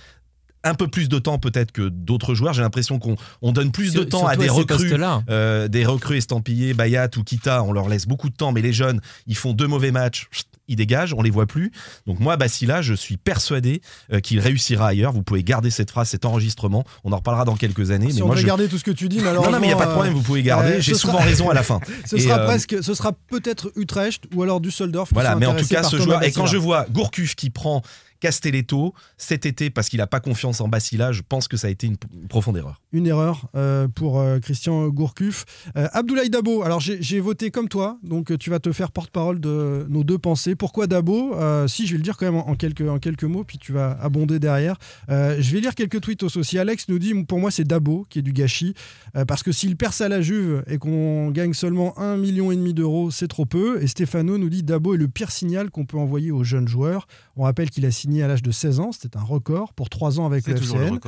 un 0.64 0.74
peu 0.74 0.88
plus 0.88 1.08
de 1.08 1.20
temps 1.20 1.38
peut-être 1.38 1.72
que 1.72 1.88
d'autres 1.89 2.34
joueurs. 2.34 2.56
J'ai 2.56 2.64
l'impression 2.64 2.97
qu'on 2.97 3.18
on 3.43 3.51
donne 3.51 3.72
plus 3.72 3.93
de 3.93 4.03
temps 4.03 4.26
à 4.26 4.32
surtout 4.34 4.41
des 4.41 4.49
recrues. 4.49 4.89
Euh, 5.30 5.68
des 5.68 5.86
recrues 5.86 6.18
estampillés, 6.18 6.74
Bayat 6.74 7.10
ou 7.18 7.24
Kita, 7.24 7.62
on 7.62 7.72
leur 7.72 7.88
laisse 7.88 8.08
beaucoup 8.08 8.32
de 8.32 8.36
temps, 8.36 8.51
mais 8.51 8.64
les 8.64 8.74
jeunes, 8.74 8.99
ils 9.28 9.38
font 9.38 9.53
deux 9.53 9.68
mauvais 9.68 9.91
matchs, 9.91 10.28
chut, 10.66 10.72
ils 10.72 10.76
dégagent, 10.76 11.13
on 11.13 11.22
les 11.22 11.30
voit 11.30 11.45
plus. 11.45 11.72
Donc 12.07 12.20
moi, 12.20 12.38
Basila, 12.38 12.82
je 12.82 12.93
suis 12.93 13.18
persuadé 13.18 13.82
euh, 14.11 14.20
qu'il 14.20 14.39
réussira 14.39 14.88
ailleurs. 14.88 15.11
Vous 15.11 15.24
pouvez 15.24 15.43
garder 15.43 15.70
cette 15.70 15.91
phrase, 15.91 16.09
cet 16.09 16.26
enregistrement. 16.26 16.84
On 17.03 17.11
en 17.11 17.18
reparlera 17.18 17.45
dans 17.45 17.55
quelques 17.55 17.91
années. 17.91 18.09
Si 18.11 18.18
mais 18.18 18.22
on 18.24 18.28
moi, 18.28 18.36
je... 18.36 18.45
garder 18.45 18.68
tout 18.68 18.78
ce 18.78 18.84
que 18.84 18.91
tu 18.91 19.09
dis, 19.09 19.18
Non, 19.18 19.24
malheureusement. 19.26 19.51
non, 19.53 19.59
mais 19.59 19.68
il 19.68 19.70
n'y 19.70 19.74
a 19.76 19.78
pas 19.78 19.86
de 19.88 19.91
problème, 19.91 20.13
vous 20.13 20.22
pouvez 20.22 20.43
garder. 20.43 20.74
euh, 20.74 20.82
J'ai 20.82 20.93
souvent 20.95 21.20
raison 21.20 21.49
à 21.49 21.53
la 21.53 21.63
fin. 21.63 21.80
Ce 22.05 22.16
Et, 22.16 22.20
sera 22.20 22.39
euh, 22.39 22.45
presque, 22.45 22.78
ce 22.84 22.93
sera 22.93 23.11
peut-être 23.13 23.72
Utrecht 23.76 24.24
ou 24.34 24.43
alors 24.43 24.59
Düsseldorf. 24.61 25.09
Voilà, 25.13 25.36
mais 25.36 25.45
en 25.45 25.55
tout 25.55 25.68
cas, 25.68 25.84
ce 25.84 25.97
joueur. 25.97 26.24
Et 26.24 26.32
quand 26.32 26.45
je 26.45 26.57
vois 26.57 26.86
Gourcuff 26.91 27.36
qui 27.36 27.49
prend 27.49 27.82
Castelletto 28.20 28.93
cet 29.18 29.45
été 29.45 29.70
parce 29.70 29.89
qu'il 29.89 29.99
n'a 29.99 30.07
pas 30.07 30.20
confiance 30.20 30.61
en 30.61 30.68
Basila, 30.68 31.11
je 31.11 31.22
pense 31.28 31.47
que 31.47 31.57
ça 31.57 31.68
a 31.68 31.70
été 31.70 31.88
une, 31.88 31.97
profonde 32.30 32.57
erreur. 32.57 32.82
Une 32.91 33.07
erreur 33.07 33.47
euh, 33.55 33.88
pour 33.88 34.20
euh, 34.20 34.39
Christian 34.39 34.88
Gourcuff. 34.89 35.45
Euh, 35.78 35.88
Abdoulaye 35.93 36.30
Dabo, 36.30 36.63
alors 36.63 36.80
j'ai 36.80 37.20
voté 37.20 37.51
comme 37.51 37.70
toi, 37.70 37.97
donc 38.03 38.38
tu 38.38 38.49
vas 38.49 38.59
te 38.59 38.72
faire 38.72 38.91
porte-parole 38.91 39.39
de 39.39 39.86
nos 39.89 40.03
deux 40.03 40.18
pensées. 40.18 40.55
Pourquoi 40.55 40.88
Dabo? 40.88 41.36
Si, 41.68 41.88
je 41.88 41.91
vais 41.93 41.97
le 41.97 42.03
dire 42.03 42.18
quand 42.18 42.26
même 42.26 42.36
en, 42.36 42.55
quelques, 42.55 43.24
mots, 43.24 43.43
puis 43.43 43.57
tu 43.57 43.72
vas 43.72 43.97
abonder 44.01 44.39
derrière. 44.39 44.78
Je 45.09 45.51
vais 45.51 45.59
lire 45.59 45.76
quelques 45.76 46.01
tweets 46.01 46.24
aussi. 46.24 46.57
Alex 46.57 46.88
nous 46.89 46.99
dit, 46.99 47.13
pour 47.24 47.39
moi 47.39 47.51
c'est 47.51 47.63
Dabo 47.63 48.05
qui 48.09 48.20
est 48.20 48.22
du 48.22 48.34
gâchis, 48.34 48.74
parce 49.28 49.43
que 49.43 49.51
s'il 49.51 49.76
perce 49.78 50.01
à 50.01 50.09
la 50.09 50.22
Juve 50.22 50.63
et 50.68 50.78
qu'on 50.78 51.32
gagne 51.32 51.53
seulement 51.53 51.93
1,5 51.97 52.18
million 52.18 52.74
d'euros, 52.74 53.11
c'est 53.11 53.28
trop 53.28 53.45
peu. 53.45 53.82
Et 53.82 53.88
Stéphano 53.88 54.38
nous 54.38 54.49
dit, 54.49 54.63
Dabo 54.63 54.93
est 54.93 54.97
le 54.97 55.07
pire 55.07 55.32
signal 55.32 55.70
qu'on 55.70 55.86
peut 55.86 55.97
envoyer 55.97 56.32
aux 56.32 56.43
jeunes 56.43 56.68
joueurs. 56.68 57.07
On 57.36 57.43
rappelle 57.43 57.70
qu'il 57.70 57.86
a 57.86 57.91
signé 57.91 58.05
signé 58.06 58.24
à 58.24 58.28
l'âge 58.28 58.43
de 58.43 58.51
16 58.51 58.80
ans. 58.80 58.91
C'était 58.91 59.18
un 59.18 59.24
record 59.24 59.74
pour 59.74 59.89
3 59.89 60.20
ans 60.20 60.26
avec 60.26 60.47
le 60.47 60.56
FCN. 60.56 60.99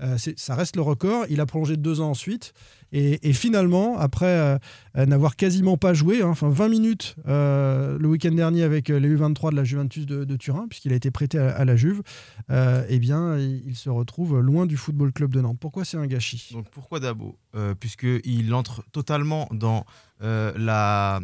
Euh, 0.00 0.16
ça 0.36 0.54
reste 0.54 0.76
le 0.76 0.82
record. 0.82 1.26
Il 1.28 1.40
a 1.40 1.46
prolongé 1.46 1.76
de 1.76 1.82
deux 1.82 2.00
ans 2.00 2.10
ensuite. 2.10 2.52
Et, 2.92 3.28
et 3.28 3.32
finalement, 3.32 3.98
après 3.98 4.26
euh, 4.26 4.58
euh, 4.96 5.06
n'avoir 5.06 5.34
quasiment 5.34 5.76
pas 5.76 5.94
joué, 5.94 6.22
hein, 6.22 6.28
enfin 6.28 6.48
20 6.48 6.68
minutes 6.68 7.16
le 7.26 8.06
week-end 8.06 8.30
dernier 8.30 8.62
avec 8.62 8.88
les 8.88 9.16
U23 9.16 9.50
de 9.50 9.56
la 9.56 9.64
Juventus 9.64 10.06
de, 10.06 10.24
de 10.24 10.36
Turin, 10.36 10.66
puisqu'il 10.68 10.92
a 10.92 10.96
été 10.96 11.10
prêté 11.10 11.38
à, 11.38 11.50
à 11.56 11.64
la 11.64 11.74
Juve, 11.76 12.02
eh 12.50 12.98
bien, 13.00 13.36
il, 13.36 13.62
il 13.66 13.76
se 13.76 13.90
retrouve 13.90 14.38
loin 14.40 14.66
du 14.66 14.76
Football 14.76 15.12
Club 15.12 15.32
de 15.32 15.40
Nantes. 15.40 15.58
Pourquoi 15.60 15.84
c'est 15.84 15.96
un 15.96 16.06
gâchis? 16.06 16.50
Donc 16.52 16.70
pourquoi 16.70 17.00
Dabo? 17.00 17.36
Puisqu'il 17.80 18.54
entre 18.54 18.84
totalement 18.92 19.48
dans 19.50 19.84
la 20.20 21.20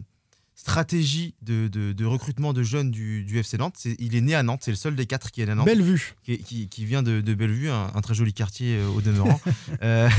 stratégie 0.64 1.34
de, 1.40 1.68
de- 1.68 1.92
de 1.94 2.04
recrutement 2.04 2.52
de 2.52 2.62
jeunes 2.62 2.90
du, 2.90 3.24
du 3.24 3.38
FC 3.38 3.56
Nantes. 3.56 3.78
Il 3.98 4.14
est 4.14 4.20
né 4.20 4.34
à 4.34 4.42
Nantes, 4.42 4.60
c'est 4.62 4.70
le 4.70 4.76
seul 4.76 4.94
des 4.94 5.06
quatre 5.06 5.30
qui 5.30 5.40
est 5.40 5.46
né 5.46 5.52
à 5.52 5.54
Nantes. 5.54 5.64
Belle 5.64 5.82
vue. 5.82 6.14
qui, 6.22 6.36
qui- 6.38 6.68
qui 6.68 6.84
vient 6.84 7.02
de, 7.02 7.22
de 7.22 7.34
Bellevue, 7.34 7.70
un, 7.70 7.90
un 7.94 8.00
très 8.02 8.12
joli 8.12 8.34
quartier 8.34 8.76
euh, 8.76 8.86
au 8.88 9.00
demeurant. 9.00 9.40
Euh, 9.82 10.10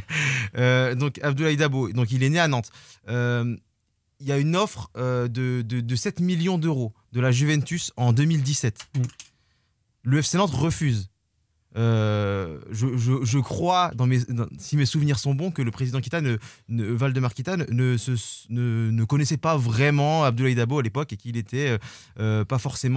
euh, 0.58 0.94
donc 0.94 1.18
Abdoulaye 1.22 1.56
Dabo, 1.56 1.90
donc 1.92 2.12
il 2.12 2.22
est 2.22 2.28
né 2.28 2.38
à 2.38 2.46
Nantes. 2.48 2.70
Il 3.08 4.26
y 4.26 4.32
a 4.32 4.38
une 4.38 4.54
offre 4.56 4.90
de, 4.96 5.62
de- 5.62 5.80
de 5.80 5.96
7 5.96 6.20
millions 6.20 6.58
d'euros 6.58 6.92
de 7.12 7.20
la 7.20 7.32
Juventus 7.32 7.92
en 7.96 8.12
2017. 8.12 8.78
Mm. 8.96 9.02
Le 10.04 10.18
FC 10.18 10.36
Nantes 10.36 10.50
refuse. 10.54 11.08
Euh, 11.76 12.58
je, 12.70 13.38
crois, 13.38 13.92
si 14.58 14.76
mes 14.76 14.86
souvenirs 14.86 15.18
sont 15.18 15.34
bons, 15.34 15.50
que 15.50 15.62
le 15.62 15.70
président 15.70 16.00
Kita, 16.00 16.20
ne, 16.20 16.38
ne- 16.68 16.86
Valdemar 16.92 17.34
Kita, 17.34 17.56
ne, 17.56 17.96
ne, 18.48 19.04
connaissait 19.04 19.36
pas 19.36 19.56
vraiment 19.56 20.24
Abdoulaye 20.24 20.54
Dabo 20.54 20.78
à 20.78 20.82
l'époque 20.82 21.12
et 21.12 21.16
qu'il 21.16 21.36
était 21.36 21.68
euh, 21.68 21.78
euh, 22.18 22.44
pas 22.44 22.58
forcément 22.58 22.96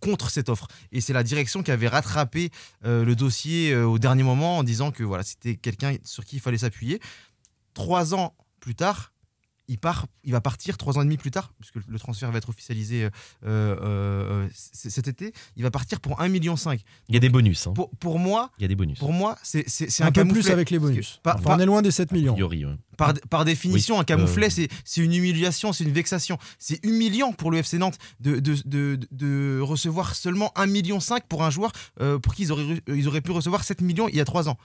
contre 0.00 0.30
cette 0.30 0.48
offre. 0.48 0.68
Et 0.92 1.00
c'est 1.00 1.12
la 1.12 1.22
direction 1.22 1.62
qui 1.62 1.70
avait 1.70 1.88
rattrapé 1.88 2.50
le 2.84 3.14
dossier 3.14 3.74
au 3.76 3.98
dernier 3.98 4.22
moment 4.22 4.58
en 4.58 4.62
disant 4.62 4.90
que 4.90 5.02
voilà, 5.02 5.22
c'était 5.22 5.56
quelqu'un 5.56 5.96
sur 6.04 6.24
qui 6.24 6.36
il 6.36 6.40
fallait 6.40 6.58
s'appuyer. 6.58 7.00
Trois 7.74 8.14
ans 8.14 8.34
plus 8.60 8.74
tard, 8.74 9.12
il, 9.68 9.78
part, 9.78 10.06
il 10.24 10.32
va 10.32 10.40
partir, 10.40 10.76
trois 10.78 10.98
ans 10.98 11.02
et 11.02 11.04
demi 11.04 11.16
plus 11.18 11.30
tard, 11.30 11.52
puisque 11.60 11.76
le 11.86 11.98
transfert 11.98 12.30
va 12.32 12.38
être 12.38 12.48
officialisé 12.48 13.04
euh, 13.04 13.10
euh, 13.46 13.76
euh, 13.80 14.48
cet 14.54 15.08
été, 15.08 15.32
il 15.56 15.62
va 15.62 15.70
partir 15.70 16.00
pour 16.00 16.20
1,5 16.20 16.28
million. 16.30 16.54
Il 17.08 17.14
y 17.14 17.16
a 17.16 17.20
des 17.20 17.28
bonus. 17.28 17.66
hein. 17.66 17.72
Pour, 17.74 17.90
pour 17.90 18.18
moi, 18.18 18.50
Il 18.58 18.62
y 18.62 18.64
a 18.64 18.68
des 18.68 18.74
bonus. 18.76 18.98
pour 18.98 19.12
moi, 19.12 19.36
c'est 19.42 19.60
Un, 20.00 20.06
un, 20.06 20.06
peu 20.06 20.20
camouflet. 20.20 20.40
plus 20.42 20.50
avec 20.50 20.70
les 20.70 20.78
bonus. 20.78 21.20
Par- 21.22 21.36
Enfin, 21.36 21.56
on 21.56 21.58
est 21.60 21.66
loin 21.66 21.82
des 21.82 21.90
7 21.90 22.12
A 22.12 22.14
millions. 22.14 22.32
priori, 22.32 22.64
ouais. 22.64 22.74
par, 22.96 23.14
par 23.30 23.44
définition, 23.44 23.94
Oui, 23.96 24.00
un 24.00 24.04
camouflet, 24.04 24.46
euh, 24.46 24.50
c'est- 24.50 24.68
c'est 24.84 25.00
une 25.02 25.14
humiliation, 25.14 25.72
c'est 25.72 25.84
une 25.84 25.92
vexation. 25.92 26.38
C'est 26.58 26.84
humiliant 26.84 27.32
pour 27.32 27.50
le 27.50 27.58
FC 27.58 27.78
Nantes 27.78 27.98
de, 28.20 28.40
de, 28.40 28.56
de- 28.64 28.98
de 29.12 29.60
recevoir 29.62 30.14
seulement 30.16 30.50
1,5 30.56 30.66
million 30.70 30.98
pour 31.28 31.44
un 31.44 31.50
joueur 31.50 31.72
euh, 32.00 32.18
pour 32.18 32.34
qui 32.34 32.42
ils 32.42 32.52
auraient, 32.52 32.80
ils 32.88 33.06
auraient 33.08 33.20
pu 33.20 33.30
recevoir 33.30 33.64
7 33.64 33.80
millions 33.82 34.08
il 34.08 34.16
y 34.16 34.20
a 34.20 34.24
3 34.24 34.48
ans. 34.48 34.56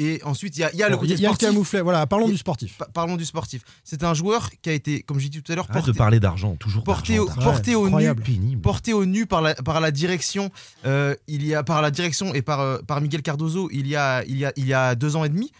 Et 0.00 0.20
ensuite, 0.24 0.56
il 0.56 0.60
y 0.60 0.64
a, 0.64 0.72
il 0.72 0.78
y 0.78 0.82
a 0.82 0.88
le 0.88 0.96
côté 0.96 1.12
Il 1.12 1.20
y 1.20 1.26
a 1.26 1.28
le 1.28 1.34
sportif. 1.34 1.48
camouflet. 1.48 1.80
Voilà, 1.80 2.04
parlons 2.06 2.28
du 2.28 2.36
sportif. 2.36 2.76
Pa- 2.78 2.88
Parlons 2.92 3.16
du 3.16 3.24
sportif. 3.24 3.62
C'est 3.84 4.02
un 4.02 4.12
joueur 4.12 4.50
qui 4.60 4.68
a 4.68 4.72
été, 4.72 5.02
comme 5.02 5.20
j'ai 5.20 5.28
dit 5.28 5.40
tout 5.40 5.52
à 5.52 5.54
l'heure, 5.54 5.68
porté, 5.68 5.92
de 5.92 5.96
parler 5.96 6.18
d'argent, 6.18 6.56
toujours 6.56 6.82
porté 6.82 7.18
au, 7.20 7.26
porté 7.26 7.76
au 7.76 7.88
nu 7.88 8.56
porté 8.58 8.92
au 8.92 9.04
nu 9.06 9.26
par 9.26 9.40
la, 9.40 9.54
par 9.54 9.80
la 9.80 9.90
direction 9.92 10.50
euh, 10.84 11.14
il 11.28 11.46
y 11.46 11.54
a 11.54 11.62
par 11.62 11.80
la 11.80 11.92
direction 11.92 12.34
et 12.34 12.42
par, 12.42 12.58
euh, 12.60 12.78
par 12.78 13.00
Miguel 13.00 13.22
Cardozo 13.22 13.68
il 13.72 13.86
y 13.86 13.94
a 13.94 14.24
il 14.24 14.36
y 14.36 14.44
a 14.44 14.52
il 14.56 14.66
y 14.66 14.74
a 14.74 14.94
deux 14.96 15.14
ans 15.14 15.22
et 15.24 15.28
demi 15.28 15.52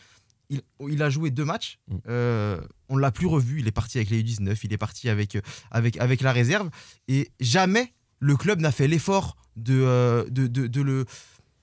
il, 0.51 0.62
il 0.89 1.01
a 1.03 1.11
joué 1.11 1.30
deux 1.30 1.45
matchs 1.45 1.78
Mm. 1.89 1.97
Euh, 2.09 2.61
on 2.89 2.97
l'a 2.97 3.11
plus 3.12 3.26
revu 3.26 3.61
il 3.61 3.68
est 3.68 3.72
parti 3.72 3.99
avec 3.99 4.11
les 4.11 4.22
U19 4.22 4.59
il 4.64 4.72
est 4.72 4.78
parti 4.78 5.09
avec 5.09 5.37
euh, 5.37 5.41
avec 5.70 5.97
avec 5.99 6.22
la 6.22 6.32
réserve 6.32 6.70
et 7.09 7.30
jamais 7.41 7.93
le 8.18 8.37
club 8.37 8.61
n'a 8.61 8.72
fait 8.72 8.89
l'effort 8.89 9.37
de, 9.57 9.80
euh, 9.80 10.24
de, 10.30 10.47
de, 10.49 10.66
de 10.66 10.80
le 10.82 11.05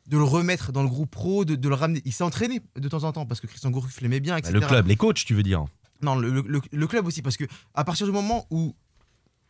de 0.07 0.17
le 0.17 0.23
remettre 0.23 0.71
dans 0.71 0.83
le 0.83 0.89
groupe 0.89 1.11
pro, 1.11 1.45
de, 1.45 1.55
de 1.55 1.69
le 1.69 1.75
ramener. 1.75 2.01
Il 2.05 2.11
s'est 2.13 2.23
entraîné 2.23 2.61
de 2.75 2.87
temps 2.89 3.03
en 3.03 3.11
temps 3.11 3.25
parce 3.25 3.39
que 3.39 3.47
Christian 3.47 3.69
Gourcuff 3.71 4.01
l'aimait 4.01 4.19
bien, 4.19 4.33
Bah, 4.33 4.39
etc. 4.39 4.53
Le 4.53 4.59
club, 4.67 4.87
les 4.87 4.95
coachs, 4.95 5.23
tu 5.25 5.33
veux 5.33 5.43
dire 5.43 5.65
Non, 6.01 6.15
le, 6.15 6.43
le- 6.71 6.87
club 6.87 7.05
aussi, 7.07 7.21
parce 7.21 7.37
que 7.37 7.45
à 7.75 7.83
partir 7.83 8.05
du 8.07 8.11
moment 8.11 8.45
où 8.49 8.75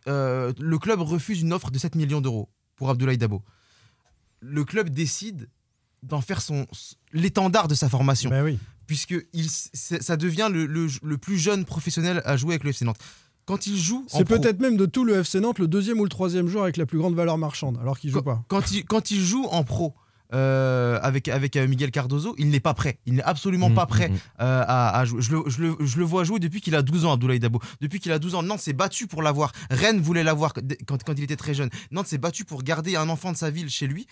euh, 0.08 0.52
le 0.60 0.78
club 0.78 1.00
refuse 1.02 1.42
une 1.42 1.54
offre 1.54 1.72
de 1.72 1.80
7 1.80 1.96
millions 1.96 2.22
d'euros 2.22 2.50
pour 2.76 2.90
Abdoulaye 2.90 3.18
Dabo, 3.18 3.42
le 4.42 4.64
club 4.64 4.90
décide 4.90 5.50
d'en 6.04 6.22
faire 6.22 6.42
son 6.42 6.66
l'étendard 7.14 7.68
de 7.68 7.76
sa 7.76 7.88
formation, 7.90 8.30
Ben 8.32 8.44
oui. 8.44 8.58
puisque 8.88 9.16
il, 9.34 9.50
ça 9.50 10.18
devient 10.18 10.50
le, 10.52 10.66
le- 10.66 10.88
le 11.04 11.18
plus 11.18 11.38
jeune 11.38 11.64
professionnel 11.64 12.22
à 12.26 12.38
jouer 12.38 12.54
avec 12.56 12.64
le 12.64 12.72
FC 12.72 12.86
Nantes. 12.86 12.98
Quand 13.46 13.68
il 13.68 13.78
joue, 13.78 14.06
C'est 14.08 14.24
pro- 14.26 14.38
peut-être 14.40 14.60
même 14.60 14.78
de 14.78 14.86
tout 14.86 15.04
le 15.04 15.20
FC 15.20 15.40
Nantes 15.40 15.60
le 15.60 15.68
deuxième 15.68 16.00
ou 16.00 16.04
le 16.04 16.10
troisième 16.10 16.48
joueur 16.48 16.64
avec 16.64 16.78
la 16.78 16.86
plus 16.86 16.98
grande 16.98 17.16
valeur 17.16 17.38
marchande, 17.38 17.78
alors 17.80 18.00
qu'il 18.00 18.10
joue 18.12 18.22
pas. 18.22 18.44
quand 18.48 18.72
il, 18.72 18.84
quand 18.86 19.12
il 19.12 19.20
joue 19.22 19.46
en 19.46 19.64
pro 19.64 19.94
euh, 20.34 21.00
avec, 21.02 21.28
avec 21.28 21.56
euh, 21.56 21.68
Miguel 21.68 21.92
Cardozo, 21.92 22.36
il 22.38 22.50
n'est 22.50 22.60
pas 22.60 22.74
prêt. 22.74 23.00
Il 23.06 23.16
n'est 23.16 23.24
absolument 23.24 23.70
Mm, 23.70 23.76
pas 23.76 23.86
prêt 23.86 24.10
mm, 24.10 24.14
mm. 24.14 24.18
euh, 24.42 24.64
à, 24.68 24.98
à 25.00 25.06
jouer. 25.06 25.22
Je 25.22 25.32
le, 25.32 25.44
je 25.48 25.62
le- 25.62 25.76
je 25.80 25.98
le 25.98 26.04
vois 26.06 26.24
jouer 26.24 26.40
depuis 26.40 26.62
qu'il 26.62 26.76
a 26.76 26.82
12 26.82 27.06
ans, 27.06 27.14
Abdoulaye 27.14 27.40
Dabo. 27.40 27.60
Depuis 27.82 28.00
qu'il 28.00 28.12
a 28.12 28.20
12 28.20 28.36
ans, 28.36 28.44
Nantes 28.44 28.60
s'est 28.62 28.74
battu 28.74 29.08
pour 29.08 29.22
l'avoir. 29.22 29.52
Rennes 29.70 30.00
voulait 30.02 30.24
l'avoir 30.24 30.54
quand, 30.54 31.04
quand 31.04 31.14
il 31.18 31.24
était 31.24 31.36
très 31.36 31.54
jeune. 31.54 31.70
Nantes 31.92 32.08
s'est 32.08 32.18
battu 32.18 32.46
pour 32.46 32.64
garder 32.64 32.96
un 32.96 33.10
enfant 33.10 33.32
de 33.32 33.38
sa 33.38 33.50
ville 33.50 33.70
chez 33.70 33.88
lui. 33.88 34.08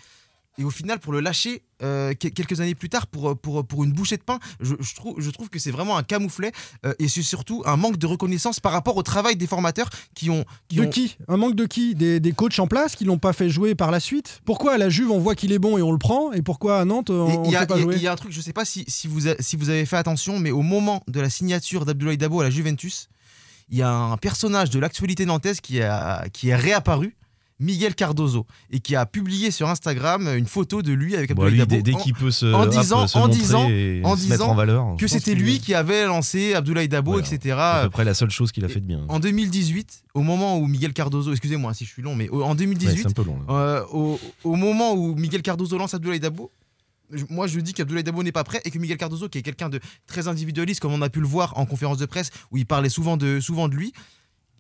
Et 0.60 0.64
au 0.66 0.70
final, 0.70 1.00
pour 1.00 1.14
le 1.14 1.22
lâcher 1.22 1.64
euh, 1.82 2.14
que- 2.14 2.28
quelques 2.28 2.60
années 2.60 2.76
plus 2.76 2.90
tard 2.90 3.08
pour, 3.08 3.36
pour, 3.40 3.66
pour 3.66 3.84
une 3.86 3.94
bouchée 3.94 4.18
de 4.18 4.22
pain, 4.24 4.38
je, 4.60 4.76
je 4.80 4.94
trouve, 4.96 5.16
je 5.18 5.30
trouve 5.30 5.50
que 5.50 5.58
c'est 5.58 5.72
vraiment 5.72 5.96
un 5.98 6.04
camouflet 6.04 6.52
euh, 6.86 6.94
et 7.00 7.08
c'est 7.08 7.22
surtout 7.24 7.64
un 7.66 7.78
manque 7.78 7.98
de 7.98 8.06
reconnaissance 8.06 8.60
par 8.60 8.74
rapport 8.74 8.98
au 8.98 9.02
travail 9.04 9.38
des 9.38 9.48
formateurs 9.48 9.90
qui 10.14 10.30
ont. 10.30 10.44
Qui 10.68 10.76
De 10.76 10.84
ont- 10.84 10.90
qui? 10.90 11.18
Un 11.30 11.38
manque 11.38 11.56
de 11.56 11.66
qui? 11.66 11.96
Des, 11.96 12.20
des 12.20 12.32
coachs 12.34 12.60
en 12.60 12.68
place 12.68 12.96
qui 12.98 13.06
l'ont 13.06 13.18
pas 13.18 13.32
fait 13.32 13.50
jouer 13.50 13.74
par 13.74 13.90
la 13.92 14.00
suite? 14.02 14.42
Pourquoi 14.44 14.74
à 14.74 14.78
la 14.78 14.90
Juve 14.90 15.10
on 15.12 15.20
voit 15.20 15.36
qu'il 15.36 15.54
est 15.54 15.60
bon 15.60 15.78
et 15.78 15.82
on 15.82 15.92
le 15.94 15.98
prend 15.98 16.34
Et 16.34 16.42
pourquoi 16.42 16.80
à 16.82 16.86
Nantes 16.86 17.10
on 17.10 17.50
ne 17.50 17.58
fait 17.58 17.66
pas 17.66 17.76
il 17.76 17.80
y 17.80 17.82
a- 17.82 17.84
jouer? 17.84 17.96
il 17.96 18.02
y 18.02 18.08
a 18.08 18.12
un 18.12 18.16
truc, 18.18 18.34
je 18.34 18.42
sais 18.42 18.52
pas 18.54 18.66
si, 18.66 18.84
si, 18.90 19.08
vous, 19.08 19.30
a- 19.30 19.36
si 19.40 19.56
vous 19.56 19.70
avez 19.70 19.86
fait 19.86 19.98
attention, 19.98 20.38
mais 20.40 20.52
au 20.52 20.62
moment 20.62 21.02
de 21.08 21.22
la 21.22 21.30
signature 21.30 21.86
d'Abdoulaye 21.86 22.18
Dabo 22.18 22.42
à 22.42 22.44
la 22.44 22.50
Juventus, 22.50 23.08
il 23.70 23.78
y 23.78 23.82
a 23.84 23.90
un 23.94 24.18
personnage 24.18 24.70
de 24.72 24.80
l'actualité 24.80 25.26
nantaise 25.26 25.62
qui, 25.62 25.82
a, 25.82 26.28
qui 26.34 26.50
est 26.50 26.56
réapparu, 26.56 27.16
Miguel 27.60 27.94
Cardozo, 27.94 28.46
et 28.72 28.80
qui 28.80 28.96
a 28.96 29.06
publié 29.06 29.52
sur 29.52 29.68
Instagram 29.68 30.30
une 30.38 30.46
photo 30.46 30.82
de 30.82 30.94
lui 30.94 31.16
avec 31.18 31.34
Bon, 31.36 31.46
lui, 31.46 31.58
Dabo. 31.58 31.82
dès, 31.82 31.94
qu'il 31.94 32.14
peut 32.14 32.32
se, 32.32 32.46
en 32.46 32.66
disant- 32.68 33.06
se 33.06 33.18
en 33.18 33.28
disant- 33.28 33.68
disant 34.16 34.56
valeur, 34.56 34.96
que 34.98 35.08
c'était 35.08 35.36
lui 35.36 35.60
qui 35.60 35.74
avait 35.74 36.06
lancé 36.06 36.54
Abdoulaye 36.54 36.88
Dabo, 36.88 37.12
Voilà. 37.14 37.28
etc. 37.28 37.56
à 37.60 37.82
peu 37.84 37.90
près 37.90 38.06
la 38.06 38.14
seule 38.14 38.30
chose 38.30 38.52
qu'il 38.54 38.64
a 38.64 38.70
fait 38.70 38.80
de 38.80 38.86
bien. 38.86 39.06
En 39.10 39.20
2018, 39.20 40.04
au 40.14 40.22
moment 40.22 40.58
où 40.58 40.68
Miguel 40.68 40.94
Cardozo, 40.94 41.32
excusez-moi 41.32 41.74
si 41.74 41.84
je 41.86 41.90
suis 41.92 42.02
long, 42.02 42.16
mais 42.16 42.30
en 42.30 42.50
Ouais, 42.52 42.56
2018, 42.56 43.02
c'est 43.02 43.08
un 43.08 43.12
peu 43.12 43.24
long. 43.24 43.40
là. 43.48 43.54
euh, 43.54 43.84
au, 43.92 44.20
au 44.46 44.56
moment 44.56 44.94
où 44.94 45.14
Miguel 45.16 45.42
Cardozo 45.42 45.78
lance 45.78 45.94
Abdoulaye 45.94 46.20
Dabo, 46.22 46.52
moi 47.30 47.48
je 47.48 47.60
dis 47.60 47.74
qu'Abdoulaye 47.74 48.04
Dabo 48.04 48.24
n'est 48.24 48.32
pas 48.32 48.44
prêt 48.46 48.62
et 48.64 48.72
que 48.72 48.78
Miguel 48.80 48.98
Cardozo, 48.98 49.28
qui 49.28 49.38
est 49.38 49.42
quelqu'un 49.42 49.68
de 49.70 49.80
très 50.08 50.30
individualiste, 50.30 50.80
comme 50.80 50.94
on 50.94 51.02
a 51.02 51.10
pu 51.10 51.20
le 51.20 51.28
voir 51.28 51.58
en 51.58 51.66
conférence 51.66 51.98
de 51.98 52.06
presse 52.06 52.30
où 52.52 52.58
il 52.58 52.66
parlait 52.66 52.88
souvent 52.90 53.18
de, 53.18 53.40
souvent 53.42 53.68
de 53.68 53.76
lui, 53.76 53.92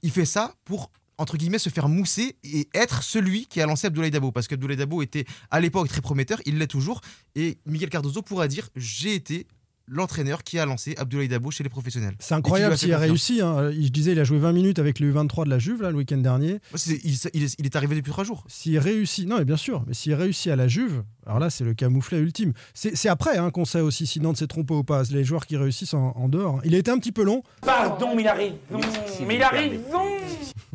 il 0.02 0.12
fait 0.12 0.26
ça 0.26 0.54
pour 0.66 0.90
entre 1.20 1.38
guillemets 1.38 1.60
se 1.60 1.70
faire 1.70 1.90
mousser 1.90 2.38
et 2.44 2.68
être 2.74 3.04
celui 3.04 3.46
qui 3.46 3.62
a 3.62 3.66
lancé 3.66 3.88
Abdoulaye 3.88 4.10
Dabo. 4.10 4.32
Parce 4.32 4.48
qu'Abdoulaye 4.48 4.78
Dabo 4.78 5.02
était 5.04 5.26
à 5.52 5.60
l'époque 5.60 5.90
très 5.90 6.02
prometteur, 6.02 6.42
il 6.46 6.58
l'est 6.58 6.68
toujours. 6.68 7.02
Et 7.36 7.60
Miguel 7.66 7.90
Cardozo 7.90 8.22
pourra 8.22 8.48
dire 8.48 8.70
j'ai 8.76 9.14
été 9.14 9.46
l'entraîneur 9.90 10.44
qui 10.44 10.60
a 10.60 10.66
lancé 10.66 10.96
Abdoulaye 10.98 11.28
Dabo 11.28 11.52
chez 11.52 11.64
les 11.64 11.70
professionnels. 11.70 12.16
C'est 12.20 12.36
incroyable 12.36 12.78
s'il 12.78 12.94
a 12.94 12.98
a 12.98 13.00
réussi. 13.00 13.42
hein. 13.42 13.72
Je 13.72 13.88
disais, 13.90 14.12
il 14.14 14.20
a 14.20 14.24
joué 14.24 14.38
20 14.40 14.52
minutes 14.54 14.80
avec 14.80 15.00
le 15.00 15.12
U23 15.14 15.46
de 15.46 15.50
la 15.50 15.60
Juve 15.60 15.82
là, 15.82 15.92
le 15.92 15.98
week-end 15.98 16.18
dernier. 16.18 16.60
Il, 16.88 17.16
il 17.34 17.44
est- 17.44 17.56
il 17.60 17.66
est 17.66 17.76
arrivé 17.76 17.96
depuis 17.96 18.12
trois 18.12 18.24
jours. 18.24 18.44
S'il 18.48 18.78
réussit, 18.80 19.28
non, 19.28 19.38
mais 19.40 19.46
bien 19.46 19.58
sûr, 19.58 19.84
mais 19.88 19.94
s'il 19.94 20.14
réussit 20.14 20.52
à 20.52 20.56
la 20.56 20.68
Juve, 20.68 21.04
alors 21.26 21.40
là, 21.40 21.50
c'est 21.50 21.64
le 21.64 21.74
camouflet 21.74 22.18
ultime. 22.20 22.54
C'est 22.74 23.10
après 23.10 23.38
hein, 23.38 23.52
qu'on 23.52 23.66
sait 23.66 23.82
aussi 23.82 24.08
si 24.08 24.20
Nantes 24.20 24.38
s'est 24.38 24.48
trompé 24.48 24.74
ou 24.74 24.84
pas. 24.84 25.04
Les 25.12 25.24
joueurs 25.24 25.46
qui 25.46 25.58
réussissent 25.58 25.94
en, 25.94 26.12
en 26.16 26.28
dehors. 26.30 26.60
Il 26.64 26.74
a 26.76 26.78
été 26.78 26.90
un 26.92 26.98
petit 26.98 27.12
peu 27.12 27.24
long. 27.24 27.44
Pardon, 27.62 28.16
mais 28.16 28.24
il 28.24 28.28
arrive. 28.28 28.54
Non, 28.72 28.80
mais 29.28 29.36
il 29.36 29.44
arrive. 29.44 29.80
Non. 29.92 30.06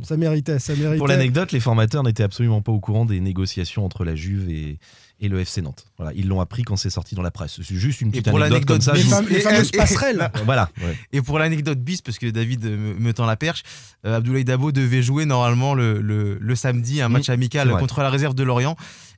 Ça 0.02 0.16
méritait, 0.16 0.58
ça 0.58 0.74
méritait. 0.74 0.98
Pour 0.98 1.08
l'anecdote, 1.08 1.52
les 1.52 1.60
formateurs 1.60 2.02
n'étaient 2.02 2.22
absolument 2.24 2.62
pas 2.62 2.72
au 2.72 2.80
courant 2.80 3.04
des 3.06 3.20
négociations 3.20 3.84
entre 3.84 4.04
la 4.04 4.14
Juve 4.14 4.50
et, 4.50 4.78
et 5.24 5.28
le 5.28 5.40
FC 5.40 5.62
Nantes. 5.62 5.86
Voilà, 5.96 6.12
ils 6.14 6.28
l'ont 6.28 6.40
appris 6.40 6.62
quand 6.62 6.76
c'est 6.76 6.90
sorti 6.90 7.14
dans 7.14 7.22
la 7.22 7.30
presse. 7.30 7.58
C'est 7.62 7.74
juste 7.76 8.00
une 8.02 8.10
petite 8.10 8.28
pour 8.28 8.40
anecdote 8.40 8.66
comme 8.66 8.80
ça. 8.80 8.92
les, 8.92 9.00
et- 9.36 9.40
fameuses 9.40 9.70
et- 9.72 9.76
passerelles. 9.76 10.30
Voilà. 10.44 10.68
ouais. 10.82 10.96
Et 11.12 11.22
pour 11.22 11.38
l'anecdote 11.38 11.78
bis, 11.80 12.02
parce 12.02 12.18
que 12.18 12.26
David 12.26 12.64
me, 12.64 12.94
me 12.94 13.12
tend 13.12 13.24
la 13.26 13.36
perche, 13.36 13.62
euh, 14.06 14.16
Abdoulaye 14.16 14.44
Dabo 14.44 14.70
devait 14.72 15.02
jouer 15.02 15.24
normalement 15.24 15.74
le, 15.74 16.00
le- 16.00 16.38
le 16.40 16.54
samedi 16.54 17.00
un 17.00 17.08
match 17.08 17.28
Mmh, 17.28 17.32
amical 17.32 17.70
contre 17.78 18.00
la 18.02 18.10
réserve 18.10 18.34
de 18.34 18.42
Lorient. 18.44 18.76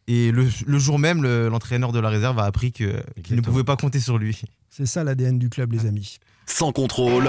Et 0.08 0.30
le, 0.30 0.46
le 0.66 0.78
jour 0.78 0.98
même, 1.00 1.22
le- 1.22 1.48
l'entraîneur 1.48 1.90
de 1.90 1.98
la 1.98 2.08
réserve 2.08 2.38
a 2.38 2.44
appris 2.44 2.70
que- 2.72 3.02
qu'il 3.24 3.34
ne 3.36 3.40
pouvait 3.40 3.64
pas 3.64 3.76
compter 3.76 3.98
sur 3.98 4.18
lui. 4.18 4.40
C'est 4.70 4.86
ça 4.86 5.02
l'ADN 5.02 5.38
du 5.38 5.48
club, 5.48 5.72
les 5.72 5.86
amis. 5.86 6.18
Sans 6.46 6.70
contrôle. 6.70 7.28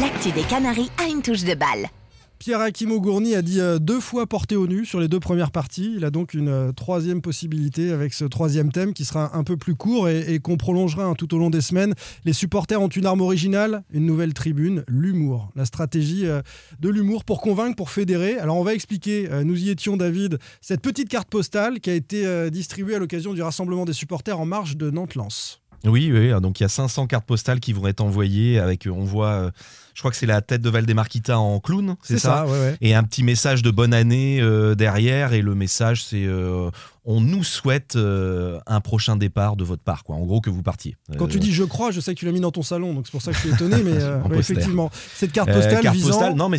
L'actu 0.00 0.32
des 0.32 0.42
Canaries 0.42 0.90
a 0.98 1.06
une 1.08 1.20
touche 1.20 1.44
de 1.44 1.54
balle. 1.54 1.86
Pierre 2.42 2.60
Hakim 2.60 2.98
Gourny 2.98 3.36
a 3.36 3.42
dit 3.42 3.60
euh, 3.60 3.78
deux 3.78 4.00
fois 4.00 4.26
porté 4.26 4.56
au 4.56 4.66
nu 4.66 4.84
sur 4.84 4.98
les 4.98 5.06
deux 5.06 5.20
premières 5.20 5.52
parties. 5.52 5.92
Il 5.96 6.04
a 6.04 6.10
donc 6.10 6.34
une 6.34 6.48
euh, 6.48 6.72
troisième 6.72 7.22
possibilité 7.22 7.92
avec 7.92 8.12
ce 8.12 8.24
troisième 8.24 8.72
thème 8.72 8.94
qui 8.94 9.04
sera 9.04 9.36
un 9.36 9.44
peu 9.44 9.56
plus 9.56 9.76
court 9.76 10.08
et, 10.08 10.40
qu'on 10.40 10.56
prolongera 10.56 11.04
hein, 11.04 11.14
tout 11.14 11.36
au 11.36 11.38
long 11.38 11.50
des 11.50 11.60
semaines. 11.60 11.94
Les 12.24 12.32
supporters 12.32 12.82
ont 12.82 12.88
une 12.88 13.06
arme 13.06 13.20
originale, 13.20 13.84
une 13.92 14.06
nouvelle 14.06 14.34
tribune, 14.34 14.82
l'humour. 14.88 15.52
La 15.54 15.66
stratégie 15.66 16.26
euh, 16.26 16.42
de 16.80 16.88
l'humour 16.88 17.22
pour 17.24 17.40
convaincre, 17.40 17.76
pour 17.76 17.90
fédérer. 17.90 18.36
Alors 18.40 18.56
on 18.56 18.64
va 18.64 18.74
expliquer, 18.74 19.28
nous 19.44 19.62
y 19.62 19.70
étions 19.70 19.96
David, 19.96 20.40
cette 20.60 20.80
petite 20.80 21.08
carte 21.08 21.28
postale 21.28 21.78
qui 21.78 21.90
a 21.90 21.94
été 21.94 22.50
distribuée 22.50 22.96
à 22.96 22.98
l'occasion 22.98 23.34
du 23.34 23.42
rassemblement 23.42 23.84
des 23.84 23.92
supporters 23.92 24.40
en 24.40 24.46
marge 24.46 24.76
de 24.76 24.90
Nantes-Lens. 24.90 25.61
Oui, 25.84 26.10
oui, 26.12 26.30
donc 26.40 26.60
il 26.60 26.62
y 26.62 26.66
a 26.66 26.68
500 26.68 27.06
cartes 27.06 27.26
postales 27.26 27.60
qui 27.60 27.72
vont 27.72 27.86
être 27.86 28.00
envoyées 28.00 28.58
avec, 28.58 28.86
on 28.90 29.04
voit, 29.04 29.30
euh, 29.32 29.50
je 29.94 30.00
crois 30.00 30.10
que 30.10 30.16
c'est 30.16 30.26
la 30.26 30.40
tête 30.40 30.62
de 30.62 30.70
Valdemarquita 30.70 31.38
en 31.38 31.58
clown, 31.60 31.96
c'est 32.02 32.18
ça, 32.18 32.46
ouais, 32.46 32.52
ouais. 32.52 32.76
Et 32.80 32.94
un 32.94 33.02
petit 33.02 33.22
message 33.24 33.62
de 33.62 33.70
bonne 33.70 33.92
année 33.92 34.40
euh, 34.40 34.74
derrière, 34.74 35.32
et 35.32 35.42
le 35.42 35.54
message 35.54 36.04
c'est 36.04 36.24
euh, 36.24 36.70
on 37.04 37.20
nous 37.20 37.42
souhaite 37.42 37.96
euh, 37.96 38.60
un 38.66 38.80
prochain 38.80 39.16
départ 39.16 39.56
de 39.56 39.64
votre 39.64 39.82
part, 39.82 40.04
quoi. 40.04 40.14
En 40.14 40.24
gros 40.24 40.40
que 40.40 40.50
vous 40.50 40.62
partiez. 40.62 40.96
Quand 41.18 41.24
Euh, 41.24 41.28
tu 41.28 41.40
dis 41.40 41.52
je 41.52 41.64
crois, 41.64 41.90
je 41.90 41.98
sais 42.00 42.14
que 42.14 42.18
tu 42.20 42.26
l'as 42.26 42.32
mis 42.32 42.40
dans 42.40 42.52
ton 42.52 42.62
salon, 42.62 42.94
donc 42.94 43.06
c'est 43.06 43.12
pour 43.12 43.22
ça 43.22 43.32
que 43.32 43.36
je 43.38 43.42
suis 43.42 43.50
étonné, 43.52 43.76
mais 43.84 44.00
euh, 44.00 44.20
effectivement, 44.38 44.88
cette 45.16 45.32
carte 45.32 45.48
euh, 45.48 45.54
postale 45.54 45.82
carte 45.82 45.96
visant, 45.96 46.08
postale, 46.10 46.34
non 46.34 46.48
mais 46.48 46.58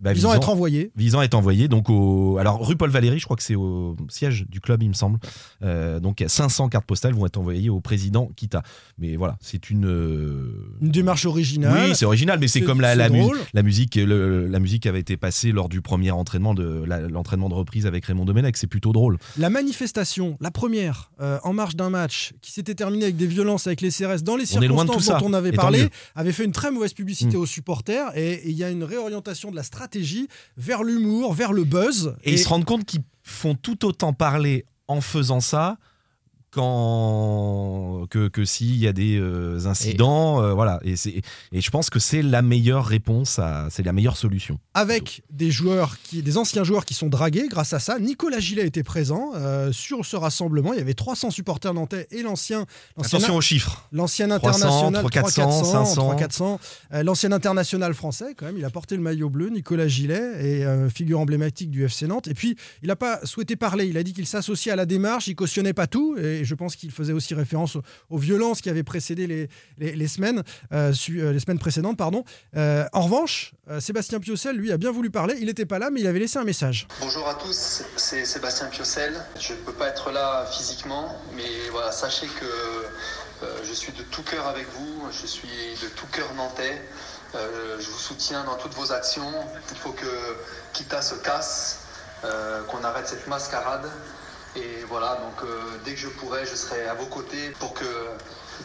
bah, 0.00 0.12
visant 0.12 0.30
à 0.30 0.32
visant- 0.34 0.42
être 0.42 0.48
envoyée. 0.50 0.90
visant 0.96 1.20
à 1.20 1.24
être 1.24 1.34
envoyé 1.34 1.68
donc 1.68 1.90
au 1.90 2.38
alors 2.38 2.66
rue 2.66 2.76
Paul 2.76 2.90
Valéry 2.90 3.18
je 3.18 3.24
crois 3.24 3.36
que 3.36 3.42
c'est 3.42 3.54
au 3.54 3.96
siège 4.08 4.46
du 4.48 4.60
club 4.60 4.82
il 4.82 4.88
me 4.88 4.94
semble 4.94 5.18
Euh, 5.62 6.00
donc 6.00 6.24
500 6.26 6.68
cartes 6.70 6.86
postales 6.86 7.12
vont 7.14 7.26
être 7.26 7.36
envoyées 7.36 7.68
au 7.68 7.80
président 7.80 8.30
Kita 8.36 8.62
mais 8.98 9.16
voilà 9.16 9.36
c'est 9.40 9.68
une 9.70 9.86
euh, 9.86 10.76
Une 10.80 10.90
démarche 10.90 11.26
originale. 11.26 11.88
oui 11.90 11.94
c'est 11.94 12.06
original 12.06 12.38
mais 12.40 12.48
c'est 12.48 12.62
comme 12.62 12.80
la, 12.80 12.92
c'est 12.92 12.96
la, 12.96 13.08
mu- 13.10 13.20
drôle. 13.20 13.38
la 13.52 13.62
musique 13.62 13.96
le- 13.96 14.46
la 14.46 14.58
musique 14.60 14.86
avait 14.86 15.00
été 15.00 15.16
passée 15.16 15.52
lors 15.52 15.68
du 15.68 15.82
premier 15.82 16.10
entraînement 16.10 16.54
de 16.54 16.84
l'entraînement 17.10 17.48
de 17.48 17.54
reprise 17.54 17.86
avec 17.86 18.06
Raymond 18.06 18.24
Domenech 18.24 18.56
c'est 18.56 18.66
plutôt 18.66 18.92
drôle 18.92 19.18
La 19.36 19.50
manifestation, 19.50 20.36
la 20.40 20.50
première, 20.50 21.10
euh, 21.20 21.38
en 21.44 21.52
marge 21.52 21.76
d'un 21.76 21.90
match 21.90 22.32
qui 22.40 22.52
s'était 22.52 22.74
terminée 22.74 23.04
avec 23.04 23.16
des 23.16 23.26
violences 23.26 23.66
avec 23.66 23.80
les 23.82 23.90
CRS 23.90 24.22
dans 24.22 24.36
les 24.36 24.44
On 24.56 24.60
circonstances 24.60 25.04
ça, 25.04 25.18
dont 25.18 25.26
on 25.28 25.32
avait 25.34 25.52
parlé, 25.52 25.88
avait 26.14 26.32
fait 26.32 26.44
une 26.44 26.52
très 26.52 26.70
mauvaise 26.70 26.94
publicité 26.94 27.36
Mm. 27.36 27.40
aux 27.40 27.46
supporters 27.46 28.16
et 28.16 28.40
il 28.48 28.56
y 28.56 28.64
a 28.64 28.70
une 28.70 28.84
réorientation 28.84 29.50
de 29.50 29.56
la 29.56 29.62
stratégie 29.62 29.89
vers 30.56 30.82
l'humour, 30.82 31.34
vers 31.34 31.52
le 31.52 31.64
buzz. 31.64 32.14
et, 32.24 32.32
ils 32.32 32.38
se 32.38 32.48
rendent 32.48 32.64
compte 32.64 32.84
qu'ils 32.84 33.02
font 33.22 33.54
tout 33.54 33.84
autant 33.84 34.12
parler 34.12 34.66
en 34.88 35.00
faisant 35.00 35.40
ça 35.40 35.78
quand 36.50 38.06
que, 38.10 38.28
que 38.28 38.44
s'il 38.44 38.76
y 38.76 38.86
a 38.86 38.92
des 38.92 39.18
euh, 39.18 39.66
incidents 39.66 40.42
euh, 40.42 40.52
voilà 40.52 40.80
et 40.82 40.96
c'est 40.96 41.22
et 41.52 41.60
je 41.60 41.70
pense 41.70 41.90
que 41.90 41.98
c'est 41.98 42.22
la 42.22 42.42
meilleure 42.42 42.86
réponse 42.86 43.38
à 43.38 43.68
c'est 43.70 43.82
la 43.82 43.92
meilleure 43.92 44.16
solution 44.16 44.58
avec 44.74 45.22
des 45.30 45.50
joueurs 45.50 45.96
qui, 46.02 46.22
des 46.22 46.36
anciens 46.36 46.64
joueurs 46.64 46.84
qui 46.84 46.94
sont 46.94 47.08
dragués 47.08 47.48
grâce 47.48 47.72
à 47.72 47.78
ça. 47.80 47.98
Nicolas 47.98 48.38
Gillet 48.40 48.66
était 48.66 48.82
présent 48.82 49.32
euh, 49.34 49.72
sur 49.72 50.04
ce 50.04 50.16
rassemblement. 50.16 50.72
Il 50.72 50.78
y 50.78 50.82
avait 50.82 50.94
300 50.94 51.30
supporters 51.30 51.74
nantais 51.74 52.06
et 52.10 52.22
l'ancien, 52.22 52.66
l'ancien- 52.96 53.18
attention 53.18 53.36
aux 53.36 53.40
chiffres 53.40 53.88
l'ancien 53.92 54.28
300, 54.28 54.48
international 54.48 55.04
300, 55.04 55.64
500. 55.64 56.16
300, 56.16 56.60
euh, 56.92 57.02
l'ancien 57.02 57.32
international 57.32 57.94
français 57.94 58.34
quand 58.36 58.46
même. 58.46 58.58
Il 58.58 58.64
a 58.64 58.70
porté 58.70 58.96
le 58.96 59.02
maillot 59.02 59.28
bleu, 59.28 59.48
Nicolas 59.48 59.88
Gillet, 59.88 60.20
et 60.40 60.64
figure 60.90 61.20
emblématique 61.20 61.70
du 61.70 61.84
FC 61.84 62.06
Nantes. 62.06 62.28
Et 62.28 62.34
puis 62.34 62.56
il 62.82 62.88
n'a 62.88 62.96
pas 62.96 63.24
souhaité 63.24 63.56
parler. 63.56 63.86
Il 63.86 63.96
a 63.96 64.02
dit 64.02 64.12
qu'il 64.12 64.26
s'associait 64.26 64.72
à 64.72 64.76
la 64.76 64.86
démarche. 64.86 65.26
Il 65.28 65.34
cautionnait 65.34 65.72
pas 65.72 65.86
tout, 65.86 66.16
et 66.16 66.39
je 66.44 66.54
pense 66.54 66.76
qu'il 66.76 66.90
faisait 66.90 67.12
aussi 67.12 67.34
référence 67.34 67.76
aux, 68.08 68.18
violences 68.18 68.60
qui 68.60 68.70
avaient 68.70 68.82
précédé 68.82 69.48
les, 69.78 70.08
semaines, 70.08 70.42
euh, 70.72 70.92
euh, 71.10 71.32
les 71.32 71.40
semaines 71.40 71.58
précédentes, 71.58 71.96
pardon. 71.96 72.24
Euh, 72.56 72.84
en 72.92 73.02
revanche, 73.02 73.52
Sébastien 73.78 74.20
Piocel, 74.20 74.56
lui, 74.56 74.72
a 74.72 74.76
bien 74.76 74.90
voulu 74.90 75.10
parler. 75.10 75.36
Il 75.40 75.46
n'était 75.46 75.66
pas 75.66 75.78
là, 75.78 75.90
mais 75.90 76.00
il 76.00 76.06
avait 76.06 76.18
laissé 76.18 76.38
un 76.38 76.44
message. 76.44 76.88
Bonjour 77.00 77.28
à 77.28 77.34
tous, 77.34 77.82
c'est 77.96 78.24
Sébastien 78.24 78.66
Piocel. 78.66 79.14
Je 79.38 79.52
ne 79.52 79.58
peux 79.58 79.72
pas 79.72 79.88
être 79.88 80.10
là 80.10 80.46
physiquement, 80.50 81.16
mais 81.34 81.68
voilà, 81.70 81.92
sachez 81.92 82.26
que 82.26 83.46
je 83.64 83.72
suis 83.72 83.92
de 83.92 84.02
tout 84.02 84.22
cœur 84.22 84.46
avec 84.48 84.66
vous, 84.70 85.08
je 85.12 85.26
suis 85.26 85.48
de 85.82 85.88
tout 85.96 86.06
cœur 86.12 86.34
nantais. 86.34 86.82
Je 87.34 87.90
vous 87.90 87.98
soutiens 87.98 88.44
dans 88.44 88.56
toutes 88.56 88.74
vos 88.74 88.92
actions. 88.92 89.32
Il 89.70 89.76
faut 89.76 89.92
que 89.92 90.36
Kita 90.72 91.00
se 91.00 91.14
casse, 91.14 91.80
qu'on 92.68 92.82
arrête 92.82 93.06
cette 93.06 93.26
mascarade. 93.28 93.88
Et 94.56 94.84
voilà, 94.88 95.16
donc 95.16 95.42
euh, 95.44 95.78
dès 95.84 95.92
que 95.92 96.00
je 96.00 96.08
pourrai, 96.08 96.44
je 96.44 96.56
serai 96.56 96.88
à 96.88 96.94
vos 96.94 97.06
côtés 97.06 97.50
pour 97.60 97.72
que 97.72 97.84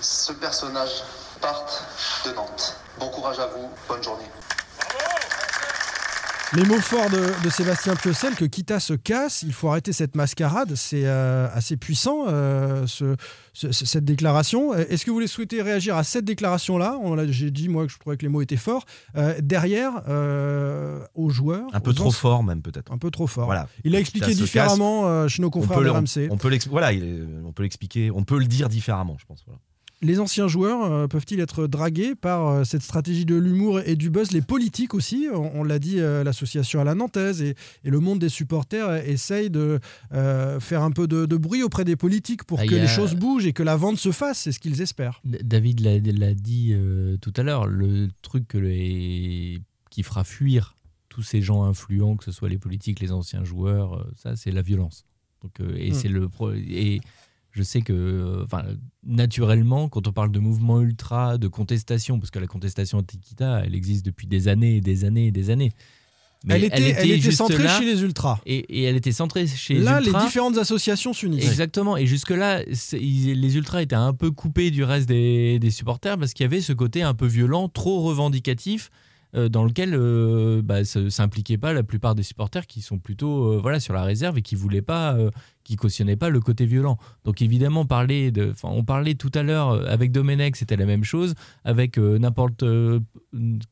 ce 0.01 0.33
personnage 0.33 1.03
parte 1.41 1.83
de 2.25 2.31
Nantes. 2.31 2.75
Bon 2.97 3.09
courage 3.09 3.39
à 3.39 3.47
vous, 3.47 3.69
bonne 3.87 4.03
journée. 4.03 4.25
Les 6.53 6.63
mots 6.63 6.79
forts 6.79 7.09
de, 7.09 7.43
de 7.43 7.49
Sébastien 7.49 7.95
Piocel, 7.95 8.35
que 8.35 8.45
Kita 8.45 8.79
se 8.79 8.93
casse, 8.93 9.41
il 9.41 9.51
faut 9.51 9.67
arrêter 9.69 9.91
cette 9.91 10.15
mascarade, 10.15 10.75
c'est 10.75 11.05
euh, 11.05 11.47
assez 11.53 11.75
puissant, 11.75 12.25
euh, 12.27 12.85
ce- 12.87 13.15
ce- 13.53 13.71
ce- 13.71 13.85
cette 13.85 14.05
déclaration. 14.05 14.73
Est-ce 14.73 15.03
que 15.03 15.09
vous 15.09 15.15
voulez 15.15 15.27
souhaiter 15.27 15.61
réagir 15.61 15.97
à 15.97 16.03
cette 16.03 16.23
déclaration-là? 16.23 16.97
On 17.01 17.15
l'a- 17.15 17.29
J'ai 17.29 17.51
dit, 17.51 17.67
moi, 17.67 17.85
que 17.87 17.91
je 17.91 17.97
trouvais 17.97 18.15
que 18.15 18.21
les 18.21 18.29
mots 18.29 18.41
étaient 18.41 18.55
forts. 18.57 18.85
Euh, 19.17 19.33
derrière, 19.41 20.03
euh, 20.07 21.03
aux 21.15 21.29
joueurs... 21.29 21.67
un 21.73 21.79
peu 21.81 21.93
trop 21.93 22.11
fort 22.11 22.43
même 22.43 22.61
peut-être 22.61 22.91
Un 22.91 22.99
peu 22.99 23.09
trop 23.11 23.27
fort. 23.27 23.45
voilà 23.45 23.67
Il 23.83 23.93
a 23.95 23.99
Kita 23.99 24.01
expliqué 24.01 24.35
différemment 24.35 25.07
euh, 25.07 25.27
chez 25.27 25.41
nos 25.41 25.47
on 25.47 25.51
confrères 25.51 25.79
peut, 25.79 25.85
de 25.85 25.89
on, 25.89 25.93
RMC. 25.95 26.27
on 26.29 26.37
peut 26.37 26.49
l'ex- 26.49 26.67
voilà 26.67 26.91
on 27.45 27.51
peut 27.51 27.63
l'expliquer 27.63 28.11
on 28.11 28.23
peut 28.23 28.37
le 28.39 28.45
dire 28.45 28.69
différemment 28.69 29.17
je 29.19 29.25
pense 29.25 29.43
voilà. 29.45 29.59
Les 30.05 30.19
anciens 30.19 30.47
joueurs 30.47 30.83
euh, 30.91 31.07
peuvent-ils 31.07 31.39
être 31.39 31.67
dragués 31.67 32.15
par 32.15 32.47
euh, 32.47 32.63
cette 32.63 32.81
stratégie 32.83 33.25
de 33.25 33.35
l'humour 33.35 33.79
et 33.79 33.95
du 33.95 34.09
buzz? 34.09 34.31
Les 34.31 34.41
politiques 34.41 34.93
aussi, 34.93 35.27
on, 35.33 35.59
on 35.61 35.63
l'a 35.63 35.79
dit, 35.79 35.99
euh, 35.99 36.23
l'association 36.23 36.79
à 36.79 36.83
la 36.83 36.93
Nantaise 36.95 37.41
et, 37.41 37.55
et 37.83 37.89
le 37.89 37.99
monde 37.99 38.19
des 38.19 38.29
supporters 38.29 38.87
euh, 38.87 39.01
essaye 39.05 39.49
de 39.49 39.79
faire 40.59 40.83
un 40.83 40.91
peu 40.91 41.07
de, 41.07 41.25
de 41.25 41.37
bruit 41.37 41.63
auprès 41.63 41.85
des 41.85 41.95
politiques 41.95 42.43
pour 42.43 42.59
Ah, 42.59 42.65
que 42.65 42.75
a- 42.75 42.79
les 42.79 42.87
choses 42.87 43.15
bougent 43.15 43.45
et 43.45 43.53
que 43.53 43.63
la 43.63 43.75
vente 43.75 43.97
se 43.97 44.11
fasse, 44.11 44.39
c'est 44.39 44.51
ce 44.51 44.59
qu'ils 44.59 44.81
espèrent. 44.81 45.21
David 45.23 45.79
l'a 45.81 46.33
dit 46.33 46.75
tout 47.21 47.33
à 47.35 47.43
l'heure, 47.43 47.65
le 47.67 48.09
truc 48.21 48.47
que 48.47 48.57
les- 48.57 49.61
qui 49.89 50.03
fera 50.03 50.23
fuir 50.23 50.75
tous 51.09 51.23
ces 51.23 51.41
gens 51.41 51.63
influents, 51.63 52.15
que 52.17 52.25
ce 52.25 52.31
soit 52.31 52.49
les 52.49 52.57
politiques, 52.57 52.99
les 52.99 53.11
anciens 53.11 53.43
joueurs, 53.43 54.05
ça 54.17 54.35
c'est 54.35 54.51
la 54.51 54.61
violence. 54.61 55.05
Donc, 55.41 55.59
et 55.77 55.91
Mm. 55.91 55.93
c'est 55.93 56.07
le 56.09 56.27
pro- 56.27 56.51
et 56.53 56.99
je 57.55 57.63
sais 57.63 57.81
que, 57.81 58.41
enfin, 58.43 58.63
naturellement, 59.05 59.87
quand 59.89 60.07
on 60.07 60.11
parle 60.11 60.31
de 60.31 60.39
mouvement 60.39 60.81
ultra, 60.81 61.37
de 61.37 61.47
contestation, 61.47 62.19
parce 62.19 62.31
que 62.31 62.39
la 62.39 62.47
contestation 62.47 62.97
anti-Kita, 62.97 63.61
elle 63.65 63.75
existe 63.75 64.05
depuis 64.05 64.27
des 64.27 64.47
années 64.47 64.77
et 64.77 64.81
des 64.81 65.05
années 65.05 65.27
et 65.27 65.31
des 65.31 65.49
années. 65.49 65.71
Mais 66.43 66.55
elle 66.55 66.65
était, 66.65 66.89
elle 66.91 67.09
était 67.11 67.19
juste 67.19 67.37
centrée 67.37 67.63
là, 67.63 67.79
chez 67.79 67.85
les 67.85 68.01
ultras. 68.03 68.39
et, 68.45 68.57
et 68.79 68.83
elle 68.83 68.95
était 68.97 69.11
centrée 69.13 69.47
chez 69.47 69.75
Là, 69.79 69.99
les 69.99 70.05
les 70.05 70.11
ultras. 70.11 70.25
différentes 70.25 70.57
associations 70.57 71.11
s'unissent. 71.13 71.47
Exactement. 71.47 71.97
Et 71.97 72.05
jusque-là, 72.05 72.61
les 72.91 73.55
ultras 73.57 73.81
étaient 73.81 73.95
un 73.95 74.13
peu 74.13 74.29
coupés 74.29 74.69
du 74.69 74.83
reste 74.83 75.07
des, 75.07 75.57
des 75.57 75.71
supporters 75.71 76.19
parce 76.19 76.33
qu'il 76.33 76.43
y 76.43 76.45
avait 76.45 76.61
ce 76.61 76.73
côté 76.73 77.01
un 77.01 77.15
peu 77.15 77.25
violent, 77.25 77.67
trop 77.69 78.01
revendicatif, 78.03 78.91
dans 79.49 79.63
lequel 79.65 79.93
euh, 79.93 80.61
bah, 80.63 80.85
se- 80.85 81.09
s'impliquaient 81.09 81.57
pas 81.57 81.73
la 81.73 81.83
plupart 81.83 82.15
des 82.15 82.23
supporters 82.23 82.65
qui 82.67 82.81
sont 82.81 82.97
plutôt 82.99 83.51
euh, 83.53 83.59
voilà, 83.61 83.79
sur 83.79 83.93
la 83.93 84.03
réserve 84.03 84.37
et 84.37 84.41
qui 84.41 84.55
voulaient 84.55 84.81
pas, 84.81 85.13
euh, 85.15 85.29
qui 85.63 85.75
cautionnaient 85.75 86.15
pas 86.15 86.29
le 86.29 86.39
côté 86.39 86.65
violent. 86.65 86.97
Donc 87.25 87.41
évidemment, 87.41 87.85
parler 87.85 88.31
de, 88.31 88.51
enfin, 88.51 88.69
on 88.71 88.83
parlait 88.83 89.15
tout 89.15 89.31
à 89.33 89.43
l'heure 89.43 89.71
euh, 89.71 89.85
avec 89.87 90.11
Domenech, 90.11 90.55
c'était 90.55 90.77
la 90.77 90.85
même 90.85 91.03
chose. 91.03 91.33
Avec 91.65 91.97
euh, 91.97 92.17
n'importe 92.17 92.63
euh, 92.63 92.99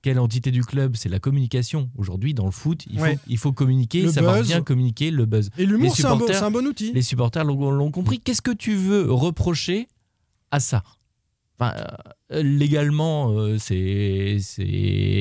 quelle 0.01 0.19
entité 0.19 0.51
du 0.51 0.63
club, 0.63 0.95
c'est 0.95 1.09
la 1.09 1.19
communication. 1.19 1.89
Aujourd'hui, 1.97 2.33
dans 2.33 2.45
le 2.45 2.51
foot, 2.51 2.83
il 2.89 2.99
faut, 3.13 3.19
il 3.27 3.37
faut 3.37 3.53
communiquer, 3.53 4.01
savoir 4.11 4.35
bien 4.47 4.61
communiquer, 4.63 5.11
le 5.11 5.25
buzz. 5.25 5.49
Et 5.57 5.65
l'humour, 5.65 5.95
c'est 5.95 6.05
un, 6.05 6.15
bon- 6.17 6.25
un 6.43 6.65
outil. 6.65 6.91
Les 6.93 7.01
supporters 7.01 7.45
l'ont 7.45 7.91
compris. 7.91 8.19
Qu'est-ce 8.19 8.41
que 8.41 8.51
tu 8.51 8.75
veux 8.75 9.11
reprocher 9.11 9.87
à 10.51 10.59
ça? 10.59 10.83
Enfin, 11.71 11.83
euh, 12.33 12.43
légalement, 12.43 13.31
euh, 13.31 13.57
c'est 13.59 14.37
c'est 14.39 14.63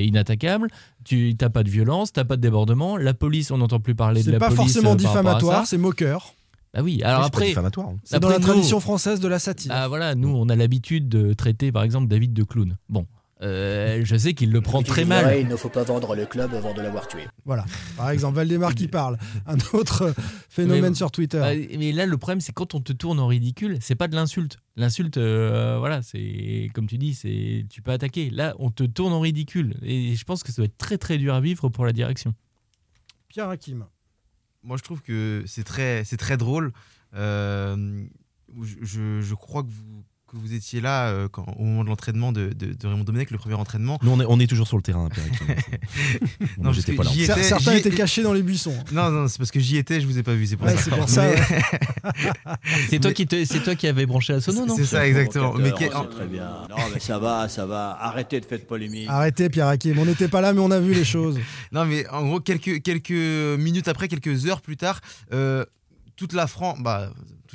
inattaquable. 0.07 0.68
Tu 1.05 1.34
n'as 1.40 1.51
pas 1.51 1.62
de 1.62 1.70
violence, 1.70 2.12
t'as 2.12 2.24
pas 2.24 2.36
de 2.36 2.40
débordement. 2.43 2.97
La 2.97 3.14
police, 3.14 3.51
on 3.51 3.59
n'entend 3.59 3.80
plus 3.80 3.95
parler 3.95 4.20
de 4.20 4.26
C'est 4.26 4.32
la 4.32 4.38
pas 4.38 4.47
police. 4.49 4.61
forcément 4.74 4.93
euh, 4.93 4.97
par 4.97 5.03
rapport 5.05 5.16
à 5.18 5.22
diffamatoire, 5.22 5.61
ça. 5.61 5.66
c'est 5.70 5.78
moqueur. 5.78 6.34
Bah 6.74 6.80
oui. 6.82 7.03
Alors 7.03 7.24
C'est 7.24 7.30
pas 7.30 7.36
après, 7.36 7.47
diffamatoire. 7.49 7.90
C'est 8.05 8.18
dans 8.20 8.28
la 8.30 8.38
nous- 8.38 8.45
tradition 8.47 8.80
française 8.80 9.20
de 9.20 9.28
la 9.28 9.38
satire. 9.38 9.72
Ah 9.74 9.88
voilà, 9.88 10.14
nous 10.14 10.28
on 10.28 10.49
a 10.49 10.57
l'habitude 10.57 11.09
de 11.09 11.32
traiter 11.34 11.70
par 11.72 11.82
exemple 11.82 12.09
David 12.09 12.32
de 12.32 12.45
clown. 12.45 12.78
Bon, 12.88 13.07
euh, 13.43 14.01
je 14.05 14.16
sais 14.16 14.32
qu'il 14.32 14.53
le 14.53 14.61
prend 14.62 14.82
très 14.82 15.05
mal. 15.05 15.36
Il 15.40 15.49
ne 15.49 15.57
faut 15.57 15.68
pas 15.68 15.82
vendre 15.82 16.14
le 16.14 16.24
club 16.24 16.55
avant 16.55 16.72
de 16.72 16.80
l'avoir 16.80 17.09
tué. 17.09 17.26
Voilà. 17.45 17.64
Par 17.97 18.09
exemple, 18.11 18.36
Valdemar 18.36 18.74
qui 18.74 18.88
parle. 18.88 19.18
Un 19.47 19.57
autre 19.74 20.14
phénomène 20.49 20.90
Mais- 20.90 20.95
sur 20.95 21.11
Twitter. 21.11 21.40
Bah, 21.40 21.76
mais 21.78 21.93
là, 21.93 22.07
le 22.07 22.16
problème, 22.16 22.40
c'est 22.40 22.53
quand 22.53 22.74
on 22.74 22.80
te 22.80 22.93
tourne 22.93 23.18
en 23.20 23.26
ridicule, 23.26 23.76
c'est 23.80 23.97
pas 23.97 24.09
de 24.09 24.14
l'insulte. 24.14 24.57
L'insulte, 24.77 25.18
euh, 25.18 25.77
voilà, 25.79 26.01
c'est 26.03 26.68
comme 26.75 26.87
tu 26.87 26.97
dis, 26.97 27.14
c'est 27.14 27.66
tu 27.68 27.83
peux 27.83 27.91
attaquer. 27.91 28.31
Là, 28.31 28.55
on 28.59 28.70
te 28.70 28.85
tourne 28.85 29.12
en 29.12 29.20
ridicule, 29.20 29.77
et 29.83 30.14
je 30.16 30.25
pense 30.25 30.43
que 30.43 30.51
ça 30.51 30.57
doit 30.57 30.64
être 30.66 30.79
très 30.79 30.97
très 30.99 31.18
dur 31.18 31.35
à 31.35 31.41
vivre 31.43 31.68
pour 31.68 31.85
la 31.85 31.93
direction. 31.93 32.35
Pierre 33.29 33.49
Hakim. 33.51 33.85
Moi, 34.62 34.77
je 34.79 34.83
trouve 34.83 35.03
que 35.03 35.43
c'est 35.47 35.64
très, 35.64 36.05
c'est 36.05 36.16
très 36.16 36.37
drôle. 36.37 36.73
Euh, 37.14 38.05
je, 38.62 38.77
je- 38.83 39.20
je 39.20 39.35
crois 39.35 39.62
que 39.62 39.68
vous, 39.70 40.05
que 40.33 40.37
vous 40.39 40.55
étiez 40.55 40.80
là 40.80 41.09
euh, 41.09 41.28
quand, 41.30 41.45
au 41.59 41.64
moment 41.64 41.85
de 41.85 41.89
l'entraînement 41.91 42.33
de, 42.33 42.49
de, 42.49 42.72
de 42.72 42.87
Raymond 42.87 43.05
Domenech, 43.05 43.30
le 43.30 43.39
premier 43.39 43.55
entraînement. 43.55 43.99
Nous, 44.03 44.11
on 44.11 44.20
est, 44.20 44.24
on 44.26 44.41
est 44.41 44.47
toujours 44.47 44.66
sur 44.66 44.76
le 44.78 44.83
terrain. 44.83 45.09
Bon, 46.57 46.64
Non, 46.64 46.72
j'étais 46.72 46.95
pas 46.95 47.05
là. 47.05 47.11
étais- 47.14 47.43
Certains 47.43 47.72
étaient 47.76 47.91
cachés 47.91 48.22
dans 48.22 48.33
les 48.33 48.43
buissons. 48.43 48.74
Non, 48.93 49.11
non, 49.11 49.28
c'est 49.28 49.39
parce 49.39 49.51
que 49.51 49.61
j'y 49.61 49.76
étais, 49.76 50.01
je 50.01 50.07
vous 50.07 50.18
ai 50.18 50.22
pas 50.22 50.35
vu, 50.35 50.47
c'est 50.47 50.57
pour 50.57 50.66
Ouais, 50.66 50.76
ça. 50.76 50.83
c'est 50.83 50.91
pour 50.91 51.09
ça, 51.09 51.24
Mais- 51.26 52.12
C'est 52.91 52.99
toi 53.01 53.12
qui 53.12 53.26
te- 53.26 53.45
c'est 53.45 53.61
toi 53.62 53.74
qui 53.74 53.87
avais 53.87 54.07
branché 54.07 54.33
la 54.33 54.41
sono, 54.41 54.64
non 54.66 54.76
C'est 54.76 54.85
ça, 54.85 55.07
exactement. 55.07 55.55
Mais 55.55 55.70
très 55.72 55.89
bien. 56.26 56.51
Non, 56.70 56.76
mais 56.93 57.01
ça 57.01 57.18
va, 57.18 57.49
ça 57.49 57.66
va. 57.66 57.97
Arrêtez 58.01 58.41
de 58.41 58.47
faire 58.47 58.59
de 58.59 58.64
polémique. 58.64 59.09
Arrêtez, 59.09 59.49
Pierre 59.51 59.68
Hakim. 59.68 59.99
On 59.99 60.05
n'était 60.07 60.28
pas 60.28 60.41
là, 60.41 60.53
mais 60.53 60.61
on 60.61 60.70
a 60.70 60.80
vu 60.80 60.95
les 60.95 61.05
choses. 61.05 61.39
Non, 61.72 61.85
mais 61.87 62.07
en 62.09 62.26
gros, 62.26 62.41
quelques, 62.41 62.83
quelques 62.83 63.11
minutes 63.59 63.89
après, 63.89 64.09
quelques 64.09 64.47
heures 64.47 64.61
plus 64.61 64.76
tard, 64.76 65.01
euh, 65.33 65.64
toute 66.16 66.33
la 66.35 66.47
France, 66.47 66.78
bah, 66.80 67.11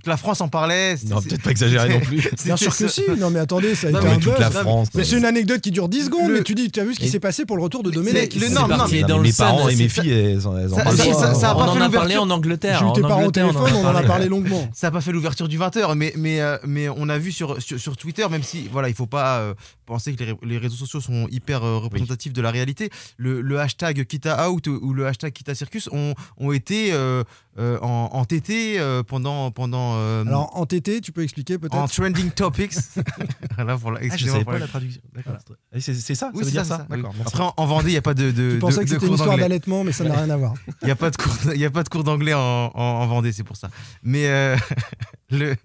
toute 0.07 0.11
la 0.13 0.17
France 0.17 0.39
en 0.39 0.47
parlait. 0.47 0.95
Non, 1.09 1.21
peut-être 1.21 1.41
pas 1.41 1.51
exagérer 1.51 1.89
non 1.89 1.99
plus. 1.99 2.29
Bien 2.45 2.55
sûr 2.55 2.75
que 2.75 2.87
si. 2.87 3.01
Non, 3.17 3.29
mais 3.29 3.39
attendez, 3.39 3.75
ça 3.75 3.87
a 3.87 3.91
Non, 3.91 3.99
été 3.99 4.07
mais 4.07 4.13
un 4.13 4.19
toute 4.19 4.31
buzz. 4.31 4.39
la 4.39 4.51
France. 4.51 4.87
Mais 4.95 5.03
c'est 5.03 5.17
une 5.17 5.25
anecdote 5.25 5.59
qui 5.59 5.71
dure 5.71 5.89
10 5.89 6.05
secondes, 6.05 6.29
Le- 6.29 6.35
mais 6.35 6.43
tu 6.43 6.55
dis, 6.55 6.71
tu 6.71 6.79
as 6.79 6.85
vu 6.85 6.95
ce 6.95 6.99
qui 6.99 7.09
s'est 7.09 7.19
passé 7.19 7.45
pour 7.45 7.57
le 7.57 7.63
retour 7.63 7.83
de 7.83 7.91
Domenech. 7.91 8.33
le- 8.35 8.47
non, 8.49 8.61
non, 8.61 8.77
parti 8.77 8.95
mais- 8.95 9.01
dans 9.01 9.07
Non, 9.09 9.17
le 9.17 9.23
mes 9.23 9.33
parents 9.33 9.67
et 9.69 9.75
mes 9.75 9.89
filles, 9.89 10.11
elles, 10.11 10.47
en 10.47 10.69
Ça- 10.69 10.83
parlent 10.83 10.97
ça- 10.97 11.05
pas. 11.05 11.13
ça- 11.13 11.33
ça 11.35 11.49
a 11.51 11.55
on 11.55 11.57
pas 11.59 11.63
en 11.67 11.73
fait 11.73 11.81
a 11.81 11.89
parlé 11.89 11.97
l'ouverture. 12.15 12.21
en 12.23 12.29
Angleterre. 12.29 12.77
Jules, 12.79 12.87
En 12.87 12.91
tes 12.93 13.01
parents 13.01 13.25
au 13.25 13.31
téléphone, 13.31 13.71
on 13.75 13.85
en 13.85 13.95
a 13.95 14.03
parlé. 14.03 14.27
longuement. 14.27 14.69
Ça 14.73 14.87
n'a 14.87 14.91
pas 14.91 15.01
fait 15.01 15.11
l'ouverture 15.11 15.47
du 15.49 15.57
20h, 15.57 15.95
mais, 15.95 16.13
mais, 16.15 16.39
euh, 16.41 16.57
mais 16.65 16.87
on 16.89 17.09
a 17.09 17.17
vu 17.17 17.31
sur, 17.33 17.57
Twitter, 17.97 18.25
même 18.31 18.43
si 18.43 18.69
voilà, 18.71 18.87
il 18.89 18.95
faut 18.95 19.07
pas 19.07 19.39
euh, 19.39 19.53
penser 19.85 20.13
que 20.13 20.23
les, 20.23 20.31
ré- 20.31 20.37
les 20.43 20.57
réseaux 20.57 20.75
sociaux 20.77 21.01
sont 21.01 21.27
hyper 21.31 21.63
euh, 21.65 21.77
représentatifs 21.79 22.31
de 22.33 22.41
la 22.41 22.51
réalité, 22.51 22.89
le, 23.17 23.41
hashtag 23.59 24.05
Kita 24.05 24.49
Out 24.49 24.67
ou 24.67 24.93
le 24.93 25.05
hashtag 25.07 25.33
Kita 25.33 25.53
Circus 25.55 25.89
ont, 25.91 26.13
été 26.53 26.93
euh, 26.93 27.23
euh, 27.59 27.77
en, 27.81 28.09
en 28.13 28.23
TT 28.25 28.79
euh, 28.79 29.03
pendant. 29.03 29.51
pendant 29.51 29.96
euh, 29.97 30.25
Alors, 30.25 30.55
en 30.57 30.65
TT, 30.65 31.01
tu 31.01 31.11
peux 31.11 31.23
expliquer 31.23 31.55
en 31.55 31.59
peut-être 31.59 31.87
trending 31.93 32.31
topics. 32.31 32.73
pour 33.81 33.91
la, 33.91 33.99
Ah, 33.99 34.01
je 34.01 34.05
excusez-moi 34.07 34.33
savais 34.33 34.43
pour 34.43 34.53
pas 34.53 34.59
la- 34.59 34.67
traduction. 34.67 35.01
C'est 35.79 36.15
ça 36.15 36.31
Oui, 36.33 36.39
Ça 36.39 36.39
veut 36.39 36.45
c'est 36.45 36.51
dire 36.51 36.65
ça, 36.65 36.87
oui. 36.89 37.01
Après, 37.25 37.43
en, 37.43 37.53
en 37.57 37.65
Vendée, 37.65 37.89
il 37.89 37.91
n'y 37.91 37.97
a 37.97 38.01
pas 38.01 38.13
de, 38.13 38.31
de, 38.31 38.53
Tu 38.53 38.59
pensais 38.59 38.77
de- 38.79 38.83
que 38.83 38.89
c'était 38.89 39.05
une 39.07 39.13
histoire 39.13 39.37
d'allaitement, 39.37 39.83
mais 39.83 39.91
ça 39.91 40.03
n'a 40.03 40.15
rien 40.15 40.29
à 40.29 40.37
voir. 40.37 40.53
Il 40.81 40.85
n'y 40.85 40.91
a 40.91 40.95
pas 40.95 41.09
de 41.09 41.17
cours, 41.17 41.33
il 41.53 41.65
a 41.65 41.69
pas 41.69 41.83
de 41.83 41.89
cours 41.89 42.03
d'anglais 42.03 42.33
en, 42.33 42.39
en, 42.39 42.71
en 42.75 43.07
Vendée, 43.07 43.31
c'est 43.31 43.43
pour 43.43 43.57
ça. 43.57 43.69
Mais 44.03 44.27
euh, 44.27 44.55
le, 45.31 45.55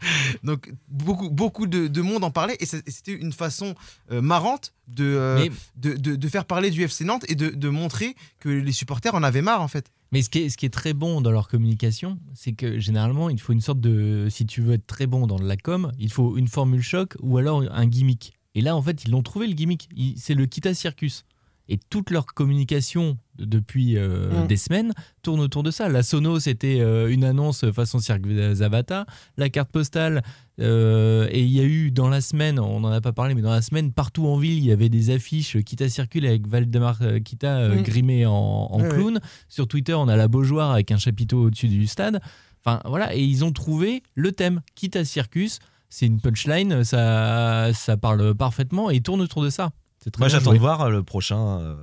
donc 0.43 0.72
beaucoup, 0.89 1.30
beaucoup 1.30 1.66
de, 1.66 1.87
de 1.87 2.01
monde 2.03 2.24
en 2.24 2.30
parlait 2.30 2.57
et 2.61 2.66
c'était 2.66 3.12
une 3.12 3.33
façon 3.33 3.74
euh, 4.11 4.20
marrante 4.20 4.72
de, 4.95 5.05
euh, 5.05 5.38
Mais- 5.38 5.51
de, 5.76 5.97
de, 5.97 6.16
de 6.16 6.28
faire 6.28 6.45
parler 6.45 6.70
du 6.70 6.82
FC 6.82 7.05
Nantes 7.05 7.24
et 7.28 7.34
de, 7.34 7.49
de 7.51 7.68
montrer 7.68 8.14
que 8.40 8.49
les 8.49 8.72
supporters 8.72 9.14
en 9.14 9.22
avaient 9.22 9.43
marre 9.43 9.62
en 9.62 9.68
fait. 9.68 9.90
Mais 10.12 10.20
ce 10.22 10.28
qui, 10.28 10.40
est, 10.40 10.49
ce 10.51 10.57
qui 10.59 10.66
est 10.66 10.70
très 10.70 10.93
bon 10.93 11.20
dans 11.22 11.30
leur 11.30 11.49
communication, 11.49 12.18
c'est 12.34 12.53
que 12.53 12.78
généralement, 12.78 13.30
il 13.30 13.40
faut 13.40 13.53
une 13.55 13.62
sorte 13.62 13.80
de. 13.80 14.28
Si 14.30 14.45
tu 14.45 14.61
veux 14.61 14.74
être 14.74 14.86
très 14.86 15.07
bon 15.07 15.26
dans 15.26 15.38
de 15.38 15.47
la 15.47 15.57
com, 15.57 15.90
il 15.99 16.11
faut 16.12 16.36
une 16.36 16.49
formule 16.49 16.82
choc 16.82 17.16
ou 17.20 17.38
alors 17.38 17.62
un 17.70 17.86
gimmick. 17.86 18.34
Et 18.55 18.61
là, 18.61 18.76
en 18.76 18.82
fait, 18.82 19.05
ils 19.05 19.11
l'ont 19.11 19.22
trouvé 19.22 19.47
le 19.47 19.55
gimmick. 19.55 19.88
C'est 20.16 20.34
le 20.34 20.45
Kita 20.45 20.74
Circus. 20.74 21.24
Et 21.70 21.78
toute 21.78 22.11
leur 22.11 22.26
communication 22.26 23.16
depuis 23.39 23.97
euh, 23.97 24.45
Mm. 24.45 24.47
des 24.47 24.57
semaines 24.57 24.93
tourne 25.22 25.41
autour 25.41 25.62
de 25.62 25.70
ça. 25.70 25.89
La 25.89 26.03
Sono, 26.03 26.39
c'était 26.41 26.80
euh, 26.80 27.11
une 27.11 27.24
annonce 27.24 27.64
façon 27.72 27.99
Cirque 27.99 28.26
Zavata. 28.55 29.07
La 29.37 29.49
carte 29.49 29.70
postale, 29.70 30.22
euh, 30.61 31.26
et 31.30 31.41
il 31.41 31.51
y 31.53 31.61
a 31.61 31.64
eu 31.64 31.91
dans 31.91 32.09
la 32.09 32.20
semaine, 32.20 32.59
on 32.59 32.80
n'en 32.80 32.91
a 32.93 33.01
pas 33.01 33.12
parlé, 33.12 33.35
mais 33.35 33.43
dans 33.43 33.51
la 33.51 33.62
semaine, 33.62 33.93
partout 33.93 34.26
en 34.26 34.37
ville, 34.37 34.59
il 34.59 34.64
y 34.64 34.72
avait 34.72 34.89
des 34.91 35.11
affiches 35.11 35.57
Kita 35.64 35.89
Circule 35.89 36.26
avec 36.26 36.47
Valdemar 36.47 36.99
Kita 37.24 37.57
euh, 37.59 37.76
Mm. 37.76 37.83
grimé 37.83 38.26
en, 38.26 38.78
clown. 38.91 39.20
Sur 39.49 39.66
Twitter, 39.66 39.95
on 39.95 40.09
a 40.09 40.16
la 40.16 40.28
Beaujoire 40.28 40.70
avec 40.72 40.91
un 40.93 40.99
chapiteau 40.99 41.45
au-dessus 41.47 41.68
du 41.68 41.87
stade. 41.87 42.20
Enfin, 42.64 42.80
voilà, 42.85 43.14
et 43.14 43.22
ils 43.22 43.45
ont 43.45 43.53
trouvé 43.53 44.03
le 44.14 44.30
thème 44.33 44.61
Kita 44.74 45.05
Circus. 45.05 45.59
C'est 45.89 46.07
une 46.07 46.20
punchline, 46.20 46.85
ça, 46.85 47.70
ça 47.74 47.97
parle 47.97 48.35
parfaitement 48.35 48.89
et 48.89 49.01
tourne 49.01 49.20
autour 49.20 49.43
de 49.43 49.51
ça. 49.51 49.72
C'est 50.03 50.11
très 50.11 50.20
Moi, 50.20 50.28
j'attends 50.28 50.53
de 50.53 50.59
voir 50.59 50.91
le 50.91 51.03
prochain, 51.03 51.59
euh, 51.61 51.76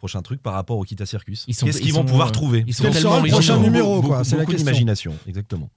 prochain 0.00 0.22
truc 0.22 0.42
par 0.42 0.54
rapport 0.54 0.78
au 0.78 0.82
Kita 0.82 1.04
Circus. 1.06 1.44
Qu'est-ce 1.44 1.64
ils 1.64 1.82
qu'ils 1.82 1.92
vont 1.92 2.04
pouvoir 2.04 2.28
euh, 2.28 2.32
trouver 2.32 2.64
ils 2.66 2.74
sont 2.74 2.84
Quel 2.84 2.94
tellement 2.94 3.10
sera 3.10 3.22
le 3.22 3.30
prochain 3.30 3.58
numéro, 3.58 4.00
quoi, 4.00 4.24
c'est 4.24 4.36
la 4.36 4.46
question. 4.46 4.64
d'imagination, 4.64 5.14
exactement. 5.28 5.68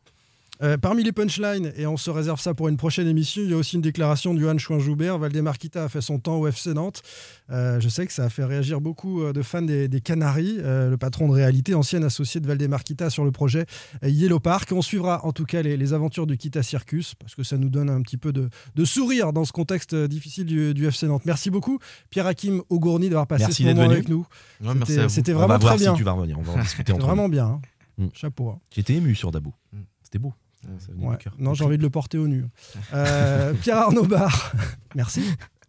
Euh, 0.62 0.78
parmi 0.78 1.04
les 1.04 1.12
punchlines, 1.12 1.74
et 1.76 1.88
on 1.88 1.98
se 1.98 2.12
réserve 2.12 2.40
ça 2.40 2.54
pour 2.54 2.68
une 2.70 2.78
prochaine 2.78 3.08
émission, 3.08 3.42
il 3.44 3.50
y 3.50 3.54
a 3.54 3.58
aussi 3.58 3.76
une 3.76 3.82
déclaration 3.82 4.34
de 4.36 4.40
Johan 4.40 4.58
Chouin-Joubert. 4.58 5.18
Valdemar 5.18 5.58
Kita 5.58 5.84
a 5.84 5.90
fait 5.90 6.00
son 6.00 6.20
temps 6.20 6.38
au 6.38 6.48
FC 6.48 6.74
Nantes. 6.76 7.02
Euh, 7.50 7.80
je 7.80 7.90
sais 7.90 8.06
que 8.06 8.14
ça 8.14 8.26
a 8.26 8.30
fait 8.30 8.46
réagir 8.46 8.80
beaucoup 8.80 9.24
euh, 9.24 9.34
de 9.34 9.42
fans 9.42 9.64
des, 9.64 9.88
des 9.88 10.00
Canaries. 10.00 10.58
Euh, 10.60 10.92
le 10.92 10.98
patron 10.98 11.28
de 11.28 11.34
réalité, 11.34 11.74
ancien 11.74 12.04
associé 12.04 12.40
de 12.40 12.48
Valdemar 12.48 12.84
Kita 12.84 13.10
sur 13.10 13.26
le 13.26 13.32
projet 13.32 13.66
Yellow 14.04 14.40
Park. 14.40 14.72
On 14.74 14.84
suivra 14.84 15.26
en 15.26 15.34
tout 15.34 15.44
cas 15.46 15.64
les, 15.64 15.76
les 15.76 15.92
aventures 15.94 16.28
du 16.28 16.38
Kita 16.38 16.62
Circus, 16.62 17.16
parce 17.16 17.34
que 17.34 17.44
ça 17.44 17.58
nous 17.58 17.70
donne 17.70 17.90
un 17.90 18.02
petit 18.04 18.18
peu 18.18 18.32
de, 18.32 18.50
de 18.76 18.86
sourire 18.86 19.34
dans 19.34 19.46
ce 19.46 19.52
contexte 19.54 19.96
difficile 19.96 20.46
du, 20.46 20.74
du 20.76 20.86
FC 20.88 21.08
Nantes. 21.08 21.24
Merci 21.26 21.50
beaucoup, 21.50 21.80
Pierre-Hakim 22.12 22.62
Augourni, 22.70 23.10
d'avoir 23.10 23.26
passé 23.28 23.46
Merci 23.46 23.64
ce 23.64 23.70
moment 23.70 23.82
venu. 23.86 23.94
avec 23.96 24.08
nous. 24.08 24.26
Ouais, 24.64 24.74
merci 24.76 25.00
C'était- 25.10 25.34
On 25.34 25.40
vraiment 25.40 25.58
voir 25.58 25.74
très 25.76 25.84
bien. 25.84 25.94
si 25.94 25.98
tu 25.98 26.04
vas 26.06 26.12
revenir. 26.12 26.38
On 26.38 26.44
va 26.44 26.54
en 26.54 26.58
discuter 26.62 26.78
C'était 26.78 26.94
entre 26.94 27.08
vraiment 27.08 27.24
nous. 27.24 27.32
bien. 27.32 27.46
hein. 27.48 27.62
Mm. 27.98 28.08
Chapeau. 28.14 28.50
hein. 28.50 28.60
J'étais 28.74 28.94
ému 28.94 29.14
sur 29.16 29.32
Dabo. 29.32 29.52
Mm. 29.74 29.78
C'était 30.04 30.20
beau. 30.20 30.32
Ça 30.80 30.92
venait 30.94 31.06
Ouais. 31.06 31.18
du 31.18 31.24
cœur. 31.24 31.34
Non, 31.40 31.54
j'ai 31.54 31.64
envie 31.66 31.78
de 31.78 31.84
le 31.84 31.90
porter 31.90 32.18
au 32.18 32.28
nu. 32.28 32.46
Euh, 32.94 33.54
Pierre 33.62 33.78
Arnaud 33.78 34.04
Bar, 34.06 34.52
merci. 34.96 35.24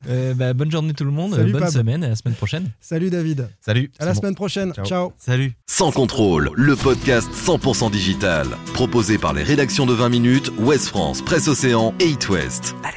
Euh, 0.06 0.34
bah, 0.34 0.52
bonne 0.52 0.70
journée 0.70 0.92
tout 0.92 1.04
le 1.04 1.10
monde, 1.10 1.34
Salut, 1.34 1.52
bonne 1.52 1.62
Pab. 1.62 1.70
semaine 1.72 2.02
et 2.02 2.06
à 2.06 2.10
la 2.10 2.16
semaine 2.16 2.34
prochaine. 2.34 2.70
Salut 2.78 3.08
David. 3.08 3.48
Salut. 3.62 3.90
À 3.98 4.04
la 4.04 4.12
bon. 4.12 4.20
semaine 4.20 4.34
prochaine. 4.34 4.72
Ciao. 4.74 4.84
Ciao. 4.84 5.12
Salut. 5.16 5.54
Sans 5.66 5.92
contrôle, 5.92 6.50
le 6.54 6.76
podcast 6.76 7.28
100% 7.32 7.90
digital. 7.90 8.46
Proposé 8.74 9.16
par 9.16 9.32
les 9.32 9.42
rédactions 9.42 9.86
de 9.86 9.94
20 9.94 10.10
minutes, 10.10 10.52
Ouest 10.58 10.88
France, 10.88 11.22
Presse 11.22 11.48
Océan 11.48 11.94
et 12.00 12.08
It 12.10 12.28
West. 12.28 12.74
Allez, 12.84 12.96